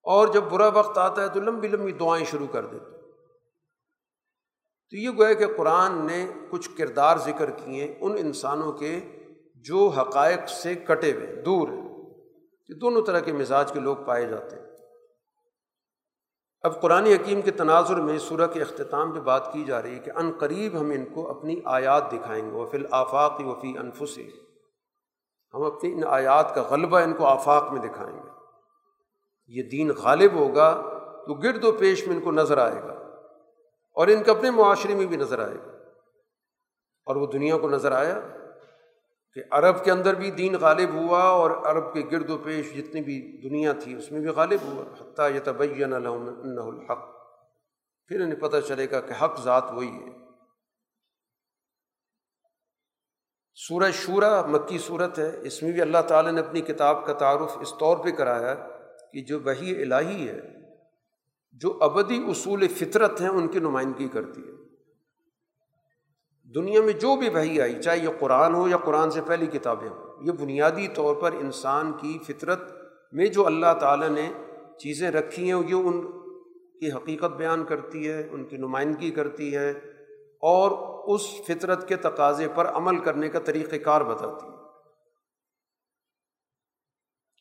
اور 0.04 0.28
جب 0.28 0.42
برا 0.42 0.68
وقت 0.68 0.98
آتا 0.98 1.24
ہے 1.24 1.28
تو 1.28 1.40
لمبی 1.40 1.68
لمبی 1.68 1.92
دعائیں 1.92 2.26
شروع 2.26 2.48
کر 2.48 2.66
دیتے 2.66 2.92
تو 4.90 4.98
یہ 4.98 5.10
گویا 5.10 5.34
کہ 5.34 5.58
قرآن 5.58 6.08
نے 6.08 6.32
کچھ 6.50 6.70
کردار 6.78 7.18
ذکر 7.18 7.52
کیے 7.52 7.96
ان 8.02 8.12
انسانوں 8.12 8.72
کے 8.72 9.00
جو 9.56 9.88
حقائق 9.88 10.50
سے 10.50 10.76
کٹے 10.76 11.12
ہوئے 11.12 11.28
دور 11.28 11.68
ہیں۔ 11.68 11.89
کہ 12.70 12.76
دونوں 12.76 13.02
طرح 13.02 13.20
کے 13.20 13.34
مزاج 13.34 13.72
کے 13.72 13.80
لوگ 13.80 13.98
پائے 14.06 14.26
جاتے 14.26 14.56
ہیں۔ 14.56 14.66
اب 16.62 16.82
قرآن 16.82 17.06
حکیم 17.06 17.42
کے 17.42 17.52
تناظر 17.52 17.96
میں 17.96 18.18
سورہ 18.18 18.48
کے 18.48 18.62
اختتام 18.62 19.12
پہ 19.12 19.20
بات 19.20 19.54
کی 19.54 19.64
جا 19.64 19.82
رہی 19.82 19.94
ہے 19.94 20.00
کہ 20.00 20.12
ان 20.16 20.32
قریب 20.40 20.80
ہم 20.80 20.90
ان 20.90 21.06
کو 21.06 21.40
اپنی 21.40 21.62
آیات 21.66 22.12
دکھائیں 22.12 22.46
گے، 22.46 22.52
وفی 22.52 22.78
الآفاق 22.78 23.40
وفی 23.40 23.78
انفسی 23.78 24.30
ہم 25.54 25.62
اپنی 25.62 25.94
ان 25.94 26.02
آیات 26.08 26.56
کا 26.56 26.64
غلبہ 26.64 27.00
ان 27.00 27.14
کو 27.14 27.26
آفاق 27.26 27.72
میں 27.72 27.82
دکھائیں 27.82 28.18
گے۔ 28.18 28.30
یہ 29.48 29.64
دین 29.64 29.92
غالب 29.98 30.34
ہوگا 30.34 30.82
تو 31.28 31.34
گرد 31.34 31.64
و 31.64 31.72
پیش 31.72 32.08
میں 32.08 32.16
ان 32.16 32.22
کو 32.22 32.32
نظر 32.32 32.58
آئے 32.58 32.82
گا 32.84 32.94
اور 33.94 34.08
ان 34.08 34.24
کے 34.24 34.32
اپنے 34.32 34.52
معاشرے 34.52 34.96
میں 34.96 35.06
بھی 35.06 35.18
نظر 35.18 35.40
آئے 35.40 35.56
گا۔ 35.56 35.72
اور 37.06 37.16
وہ 37.16 37.28
دنیا 37.28 37.58
کو 37.58 37.70
نظر 37.70 37.92
آیا 37.92 38.20
کہ 39.34 39.42
عرب 39.52 39.84
کے 39.84 39.92
اندر 39.92 40.14
بھی 40.14 40.32
دین 40.32 40.56
غالب 40.62 40.94
ہوا 40.94 41.24
اور 41.24 41.52
عرب 41.52 41.94
کے 41.94 42.02
گرد 42.12 42.30
و 42.30 42.38
پیش 42.38 42.74
جتنی 42.74 43.02
بھی 43.02 43.50
دنیا 43.50 43.72
تھی 43.74 43.94
اس 43.94 44.12
میں 44.12 44.20
بھی 44.20 44.30
غالب 44.30 44.62
ہوا، 44.62 44.84
حتیٰ 45.02 45.36
یہ 45.36 45.40
تبین 45.44 45.94
الحق۔ 45.94 47.20
پھر 48.08 48.22
انہیں 48.22 48.40
پتہ 48.40 48.58
چلے 48.68 48.88
گا 48.92 49.02
کہ 49.02 49.24
حق 49.24 49.44
ذات 49.44 49.64
وہی 49.72 49.88
ہے۔ 49.88 50.20
سورہ 53.54 53.92
شورہ 53.94 54.46
مکی 54.46 54.78
صورت 54.78 55.20
ہے، 55.20 55.40
اس 55.42 55.64
میں 55.64 55.72
بھی 55.72 55.82
اللہ 55.82 56.02
تعالیٰ 56.08 56.32
نے 56.32 56.42
اپنی 56.42 56.62
کتاب 56.62 57.06
کا 57.06 57.14
تعارف 57.14 57.58
اس 57.60 57.74
طور 57.80 57.98
پہ 57.98 58.12
کرایا 58.12 58.56
کہ 59.14 59.22
جو 59.22 59.40
وہی 59.40 59.82
الہی 59.82 60.30
ہے، 60.30 60.42
جو 61.52 61.78
ابدی 61.82 62.26
اصول 62.28 62.68
فطرت 62.68 63.22
ہیں، 63.22 63.30
ان 63.30 63.48
کی 63.48 63.60
نمائندگی 63.60 64.08
کرتی 64.08 64.42
ہے۔ 64.42 64.59
دنیا 66.56 66.82
میں 66.82 66.94
جو 66.94 67.16
بھی 67.16 67.30
وہی 67.30 67.62
آئی، 67.62 67.82
چاہے 67.82 68.00
یہ 68.00 68.10
قرآن 68.20 68.56
ہو 68.56 68.68
یا 68.68 68.78
قرآن 68.78 69.12
سے 69.12 69.22
پہلی 69.28 69.48
کتابیں 69.48 69.90
ہوں، 69.90 70.26
یہ 70.26 70.32
بنیادی 70.32 70.88
طور 70.88 71.16
پر 71.16 71.32
انسان 71.32 71.92
کی 71.94 72.18
فطرت 72.28 72.60
میں 73.12 73.26
جو 73.26 73.46
اللہ 73.46 73.74
تعالیٰ 73.80 74.10
نے 74.10 74.34
چیزیں 74.80 75.12
رکھی 75.12 75.52
ہیں، 75.52 75.62
یہ 75.70 75.76
ان 75.76 76.02
کی 76.80 76.92
حقیقت 76.92 77.32
بیان 77.38 77.66
کرتی 77.66 78.10
ہے، 78.10 78.28
ان 78.32 78.44
کی 78.44 78.58
نمائندگی 78.58 79.12
کرتی 79.12 79.56
ہے 79.56 79.70
اور 80.42 80.72
اس 81.16 81.22
فطرت 81.48 81.88
کے 81.88 81.96
تقاضے 81.96 82.48
پر 82.56 82.68
عمل 82.68 83.00
کرنے 83.00 83.30
کا 83.30 83.40
طریقہ 83.40 83.76
کار 83.76 84.02
بتاتی 84.02 84.48
ہے۔ 84.48 84.58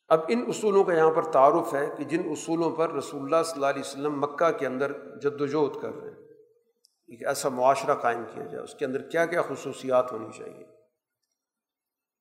اب 0.08 0.20
ان 0.28 0.44
اصولوں 0.48 0.84
کا 0.84 0.94
یہاں 0.94 1.10
پر 1.10 1.22
تعارف 1.22 1.74
ہے 1.74 1.90
کہ 1.98 2.04
جن 2.04 2.20
اصولوں 2.30 2.70
پر 2.70 2.92
رسول 2.92 3.22
اللہ 3.22 3.42
صلی 3.44 3.54
اللہ 3.54 3.66
علیہ 3.66 3.80
وسلم 3.80 4.20
مکہ 4.20 4.50
کے 4.50 4.66
اندر 4.66 4.92
جد 5.22 5.40
وجہد 5.40 5.82
کر 5.82 5.94
رہے 5.94 6.10
ہیں۔ 6.10 6.27
ایک 7.08 7.26
ایسا 7.26 7.48
معاشرہ 7.48 7.94
قائم 7.94 8.24
کیا 8.34 8.44
جائے، 8.44 8.64
اس 8.64 8.74
کے 8.74 8.84
اندر 8.84 9.02
کیا 9.02 9.26
کیا 9.26 9.42
خصوصیات 9.42 10.12
ہونی 10.12 10.28
چاہیے؟ 10.38 10.64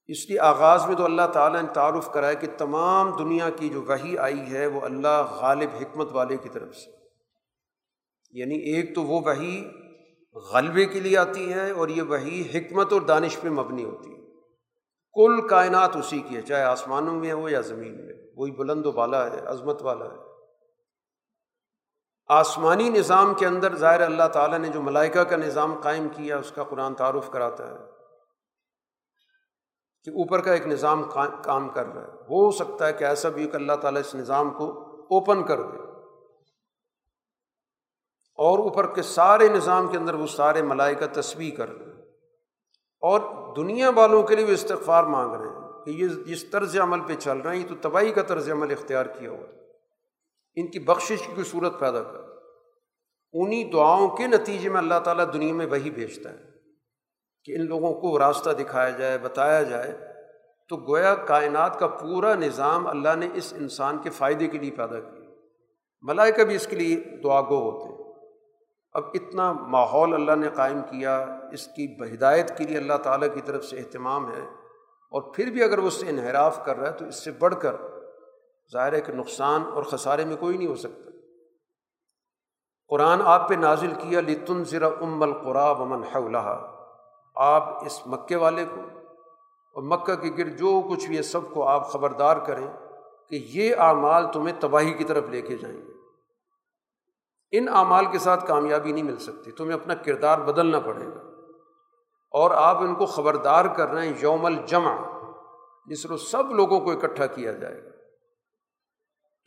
اس 0.08 0.30
لیے 0.30 0.40
آغاز 0.40 0.86
میں 0.88 0.96
تو 0.96 1.06
اللہ 1.06 1.28
تعالیٰ 1.34 1.62
نے 1.62 1.68
تعارف 1.74 2.12
کرایا 2.12 2.34
کہ 2.34 2.48
تمام 2.58 3.18
دنیا 3.18 3.50
کی 3.50 3.70
جو 3.70 3.82
وہی 3.82 4.18
آئی 4.18 4.52
ہے، 4.52 4.66
وہ 4.66 4.82
اللہ 4.82 5.38
غالب 5.42 5.70
حکمت 5.82 6.08
والے 6.12 6.38
کی 6.38 6.50
طرف 6.50 6.76
سے۔ 6.76 6.92
یعنی 8.32 8.56
ایک 8.56 8.96
تو 8.96 9.04
وہ 9.04 9.22
وہی 9.22 9.70
غلبے 10.54 10.86
کے 10.86 11.00
لیے 11.00 11.18
آتی 11.18 11.54
ہے 11.54 11.72
اور 11.72 11.88
یہ 11.88 12.02
وہی 12.02 12.50
حکمت 12.54 12.94
اور 12.94 13.02
دانش 13.02 13.40
پہ 13.42 13.50
مبنی 13.50 13.84
ہوتی 13.84 14.12
ہے۔ 14.12 14.18
کل 15.14 15.48
کائنات 15.48 15.96
اسی 15.96 16.20
کی 16.20 16.36
ہے، 16.36 16.42
چاہے 16.42 16.64
آسمانوں 16.64 17.14
میں 17.14 17.32
ہو 17.32 17.50
یا 17.50 17.62
زمین 17.62 18.06
میں، 18.06 18.16
وہی 18.36 18.52
بلند 18.52 18.86
و 18.86 18.92
بالا 18.92 19.32
ہے، 19.32 19.40
عظمت 19.46 19.82
والا 19.82 20.06
ہے۔ 20.06 20.27
آسمانی 22.28 22.90
نظام 22.90 23.34
کے 23.34 23.45
اندر 23.45 23.76
ظاہر 23.76 24.02
اللہ 24.02 24.28
تعالیٰ 24.34 24.60
نے 24.60 24.70
جو 24.70 24.82
ملائکہ 24.82 25.24
کا 25.24 25.36
نظام 25.36 25.80
قائم 25.84 26.10
کیا، 26.10 26.38
اس 26.38 26.52
کا 26.52 26.64
قرآن 26.64 26.95
تعارف 26.95 27.30
کراتا 27.30 27.68
ہے 27.68 27.76
کہ 30.04 30.10
اوپر 30.10 30.41
کا 30.41 30.54
ایک 30.54 30.68
نظام 30.68 31.04
کام 31.44 31.70
کر 31.70 31.86
رہا 31.86 32.02
ہے۔ 32.02 32.08
ہو 32.08 32.52
سکتا 32.52 32.88
ہے 32.88 32.94
کہ 32.94 33.04
ایسا 33.04 33.30
بھی 33.30 33.48
کہ 33.48 33.56
اللہ 33.56 33.74
تعالیٰ 33.74 34.02
اس 34.02 34.16
نظام 34.16 34.49
کو 34.49 34.84
اوپن 35.02 35.44
کر 35.44 35.62
دے۔ 35.62 35.78
اور 38.36 38.60
اوپر 38.60 38.94
کے 38.94 39.02
سارے 39.02 39.48
نظام 39.48 39.88
کے 39.88 39.98
اندر 39.98 40.14
وہ 40.14 40.28
سارے 40.28 40.62
ملائکہ 40.62 41.22
تصویر 41.22 41.56
کر 41.56 41.70
رہے 41.70 41.86
ہیں۔ 41.86 42.02
اور 43.02 43.20
دنیا 43.56 43.90
والوں 43.90 44.24
کے 44.24 44.36
لیے 44.36 44.45
وہ 44.45 44.52
استغفار 44.52 45.04
مانگ 45.04 45.34
رہے 45.34 45.49
ہیں 45.49 45.86
کہ 45.86 45.90
یہ 45.90 46.08
جس 46.08 46.44
طرز 46.44 46.78
عمل 46.80 46.99
پہ 46.99 47.16
چل 47.20 47.38
رہے 47.38 47.56
ہیں، 47.56 47.64
یہ 47.64 47.68
تو 47.68 47.76
تباہی 47.82 48.12
کا 48.12 48.22
طرز 48.22 48.52
عمل 48.52 48.72
اختیار 48.72 49.06
کیا 49.06 49.30
ہوا۔ 49.30 49.66
ان 50.58 50.68
کی 50.68 50.80
بخشش 50.80 51.28
کی 51.28 51.34
کوئی 51.36 51.44
صورت 51.44 51.80
پیدا 51.80 52.04
کر۔ 52.04 52.20
انہیں 53.34 53.72
دعاؤں 53.72 54.08
کے 54.08 54.28
نتیجے 54.28 54.70
میں 54.70 54.78
اللہ 54.78 55.00
تعالیٰ 55.04 55.34
دنیا 55.34 55.54
میں 55.54 55.66
وہی 55.66 55.90
بھیجتا 55.90 56.30
ہے 56.30 56.38
کہ 57.44 57.52
ان 57.52 57.66
لوگوں 57.66 58.02
کو 58.02 58.20
راستہ 58.20 58.50
دکھایا 58.50 58.90
جائے، 58.90 59.18
بتایا 59.18 59.64
جائے۔ 59.64 59.98
تو 60.70 60.78
گویا 60.78 61.16
کائنات 61.16 61.80
کا 61.80 61.88
پورا 61.88 62.34
نظام 62.34 62.88
اللہ 62.88 63.16
نے 63.16 63.30
اس 63.34 63.54
انسان 63.58 63.98
کے 63.98 64.10
فائدے 64.10 64.48
کے 64.48 64.58
لیے 64.58 64.72
پیدا 64.72 65.00
کیا۔ 65.00 65.30
ملائکہ 66.02 66.44
بھی 66.44 66.56
اس 66.56 66.68
کے 66.68 66.76
لیے 66.76 66.96
دعا 67.24 67.42
گو 67.42 67.72
ہوتے 67.72 67.90
ہیں۔ 67.90 68.12
اب 68.92 69.04
اتنا 69.14 69.52
ماحول 69.52 70.14
اللہ 70.14 70.36
نے 70.36 70.50
قائم 70.50 70.82
کیا، 70.82 71.40
اس 71.52 71.68
کی 71.68 72.02
بہدایت 72.02 72.58
کے 72.58 72.64
لیے 72.64 72.78
اللہ 72.78 72.98
تعالیٰ 73.04 73.34
کی 73.34 73.42
طرف 73.46 73.66
سے 73.66 73.78
اہتمام 73.78 74.32
ہے۔ 74.32 74.42
اور 75.12 75.22
پھر 75.22 75.46
بھی 75.46 75.64
اگر 75.64 75.80
وہ 75.80 75.88
اس 75.88 75.94
سے 75.94 76.06
انحراف 76.10 76.66
کر 76.66 76.78
رہا 76.78 76.92
ہے 76.92 76.98
تو 76.98 77.06
اس 77.06 77.24
سے 77.24 77.32
بڑھ 77.32 77.56
کر 77.62 77.76
ظاہر 78.73 78.94
ہے 78.94 79.02
کہ 79.02 79.14
نقصان 79.14 79.64
اور 79.73 79.84
خسارے 79.84 80.26
میں 80.26 80.38
کوئی 80.38 80.57
نہیں 80.57 80.68
ہو 80.68 80.76
سکتا۔ 80.76 81.11
قرآن 82.88 83.22
آپ 83.26 83.49
پہ 83.49 83.53
نازل 83.53 83.94
کیا 83.94 84.22
لتن 84.22 84.64
ذرا 84.64 84.88
ام 84.88 85.23
القرا 85.23 85.72
ومن 85.72 86.03
حولہ 86.03 86.73
آپ 87.35 87.85
اس 87.85 88.07
مکے 88.07 88.35
والے 88.35 88.65
کو 88.65 88.81
اور 89.73 89.84
مکہ 89.84 90.15
کے 90.15 90.31
گرد 90.38 90.57
جو 90.57 90.81
کچھ 90.91 91.07
بھی 91.07 91.18
ہے، 91.18 91.22
سب 91.22 91.39
کو 91.53 91.68
آپ 91.68 91.91
خبردار 91.91 92.38
کریں 92.38 92.68
کہ 93.30 93.35
یہ 93.49 93.76
اعمال 93.77 94.31
تمہیں 94.31 94.61
تباہی 94.61 94.94
کی 94.94 95.03
طرف 95.03 95.30
لے 95.30 95.41
کے 95.41 95.56
جائیں 95.56 95.77
گے۔ 95.77 95.91
ان 97.52 97.69
اعمال 97.69 98.06
کے 98.06 98.19
ساتھ 98.19 98.48
کامیابی 98.48 98.91
نہیں 98.91 99.03
مل 99.03 99.18
سکتی، 99.18 99.52
تمہیں 99.52 99.73
اپنا 99.73 99.94
کردار 99.94 100.39
بدلنا 100.39 100.80
پڑے 100.80 101.06
گا۔ 101.06 101.22
اور 102.31 102.52
آپ 102.52 102.77
ان 102.77 102.95
کو 102.95 103.06
خبردار 103.06 103.65
کر 103.65 103.88
رہے 103.88 104.07
ہیں، 104.07 104.14
یوم 104.19 104.45
الجمع، 104.45 104.95
جس 105.85 106.03
کو 106.03 106.18
سب 106.18 106.52
لوگوں 106.52 106.80
کو 106.80 106.91
اکٹھا 106.91 107.26
کیا 107.26 107.52
جائے 107.52 107.85
گا۔ 107.85 107.97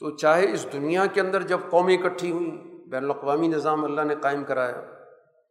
تو 0.01 0.11
چاہے 0.11 0.53
اس 0.53 0.67
دنیا 0.73 1.07
کے 1.07 1.21
اندر 1.21 1.43
جب 1.43 1.59
قومی 1.71 1.95
اکٹھی 1.95 2.31
ہوئیں، 2.31 2.57
بین 2.89 3.05
الاقوامی 3.05 3.49
نظام 3.49 3.85
اللہ 3.85 4.01
نے 4.01 4.15
قائم 4.17 4.45
کرایا، 4.45 4.83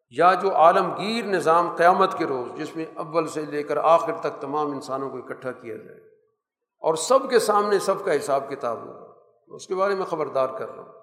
یا 0.09 0.33
جو 0.33 0.55
عالمگیر 0.55 1.25
نظام 1.25 1.75
قیامت 1.75 2.17
کے 2.17 2.25
روز، 2.25 2.57
جس 2.57 2.75
میں 2.75 2.85
اول 2.95 3.27
سے 3.27 3.45
لے 3.45 3.63
کر 3.63 3.77
آخر 3.77 4.17
تک 4.17 4.41
تمام 4.41 4.71
انسانوں 4.71 5.09
کو 5.09 5.17
اکٹھا 5.17 5.51
کیا 5.51 5.75
جائے۔ 5.75 5.97
اور 6.79 6.95
سب 6.95 7.29
کے 7.29 7.39
سامنے 7.39 7.79
سب 7.79 8.05
کا 8.05 8.15
حساب 8.15 8.49
کتاب 8.49 8.77
ہوگا 8.77 9.13
اس 9.47 9.67
کے 9.67 9.75
بارے 9.75 9.95
میں 9.95 10.05
خبردار 10.05 10.47
کر 10.47 10.75
رہا 10.75 10.83
ہوں۔ 10.83 10.93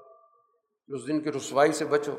اس 0.89 1.07
دن 1.07 1.21
کی 1.21 1.33
رسوائی 1.33 1.73
سے 1.73 1.85
بچو۔ 1.85 2.13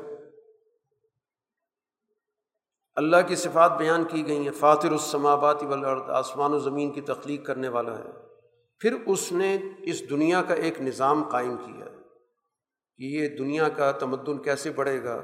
اللہ 2.94 3.16
کی 3.26 3.36
صفات 3.36 3.78
بیان 3.78 4.04
کی 4.04 4.26
گئی 4.26 4.44
ہیں۔ 4.44 4.52
فاتر 4.52 4.92
السماواتی 4.92 5.66
والارض، 5.66 6.10
آسمان 6.10 6.52
و 6.52 6.58
زمین 6.58 6.92
کی 6.92 7.00
تخلیق 7.00 7.46
کرنے 7.46 7.68
والا 7.68 7.98
ہے۔ 7.98 8.27
پھر 8.80 8.94
اس 9.06 9.32
نے 9.32 9.56
اس 9.82 10.10
دنیا 10.10 10.42
کا 10.42 10.54
ایک 10.54 10.80
نظام 10.80 11.22
قائم 11.22 11.56
کیا 11.56 11.84
کہ 12.98 13.04
یہ 13.04 13.28
دنیا 13.28 13.68
کا 13.68 13.92
تمدن 13.92 14.38
کیسے 14.38 14.70
بڑھے 14.70 15.04
گا؟ 15.04 15.20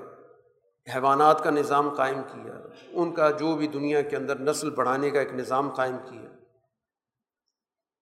حیوانات 0.94 1.44
کا 1.44 1.51
نظام 1.51 1.89
قائم 1.90 2.22
کیا، 2.22 2.60
ان 2.93 3.12
کا 3.12 3.31
جو 3.31 3.56
بھی 3.56 3.66
دنیا 3.66 4.01
کے 4.01 4.16
اندر 4.16 4.39
نسل 4.39 4.70
بڑھانے 4.70 5.10
کا 5.10 5.20
ایک 5.20 5.32
نظام 5.35 5.70
قائم 5.70 5.97
کیا۔ 6.10 6.28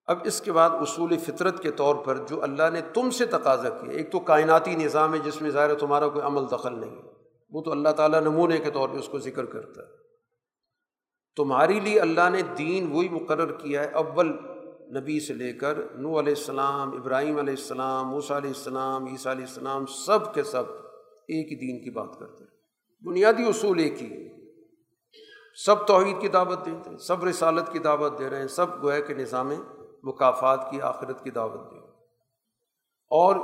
اب 0.07 0.19
اس 0.25 0.41
کے 0.41 0.53
بعد 0.53 0.71
اصول 0.71 1.17
فطرت 1.17 1.63
کے 1.63 1.71
طور 1.71 1.95
پر 1.95 2.17
جو 2.17 2.43
اللہ 2.43 2.71
نے 2.73 2.81
تم 2.95 3.11
سے 3.11 3.27
تقاضا 3.27 3.69
کیا، 3.69 3.91
ایک 3.91 4.13
تو 4.13 4.21
کائناتی 4.21 4.75
نظام 4.77 5.15
ہے 5.15 5.19
جس 5.19 5.43
میں 5.43 5.51
ظاہر 5.51 5.75
تمہارا 5.75 6.09
کوئی 6.09 6.27
عمل 6.27 6.51
دخل 6.51 6.79
نہیں 6.81 6.97
ہے، 6.97 7.11
وہ 7.53 7.63
تو 7.63 7.73
اللہ 7.73 7.89
تعالیٰ 7.89 8.21
نمونے 8.21 8.59
کے 8.59 8.71
طور 8.71 8.89
پہ 8.89 8.97
اس 8.97 9.09
کو 9.09 9.19
ذکر 9.19 9.45
کرتا 9.45 9.83
ہے۔ 9.83 10.01
تمہاری 11.37 11.81
لیے 11.81 12.01
اللہ 12.01 12.29
نے 12.31 12.43
دین 12.59 12.91
وہی 12.93 13.09
مقرر 13.09 13.53
کیا 13.53 13.83
ہے، 13.83 13.91
اول 13.91 14.37
نبی 14.97 15.21
سے 15.21 15.35
لے 15.35 15.53
کر 15.53 15.79
نو 15.95 16.19
علیہ 16.19 16.35
السلام، 16.37 16.93
ابراہیم 16.93 17.39
علیہ 17.39 17.55
السلام، 17.59 18.09
موسیٰ 18.09 18.37
علیہ 18.37 18.51
السلام، 18.51 19.07
عیسیٰ 19.07 19.33
علیہ 19.33 19.45
السلام، 19.45 19.87
سب 19.87 20.35
کے 20.35 20.43
سب 20.43 20.65
ایک 21.29 21.53
ہی 21.53 21.57
دین 21.57 21.85
کی 21.85 21.91
بات 21.91 22.19
کرتے 22.19 22.45
ہیں۔ 22.45 22.51
بنیادی 23.09 23.45
اصول 23.45 23.79
ایک 23.79 24.03
ہی 24.03 24.29
سب 25.65 25.87
توحید 25.87 26.21
کی 26.21 26.29
دعوت 26.29 26.67
دیتے 26.67 26.91
ہیں، 26.91 26.97
سب 26.97 27.25
رسالت 27.25 27.73
کی 27.73 27.79
دعوت 27.79 28.19
دے 28.19 28.31
رہے 28.31 28.41
ہیں، 28.41 28.47
سب 28.47 28.83
گویا 28.83 29.01
کے 29.01 29.15
نظام 29.15 29.53
مقافات 30.03 30.71
کی، 30.71 30.81
آخرت 30.81 31.25
کی 31.25 31.31
دعوت 31.31 31.73
دی 31.73 31.79
اور 33.11 33.37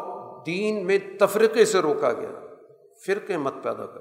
دین 0.46 0.86
میں 0.86 0.98
تفرقے 1.20 1.64
سے 1.64 1.78
روکا 1.78 2.12
گیا، 2.12 2.30
فرقے 3.06 3.36
مت 3.36 3.54
پیدا 3.62 3.86
کر۔ 3.86 4.00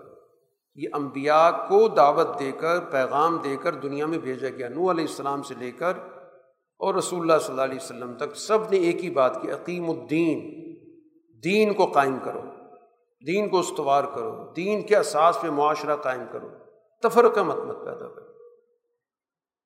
یہ 0.76 0.88
انبیاء 0.94 1.52
کو 1.52 1.88
دعوت 1.88 2.40
دے 2.40 2.52
کر، 2.52 2.80
پیغام 2.80 3.38
دے 3.38 3.56
کر 3.56 3.74
دنیا 3.74 4.06
میں 4.06 4.18
بھیجا 4.18 4.49
گیا 4.49 4.69
نو 4.69 4.91
علیہ 4.91 5.06
السلام 5.07 5.44
سے 5.44 5.53
لے 5.60 5.72
کر 5.72 5.94
اور 6.77 6.95
رسول 6.95 7.21
اللہ 7.21 7.39
صلی 7.39 7.49
اللہ 7.49 7.61
علیہ 7.61 7.75
وسلم 7.75 8.13
تک 8.13 8.35
سب 8.35 8.57
نے 8.71 8.77
ایک 8.77 9.03
ہی 9.03 9.09
بات 9.09 9.41
کی 9.41 9.51
عقیم 9.51 9.89
الدین، 9.89 10.39
دین 11.43 11.73
کو 11.73 11.85
قائم 11.85 12.17
کرو، 12.23 12.41
دین 13.27 13.49
کو 13.49 13.59
استوار 13.59 14.03
کرو، 14.03 14.53
دین 14.53 14.81
کے 14.81 14.97
اساس 14.97 15.41
پہ 15.41 15.47
معاشرہ 15.47 15.95
قائم 15.95 16.21
کرو۔ 16.31 16.49
تفرقہ 17.03 17.39
مت 17.39 17.57
مت 17.57 17.85
پیدا 17.85 18.09
کرو۔ 18.09 18.27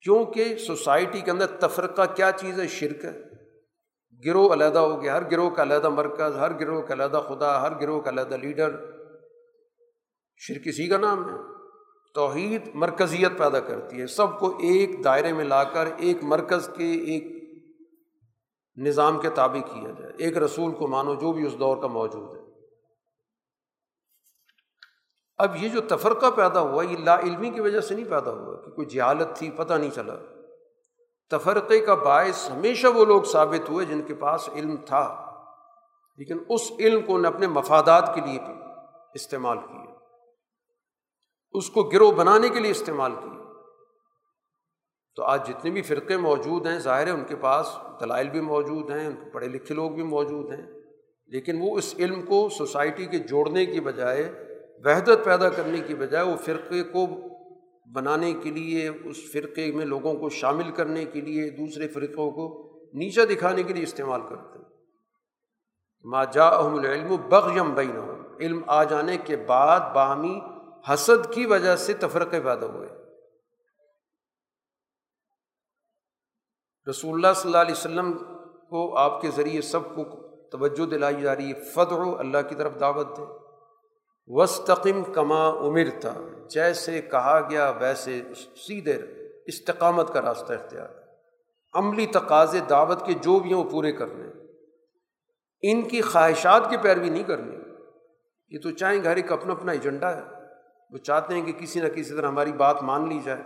کیونکہ 0.02 0.58
سوسائٹی 0.58 1.22
کے 1.22 1.32
اندر 1.32 1.48
تفرقہ 1.48 2.02
کیا 2.16 2.32
چیز 2.32 2.60
ہے؟ 2.60 2.68
شرک 2.68 3.06
ہے۔ 3.06 3.22
گروہ 4.26 4.54
علیحدہ 4.54 4.80
ہو 4.80 5.02
گیا، 5.02 5.18
ہر 5.18 5.32
گروہ 5.32 5.50
کا 5.50 5.62
علیحدہ 5.62 5.90
مرکز، 5.90 6.36
ہر 6.36 6.60
گروہ 6.60 6.82
کا 6.82 6.94
علیحدہ 6.94 7.22
خدا، 7.28 7.62
ہر 7.62 7.82
گروہ 7.82 8.02
کا 8.02 8.10
علیحدہ 8.10 8.36
لیڈر۔ 8.36 8.72
شرک 10.38 10.62
اسی 10.66 10.88
کا 10.88 10.98
نام 10.98 11.30
ہے۔ 11.30 11.61
توحید 12.14 12.70
مرکزیت 12.74 13.32
پیدا 13.38 13.60
کرتی 13.60 14.02
ہے۔ 14.02 14.08
سب 14.08 14.40
کو 14.40 14.48
ایک 14.48 15.04
دائرے 15.04 15.34
میں 15.34 15.46
لا 15.46 15.64
کر 15.64 15.88
ایک 15.98 16.24
مرکز 16.24 16.70
کے 16.78 16.92
ایک 16.92 17.42
نظام 18.76 19.20
کے 19.20 19.30
تابع 19.30 19.60
کیا 19.60 19.92
جائے۔ 20.00 20.14
ایک 20.18 20.38
رسول 20.38 20.72
کو 20.72 20.88
مانو 20.88 21.14
جو 21.14 21.32
بھی 21.32 21.48
اس 21.48 21.60
دور 21.60 21.78
کا 21.78 21.88
موجود 21.88 22.38
ہے۔ 22.38 22.42
اب 25.38 25.56
یہ 25.56 25.70
جو 25.70 25.82
تفرقہ 25.82 26.32
پیدا 26.32 26.60
ہوا، 26.60 26.84
یہ 26.84 26.98
لا 26.98 27.20
علمی 27.20 27.50
کی 27.50 27.62
وجہ 27.62 27.82
سے 27.82 27.96
نہیں 27.96 28.06
پیدا 28.06 28.32
ہوا 28.32 28.62
کہ 28.62 28.72
کوئی 28.72 28.88
جہالت 28.88 29.28
تھی، 29.36 29.52
پتہ 29.52 29.74
نہیں 29.74 29.90
چلا۔ 29.90 30.16
تفرقے 31.30 31.80
کا 31.80 31.94
باعث 31.94 32.52
ہمیشہ 32.52 32.88
وہ 32.88 33.06
لوگ 33.06 33.22
ثابت 33.22 33.70
ہوئے 33.70 33.86
جن 33.86 34.02
کے 34.02 34.16
پاس 34.16 34.50
علم 34.50 34.76
تھا، 34.78 35.32
لیکن 36.18 36.38
اس 36.50 36.72
علم 36.80 37.02
کو 37.02 37.16
انہیں 37.16 37.34
اپنے 37.34 37.48
مفادات 37.48 38.16
کے 38.16 38.22
لیے 38.22 38.40
استعمال 39.14 39.58
کیا۔ 39.58 39.81
اس 41.54 41.70
کو 41.70 41.84
گروہ 41.84 42.12
بنانے 42.12 42.50
کے 42.50 42.60
لیے 42.60 42.72
استعمال 42.72 43.12
کیا 43.12 43.32
تو 45.16 45.24
آج 45.24 45.48
جتنے 45.48 45.72
بھی 45.72 45.82
فرقے 45.82 46.18
موجود 46.18 46.68
ہیں، 46.68 46.80
ظاہر 46.80 47.08
ہے 47.08 47.12
ان 47.12 47.24
کے 47.24 47.36
پاس 47.36 47.68
دلائل 48.02 48.30
بھی 48.30 48.42
موجود 48.42 48.92
ہیں، 48.92 49.08
ان 49.08 49.16
کے 49.16 49.30
پڑھے 49.30 49.48
لکھے 49.48 49.76
لوگ 49.76 49.92
بھی 49.92 50.04
موجود 50.04 50.54
ہیں، 50.54 50.68
لیکن 51.28 51.58
وہ 51.62 51.78
اس 51.78 51.96
علم 52.00 52.22
کو 52.22 52.50
سوسائٹی 52.50 53.06
کے 53.06 53.20
جوڑنے 53.20 53.66
کی 53.66 53.80
بجائے، 53.80 54.24
وحدت 54.86 55.26
پیدا 55.26 55.50
کرنے 55.50 55.80
کی 55.80 55.96
بجائے، 55.96 56.26
وہ 56.26 56.36
فرقے 56.36 56.84
کو 56.84 57.08
بنانے 57.94 58.34
کے 58.34 58.52
لیے، 58.52 58.88
اس 58.88 59.18
فرقے 59.34 59.72
میں 59.72 59.86
لوگوں 59.86 60.14
کو 60.14 60.30
شامل 60.30 60.72
کرنے 60.72 61.06
کے 61.06 61.22
لیے، 61.22 61.50
دوسرے 61.50 61.88
فرقوں 61.88 62.32
کو 62.32 62.48
نیچا 62.94 63.22
دکھانے 63.30 63.64
کے 63.64 63.74
لیے 63.74 63.84
استعمال 63.84 64.22
کرتے 64.22 64.60
ہیں۔ 64.60 64.66
ما 66.04 66.24
جا 66.24 66.48
احم 66.48 66.76
العلم 66.76 67.16
بغیم 67.30 67.74
بین 67.74 68.00
علم 68.40 68.62
آ 68.68 68.84
جانے 68.84 69.18
کے 69.18 69.36
بعد 69.36 69.80
باہمی 69.94 70.40
حسد 70.90 71.34
کی 71.34 71.46
وجہ 71.46 71.76
سے 71.76 71.94
تفرقے 71.94 72.42
پیدا 72.42 72.66
ہوئے۔ 72.68 72.90
رسول 76.90 77.14
اللہ 77.14 77.34
صلی 77.36 77.50
اللہ 77.50 77.62
علیہ 77.62 77.72
وسلم 77.72 78.14
کو 78.70 78.98
آپ 78.98 79.22
کے 79.22 79.30
ذریعے 79.36 79.62
سب 79.62 79.96
کو 79.96 80.04
توجہ 80.50 80.86
دلائی 80.86 81.22
جا 81.22 81.36
رہی 81.36 81.50
ہے۔ 81.50 81.64
فدر 81.64 82.20
اللہ 82.20 82.38
کی 82.50 82.56
طرف 82.56 82.72
دعوت 82.80 83.18
دے۔ 83.18 83.22
وسطم 84.28 85.04
کما 85.04 85.50
عمر 85.50 86.00
تھا 86.02 86.14
جیسے 86.50 87.02
کہا 87.02 87.48
گیا، 87.50 87.70
ویسے 87.70 88.22
سیدھے 88.36 88.94
استقامت 89.46 90.14
کا 90.14 90.22
راستہ 90.22 90.54
اختیار۔ 90.54 90.88
عملی 91.74 92.06
تقاضے، 92.06 92.60
دعوت 92.60 93.06
کے 93.06 93.14
جو 93.14 93.40
بھی 93.40 93.54
ہیں 93.54 93.64
وہ 93.64 93.70
پورے 93.70 93.92
کرنے 93.92 94.42
ان 95.62 95.82
کی 95.82 96.02
خواہشات 96.02 96.70
کی 96.70 96.78
پیروی 96.78 97.10
نہیں 97.10 97.24
کرنی 97.24 97.56
یہ 98.50 98.60
تو 98.62 98.72
چاہیں 98.72 99.04
گھر 99.04 99.16
ایک 99.16 99.32
اپنا 99.32 99.54
اپنا 99.54 99.72
ایجنڈا 99.72 100.18
ہے۔ 100.18 100.41
وہ 100.92 100.98
چاہتے 100.98 101.34
ہیں 101.34 101.42
کہ 101.42 101.52
کسی 101.52 101.80
نہ 101.80 101.88
کسی 101.88 102.16
طرح 102.16 102.28
ہماری 102.28 102.52
بات 102.52 102.84
مان 102.84 103.10
لی 103.10 103.20
جائے۔ 103.24 103.44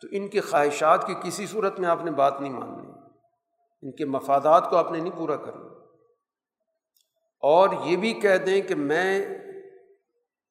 تو 0.00 0.08
ان 0.10 0.28
کی 0.28 0.40
خواہشات 0.40 1.06
کی 1.06 1.14
کسی 1.22 1.46
صورت 1.46 1.80
میں 1.80 1.88
آپ 1.88 2.04
نے 2.04 2.10
بات 2.10 2.40
نہیں 2.40 2.52
ماننی۔ 2.52 2.92
ان 3.82 3.92
کے 3.92 4.04
مفادات 4.04 4.70
کو 4.70 4.76
آپ 4.76 4.92
نے 4.92 4.98
نہیں 4.98 5.18
پورا 5.18 5.36
کرنا۔ 5.36 5.66
اور 7.42 7.68
یہ 7.84 7.96
بھی 7.96 8.12
کہہ 8.12 8.36
دیں 8.36 8.60
کہ 8.60 8.74
میں 8.74 9.26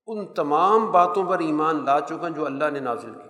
ان 0.08 0.34
تمام 0.34 0.92
باتوں 0.92 1.26
پر 1.26 1.40
ایمان 1.40 1.86
لا 1.86 2.00
چکا 2.00 2.28
جو 2.28 2.46
اللہ 2.46 2.70
نے 2.74 2.80
نازل 2.80 3.14
کی۔ 3.14 3.30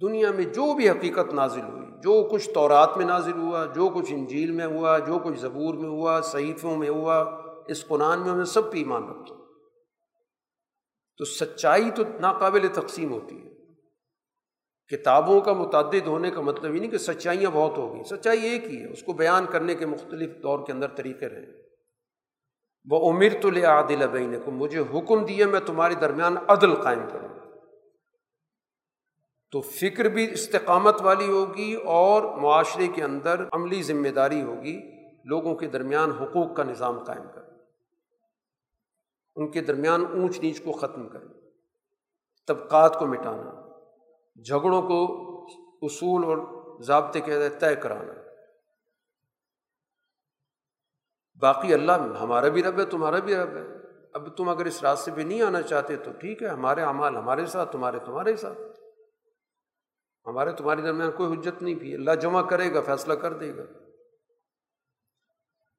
دنیا 0.00 0.30
میں 0.30 0.44
جو 0.44 0.74
بھی 0.74 0.90
حقیقت 0.90 1.34
نازل 1.34 1.60
ہوئی، 1.60 1.86
جو 2.02 2.28
کچھ 2.32 2.50
تورات 2.50 2.96
میں 2.96 3.06
نازل 3.06 3.40
ہوا، 3.40 3.64
جو 3.64 3.88
کچھ 3.88 4.12
انجیل 4.12 4.50
میں 4.50 4.66
ہوا، 4.66 4.98
جو 4.98 5.18
کچھ 5.18 5.40
زبور 5.40 5.74
میں 5.74 5.88
ہوا، 5.88 6.20
صحیفوں 6.20 6.76
میں 6.76 6.88
ہوا، 6.88 7.16
اس 7.68 7.86
قرآن 7.86 8.20
میں 8.20 8.30
ہمیں 8.30 8.44
سب 8.44 8.72
پہ 8.72 8.78
ایمان 8.78 9.08
رکھتا 9.08 9.43
تو 11.18 11.24
سچائی 11.24 11.90
تو 11.90 12.02
ناقابل 12.20 12.68
تقسیم 12.72 13.12
ہوتی 13.12 13.36
ہے۔ 13.36 13.54
کتابوں 14.86 15.40
کا 15.40 15.52
متعدد 15.52 16.06
ہونے 16.06 16.30
کا 16.30 16.40
مطلب 16.40 16.74
یہ 16.74 16.80
نہیں 16.80 16.90
کہ 16.90 16.98
سچائیاں 16.98 17.50
بہت 17.54 17.78
ہو 17.78 17.92
گئیں، 17.92 18.02
سچائی 18.02 18.42
ایک 18.42 18.64
ہی 18.64 18.82
ہے، 18.82 18.92
اس 18.92 19.02
کو 19.02 19.12
بیان 19.12 19.46
کرنے 19.46 19.74
کے 19.74 19.86
مختلف 19.86 20.42
دور 20.42 20.66
کے 20.66 20.72
اندر 20.72 20.88
طریقے 20.88 21.28
رہے۔ 21.28 21.64
وہ 22.90 23.12
امیر 23.12 23.32
تو 23.40 23.50
لے 23.50 23.64
عادل 23.64 24.08
بین 24.08 24.34
کو 24.44 24.50
مجھے 24.50 24.80
حکم 24.80 25.24
دیا 25.24 25.46
میں 25.46 25.60
تمہارے 25.60 25.94
درمیان 25.94 26.36
عدل 26.48 26.74
قائم 26.74 27.00
کروں۔ 27.12 27.28
تو 29.52 29.60
فکر 29.60 30.04
بھی 30.04 30.32
استقامت 30.32 31.02
والی 31.02 31.26
ہوگی 31.26 31.74
اور 31.74 32.38
معاشرے 32.38 32.88
کے 32.88 33.04
اندر 33.04 33.40
عملی 33.52 33.82
ذمہ 33.82 34.08
داری 34.08 34.42
ہوگی، 34.42 34.80
لوگوں 35.24 35.54
کے 35.54 35.66
درمیان 35.66 36.10
حقوق 36.10 36.56
کا 36.56 36.62
نظام 36.62 37.04
قائم 37.04 37.22
کر۔ 37.34 37.43
ان 39.36 39.50
کے 39.50 39.60
درمیان 39.60 40.04
اونچ 40.06 40.40
نیچ 40.40 40.64
کو 40.64 40.72
ختم 40.72 41.08
کرنا، 41.08 41.32
طبقات 42.46 42.98
کو 42.98 43.06
مٹانا، 43.06 43.78
جھگڑوں 44.42 44.82
کو 44.82 45.24
اصول 45.82 46.24
اور 46.24 46.38
ضابطے 46.82 47.20
کے 47.20 47.48
طے 47.58 47.76
کرانا۔ 47.76 48.12
باقی 51.40 51.74
اللہ 51.74 51.92
ہمارا 51.92 52.48
بھی 52.48 52.62
رب 52.62 52.78
ہے، 52.78 52.84
تمہارا 52.84 53.18
بھی 53.18 53.34
رب 53.34 53.56
ہے۔ 53.56 53.62
اب 54.12 54.36
تم 54.36 54.48
اگر 54.48 54.64
اس 54.64 54.82
راستے 54.82 55.10
پہ 55.16 55.20
نہیں 55.20 55.42
آنا 55.42 55.62
چاہتے 55.62 55.96
تو 55.96 56.10
ٹھیک 56.12 56.42
ہے، 56.42 56.48
ہمارے 56.48 56.82
اعمال 56.82 57.16
ہمارے 57.16 57.46
ساتھ، 57.46 57.72
تمہارے 57.72 57.98
تمہارے 57.98 58.36
ساتھ۔ 58.36 58.58
ہمارے 60.26 60.52
تمہارے 60.52 60.82
درمیان 60.82 61.12
کوئی 61.12 61.38
حجت 61.38 61.62
نہیں 61.62 61.74
بھی، 61.74 61.94
اللہ 61.94 62.10
جمع 62.10 62.42
کرے 62.42 62.74
گا، 62.74 62.80
فیصلہ 62.80 63.14
کر 63.14 63.32
دے 63.32 63.56
گا۔ 63.56 63.83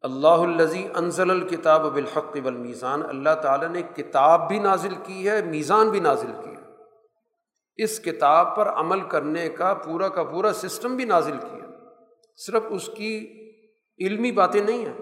اللہ 0.06 0.27
الزی 0.27 0.88
انزل 0.95 1.30
الکتاب 1.30 1.94
بالحق 1.94 2.38
والمیزان، 2.44 3.03
اللہ 3.10 3.36
تعالیٰ 3.41 3.68
نے 3.68 3.82
کتاب 3.82 4.48
بھی 4.48 4.60
نازل 4.60 4.94
کی 5.03 5.30
ہے، 5.30 5.41
میزان 5.41 5.90
بھی 5.90 5.99
نازل 5.99 6.32
کی 6.44 6.49
ہے۔ 6.49 6.61
اس 7.84 7.99
کتاب 7.99 8.56
پر 8.56 8.69
عمل 8.69 9.02
کرنے 9.02 9.49
کا 9.49 9.73
پورا 9.73 10.07
کا 10.07 10.23
پورا 10.23 10.53
سسٹم 10.53 10.95
بھی 10.95 11.06
نازل 11.06 11.38
کیا۔ 11.38 11.65
صرف 12.38 12.64
اس 12.69 12.90
کی 12.95 13.27
علمی 13.99 14.32
باتیں 14.32 14.61
نہیں 14.61 14.86
ہیں۔ 14.86 14.94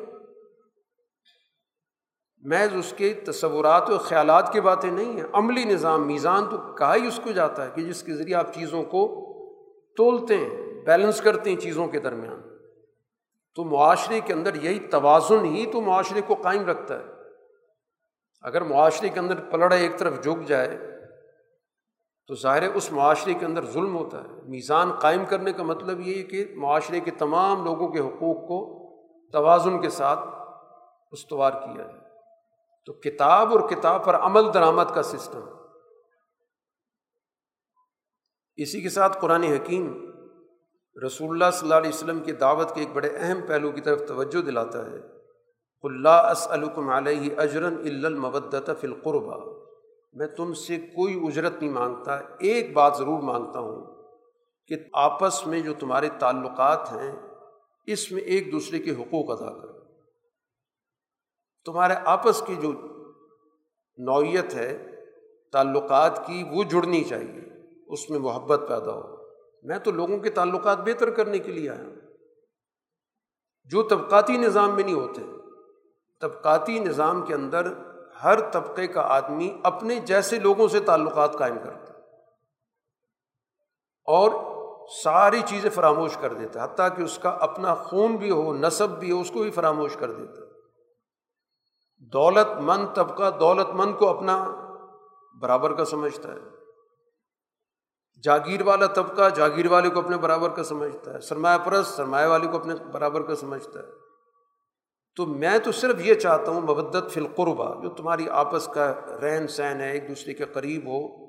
محض 2.38 2.70
اس 2.76 2.94
کے 2.98 3.14
تصورات 3.14 3.90
و 3.90 3.98
خیالات 3.98 4.54
کی 4.54 4.62
باتیں 4.62 4.92
نہیں 4.92 5.14
ہیں۔ 5.14 5.28
عملی 5.34 5.64
نظام، 5.64 6.08
میزان 6.08 6.46
تو 6.50 6.58
کہا 6.58 6.96
ہی 6.96 7.08
اس 7.08 7.20
کو 7.24 7.32
جاتا 7.32 7.66
ہے 7.66 7.72
کہ 7.76 7.82
جس 7.82 8.04
کے 8.04 8.14
ذریعے 8.14 8.36
آپ 8.36 8.54
چیزوں 8.54 8.84
کو 8.84 9.08
تولتے 9.98 10.38
ہیں، 10.38 10.50
بیلنس 10.86 11.22
کرتے 11.22 11.50
ہیں 11.50 11.58
چیزوں 11.58 11.88
کے 11.88 12.00
درمیان۔ 12.00 12.53
تو 13.56 13.64
معاشرے 13.64 14.20
کے 14.20 14.34
اندر 14.34 14.56
یہی 14.56 14.80
توازن 14.80 15.46
ہی 15.46 15.72
تو 15.72 15.82
معاشرے 15.82 16.22
کو 16.28 16.36
قائم 16.36 16.66
رکھتا 16.66 17.00
ہے۔ 17.00 17.06
اگر 18.42 18.62
معاشرے 18.62 19.10
کے 19.10 19.20
اندر 19.20 19.36
پلڑا 19.52 19.76
ایک 19.76 19.98
طرف 19.98 20.24
جھک 20.24 20.48
جائے، 20.48 20.78
تو 22.28 22.36
ظاہر 22.36 22.64
اس 22.74 22.92
معاشرے 22.92 23.34
کے 23.34 23.46
اندر 23.46 23.66
ظلم 23.66 23.96
ہوتا 23.96 24.24
ہے۔ 24.24 24.28
میزان 24.44 24.92
قائم 24.92 25.26
کرنے 25.26 25.54
کا 25.54 25.64
مطلب 25.64 26.00
یہ 26.00 26.16
ہے 26.16 26.24
کہ 26.24 26.46
معاشرے 26.56 27.00
کے 27.00 27.12
تمام 27.12 27.64
لوگوں 27.64 27.88
کے 27.88 28.00
حقوق 28.00 28.48
کو 28.48 28.84
توازن 29.32 29.82
کے 29.82 29.90
ساتھ 29.90 30.20
استوار 31.12 31.52
کیا 31.52 31.74
جائے۔ 31.78 32.00
تو 32.86 32.94
کتاب 32.94 33.58
اور 33.58 33.70
کتاب 33.70 34.06
پر 34.06 34.16
عمل 34.16 34.54
درآمد 34.54 34.84
کا 34.96 35.04
سسٹم۔ 35.04 35.40
اسی 38.56 38.82
کے 38.82 38.90
ساتھ 38.90 39.18
قرآن 39.22 39.44
حکیم 39.44 40.13
رسول 41.06 41.30
اللہ 41.30 41.52
صلی 41.54 41.68
اللہ 41.68 41.80
علیہ 41.80 41.90
وسلم 41.90 42.20
کی 42.20 42.32
دعوت 42.32 42.76
کے 42.76 42.80
ایک 42.80 42.94
بڑے 42.94 43.10
اہم 43.18 43.42
پہلو 43.48 43.72
کی 43.72 43.82
طرف 43.82 44.02
توجہ 44.08 44.42
دلاتا 44.42 44.86
ہے۔ 44.86 44.98
اللہ 45.84 46.10
اسلکم 46.10 46.90
علیہ 46.90 47.36
اجرن 47.38 47.76
المبدت 48.06 48.72
فی 48.82 48.88
القربہ 48.88 49.64
میں 50.14 50.28
تم 50.28 50.54
سے 50.54 50.78
کوئی 50.78 51.28
اجرت 51.28 51.54
نہیں 51.62 51.72
مانگتا، 51.72 52.20
ایک 52.40 52.74
بات 52.74 52.98
ضرور 52.98 53.22
مانگتا 53.22 53.60
ہوں 53.60 54.04
کہ 54.68 54.76
آپس 54.94 55.48
میں 55.48 55.60
جو 55.60 55.74
تمہارے 55.74 56.10
تعلقات 56.20 56.92
ہیں، 56.92 57.16
اس 57.86 58.12
میں 58.12 58.22
ایک 58.22 58.52
دوسرے 58.52 58.80
کے 58.80 58.92
حقوق 58.92 59.32
ادا 59.32 59.62
کرو۔ 59.62 59.80
تمہارے 61.66 61.94
آپس 62.06 62.42
کی 62.42 62.56
جو 62.56 62.72
نوعیت 63.98 64.54
ہے، 64.54 64.96
تعلقات 65.52 66.28
کی، 66.28 66.44
وہ 66.52 66.64
جڑنی 66.64 67.04
چاہیے۔ 67.04 67.42
اس 67.88 68.10
میں 68.10 68.20
محبت 68.20 68.62
پیدا 68.68 68.92
ہو۔ 68.92 69.13
میں 69.64 69.80
تو 69.80 69.92
لوگوں 69.92 70.20
کے 70.20 70.30
تعلقات 70.30 70.78
بہتر 70.78 71.10
کرنے 71.10 71.40
کے 71.40 71.52
لیے 71.52 71.70
آیا 71.70 71.84
ہوں۔ 71.84 71.96
جو 73.66 73.84
طبقاتی 73.84 74.38
نظام 74.38 74.76
میں 74.76 74.84
نہیں 74.84 74.96
ہوتے، 74.96 75.22
طبقاتی 76.22 76.80
نظام 76.80 77.22
کے 77.22 77.34
اندر 77.34 77.74
ہر 78.24 78.50
طبقے 78.52 78.88
کا 78.88 79.02
آدمی 79.02 79.60
اپنے 79.64 79.96
جیسے 79.96 80.40
لوگوں 80.40 80.68
سے 80.68 80.80
تعلقات 80.80 81.34
قائم 81.34 81.58
کرتا 81.64 81.94
اور 84.06 84.32
ساری 85.04 85.42
چیزیں 85.46 85.70
فراموش 85.70 86.18
کر 86.18 86.34
دیتا 86.34 86.64
حتیٰ 86.64 86.98
کہ 86.98 87.02
اس 87.02 87.20
کا 87.20 87.30
اپنا 87.30 87.74
خون 87.74 88.16
بھی 88.16 88.32
ہو، 88.32 88.54
نصب 88.54 88.90
بھی 88.90 89.12
ہو، 89.12 89.20
اس 89.20 89.32
کو 89.32 89.44
بھی 89.44 89.52
فراموش 89.52 89.96
کر 89.96 90.12
دیتا 90.12 90.42
دولت 92.00 92.62
مند 92.62 92.96
طبقہ 92.96 93.38
دولت 93.40 93.70
مند 93.70 93.96
کو 94.00 94.08
اپنا 94.08 94.50
برابر 95.42 95.74
کا 95.74 95.86
سمجھتا 95.86 96.30
ہے۔ 96.30 96.63
جاگیر 98.24 98.62
والا 98.62 98.86
طبقہ 98.86 99.30
جاگیر 99.30 99.72
والے 99.72 99.90
کو 99.90 100.00
اپنے 100.00 100.18
برابر 100.18 100.50
کا 100.50 100.64
سمجھتا 100.64 101.14
ہے، 101.14 101.20
سرمایہ 101.20 101.58
پرست 101.58 101.94
سرمایہ 101.94 102.28
والے 102.28 102.48
کو 102.48 102.58
اپنے 102.58 102.74
برابر 102.92 103.22
کا 103.22 103.36
سمجھتا 103.36 103.80
ہے۔ 103.80 103.86
تو 105.16 105.26
میں 105.26 105.60
تو 105.60 105.72
صرف 105.72 106.06
یہ 106.06 106.14
چاہتا 106.14 106.52
ہوں 106.52 106.62
مبدت 106.62 107.12
فی 107.12 107.20
القربہ، 107.20 107.82
جو 107.82 107.90
تمہاری 107.90 108.30
آپس 108.30 108.68
کا 108.68 108.94
رہن 109.22 109.48
سہن 109.48 109.82
ہے، 109.82 109.92
ایک 109.92 110.10
دوسرے 110.10 110.34
کے 110.34 110.46
قریب 110.46 110.86
ہو، 110.86 111.24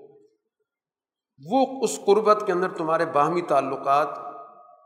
وہ 1.50 1.84
اس 1.84 2.00
قربت 2.06 2.42
کے 2.46 2.52
اندر 2.52 2.68
تمہارے 2.68 3.06
باہمی 3.06 3.42
تعلقات 3.42 4.08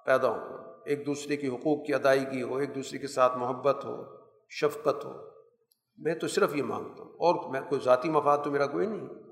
پیدا 0.06 0.28
ہوں۔ 0.28 0.59
ایک 0.86 1.06
دوسرے 1.06 1.36
کی 1.36 1.48
حقوق 1.48 1.86
کی 1.86 1.94
ادائیگی 1.94 2.43
ہو، 2.43 2.56
ایک 2.56 2.74
دوسرے 2.74 2.98
کے 2.98 3.06
ساتھ 3.06 3.39
محبت 3.39 3.85
ہو، 3.85 4.05
شفقت 4.48 5.05
ہو۔ 5.05 5.12
میں 5.98 6.14
تو 6.14 6.28
صرف 6.28 6.56
یہ 6.56 6.62
مانگتا 6.62 7.02
ہوں۔ 7.02 7.10
اور 7.10 7.52
میں 7.52 7.60
کوئی 7.68 7.80
ذاتی 7.85 8.10
مفاد 8.10 8.39
تو 8.44 8.51
میرا 8.51 8.66
کوئی 8.66 8.86
نہیں۔ 8.86 9.28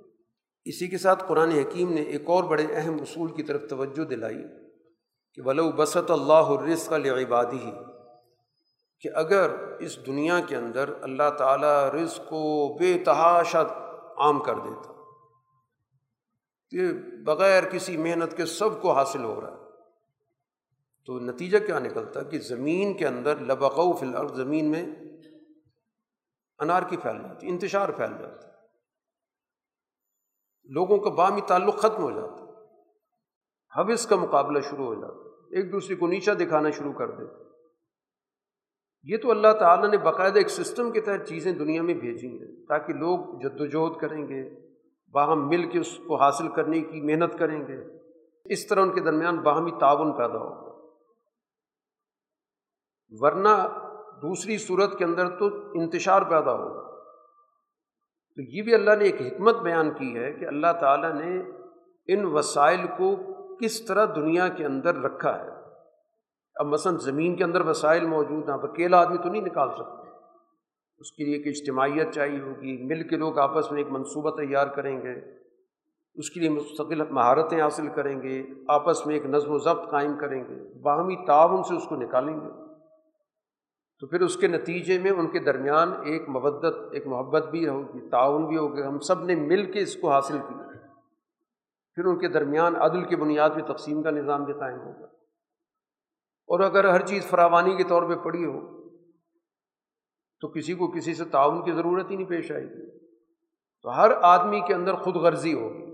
اسی 0.66 0.86
کے 0.88 0.98
ساتھ 0.98 1.24
قرآن 1.26 1.50
حکیم 1.50 1.92
نے 1.92 2.02
ایک 2.12 2.28
اور 2.28 2.44
بڑے 2.44 2.66
اہم 2.70 2.96
اصول 3.02 3.32
کی 3.32 3.42
طرف 3.42 3.68
توجہ 3.70 4.04
دلائی 4.04 4.42
کہ 5.38 5.42
ولو 5.42 5.70
بسط 5.72 6.10
اللہ 6.10 6.50
الرزق 6.52 6.92
عبادی 6.92 7.58
ہی 7.58 7.72
کہ 9.04 9.08
اگر 9.14 9.50
اس 9.80 9.96
دنیا 10.06 10.38
کے 10.48 10.56
اندر 10.56 10.90
اللہ 11.02 11.30
تعالیٰ 11.38 11.78
رزق 11.90 12.28
کو 12.28 12.42
بے 12.80 12.96
تحاشا 13.04 13.62
عام 14.16 14.38
کر 14.40 14.58
دیتا، 14.58 14.92
کہ 16.72 16.92
بغیر 17.24 17.62
کسی 17.64 17.96
محنت 17.96 18.36
کے 18.36 18.46
سب 18.46 18.80
کو 18.82 18.92
حاصل 18.92 19.24
ہو 19.24 19.40
رہا 19.40 19.50
ہے، 19.50 19.64
تو 21.08 21.18
نتیجہ 21.20 21.58
کیا 21.66 21.78
نکلتا 21.78 22.22
کہ 22.22 22.38
زمین 22.38 22.94
کے 22.94 23.06
اندر 23.06 23.40
لبقو 23.48 23.92
فی 23.92 24.06
الارض، 24.06 24.36
زمین 24.36 24.70
میں 24.70 24.84
انار 26.58 26.82
کی 26.82 26.96
پھیل 26.96 27.22
جاتی، 27.22 27.48
انتشار 27.48 27.88
پھیل 27.88 28.18
جاتا۔ 28.18 28.48
لوگوں 30.68 30.98
کا 30.98 31.10
بامی 31.10 31.40
تعلق 31.40 31.78
ختم 31.78 32.02
ہو 32.02 32.10
جاتا 32.10 32.46
حوث 33.78 34.06
کا 34.06 34.16
مقابلہ 34.16 34.60
شروع 34.60 34.86
ہو 34.86 34.94
جاتا 34.94 35.28
ایک 35.56 35.72
دوسرے 35.72 35.96
کو 35.96 36.06
نیچا 36.06 36.32
دکھانا 36.34 36.70
شروع 36.70 36.92
کر 36.92 37.10
دیتے 37.10 37.46
یہ 39.02 39.16
تو 39.22 39.30
اللہ 39.30 39.52
تعالیٰ 39.60 39.90
نے 39.90 39.98
باقاعدہ 39.98 40.38
ایک 40.38 40.48
سسٹم 40.48 40.92
کے 40.92 41.00
تحت 41.00 41.28
چیزیں 41.28 41.52
دنیا 41.52 41.82
میں 41.82 41.94
بھیجی 41.94 42.28
ہیں 42.28 42.66
تاکہ 42.68 42.92
لوگ 42.92 43.38
جد 43.40 43.60
وجہد 43.60 44.00
کریں 44.00 44.28
گے، 44.28 44.72
باہم 45.12 45.48
مل 45.48 45.70
کے 45.70 45.78
اس 45.78 45.98
کو 46.06 46.16
حاصل 46.16 46.48
کرنے 46.48 46.80
کی 46.80 47.00
محنت 47.00 47.38
کریں 47.38 47.60
گے۔ 47.60 47.98
اس 48.44 48.66
طرح 48.66 48.82
ان 48.82 48.94
کے 48.94 49.00
درمیان 49.00 49.38
باہمی 49.38 49.70
تعاون 49.80 50.12
پیدا 50.12 50.38
ہوگا۔ 50.38 50.94
ورنہ 53.08 53.68
دوسری 54.22 54.58
صورت 54.58 54.98
کے 54.98 55.04
اندر 55.04 55.38
تو 55.38 55.46
انتشار 55.74 56.22
پیدا 56.22 56.52
ہوگا۔ 56.52 56.85
تو 58.36 58.42
یہ 58.42 58.62
بھی 58.62 58.74
اللہ 58.74 58.90
نے 58.98 59.04
ایک 59.04 59.20
حکمت 59.20 59.56
بیان 59.56 59.90
کی 59.90 60.18
ہے 60.18 60.32
کہ 60.32 60.44
اللہ 60.44 60.66
تعالیٰ 60.80 61.14
نے 61.14 61.42
ان 62.08 62.24
وسائل 62.24 62.80
کو 62.98 63.16
کس 63.56 63.86
طرح 63.86 64.06
دنیا 64.16 64.48
کے 64.48 64.64
اندر 64.64 64.94
رکھا 64.94 65.44
ہے۔ 65.44 65.48
اب 66.54 66.66
مثلاً 66.66 66.96
زمین 66.96 67.36
کے 67.36 67.44
اندر 67.44 67.60
وسائل 67.60 68.06
موجود 68.06 68.48
ہیں 68.48 68.56
اب 68.56 68.60
اکیلا 68.62 69.00
آدمی 69.00 69.18
تو 69.18 69.28
نہیں 69.28 69.42
نکال 69.42 69.70
سکتے۔ 69.70 70.08
اس 70.98 71.12
کے 71.12 71.24
لیے 71.24 71.36
ایک 71.36 71.46
اجتماعیت 71.46 72.12
چاہیے 72.14 72.40
ہوگی، 72.40 72.84
مل 72.86 73.08
کے 73.08 73.16
لوگ 73.16 73.38
آپس 73.38 73.72
میں 73.72 73.78
ایک 73.78 73.90
منصوبہ 73.90 74.30
تیار 74.30 74.66
کریں 74.66 75.02
گے۔ 75.02 75.14
اس 76.14 76.30
کے 76.30 76.40
لیے 76.40 76.48
مستقل 76.48 77.02
مہارتیں 77.10 77.62
حاصل 77.62 77.88
کریں 77.88 78.22
گے، 78.22 78.42
آپس 78.68 79.06
میں 79.06 79.14
ایک 79.14 79.26
نظم 79.26 79.50
و 79.50 79.58
ضبط 79.58 79.90
قائم 79.90 80.18
کریں 80.18 80.44
گے۔ 80.44 80.80
باہمی 80.82 81.26
تعاون 81.26 81.62
سے 81.62 81.74
اس 81.74 81.84
کو 81.88 81.96
نکالیں 81.96 82.36
گے۔ 82.36 82.65
تو 84.00 84.06
پھر 84.06 84.20
اس 84.20 84.36
کے 84.36 84.46
نتیجے 84.46 84.98
میں 84.98 85.10
ان 85.10 85.30
کے 85.30 85.38
درمیان 85.38 85.92
ایک 86.04 86.28
مبدت 86.28 86.76
ایک 86.92 87.06
محبت 87.06 87.48
بھی 87.48 87.68
ہوگی 87.68 88.08
تعاون 88.08 88.46
بھی 88.46 88.56
ہوگا 88.56 88.88
ہم 88.88 88.98
سب 88.98 89.24
نے 89.24 89.34
مل 89.34 89.72
کے 89.72 89.80
اس 89.80 89.96
کو 89.96 90.10
حاصل 90.10 90.38
کیا۔ 90.38 90.62
پھر 91.94 92.04
ان 92.04 92.18
کے 92.18 92.28
درمیان 92.28 92.76
عدل 92.76 93.04
کی 93.04 93.16
بنیاد 93.16 93.50
پہ 93.54 93.72
تقسیم 93.72 94.02
کا 94.02 94.10
نظام 94.10 94.44
بھی 94.44 94.52
قائم 94.52 94.80
ہوگا۔ 94.80 95.04
اور 96.46 96.60
اگر 96.60 96.88
ہر 96.88 97.06
چیز 97.06 97.26
فراوانی 97.26 97.76
کے 97.76 97.84
طور 97.84 98.02
پہ 98.02 98.14
پڑی 98.14 98.44
ہو، 98.44 98.88
تو 100.40 100.48
کسی 100.48 100.74
کو 100.74 100.86
کسی 100.86 101.14
سے 101.14 101.24
تعاون 101.24 101.64
کی 101.64 101.72
ضرورت 101.72 102.10
ہی 102.10 102.16
نہیں 102.16 102.26
پیش 102.26 102.52
آئے 102.52 102.64
گی۔ 102.64 103.06
تو 103.82 103.96
ہر 103.96 104.10
آدمی 104.22 104.60
کے 104.60 104.74
اندر 104.74 104.94
خود 104.94 105.16
غرضی 105.16 105.54
ہوگی۔ 105.54 105.86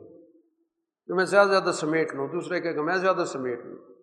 کہ 1.06 1.14
میں 1.14 1.24
زیادہ 1.24 1.48
زیادہ 1.48 1.72
سمیٹ 1.72 2.14
لوں، 2.14 2.28
دوسرے 2.28 2.60
کہ 2.60 2.82
میں 2.82 2.96
زیادہ 2.96 3.24
سمیٹ 3.26 3.64
لوں۔ 3.64 3.94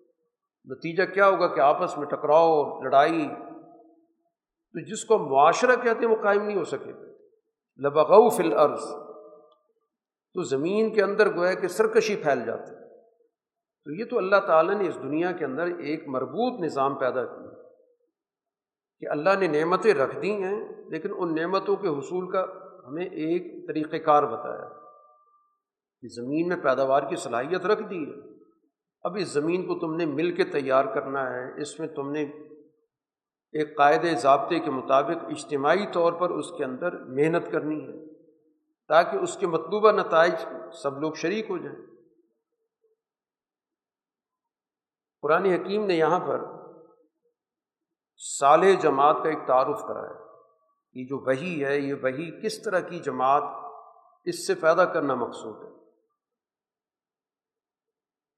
نتیجہ 0.66 1.04
کیا 1.14 1.28
ہوگا 1.28 1.48
کہ 1.48 1.60
آپس 1.60 1.98
میں 1.98 2.08
ٹکراؤ، 2.08 2.82
لڑائی 2.82 3.28
تو 4.74 4.86
جس 4.86 5.06
کو 5.06 5.18
معاشرہ 5.18 5.76
کہتے 5.76 6.06
ہیں 6.06 6.12
وہ 6.12 6.24
قائم 6.24 6.44
نہیں 6.44 6.58
ہو 6.58 6.64
سکے۔ 6.64 6.91
لبغو 7.82 8.30
فی 8.30 8.44
الارض۔ 8.44 8.82
تو 10.34 10.41
زمین 10.41 10.94
کے 10.94 11.04
اندر 11.04 11.36
گویا 11.36 11.54
کہ 11.54 11.68
سرکشی 11.68 12.16
پھیل 12.16 12.46
جاتی۔ 12.46 12.76
تو 13.86 13.91
یہ 13.91 14.06
تو 14.06 14.18
اللہ 14.18 14.36
تعالیٰ 14.48 14.82
نے 14.82 14.88
اس 14.88 14.96
دنیا 14.96 15.32
کے 15.32 15.46
اندر 15.46 15.66
ایک 15.66 16.08
مربوط 16.08 16.62
نظام 16.64 16.96
پیدا 16.96 17.26
کیا۔ 17.26 17.62
کہ 19.00 19.08
اللہ 19.10 19.30
نے 19.40 19.48
نعمتیں 19.48 19.94
رکھ 19.94 20.20
دی 20.22 20.32
ہیں، 20.32 20.68
لیکن 20.90 21.10
ان 21.18 21.36
نعمتوں 21.36 21.76
کے 21.76 21.88
حصول 21.88 22.32
کا 22.32 22.46
ہمیں 22.88 23.06
ایک 23.06 23.68
طریقۂ 23.68 24.06
کار 24.06 24.24
بتایا۔ 24.24 24.70
کہ 26.02 26.08
زمین 26.08 26.48
میں 26.48 26.58
پیداوار 26.58 27.04
کی 27.10 27.16
صلاحیت 27.16 27.66
رکھ 27.66 27.84
دی 27.90 28.04
ہے۔ 28.04 28.40
اب 29.04 29.16
اس 29.16 29.28
زمین 29.28 29.68
کو 29.68 29.80
تم 29.80 29.96
نے 29.96 30.06
مل 30.06 30.36
کے 30.36 30.44
تیار 30.44 30.86
کرنا 30.86 31.30
ہے، 31.30 31.62
اس 31.62 31.80
میں 31.80 31.88
تم 31.88 32.12
نے 32.12 32.26
ایک 33.52 33.78
قاعدے 33.78 34.16
ضابطے 34.16 34.60
کے 34.60 34.72
مطابق 34.72 35.26
اجتماعی 35.26 35.92
طور 35.94 36.14
پر 36.14 36.30
اس 36.30 36.52
کے 36.58 36.64
اندر 36.64 36.92
محنت 36.92 37.52
کرنی 37.52 37.88
ہے، 37.88 38.14
تاکہ 38.88 39.18
اس 39.18 39.38
کے 39.38 39.48
مطلوبہ 39.48 39.92
نتائج 39.92 40.34
سب 40.74 41.00
لوگ 41.00 41.14
شریک 41.14 41.50
ہو 41.50 41.58
جائیں۔ 41.58 41.80
قرآن 45.22 45.46
حکیم 45.46 45.86
نے 45.86 45.94
یہاں 45.94 46.20
پر 46.20 46.42
صالح 48.18 48.80
جماعت 48.80 49.16
کا 49.24 49.30
ایک 49.30 49.48
تعارف 49.48 49.82
کرایا۔ 49.88 50.26
یہ 50.94 51.06
جو 51.06 51.18
وہی 51.18 51.66
ہے، 51.66 51.80
یہ 51.80 51.94
وہی 51.94 52.42
کس 52.42 52.64
طرح 52.64 52.80
کی 52.80 53.00
جماعت، 53.00 53.44
اس 54.26 54.48
سے 54.48 54.56
پیدا 54.56 54.86
کرنا 54.86 55.16
مقصود 55.16 55.64
ہے۔ 55.64 55.78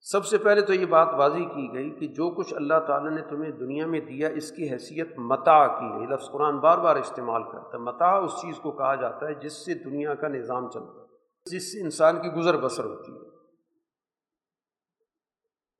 سب 0.04 0.26
سے 0.26 0.38
پہلے 0.38 0.62
تو 0.62 0.74
یہ 0.74 0.86
بات 0.86 1.08
واضح 1.14 1.38
کی 1.38 1.74
گئی 1.74 1.90
کہ 1.90 2.08
جو 2.08 2.32
کچھ 2.32 2.54
اللہ 2.54 2.74
تعالیٰ 2.88 3.12
نے 3.12 3.22
تمہیں 3.22 3.52
دنیا 3.52 3.86
میں 3.86 4.00
دیا، 4.00 4.30
اس 4.30 4.52
کی 4.52 4.70
حیثیت 4.70 5.18
متا 5.18 5.68
کی 5.68 5.86
ہے۔ 5.86 6.10
لفظ 6.10 6.32
قرآن 6.32 6.60
بار 6.60 6.78
بار 6.78 6.96
استعمال 6.96 7.44
کرتا 7.44 7.70
ہے۔ 7.74 7.78
متا 7.78 8.18
اس 8.18 8.32
چیز 8.42 8.56
کو 8.58 8.72
کہا 8.72 8.96
جاتا 8.96 9.28
ہے 9.28 9.34
جس 9.34 9.66
سے 9.66 9.74
دنیا 9.74 10.16
کا 10.16 10.28
نظام 10.28 10.70
چلتا 10.70 11.02
ہے، 11.02 11.08
جس 11.46 11.72
سے 11.72 11.84
انسان 11.84 12.22
کی 12.22 12.30
گزر 12.30 12.58
بسر 12.58 12.86
ہوتی 12.86 13.12
ہے۔ 13.12 13.30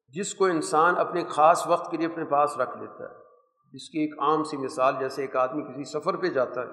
جس 0.08 0.36
کو 0.36 0.46
انسان 0.46 0.98
اپنے 0.98 1.24
خاص 1.30 1.68
وقت 1.68 1.92
کے 1.92 1.98
لیے 1.98 2.08
اپنے 2.08 2.26
پاس 2.26 2.58
رکھ 2.58 2.78
لیتا 2.78 3.04
ہے۔ 3.04 3.16
جس 3.74 3.90
کی 3.90 4.00
ایک 4.00 4.14
عام 4.20 4.44
سی 4.44 4.58
مثال، 4.58 4.94
جیسے 5.00 5.22
ایک 5.22 5.36
آدمی 5.36 5.62
کسی 5.62 5.84
سفر 5.84 6.16
پہ 6.16 6.28
جاتا 6.28 6.62
ہے، 6.62 6.68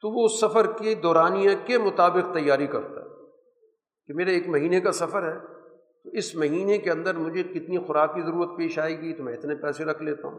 تو 0.00 0.10
وہ 0.10 0.24
اس 0.24 0.40
سفر 0.40 0.72
کے 0.72 0.94
دورانیہ 0.94 1.50
کے 1.66 1.78
مطابق 1.78 2.34
تیاری 2.34 2.66
کرتا 2.66 3.00
ہے 3.00 3.08
کہ 4.06 4.14
میرے 4.14 4.30
ایک 4.30 4.48
مہینے 4.48 4.80
کا 4.80 4.92
سفر 4.92 5.22
ہے 5.22 5.49
تو 6.04 6.10
اس 6.10 6.34
مہینے 6.34 6.78
کے 6.78 6.90
اندر 6.90 7.14
مجھے 7.14 7.42
کتنی 7.42 7.78
خوراک 7.78 8.14
کی 8.14 8.22
ضرورت 8.22 8.48
پیش 8.58 8.78
آئے 8.78 9.00
گی؟ 9.00 9.12
تو 9.12 9.22
میں 9.22 9.36
اتنے 9.36 9.54
پیسے 9.54 9.84
رکھ 9.84 10.02
لیتا 10.02 10.28
ہوں۔ 10.28 10.38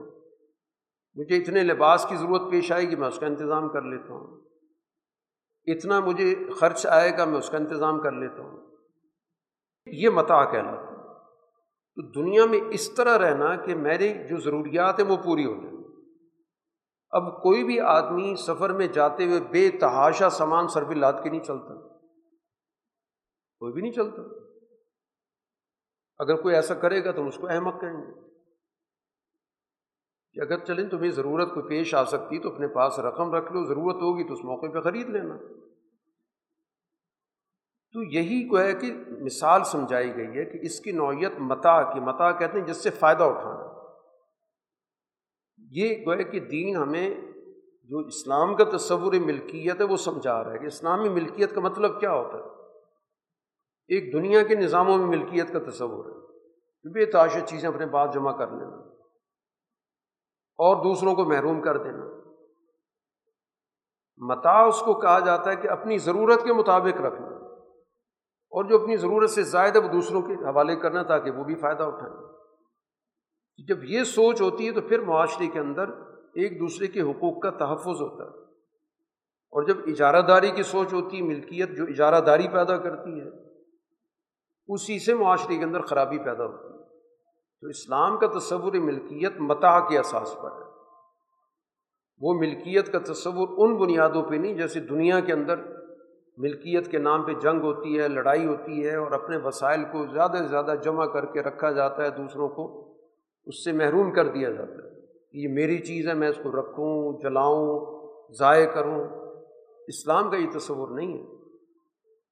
مجھے 1.15 1.37
اتنے 1.37 1.63
لباس 1.63 2.05
کی 2.09 2.15
ضرورت 2.15 2.41
پیش 2.51 2.71
آئے 2.71 2.89
گی، 2.89 2.95
میں 2.95 3.07
اس 3.07 3.19
کا 3.19 3.25
انتظام 3.25 3.69
کر 3.69 3.81
لیتا 3.81 4.13
ہوں۔ 4.13 4.41
اتنا 5.65 5.99
مجھے 5.99 6.35
خرچ 6.59 6.87
آئے 6.87 7.17
گا، 7.17 7.25
میں 7.25 7.39
اس 7.39 7.49
کا 7.49 7.57
انتظام 7.57 7.99
کر 7.99 8.11
لیتا 8.11 8.43
ہوں۔ 8.43 8.75
یہ 9.85 10.09
متا 10.09 10.51
کہلاتا 10.51 10.81
ہے 10.81 10.91
تو 11.95 12.11
دنیا 12.11 12.45
میں 12.45 12.59
اس 12.69 12.91
طرح 12.95 13.17
رہنا 13.17 13.55
کہ 13.55 13.75
میری 13.75 14.13
جو 14.13 14.37
ضروریات 14.37 14.99
ہیں 14.99 15.07
وہ 15.07 15.17
پوری 15.17 15.45
ہو 15.45 15.53
جائیں۔ 15.53 15.77
اب 17.09 17.43
کوئی 17.43 17.63
بھی 17.63 17.79
آدمی 17.79 18.35
سفر 18.35 18.69
میں 18.69 18.87
جاتے 18.87 19.25
ہوئے 19.25 19.39
بے 19.39 19.69
تحاشا 19.69 20.29
سامان 20.29 20.67
سر 20.67 20.95
لاد 20.95 21.13
کے 21.23 21.29
نہیں 21.29 21.43
چلتا۔ 21.43 21.87
کوئی 23.59 23.73
بھی 23.73 23.81
نہیں 23.81 23.91
چلتا۔ 23.91 24.50
اگر 26.21 26.41
کوئی 26.41 26.55
ایسا 26.55 26.73
کرے 26.73 27.05
گا 27.05 27.11
تو 27.11 27.27
اس 27.27 27.37
کو 27.37 27.47
احمد 27.47 27.81
کہیں 27.81 28.01
گے۔ 28.01 28.31
کہ 30.33 30.39
اگر 30.39 30.65
چلیں 30.65 30.89
تمہیں 30.89 31.11
ضرورت 31.11 31.53
کوئی 31.53 31.69
پیش 31.69 31.95
آ 31.95 32.03
سکتی 32.03 32.39
تو 32.39 32.53
اپنے 32.53 32.67
پاس 32.67 32.99
رقم 32.99 33.33
رکھ 33.33 33.53
لو، 33.53 33.65
ضرورت 33.65 33.95
ہوگی 33.95 34.23
تو 34.23 34.33
اس 34.33 34.43
موقع 34.43 34.67
پہ 34.67 34.79
خرید 34.79 35.09
لینا۔ 35.09 35.37
تو 37.93 38.03
یہی 38.03 38.47
کو 38.47 38.59
ہے 38.59 38.73
کہ 38.73 38.93
مثال 39.21 39.63
سمجھائی 39.63 40.15
گئی 40.15 40.27
ہے 40.27 40.45
کہ 40.45 40.59
اس 40.61 40.79
کی 40.79 40.91
نوعیت 40.91 41.31
متا 41.39 41.93
کی، 41.93 41.99
متا 41.99 42.31
کہتے 42.31 42.59
ہیں 42.59 42.65
جس 42.65 42.77
سے 42.77 42.89
فائدہ 42.89 43.23
اٹھانا۔ 43.23 43.71
یہ 45.57 46.05
گوئے 46.05 46.23
کہ 46.23 46.39
دین 46.39 46.75
ہمیں 46.75 47.09
جو 47.83 47.99
اسلام 47.99 48.55
کا 48.55 48.77
تصور 48.77 49.13
ملکیت 49.13 49.79
ہے 49.79 49.85
وہ 49.85 49.95
سمجھا 49.95 50.43
رہا 50.43 50.53
ہے 50.53 50.59
کہ 50.59 50.65
اسلامی 50.65 51.09
ملکیت 51.09 51.55
کا 51.55 51.61
مطلب 51.61 51.99
کیا 51.99 52.11
ہوتا 52.11 52.37
ہے؟ 52.37 52.60
ایک 53.91 54.13
دنیا 54.13 54.43
کے 54.43 54.55
نظاموں 54.55 54.97
میں 54.97 55.05
ملکیت 55.05 55.53
کا 55.53 55.71
تصور 55.71 56.05
ہے۔ 56.05 56.21
بے 56.91 57.05
تاشر 57.05 57.39
چیزیں 57.39 57.69
اپنے 57.69 57.85
پاس 57.85 58.13
جمع 58.13 58.31
کر 58.31 58.47
لینا۔ 58.47 58.75
اور 60.57 60.83
دوسروں 60.83 61.15
کو 61.15 61.25
محروم 61.25 61.61
کر 61.61 61.77
دینا۔ 61.77 62.05
متا 64.17 64.61
اس 64.61 64.79
کو 64.79 64.93
کہا 64.93 65.19
جاتا 65.19 65.51
ہے 65.51 65.55
کہ 65.55 65.67
اپنی 65.67 65.97
ضرورت 65.97 66.43
کے 66.43 66.53
مطابق 66.53 67.01
رکھنا 67.01 67.27
اور 68.49 68.63
جو 68.63 68.81
اپنی 68.81 68.95
ضرورت 68.95 69.29
سے 69.29 69.43
زائد 69.43 69.75
ہے 69.75 69.81
وہ 69.81 69.87
دوسروں 69.87 70.21
کے 70.21 70.33
حوالے 70.33 70.75
کرنا 70.75 71.03
تاکہ 71.03 71.31
وہ 71.31 71.43
بھی 71.43 71.55
فائدہ 71.55 71.83
اٹھائیں۔ 71.83 72.15
جب 73.67 73.83
یہ 73.83 74.03
سوچ 74.03 74.41
ہوتی 74.41 74.67
ہے 74.67 74.71
تو 74.71 74.81
پھر 74.81 74.99
معاشرے 74.99 75.47
کے 75.47 75.59
اندر 75.59 75.89
ایک 76.33 76.59
دوسرے 76.59 76.87
کے 76.87 77.01
حقوق 77.01 77.41
کا 77.41 77.49
تحفظ 77.49 78.01
ہوتا 78.01 78.23
ہے۔ 78.23 78.53
اور 79.51 79.63
جب 79.63 79.77
اجارہ 79.87 80.21
داری 80.21 80.51
کی 80.51 80.63
سوچ 80.63 80.93
ہوتی 80.93 81.17
ہے، 81.17 81.21
ملکیت 81.21 81.69
جو 81.77 81.83
اجارہ 81.83 82.21
داری 82.21 82.47
پیدا 82.47 82.77
کرتی 82.77 83.19
ہے 83.19 83.50
اسی 84.67 84.99
سے 84.99 85.13
معاشرے 85.13 85.57
کے 85.57 85.63
اندر 85.63 85.81
خرابی 85.81 86.17
پیدا 86.17 86.45
ہوتی 86.45 86.67
ہے۔ 86.67 86.83
تو 87.61 87.67
اسلام 87.67 88.17
کا 88.17 88.27
تصور 88.39 88.73
ملکیت 88.73 89.33
متاح 89.39 89.79
کے 89.79 89.99
اساس 89.99 90.35
پر 90.41 90.51
ہے۔ 90.51 90.71
وہ 92.21 92.33
ملکیت 92.33 92.91
کا 92.91 92.99
تصور 92.99 93.47
ان 93.57 93.77
بنیادوں 93.77 94.23
پہ 94.23 94.35
نہیں، 94.35 94.53
جیسے 94.53 94.79
دنیا 94.79 95.19
کے 95.19 95.33
اندر 95.33 95.55
ملکیت 96.37 96.91
کے 96.91 96.97
نام 96.97 97.23
پہ 97.23 97.33
جنگ 97.33 97.61
ہوتی 97.61 97.99
ہے، 97.99 98.07
لڑائی 98.07 98.45
ہوتی 98.45 98.87
ہے، 98.87 98.95
اور 98.95 99.11
اپنے 99.11 99.37
وسائل 99.37 99.83
کو 99.83 100.13
زیادہ 100.13 100.37
سے 100.37 100.47
زیادہ 100.47 100.73
جمع 100.83 101.05
کر 101.05 101.25
کے 101.25 101.41
رکھا 101.41 101.71
جاتا 101.71 102.03
ہے، 102.03 102.09
دوسروں 102.09 102.49
کو 102.49 102.91
اس 103.45 103.63
سے 103.63 103.71
محروم 103.71 104.11
کر 104.11 104.27
دیا 104.27 104.49
جاتا 104.49 104.73
ہے۔ 104.73 105.01
یہ 105.33 105.47
میری 105.47 105.77
چیز 105.77 106.07
ہے، 106.07 106.13
میں 106.13 106.29
اس 106.29 106.37
کو 106.43 106.61
رکھوں، 106.61 107.19
جلاؤں، 107.21 107.85
ضائع 108.33 108.65
کروں۔ 108.65 109.07
اسلام 109.87 110.31
کا 110.31 110.37
یہ 110.37 110.49
تصور 110.53 110.87
نہیں 110.87 111.17
ہے۔ 111.17 111.40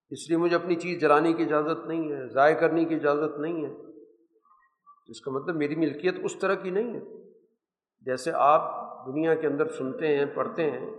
اس 0.10 0.30
لیے 0.30 0.38
مجھے 0.38 0.56
اپنی 0.56 0.76
چیز 0.76 1.02
جلانے 1.02 1.34
کی 1.34 1.44
اجازت 1.44 1.88
نہیں 1.88 2.12
ہے، 2.12 2.28
ضائع 2.34 2.56
کرنے 2.56 2.86
کی 2.86 2.96
اجازت 2.96 3.40
نہیں 3.40 3.66
ہے۔ 3.66 3.72
اس 5.08 5.22
کا 5.22 5.32
مطلب 5.32 5.56
میری 5.56 5.76
ملکیت 5.76 6.16
اس 6.24 6.40
طرح 6.40 6.54
کی 6.54 6.70
نہیں 6.70 6.94
ہے۔ 6.94 7.32
جیسے 8.02 8.32
آپ 8.34 8.62
دنیا 9.06 9.36
کے 9.36 9.48
اندر 9.48 9.68
سنتے 9.68 10.18
ہیں، 10.18 10.26
پڑھتے 10.26 10.72
ہیں 10.72 10.92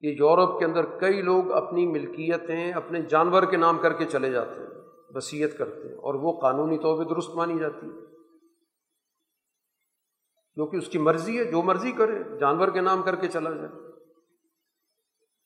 کہ 0.00 0.06
یورپ 0.06 0.58
کے 0.58 0.64
اندر 0.64 0.98
کئی 0.98 1.22
لوگ 1.22 1.52
اپنی 1.52 1.86
ملکیتیں 1.86 2.72
اپنے 2.72 3.02
جانور 3.02 3.42
کے 3.42 3.56
نام 3.56 3.78
کر 3.78 3.92
کے 3.92 4.04
چلے 4.04 4.30
جاتے 4.30 4.60
ہیں، 4.60 4.66
وصیت 5.10 5.58
کرتے 5.58 5.88
ہیں 5.88 5.96
اور 5.96 6.14
وہ 6.14 6.40
قانونی 6.40 6.78
طور 6.78 7.04
پہ 7.04 7.08
درست 7.08 7.30
مانی 7.34 7.58
جاتی 7.58 7.86
ہے۔ 7.86 8.02
کیونکہ 10.54 10.76
اس 10.76 10.88
کی 10.88 10.98
مرضی 10.98 11.38
ہے، 11.38 11.44
جو 11.44 11.62
مرضی 11.62 11.92
کرے، 11.92 12.38
جانور 12.40 12.68
کے 12.68 12.80
نام 12.80 13.02
کر 13.02 13.16
کے 13.16 13.28
چلا 13.28 13.50
جائے 13.50 13.68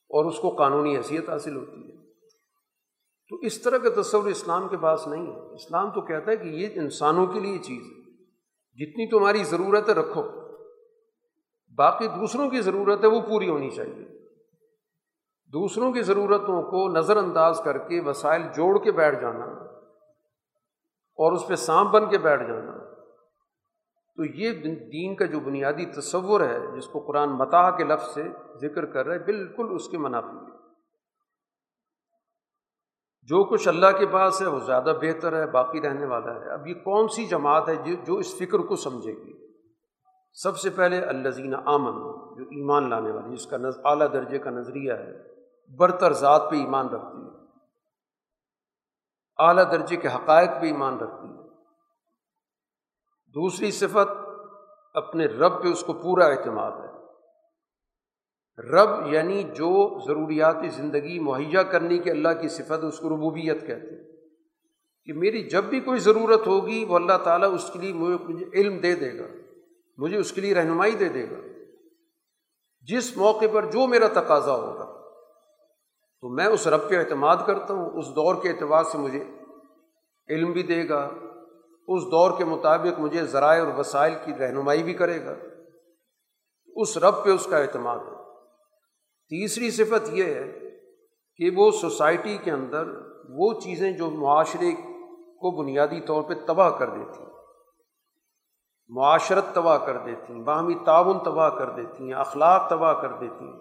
اور 0.09 0.25
اس 0.25 0.39
کو 0.39 0.51
قانونی 0.51 0.97
حیثیت 0.97 1.29
حاصل 1.29 1.57
ہوتی 1.57 1.91
ہے۔ 1.91 1.96
تو 3.29 3.37
اس 3.37 3.63
طرح 3.63 3.79
کا 3.79 4.03
تصور 4.03 4.27
اسلام 4.27 4.69
کے 4.69 4.77
پاس 4.77 5.07
نہیں 5.07 5.27
ہے۔ 5.27 5.55
اسلام 5.55 5.91
تو 5.91 6.01
کہتا 6.01 6.31
ہے 6.31 6.37
کہ 6.37 6.49
یہ 6.49 6.69
انسانوں 6.75 7.27
کے 7.27 7.41
لیے 7.41 7.59
چیز 7.59 7.83
ہے۔ 7.83 8.07
جتنی 8.73 9.11
تمہاری 9.11 9.45
ضرورت 9.45 9.89
ہے 9.89 9.95
رکھو۔ 9.95 10.23
باقی 11.77 12.07
دوسروں 12.07 12.51
کی 12.51 12.61
ضرورت 12.61 13.05
ہے 13.05 13.09
وہ 13.09 13.21
پوری 13.21 13.49
ہونی 13.49 13.71
چاہیے۔ 13.71 14.05
دوسروں 15.53 15.93
کی 15.93 16.03
ضرورتوں 16.03 16.63
کو 16.63 16.89
نظر 16.89 17.17
انداز 17.17 17.61
کر 17.65 17.79
کے 17.79 18.01
وسائل 18.01 18.43
جوڑ 18.43 18.79
کے 18.79 18.93
بیٹھ 18.93 19.21
جانا 19.21 19.45
اور 21.15 21.33
اس 21.33 21.49
پہ 21.49 21.55
سانپ 21.55 21.91
بن 21.91 22.11
کے 22.11 22.19
بیٹھ 22.19 22.43
جانا۔ 22.43 22.79
تو 24.17 24.25
یہ 24.25 24.51
دین 24.53 25.17
کا 25.17 25.25
جو 25.25 25.41
بنیادی 25.41 25.87
تصور 25.87 26.41
ہے، 26.41 26.77
جس 26.77 26.87
کو 26.87 27.01
قرآن 27.01 27.29
متاح 27.29 27.77
کے 27.77 27.85
لفظ 27.85 28.15
سے 28.15 28.23
ذکر 28.61 28.85
کر 28.85 29.07
رہے 29.07 29.19
بالکل 29.19 29.67
اس 29.75 29.89
کے 29.89 29.99
منافی 29.99 30.37
ہے۔ 30.37 30.66
جو 33.27 33.45
کچھ 33.45 33.69
اللہ 33.69 33.87
کے 33.99 34.07
پاس 34.07 34.43
ہے 34.43 34.47
وہ 34.47 34.61
زیادہ 34.61 34.93
بہتر 35.03 35.33
ہے، 35.33 35.47
باقی 35.47 35.81
رہنے 35.81 36.07
والا 36.07 36.35
ہے۔ 36.35 36.51
اب 36.51 36.67
یہ 36.67 36.75
کون 36.75 37.09
سی 37.09 37.27
جماعت 37.27 37.69
ہے 37.69 37.77
جو 38.05 38.15
اس 38.15 38.37
فکر 38.39 38.59
کو 38.59 38.77
سمجھے 38.77 39.13
گی؟ 39.13 39.47
سب 40.33 40.59
سے 40.59 40.71
پہلے 40.71 41.01
الزین 41.01 41.55
آمن 41.55 41.93
جو 42.37 42.43
ایمان 42.43 42.91
لانے 42.91 43.11
والی 43.11 43.37
جس 43.37 43.47
کا 43.47 43.57
اعلیٰ 43.85 44.13
درجے 44.13 44.39
کا 44.39 44.51
نظریہ 44.51 44.93
ہے۔ 44.93 45.37
برتر 45.77 46.13
ذات 46.13 46.51
پہ 46.51 46.57
ایمان 46.57 46.89
رکھتی 46.89 47.23
ہے۔ 47.23 47.45
اعلیٰ 49.39 49.73
درجے 49.73 49.97
کے 49.97 50.09
حقائق 50.09 50.49
پہ 50.61 50.67
ایمان 50.67 50.99
رکھتی 50.99 51.29
ہے۔ 51.29 51.49
دوسری 53.35 53.71
صفت، 53.71 54.29
اپنے 54.95 55.27
رب 55.27 55.63
پہ 55.63 55.69
اس 55.69 55.85
کو 55.85 55.93
پورا 55.93 56.27
اعتماد 56.27 56.73
ہے۔ 56.73 56.96
رب 58.59 59.13
یعنی 59.13 59.43
جو 59.43 59.99
ضروریات 60.07 60.57
زندگی 60.77 61.19
مہیا 61.19 61.63
کرنے 61.63 61.99
کی 61.99 62.11
اللہ 62.11 62.29
کی 62.41 62.49
صفت 62.49 62.85
اس 62.85 62.99
کو 62.99 63.09
ربوبیت 63.09 63.67
کہتے 63.67 63.97
ہیں۔ 63.97 64.07
کہ 65.05 65.13
میری 65.13 65.43
جب 65.43 65.65
بھی 65.65 65.81
کوئی 65.81 65.99
ضرورت 66.01 66.47
ہوگی، 66.47 66.85
وہ 66.85 66.97
اللہ 66.97 67.19
تعالیٰ 67.25 67.55
اس 67.55 67.71
کے 67.73 67.79
لیے 67.79 67.93
مجھے 67.93 68.47
علم 68.55 68.79
دے 68.79 68.95
دے 68.95 69.19
گا، 69.19 69.27
مجھے 69.99 70.17
اس 70.17 70.33
کے 70.33 70.41
لیے 70.41 70.55
رہنمائی 70.55 70.93
دے 70.93 71.09
دے 71.09 71.25
گا۔ 71.31 71.49
جس 72.81 73.17
موقع 73.17 73.45
پر 73.53 73.65
جو 73.65 73.87
میرا 73.87 74.09
تقاضا 74.09 74.55
ہوگا، 74.55 74.85
تو 76.21 76.29
میں 76.29 76.47
اس 76.47 76.67
رب 76.67 76.89
پہ 76.89 76.99
اعتماد 76.99 77.37
کرتا 77.47 77.75
ہوں، 77.75 77.91
اس 77.91 78.09
دور 78.09 78.35
کے 78.43 78.49
اعتبار 78.49 78.85
سے 78.85 78.99
مجھے 78.99 79.25
علم 80.29 80.53
بھی 80.53 80.63
دے 80.63 80.89
گا۔ 80.89 81.11
اس 81.89 82.03
دور 82.03 82.39
کے 82.39 82.45
مطابق 82.45 83.01
مجھے 83.01 83.25
ذرائع 83.25 83.65
اور 83.65 83.79
وسائل 83.79 84.15
کی 84.25 84.33
رہنمائی 84.33 84.83
بھی 84.83 84.95
کرے 84.95 85.25
گا۔ 85.25 85.35
اس 86.77 86.99
رب 86.99 87.25
پہ 87.25 87.31
اس 87.31 87.47
کا 87.51 87.59
اعتماد 87.59 87.99
ہے۔ 87.99 88.16
تیسری 89.29 89.71
صفت 89.71 90.09
یہ 90.13 90.25
ہے 90.25 90.53
کہ 91.37 91.51
وہ 91.57 91.71
سوسائٹی 91.71 92.39
کے 92.45 92.51
اندر 92.51 92.85
وہ 93.29 93.61
چیزیں 93.61 93.93
جو 93.93 94.11
معاشرے 94.11 94.73
کو 95.41 95.63
بنیادی 95.63 96.01
طور 96.01 96.23
پہ 96.23 96.35
تباہ 96.47 96.71
کر 96.71 96.89
دیتی 96.91 97.23
ہیں، 97.23 97.31
معاشرت 98.89 99.45
تباہ 99.53 99.79
کر 99.79 99.99
دیتی 99.99 100.33
ہیں، 100.33 100.43
باہمی 100.43 100.75
تعاون 100.87 101.19
تباہ 101.19 101.51
کر 101.51 101.71
دیتی 101.71 102.05
ہیں، 102.05 102.13
اخلاق 102.13 102.71
تباہ 102.71 102.93
کر 102.93 103.13
دیتی 103.13 103.45
ہیں، 103.45 103.61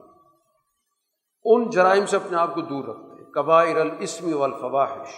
ان 1.46 1.70
جرائم 1.70 2.06
سے 2.06 2.16
اپنے 2.16 2.38
آپ 2.38 2.56
کو 2.56 2.62
دور 2.62 2.84
رکھتے 2.84 3.24
ہیں۔ 3.24 3.32
قبائر 3.32 3.78
الاسم 3.78 4.36
والفواحش۔ 4.36 5.10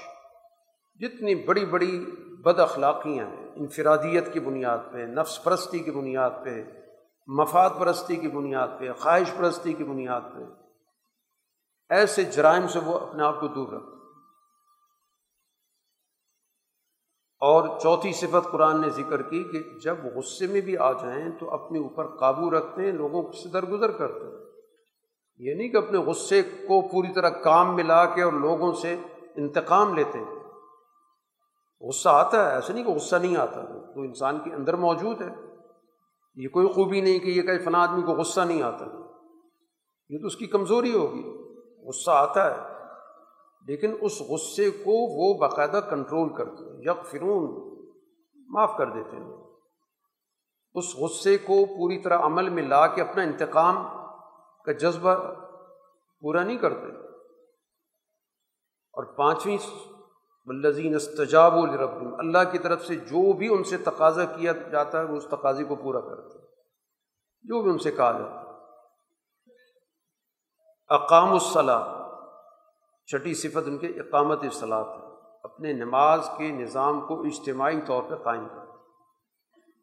جتنی 0.96 1.36
بڑی 1.36 1.66
بڑی 1.66 2.06
بد 2.44 2.60
اخلاقیاں 2.60 3.26
ہیں، 3.26 3.48
انفرادیت 3.56 4.34
کی 4.34 4.40
بنیاد 4.40 4.78
پہ، 4.92 4.98
نفس 4.98 5.44
پرستی 5.44 5.80
کی 5.80 5.92
بنیاد 5.92 6.30
پہ 6.44 6.64
مفاد 7.28 7.70
پرستی 7.80 8.16
کی 8.16 8.28
بنیاد 8.28 8.68
پہ، 8.80 8.92
خواہش 8.92 9.32
پرستی 9.38 9.74
کی 9.74 9.84
بنیاد 9.84 10.22
پہ۔ 10.22 10.40
ایسے 11.90 12.24
جرائم 12.24 12.68
سے 12.68 12.80
وہ 12.80 13.00
اپنے 13.00 13.24
آپ 13.24 13.40
کو 13.40 13.48
دور 13.48 13.74
رکھتے 13.74 13.98
اور 17.40 17.80
چوتھی 17.80 18.14
صفت 18.14 18.52
قرآن 18.52 18.82
نے 18.82 18.90
ذکر 18.90 19.22
کی 19.22 19.44
کہ 19.44 19.80
جب 19.80 19.98
غصے 20.16 20.48
میں 20.48 20.62
بھی 20.62 20.78
آ 20.78 20.92
جائیں 20.92 21.30
تو 21.40 21.54
اپنے 21.54 21.80
اوپر 21.80 22.08
قابو 22.08 22.52
رکھتے 22.58 22.86
ہیں، 22.86 22.92
لوگوں 22.92 23.32
سے 23.32 23.50
درگزر 23.50 23.92
کرتے 23.92 24.26
ہیں۔ 24.26 24.46
یہ 25.38 25.54
نہیں 25.56 25.70
کہ 25.70 25.78
اپنے 25.78 25.98
غصے 25.98 26.42
کو 26.42 26.88
پوری 26.88 27.14
طرح 27.14 27.30
کام 27.30 27.76
ملا 27.76 28.06
کے 28.06 28.22
اور 28.22 28.34
لوگوں 28.34 28.74
سے 28.74 28.96
انتقام 29.36 29.94
لیتے 29.94 30.20
ہیں۔ 30.20 30.36
غصہ 31.82 32.10
آتا 32.10 32.50
ہے، 32.50 32.56
ایسا 32.56 32.74
نہیں 32.74 32.84
کہ 32.84 32.92
غصہ 32.92 33.16
نہیں 33.16 33.38
آتا 33.38 33.62
تو 33.94 34.02
انسان 34.02 34.40
کے 34.40 34.54
اندر 34.54 34.74
موجود 34.74 35.22
ہے۔ 35.22 35.47
یہ 36.38 36.48
کوئی 36.48 36.68
خوبی 36.68 37.02
نہیں 37.02 37.20
کہ 37.20 37.30
یہ 37.30 37.42
کہ 37.42 37.66
فلاں 37.66 37.88
آدمی 37.88 38.02
کو 38.02 38.12
غصہ 38.12 38.42
نہیں 38.42 38.62
آتا۔ 38.62 38.86
یہ 40.10 40.20
تو 40.22 40.28
اس 40.28 40.36
کی 40.36 40.46
کمزوری 40.46 40.94
ہوگی۔ 40.94 41.38
غصہ 41.88 42.12
آتا 42.12 42.52
ہے۔ 42.52 42.74
لیکن 43.68 43.96
اس 44.02 44.22
غصے 44.22 44.70
کو 44.70 45.18
وہ 45.18 45.38
باقاعدہ 45.38 45.80
کنٹرول 45.90 46.34
کرتے 46.34 46.70
ہیں۔ 46.70 46.82
یک 46.82 47.06
فرون 47.06 47.68
معاف 48.36 48.78
کر 48.78 48.90
دیتے 48.90 49.18
ہیں۔ 49.18 49.34
اس 50.74 50.96
غصے 50.96 51.38
کو 51.38 51.66
پوری 51.66 52.00
طرح 52.00 52.20
عمل 52.20 52.50
میں 52.50 52.64
لا 52.64 52.88
کے 52.88 53.02
اپنا 53.02 53.24
انتقام 53.24 53.88
کا 54.66 54.72
جذبہ 54.72 55.16
پورا 56.20 56.44
نہیں 56.44 56.58
کرتے۔ 56.58 57.08
اور 58.94 59.04
پانچویں 59.04 59.58
بلزین 60.48 60.96
استجاب 60.96 61.56
الرب 61.56 62.16
اللہ 62.20 62.52
کی 62.52 62.58
طرف 62.58 62.86
سے 62.86 62.96
جو 62.96 63.34
بھی 63.34 63.54
ان 63.54 63.64
سے 63.64 63.78
تقاضا 63.78 64.26
کیا 64.26 64.52
جاتا 64.72 65.00
ہے، 65.00 65.04
وہ 65.04 65.18
اس 65.18 65.26
تقاضے 65.26 65.64
کو 65.64 65.76
پورا 65.76 66.00
کرتے 66.00 66.40
جو 67.42 67.62
بھی 67.62 67.72
ان 67.72 67.78
سے 67.78 67.92
کہا 67.92 68.12
جاتا 68.12 68.48
اقام 70.88 71.32
الصلاح 71.34 72.08
چھٹی 73.06 73.34
صفت 73.34 73.68
ان 73.68 73.78
کے 73.78 73.88
اقامت 73.88 74.44
اصلاح 74.44 74.84
ہے۔ 74.84 75.08
اپنے 75.44 75.74
نماز 75.74 76.30
کے 76.38 76.48
نظام 76.48 77.02
کو 77.02 77.22
اجتماعی 77.22 77.82
طور 77.88 78.04
پہ 78.10 78.16
قائم 78.16 78.48
کرتے 78.48 78.68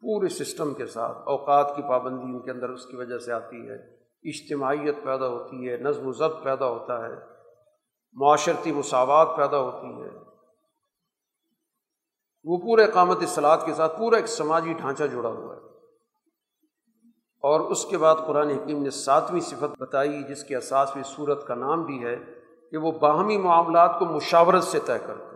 پورے 0.01 0.27
سسٹم 0.27 0.73
کے 0.73 0.85
ساتھ 0.85 1.17
اوقات 1.17 1.75
کی 1.75 1.81
پابندی 1.81 2.23
ان 2.23 2.41
کے 2.41 2.51
اندر 2.51 2.69
اس 2.69 2.85
کی 2.85 2.95
وجہ 2.95 3.17
سے 3.17 3.31
آتی 3.31 3.69
ہے۔ 3.69 3.95
اجتماعیت 4.03 4.95
پیدا 5.03 5.27
ہوتی 5.27 5.69
ہے، 5.69 5.77
نظم 5.77 6.07
و 6.07 6.11
ضبط 6.11 6.43
پیدا 6.43 6.65
ہوتا 6.65 7.05
ہے۔ 7.05 7.13
معاشرتی 8.13 8.71
مساوات 8.71 9.27
پیدا 9.37 9.57
ہوتی 9.57 10.01
ہے۔ 10.01 10.24
وہ 12.45 12.57
پورے 12.57 12.83
اقامت 12.83 13.17
اصلاحات 13.21 13.65
کے 13.65 13.73
ساتھ 13.73 13.99
پورا 13.99 14.15
ایک 14.15 14.27
سماجی 14.27 14.73
ڈھانچہ 14.73 15.03
جڑا 15.03 15.29
ہوا 15.29 15.55
ہے۔ 15.55 15.61
اور 17.41 17.59
اس 17.59 17.85
کے 17.85 17.97
بعد 17.97 18.15
قرآن 18.15 18.49
حکیم 18.49 18.83
نے 18.83 18.89
ساتویں 18.89 19.41
صفت 19.41 19.81
بتائی، 19.81 20.23
جس 20.23 20.43
کے 20.43 20.55
اساس 20.55 20.95
میں 20.95 21.03
صورت 21.03 21.47
کا 21.47 21.55
نام 21.55 21.83
بھی 21.83 22.03
ہے 22.03 22.15
کہ 22.71 22.77
وہ 22.77 22.91
باہمی 22.91 23.37
معاملات 23.37 23.99
کو 23.99 24.05
مشاورت 24.05 24.63
سے 24.63 24.79
طے 24.79 24.99
کرتے 25.07 25.35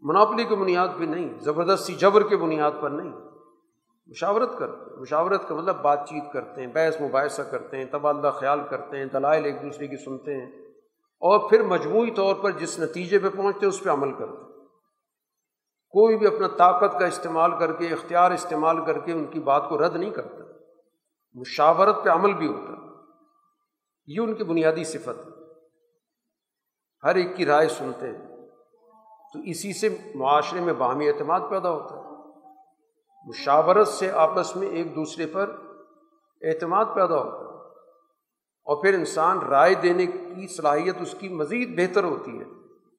مناپلی 0.00 0.44
کی 0.44 0.56
بنیاد 0.56 0.88
پہ 0.98 1.04
نہیں، 1.04 1.38
زبردستی 1.40 1.94
جبر 1.94 2.28
کے 2.28 2.36
بنیاد 2.36 2.70
پر 2.80 2.90
نہیں۔ 2.90 3.12
مشاورت 4.06 4.58
کرتے 4.58 4.90
ہیں۔ 4.90 5.00
مشاورت 5.00 5.48
کا 5.48 5.54
مطلب 5.54 5.76
بات 5.82 6.08
چیت 6.08 6.32
کرتے 6.32 6.60
ہیں، 6.60 6.68
بحث 6.72 7.00
مباحثہ 7.00 7.42
کرتے 7.42 7.76
ہیں، 7.76 7.84
تبادلہ 7.84 8.30
خیال 8.30 8.60
کرتے 8.70 8.96
ہیں، 8.96 9.04
دلائل 9.04 9.44
ایک 9.44 9.62
دوسرے 9.62 9.86
کی 9.86 9.96
سنتے 9.96 10.34
ہیں۔ 10.34 10.50
اور 11.20 11.50
پھر 11.50 11.62
مجموعی 11.62 12.10
طور 12.10 12.34
پر 12.34 12.50
جس 12.50 12.78
نتیجے 12.78 13.18
پہ 13.18 13.28
پہنچتے 13.36 13.66
ہیں، 13.66 13.68
اس 13.68 13.82
پہ 13.82 13.90
عمل 13.90 14.12
کرتے 14.12 14.42
ہیں۔ 14.42 14.47
کوئی 15.90 16.16
بھی 16.16 16.26
اپنا 16.26 16.48
طاقت 16.48 16.98
کا 16.98 17.06
استعمال 17.06 17.50
کر 17.58 17.72
کے، 17.72 17.86
اختیار 17.86 18.30
استعمال 18.30 18.84
کر 18.84 18.98
کے 18.98 19.12
ان 19.12 19.24
کی 19.24 19.40
بات 19.40 19.68
کو 19.68 19.86
رد 19.86 19.96
نہیں 19.96 20.10
کرتا۔ 20.10 20.38
مشاورت 21.34 22.04
پہ 22.04 22.10
عمل 22.10 22.32
بھی 22.32 22.46
ہوتا۔ 22.46 22.72
یہ 24.06 24.20
ان 24.20 24.34
کی 24.34 24.44
بنیادی 24.44 24.84
صفت 24.84 25.08
ہے۔ 25.08 25.54
ہر 27.04 27.14
ایک 27.14 27.36
کی 27.36 27.46
رائے 27.46 27.68
سنتے 27.68 28.06
ہیں۔ 28.06 28.36
تو 29.32 29.38
اسی 29.38 29.72
سے 29.72 29.96
معاشرے 30.14 30.60
میں 30.60 30.72
باہمی 30.72 31.08
اعتماد 31.08 31.40
پیدا 31.50 31.70
ہوتا 31.70 31.94
ہے۔ 31.94 32.00
مشاورت 33.28 33.88
سے 33.88 34.10
آپس 34.10 34.56
میں 34.56 34.68
ایک 34.68 34.96
دوسرے 34.96 35.26
پر 35.26 35.50
اعتماد 36.42 36.84
پیدا 36.94 37.16
ہوتا 37.16 37.38
ہے۔ 37.38 37.68
اور 38.64 38.82
پھر 38.82 38.94
انسان 38.94 39.38
رائے 39.38 39.74
دینے 39.74 40.06
کی 40.06 40.56
صلاحیت 40.56 40.96
اس 41.00 41.14
کی 41.18 41.28
مزید 41.28 41.76
بہتر 41.76 42.04
ہوتی 42.04 42.40
ہے۔ 42.40 42.44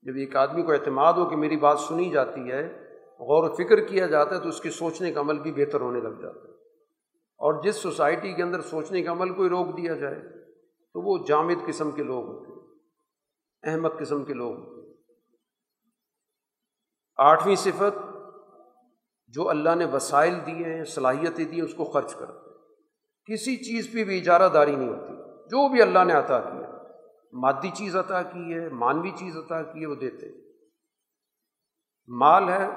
جب 0.01 0.15
ایک 0.15 0.35
آدمی 0.35 0.61
کو 0.61 0.71
اعتماد 0.71 1.13
ہو 1.13 1.29
کہ 1.29 1.35
میری 1.35 1.57
بات 1.57 1.79
سنی 1.79 2.09
جاتی 2.09 2.51
ہے، 2.51 2.85
غور 3.19 3.49
و 3.49 3.55
فکر 3.55 3.85
کیا 3.85 4.05
جاتا 4.05 4.35
ہے، 4.35 4.39
تو 4.39 4.49
اس 4.49 4.61
کے 4.61 4.69
سوچنے 4.69 5.11
کا 5.11 5.19
عمل 5.19 5.39
بھی 5.39 5.51
بہتر 5.51 5.81
ہونے 5.81 5.99
لگ 5.99 6.21
جاتا 6.21 6.39
ہے۔ 6.43 6.53
اور 7.37 7.63
جس 7.63 7.75
سوسائٹی 7.75 8.33
کے 8.33 8.43
اندر 8.43 8.61
سوچنے 8.61 9.03
کا 9.03 9.11
عمل 9.11 9.33
کوئی 9.33 9.49
روک 9.49 9.77
دیا 9.77 9.93
جائے، 9.93 10.19
تو 10.93 11.01
وہ 11.01 11.25
جامد 11.27 11.67
قسم 11.67 11.91
کے 11.91 12.03
لوگ 12.03 12.25
ہوتے 12.25 12.51
ہیں۔ 12.51 12.59
احمد 13.73 13.89
قسم 13.99 14.23
کے 14.23 14.33
لوگ 14.33 14.55
ہوتے 14.55 14.87
ہیں۔ 14.87 14.93
آٹھویں 17.17 17.55
صفت، 17.55 18.17
جو 19.27 19.49
اللہ 19.49 19.75
نے 19.75 19.85
وسائل 19.85 20.35
دیے 20.45 20.73
ہیں، 20.73 20.83
صلاحیتیں 20.83 21.45
دی 21.45 21.55
ہیں 21.55 21.65
اس 21.65 21.73
کو 21.73 21.85
خرچ 21.85 22.15
کرتے 22.15 22.49
کسی 23.33 23.55
چیز 23.55 23.93
پہ 23.93 24.03
بھی 24.03 24.19
اجارہ 24.19 24.49
داری 24.49 24.75
نہیں 24.75 24.89
ہوتی۔ 24.89 25.13
جو 25.43 25.69
بھی 25.69 25.81
اللہ 25.81 26.03
نے 26.03 26.13
عطا 26.13 26.39
کیا۔ 26.39 26.68
مادی 27.33 27.69
چیز 27.69 27.95
عطا 27.95 28.23
کی 28.23 28.53
ہے، 28.53 28.69
مانوی 28.69 29.11
چیز 29.11 29.37
عطا 29.37 29.61
کی 29.63 29.81
ہے، 29.81 29.85
وہ 29.85 29.95
دیتے 29.95 30.27
مال 32.07 32.49
ہے، 32.49 32.67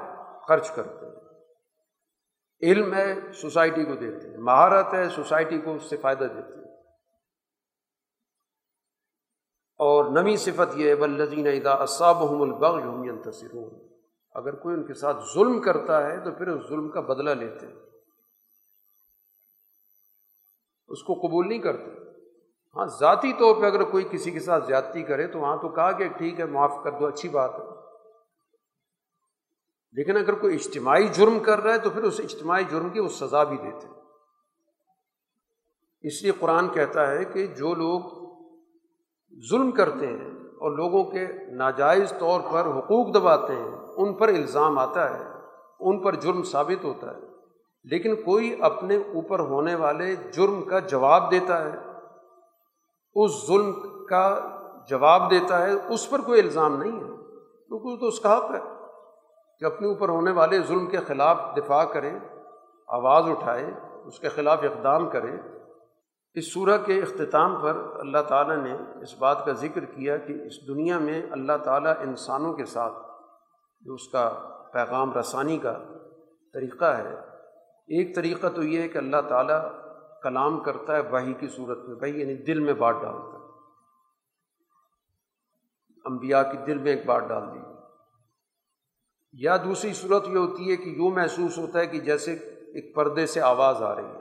خرچ 0.48 0.70
کرتے 0.70 1.06
ہیں۔ 1.06 1.12
علم 2.62 2.94
ہے، 2.94 3.32
سوسائٹی 3.32 3.84
کو 3.84 3.94
دیتے 3.94 4.30
ہیں۔ 4.30 4.36
مہارت 4.36 4.94
ہے، 4.94 5.08
سوسائٹی 5.08 5.58
کو 5.58 5.74
اس 5.74 5.82
سے 5.82 5.96
فائدہ 5.96 6.24
دیتے 6.24 6.54
ہیں۔ 6.54 6.76
اور 9.78 10.04
نویں 10.04 10.36
صفت 10.36 10.76
یہ 10.76 10.88
ہے 10.88 10.94
بلزین 10.94 11.46
ادا 11.46 11.82
اسابحم 11.82 12.42
البغ 12.42 12.80
تصرون 13.30 13.88
اگر 14.34 14.54
کوئی 14.54 14.74
ان 14.76 14.86
کے 14.86 14.94
ساتھ 14.94 15.16
ظلم 15.34 15.60
کرتا 15.60 16.06
ہے، 16.06 16.24
تو 16.24 16.30
پھر 16.30 16.46
اس 16.46 16.68
ظلم 16.68 16.90
کا 16.90 17.00
بدلہ 17.00 17.30
لیتے 17.30 17.66
ہیں۔ 17.66 17.74
اس 20.88 21.02
کو 21.02 21.14
قبول 21.14 21.48
نہیں 21.48 21.58
کرتے۔ 21.58 22.11
ہاں 22.77 22.86
ذاتی 22.86 23.32
طور 23.32 23.61
پہ 23.61 23.66
اگر 23.66 23.82
کوئی 23.85 24.09
کسی 24.11 24.31
کے 24.31 24.40
ساتھ 24.40 24.66
زیادتی 24.66 25.03
کرے 25.03 25.27
تو 25.27 25.39
وہاں 25.39 25.57
تو 25.57 25.69
کہا 25.69 25.93
کہ 25.93 26.09
ٹھیک 26.09 26.40
ہے، 26.40 26.44
معاف 26.44 26.73
کر 26.85 26.90
دو، 26.90 27.07
اچھی 27.07 27.28
بات 27.28 27.51
ہے۔ 27.55 27.82
لیکن 29.93 30.16
اگر 30.16 30.35
کوئی 30.35 30.55
اجتماعی 30.55 31.09
جرم 31.09 31.39
کر 31.39 31.61
رہا 31.61 31.73
ہے 31.73 31.78
تو 31.78 31.90
پھر 31.90 32.03
اس 32.03 32.20
اجتماعی 32.20 32.65
جرم 32.70 32.89
کی 32.89 33.01
وہ 33.01 33.09
سزا 33.09 33.44
بھی 33.44 33.57
دیتے 33.57 33.86
اس 36.01 36.23
لیے 36.23 36.32
قرآن 36.32 36.69
کہتا 36.69 37.11
ہے 37.11 37.24
کہ 37.24 37.47
جو 37.47 37.74
لوگ 37.74 38.01
ظلم 39.51 39.70
کرتے 39.70 40.07
ہیں 40.07 40.31
اور 40.36 40.70
لوگوں 40.70 41.05
کے 41.05 41.27
ناجائز 41.51 42.12
طور 42.19 42.40
پر 42.53 42.66
حقوق 42.66 43.15
دباتے 43.15 43.55
ہیں، 43.55 43.73
ان 43.97 44.15
پر 44.15 44.28
الزام 44.28 44.78
آتا 44.78 45.19
ہے، 45.19 45.24
ان 45.81 46.03
پر 46.03 46.15
جرم 46.15 46.43
ثابت 46.43 46.85
ہوتا 46.85 47.11
ہے۔ 47.11 47.20
لیکن 47.85 48.15
کوئی 48.16 48.62
اپنے 48.62 48.97
اوپر 48.97 49.39
ہونے 49.40 49.74
والے 49.74 50.15
جرم 50.15 50.62
کا 50.62 50.78
جواب 50.78 51.31
دیتا 51.31 51.65
ہے۔ 51.65 51.91
اس 53.14 53.47
ظلم 53.47 53.72
کا 54.06 54.48
جواب 54.89 55.30
دیتا 55.30 55.62
ہے، 55.62 55.72
اس 55.72 56.10
پر 56.10 56.20
کوئی 56.20 56.40
الزام 56.40 56.82
نہیں 56.82 56.93
ہے۔ 56.93 57.10
کیونکہ 57.66 58.01
تو 58.01 58.06
اس 58.06 58.20
کا 58.20 58.36
حق 58.36 58.51
ہے 58.51 58.60
کہ 59.59 59.64
اپنے 59.64 59.89
اوپر 59.89 60.09
ہونے 60.09 60.30
والے 60.30 60.60
ظلم 60.60 60.86
کے 60.86 60.97
خلاف 60.97 61.39
دفاع 61.56 61.84
کرے 61.84 62.10
آواز 62.89 63.24
اٹھائے 63.28 63.70
اس 64.05 64.18
کے 64.18 64.28
خلاف 64.28 64.59
اقدام 64.62 65.09
کرے 65.10 65.36
اس 66.34 66.52
صورح 66.52 66.76
کے 66.76 66.98
اختتام 67.02 67.62
پر 67.62 67.76
اللہ 68.01 68.22
تعالیٰ 68.28 68.56
نے 68.56 68.72
اس 69.02 69.18
بات 69.18 69.44
کا 69.47 69.52
ذکر 69.52 69.84
کیا 69.84 70.16
کہ 70.16 70.32
اس 70.32 70.68
دنیا 70.68 70.98
میں 70.98 71.22
اللہ 71.30 71.56
تعالیٰ 71.64 71.93
انسانوں 72.01 72.52
کے 72.52 72.64
ساتھ، 72.64 72.93
جو 73.80 73.94
اس 73.94 74.09
کا 74.09 74.28
پیغام 74.72 75.12
رسانی 75.18 75.59
کا 75.59 75.72
طریقہ 76.55 76.84
ہے، 76.84 77.14
ایک 77.89 78.16
طریقہ 78.16 78.47
تو 78.47 78.62
یہ 78.62 78.82
ہے 78.82 78.89
کہ 78.89 78.98
اللہ 78.98 79.20
تعالیٰ 79.28 79.60
کلام 80.23 80.61
کرتا 80.61 80.97
ہے 80.97 81.01
وہی 81.01 81.35
کی 81.35 81.49
صورت 81.49 81.78
میں 81.85 81.97
وہی 82.01 82.20
یعنی 82.20 82.35
دل 82.35 82.61
میں 82.61 82.73
بات 82.73 82.94
ڈالتا 83.03 83.39
ہے۔ 83.39 83.43
انبیاء 86.05 86.43
کی 86.43 86.59
دل 86.66 86.78
میں 86.78 86.93
ایک 86.93 87.07
بات 87.07 87.23
ڈال 87.28 87.43
دی۔ 87.55 87.59
یا 89.32 89.57
دوسری 89.57 89.93
صورت 89.93 90.28
یہ 90.28 90.36
ہوتی 90.36 90.70
ہے 90.70 90.77
کہ 90.77 90.89
یوں 90.89 91.11
محسوس 91.11 91.59
ہوتا 91.59 91.78
ہے 91.78 91.86
کہ 91.86 92.01
جیسے 92.01 92.32
ایک 92.74 92.94
پردے 92.94 93.27
سے 93.27 93.40
آواز 93.40 93.82
آ 93.82 93.94
رہی 93.94 94.07
ہے۔ 94.07 94.20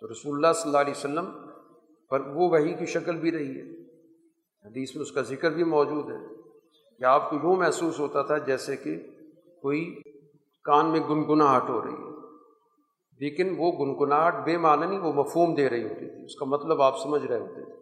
تو 0.00 0.12
رسول 0.12 0.34
اللہ 0.34 0.52
صلی 0.52 0.68
اللہ 0.68 0.78
علیہ 0.78 0.94
وسلم 0.96 1.46
پر 2.10 2.20
وہ 2.20 2.50
وہی 2.50 2.74
کی 2.74 2.86
شکل 2.86 3.16
بھی 3.16 3.32
رہی 3.32 3.58
ہے۔ 3.58 3.80
حدیث 4.68 4.94
میں 4.94 5.02
اس 5.02 5.12
کا 5.12 5.20
ذکر 5.20 5.50
بھی 5.50 5.64
موجود 5.64 6.10
ہے۔ 6.10 6.42
کہ 6.98 7.04
آپ 7.04 7.30
کو 7.30 7.36
یوں 7.36 7.56
محسوس 7.56 8.00
ہوتا 8.00 8.22
تھا 8.22 8.38
جیسے 8.38 8.76
کہ 8.76 8.96
کوئی 9.62 10.00
کان 10.64 10.90
میں 10.90 11.00
گنگناہٹ 11.00 11.62
ہو 11.68 11.84
رہی 11.84 11.92
ہے۔ 11.92 12.13
لیکن 13.20 13.54
وہ 13.58 13.72
گنگناہٹ، 13.72 14.34
بے 14.44 14.56
معنی 14.56 14.86
نہیں، 14.86 14.98
وہ 14.98 15.12
مفہوم 15.12 15.54
دے 15.54 15.70
رہی 15.70 15.82
ہوتی 15.82 16.10
تھی۔ 16.10 16.24
اس 16.24 16.36
کا 16.36 16.44
مطلب 16.44 16.82
آپ 16.82 16.98
سمجھ 16.98 17.26
رہے 17.26 17.40
ہوتے 17.40 17.64
تھے۔ 17.64 17.72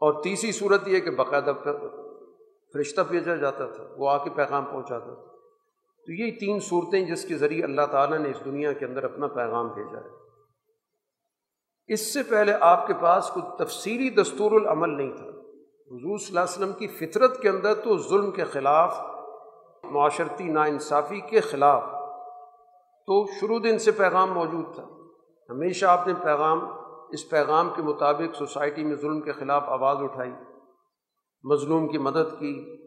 اور 0.00 0.22
تیسری 0.22 0.52
صورت 0.52 0.88
یہ 0.88 1.00
کہ 1.00 1.10
باقاعدہ 1.10 1.52
فرشتہ 2.72 3.00
بھیجا 3.00 3.36
جاتا 3.36 3.66
تھا، 3.66 3.84
وہ 3.96 4.10
آ 4.10 4.24
کے 4.24 4.30
پیغام 4.30 4.64
پہنچاتا 4.64 5.14
تھا۔ 5.14 5.32
تو 6.06 6.12
یہ 6.12 6.30
تین 6.40 6.60
صورتیں 6.60 7.04
جس 7.04 7.24
کے 7.24 7.34
ذریعے 7.34 7.64
اللہ 7.64 7.86
تعالیٰ 7.90 8.18
نے 8.18 8.30
اس 8.30 8.44
دنیا 8.44 8.72
کے 8.72 8.84
اندر 8.86 9.04
اپنا 9.04 9.26
پیغام 9.26 9.68
بھیجا 9.68 9.98
ہے۔ 9.98 10.22
اس 11.86 12.14
سے 12.14 12.22
پہلے 12.22 12.52
آپ 12.60 12.86
کے 12.86 12.94
پاس 13.00 13.28
کوئی 13.28 13.64
تفصیلی 13.64 14.10
دستور 14.10 14.52
العمل 14.52 14.96
نہیں 14.96 15.16
تھا۔ 15.16 15.28
حضور 15.90 16.18
صلی 16.18 16.28
اللہ 16.28 16.40
علیہ 16.40 16.54
وسلم 16.54 16.72
کی 16.72 16.86
فطرت 16.86 17.40
کے 17.40 17.48
اندر 17.48 17.74
تو 17.74 17.98
ظلم 17.98 18.30
کے 18.30 18.44
خلاف، 18.44 19.00
معاشرتی 19.84 20.44
ناانصافی 20.44 21.20
کے 21.20 21.40
خلاف 21.40 21.84
تو 23.06 23.26
شروع 23.40 23.58
دن 23.64 23.78
سے 23.78 23.90
پیغام 23.90 24.30
موجود 24.30 24.74
تھا۔ 24.74 24.82
ہمیشہ 25.50 25.86
آپ 25.86 26.06
نے 26.06 26.14
پیغام، 26.22 26.64
اس 27.10 27.30
پیغام 27.30 27.70
کے 27.76 27.82
مطابق 27.82 28.36
سوسائٹی 28.36 28.84
میں 28.84 28.96
ظلم 28.96 29.20
کے 29.20 29.32
خلاف 29.32 29.62
آواز 29.66 29.96
اٹھائی، 30.00 30.30
مظلوم 31.44 31.88
کی 31.88 31.98
مدد 31.98 32.38
کی۔ 32.38 32.82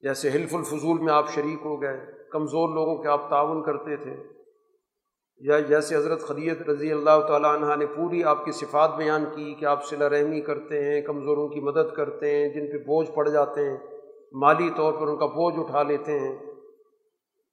جیسے 0.00 0.30
حلف 0.30 0.54
الفضول 0.54 0.98
میں 0.98 1.12
آپ 1.12 1.28
شریک 1.28 1.58
ہو 1.64 1.82
گئے، 1.82 2.06
کمزور 2.32 2.74
لوگوں 2.74 3.02
کے 3.02 3.08
آپ 3.08 3.30
تعاون 3.30 3.62
کرتے 3.62 3.96
تھے۔ 3.96 4.16
یا 5.38 5.60
جیسے 5.60 5.96
حضرت 5.96 6.20
خدیت 6.20 6.62
رضی 6.62 6.92
اللہ 6.92 7.20
تعالیٰ 7.28 7.54
عنہ 7.54 7.76
نے 7.76 7.86
پوری 7.86 8.24
آپ 8.24 8.44
کی 8.44 8.52
صفات 8.52 8.96
بیان 8.96 9.24
کی 9.24 9.54
کہ 9.54 9.64
آپ 9.64 9.84
صلا 9.84 10.08
رحمی 10.08 10.40
کرتے 10.40 10.84
ہیں، 10.84 11.00
کمزوروں 11.00 11.48
کی 11.48 11.60
مدد 11.60 11.94
کرتے 11.96 12.30
ہیں، 12.30 12.48
جن 12.48 12.72
پہ 12.72 12.78
بوجھ 12.78 13.10
پڑ 13.10 13.28
جاتے 13.28 13.70
ہیں، 13.70 13.76
مالی 14.32 14.70
طور 14.76 14.92
پر 14.92 15.06
ان 15.06 15.18
کا 15.18 15.26
بوجھ 15.26 15.58
اٹھا 15.58 15.82
لیتے 15.82 16.20
ہیں۔ 16.20 16.45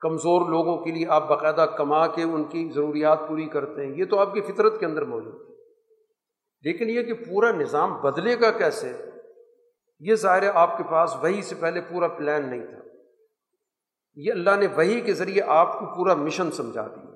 کمزور 0.03 0.49
لوگوں 0.49 0.77
کے 0.77 0.91
لیے 0.91 1.07
آپ 1.07 1.29
باقاعدہ 1.29 1.65
کما 1.77 2.07
کے 2.07 2.23
ان 2.23 2.43
کی 2.43 2.69
ضروریات 2.75 3.19
پوری 3.27 3.45
کرتے 3.45 3.85
ہیں، 3.85 3.93
یہ 3.95 4.05
تو 4.05 4.19
آپ 4.19 4.33
کی 4.33 4.41
فطرت 4.41 4.79
کے 4.79 4.85
اندر 4.85 5.01
موجود 5.01 5.33
ہے۔ 5.33 5.53
لیکن 6.61 6.89
یہ 6.89 7.01
کہ 7.01 7.13
پورا 7.13 7.51
نظام 7.51 8.01
بدلے 8.01 8.39
گا 8.41 8.51
کیسے؟ 8.51 8.93
یہ 9.99 10.15
ظاہر 10.15 10.43
آپ 10.53 10.77
کے 10.77 10.83
پاس 10.91 11.15
وہی 11.21 11.41
سے 11.41 11.55
پہلے 11.59 11.81
پورا 11.81 12.07
پلان 12.07 12.49
نہیں 12.49 12.65
تھا۔ 12.65 12.79
یہ 14.15 14.31
اللہ 14.31 14.49
نے 14.59 14.67
وہی 14.67 15.01
کے 15.01 15.13
ذریعے 15.13 15.41
آپ 15.47 15.79
کو 15.79 15.85
پورا 15.85 16.13
مشن 16.13 16.51
سمجھا 16.51 16.87
دیا۔ 16.87 17.15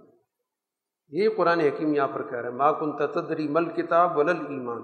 یہ 1.10 1.30
قرآن 1.38 1.60
حکیم 1.60 1.94
یہاں 1.94 2.08
پر 2.08 2.30
کہہ 2.30 2.38
رہے 2.38 2.50
ہیں 2.50 2.56
ما 2.56 2.72
کن 2.72 2.98
تدری 2.98 3.48
مل 3.48 3.66
کتاب 3.66 4.18
ولل 4.18 4.46
ایمان 4.50 4.82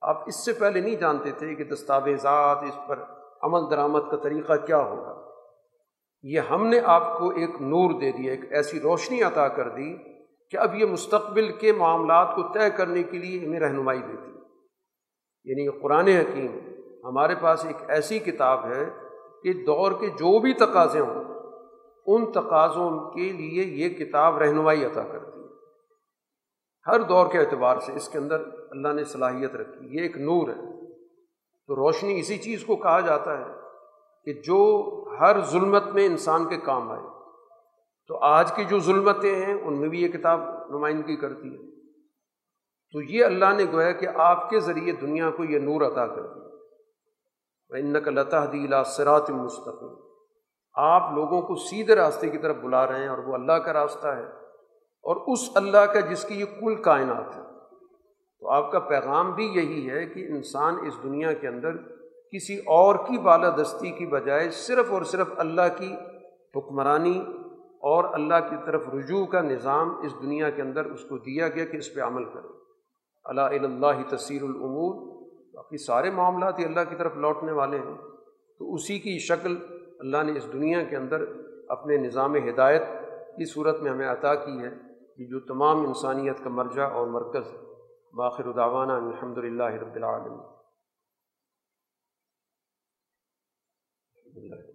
آپ 0.00 0.28
اس 0.28 0.44
سے 0.44 0.52
پہلے 0.52 0.80
نہیں 0.80 0.96
جانتے 0.96 1.30
تھے 1.30 1.54
کہ 1.54 1.64
دستاویزات، 1.64 2.58
اس 2.62 2.78
پر 2.88 2.98
عمل 3.42 3.70
درآمد 3.70 4.00
کا 4.10 4.16
طریقہ 4.16 4.52
کیا 4.66 4.78
ہوگا۔ 4.78 5.29
یہ 6.22 6.40
ہم 6.40 6.66
نے 6.66 6.80
آپ 6.84 7.18
کو 7.18 7.30
ایک 7.30 7.50
نور 7.50 8.00
دے 8.00 8.12
دیا 8.12 8.30
ایک 8.30 8.52
ایسی 8.52 8.80
روشنی 8.80 9.22
عطا 9.22 9.48
کر 9.48 9.68
دی 9.68 9.96
کہ 10.50 10.56
اب 10.56 10.74
یہ 10.74 10.84
مستقبل 10.86 11.52
کے 11.52 11.72
معاملات 11.72 12.36
کو 12.36 12.42
طے 12.42 12.70
کرنے 12.70 13.02
کے 13.02 13.18
لیے 13.18 13.46
ہمیں 13.46 13.60
رہنمائی 13.60 14.00
دیتی۔ 14.00 14.30
یعنی 15.44 15.64
یہ 15.64 15.70
قرآن 15.82 16.08
حکیم 16.08 16.58
ہمارے 17.04 17.34
پاس 17.34 17.64
ایک 17.64 17.76
ایسی 17.88 18.18
کتاب 18.18 18.66
ہے 18.66 18.84
کہ 19.42 19.52
دور 19.52 19.92
کے 19.92 20.06
جو 20.06 20.40
بھی 20.40 20.54
تقاضے 20.54 21.00
ہوں، 21.00 21.24
ان 22.06 22.32
تقاضوں 22.32 23.10
کے 23.10 23.32
لیے 23.32 23.64
یہ 23.64 23.88
کتاب 23.88 24.38
رہنمائی 24.38 24.84
عطا 24.84 25.02
کرتی 25.02 25.40
ہے 25.40 25.46
ہر 26.86 27.00
دور 27.00 27.26
کے 27.32 27.38
اعتبار 27.38 27.78
سے 27.78 27.92
اس 27.92 28.08
کے 28.08 28.18
اندر 28.18 28.40
اللہ 28.70 28.88
نے 28.88 29.04
صلاحیت 29.04 29.54
رکھی، 29.54 29.96
یہ 29.96 30.02
ایک 30.02 30.16
نور 30.16 30.48
ہے۔ 30.48 30.90
تو 31.66 31.76
روشنی 31.76 32.20
اسی 32.20 32.38
چیز 32.38 32.64
کو 32.64 32.76
کہا 32.76 33.00
جاتا 33.00 33.38
ہے 33.38 33.59
کہ 34.24 34.32
جو 34.32 34.90
ہر 35.20 35.40
ظلمت 35.40 35.86
میں 35.86 36.06
انسان 36.06 36.48
کے 36.48 36.56
کام 36.56 36.90
آئے۔ 36.90 37.02
تو 38.08 38.18
آج 38.18 38.52
کی 38.52 38.64
جو 38.64 38.78
ظلمتیں 38.78 39.46
ہیں، 39.46 39.54
ان 39.54 39.80
میں 39.80 39.88
بھی 39.88 40.02
یہ 40.02 40.08
کتاب 40.08 40.40
نمائندگی 40.68 41.16
کرتی 41.16 41.54
ہے۔ 41.54 41.70
تو 42.92 43.02
یہ 43.02 43.24
اللہ 43.24 43.54
نے 43.56 43.64
گویا 43.72 43.92
کہ 43.92 44.08
آپ 44.14 44.50
کے 44.50 44.60
ذریعے 44.60 44.92
دنیا 44.92 45.30
کو 45.30 45.44
یہ 45.44 45.58
نور 45.58 45.82
عطا 45.82 46.06
کر 46.06 46.22
دیا 46.22 46.50
ان 47.78 48.00
کا 48.00 48.10
لتا 48.10 48.44
دیلا 48.44 48.84
سرات 48.84 49.30
مستقل 49.30 49.86
آپ 50.74 51.12
لوگوں 51.14 51.42
کو 51.42 51.54
سیدھے 51.54 51.96
راستے 51.96 52.28
کی 52.28 52.38
طرف 52.38 52.56
بلا 52.56 52.86
رہے 52.86 52.98
ہیں 52.98 53.08
اور 53.08 53.18
وہ 53.18 53.34
اللہ 53.34 53.52
کا 53.52 53.72
راستہ 53.72 54.08
ہے۔ 54.08 54.26
اور 55.02 55.32
اس 55.32 55.50
اللہ 55.54 55.78
کا 55.78 56.00
جس 56.00 56.24
کی 56.24 56.34
یہ 56.34 56.44
کل 56.44 56.82
کائنات 56.82 57.36
ہے۔ 57.36 57.42
تو 58.40 58.48
آپ 58.48 58.72
کا 58.72 58.78
پیغام 58.78 59.32
بھی 59.32 59.46
یہی 59.46 59.90
ہے 59.90 60.06
کہ 60.06 60.26
انسان 60.28 60.76
اس 60.86 61.02
دنیا 61.02 61.32
کے 61.32 61.48
اندر 61.48 61.70
کسی 62.32 62.58
اور 62.58 62.94
کی 62.94 63.18
بالادستی 63.18 63.90
کی 63.90 64.06
بجائے 64.06 64.50
صرف 64.50 64.92
اور 64.92 65.02
صرف 65.02 65.26
اللہ 65.36 65.78
کی 65.78 65.94
حکمرانی 66.56 67.18
اور 67.82 68.04
اللہ 68.14 68.48
کی 68.50 68.56
طرف 68.66 68.88
رجوع 68.88 69.26
کا 69.26 69.40
نظام 69.40 70.00
اس 70.02 70.14
دنیا 70.22 70.50
کے 70.50 70.62
اندر 70.62 70.84
اس 70.84 71.04
کو 71.04 71.18
دیا 71.18 71.48
گیا 71.48 71.64
کہ 71.64 71.76
اس 71.76 71.94
پہ 71.94 72.00
عمل 72.00 72.24
کرے۔ 72.24 72.48
اللہ 73.24 73.40
اللہ 73.40 74.16
تصیر 74.16 74.42
العمور 74.42 75.20
باقی 75.54 75.76
سارے 75.76 76.10
معاملات 76.10 76.58
ہی 76.58 76.64
اللہ 76.64 76.80
کی 76.88 76.96
طرف 76.96 77.16
لوٹنے 77.16 77.52
والے 77.52 77.78
ہیں۔ 77.78 77.96
تو 78.58 78.74
اسی 78.74 78.98
کی 78.98 79.18
شکل 79.18 79.56
اللہ 79.98 80.22
نے 80.22 80.32
اس 80.36 80.52
دنیا 80.52 80.82
کے 80.82 80.96
اندر 80.96 81.24
اپنے 81.68 81.96
نظام 81.96 82.36
ہدایت 82.36 82.82
کی 83.36 83.44
صورت 83.44 83.80
میں 83.80 83.90
ہمیں 83.90 84.08
عطا 84.08 84.34
کی 84.34 84.58
ہے 84.58 84.70
کہ 85.16 85.26
جو 85.26 85.40
تمام 85.40 85.86
انسانیت 85.86 86.38
کا 86.44 86.50
مرجع 86.50 86.84
اور 86.84 87.06
مرکز 87.06 87.54
باخر 88.14 88.44
الداوانہ 88.44 88.92
الحمد 88.92 89.38
للہ 89.38 89.62
رب 89.62 89.94
العالمین۔ 89.94 90.59
اللہ 94.36 94.69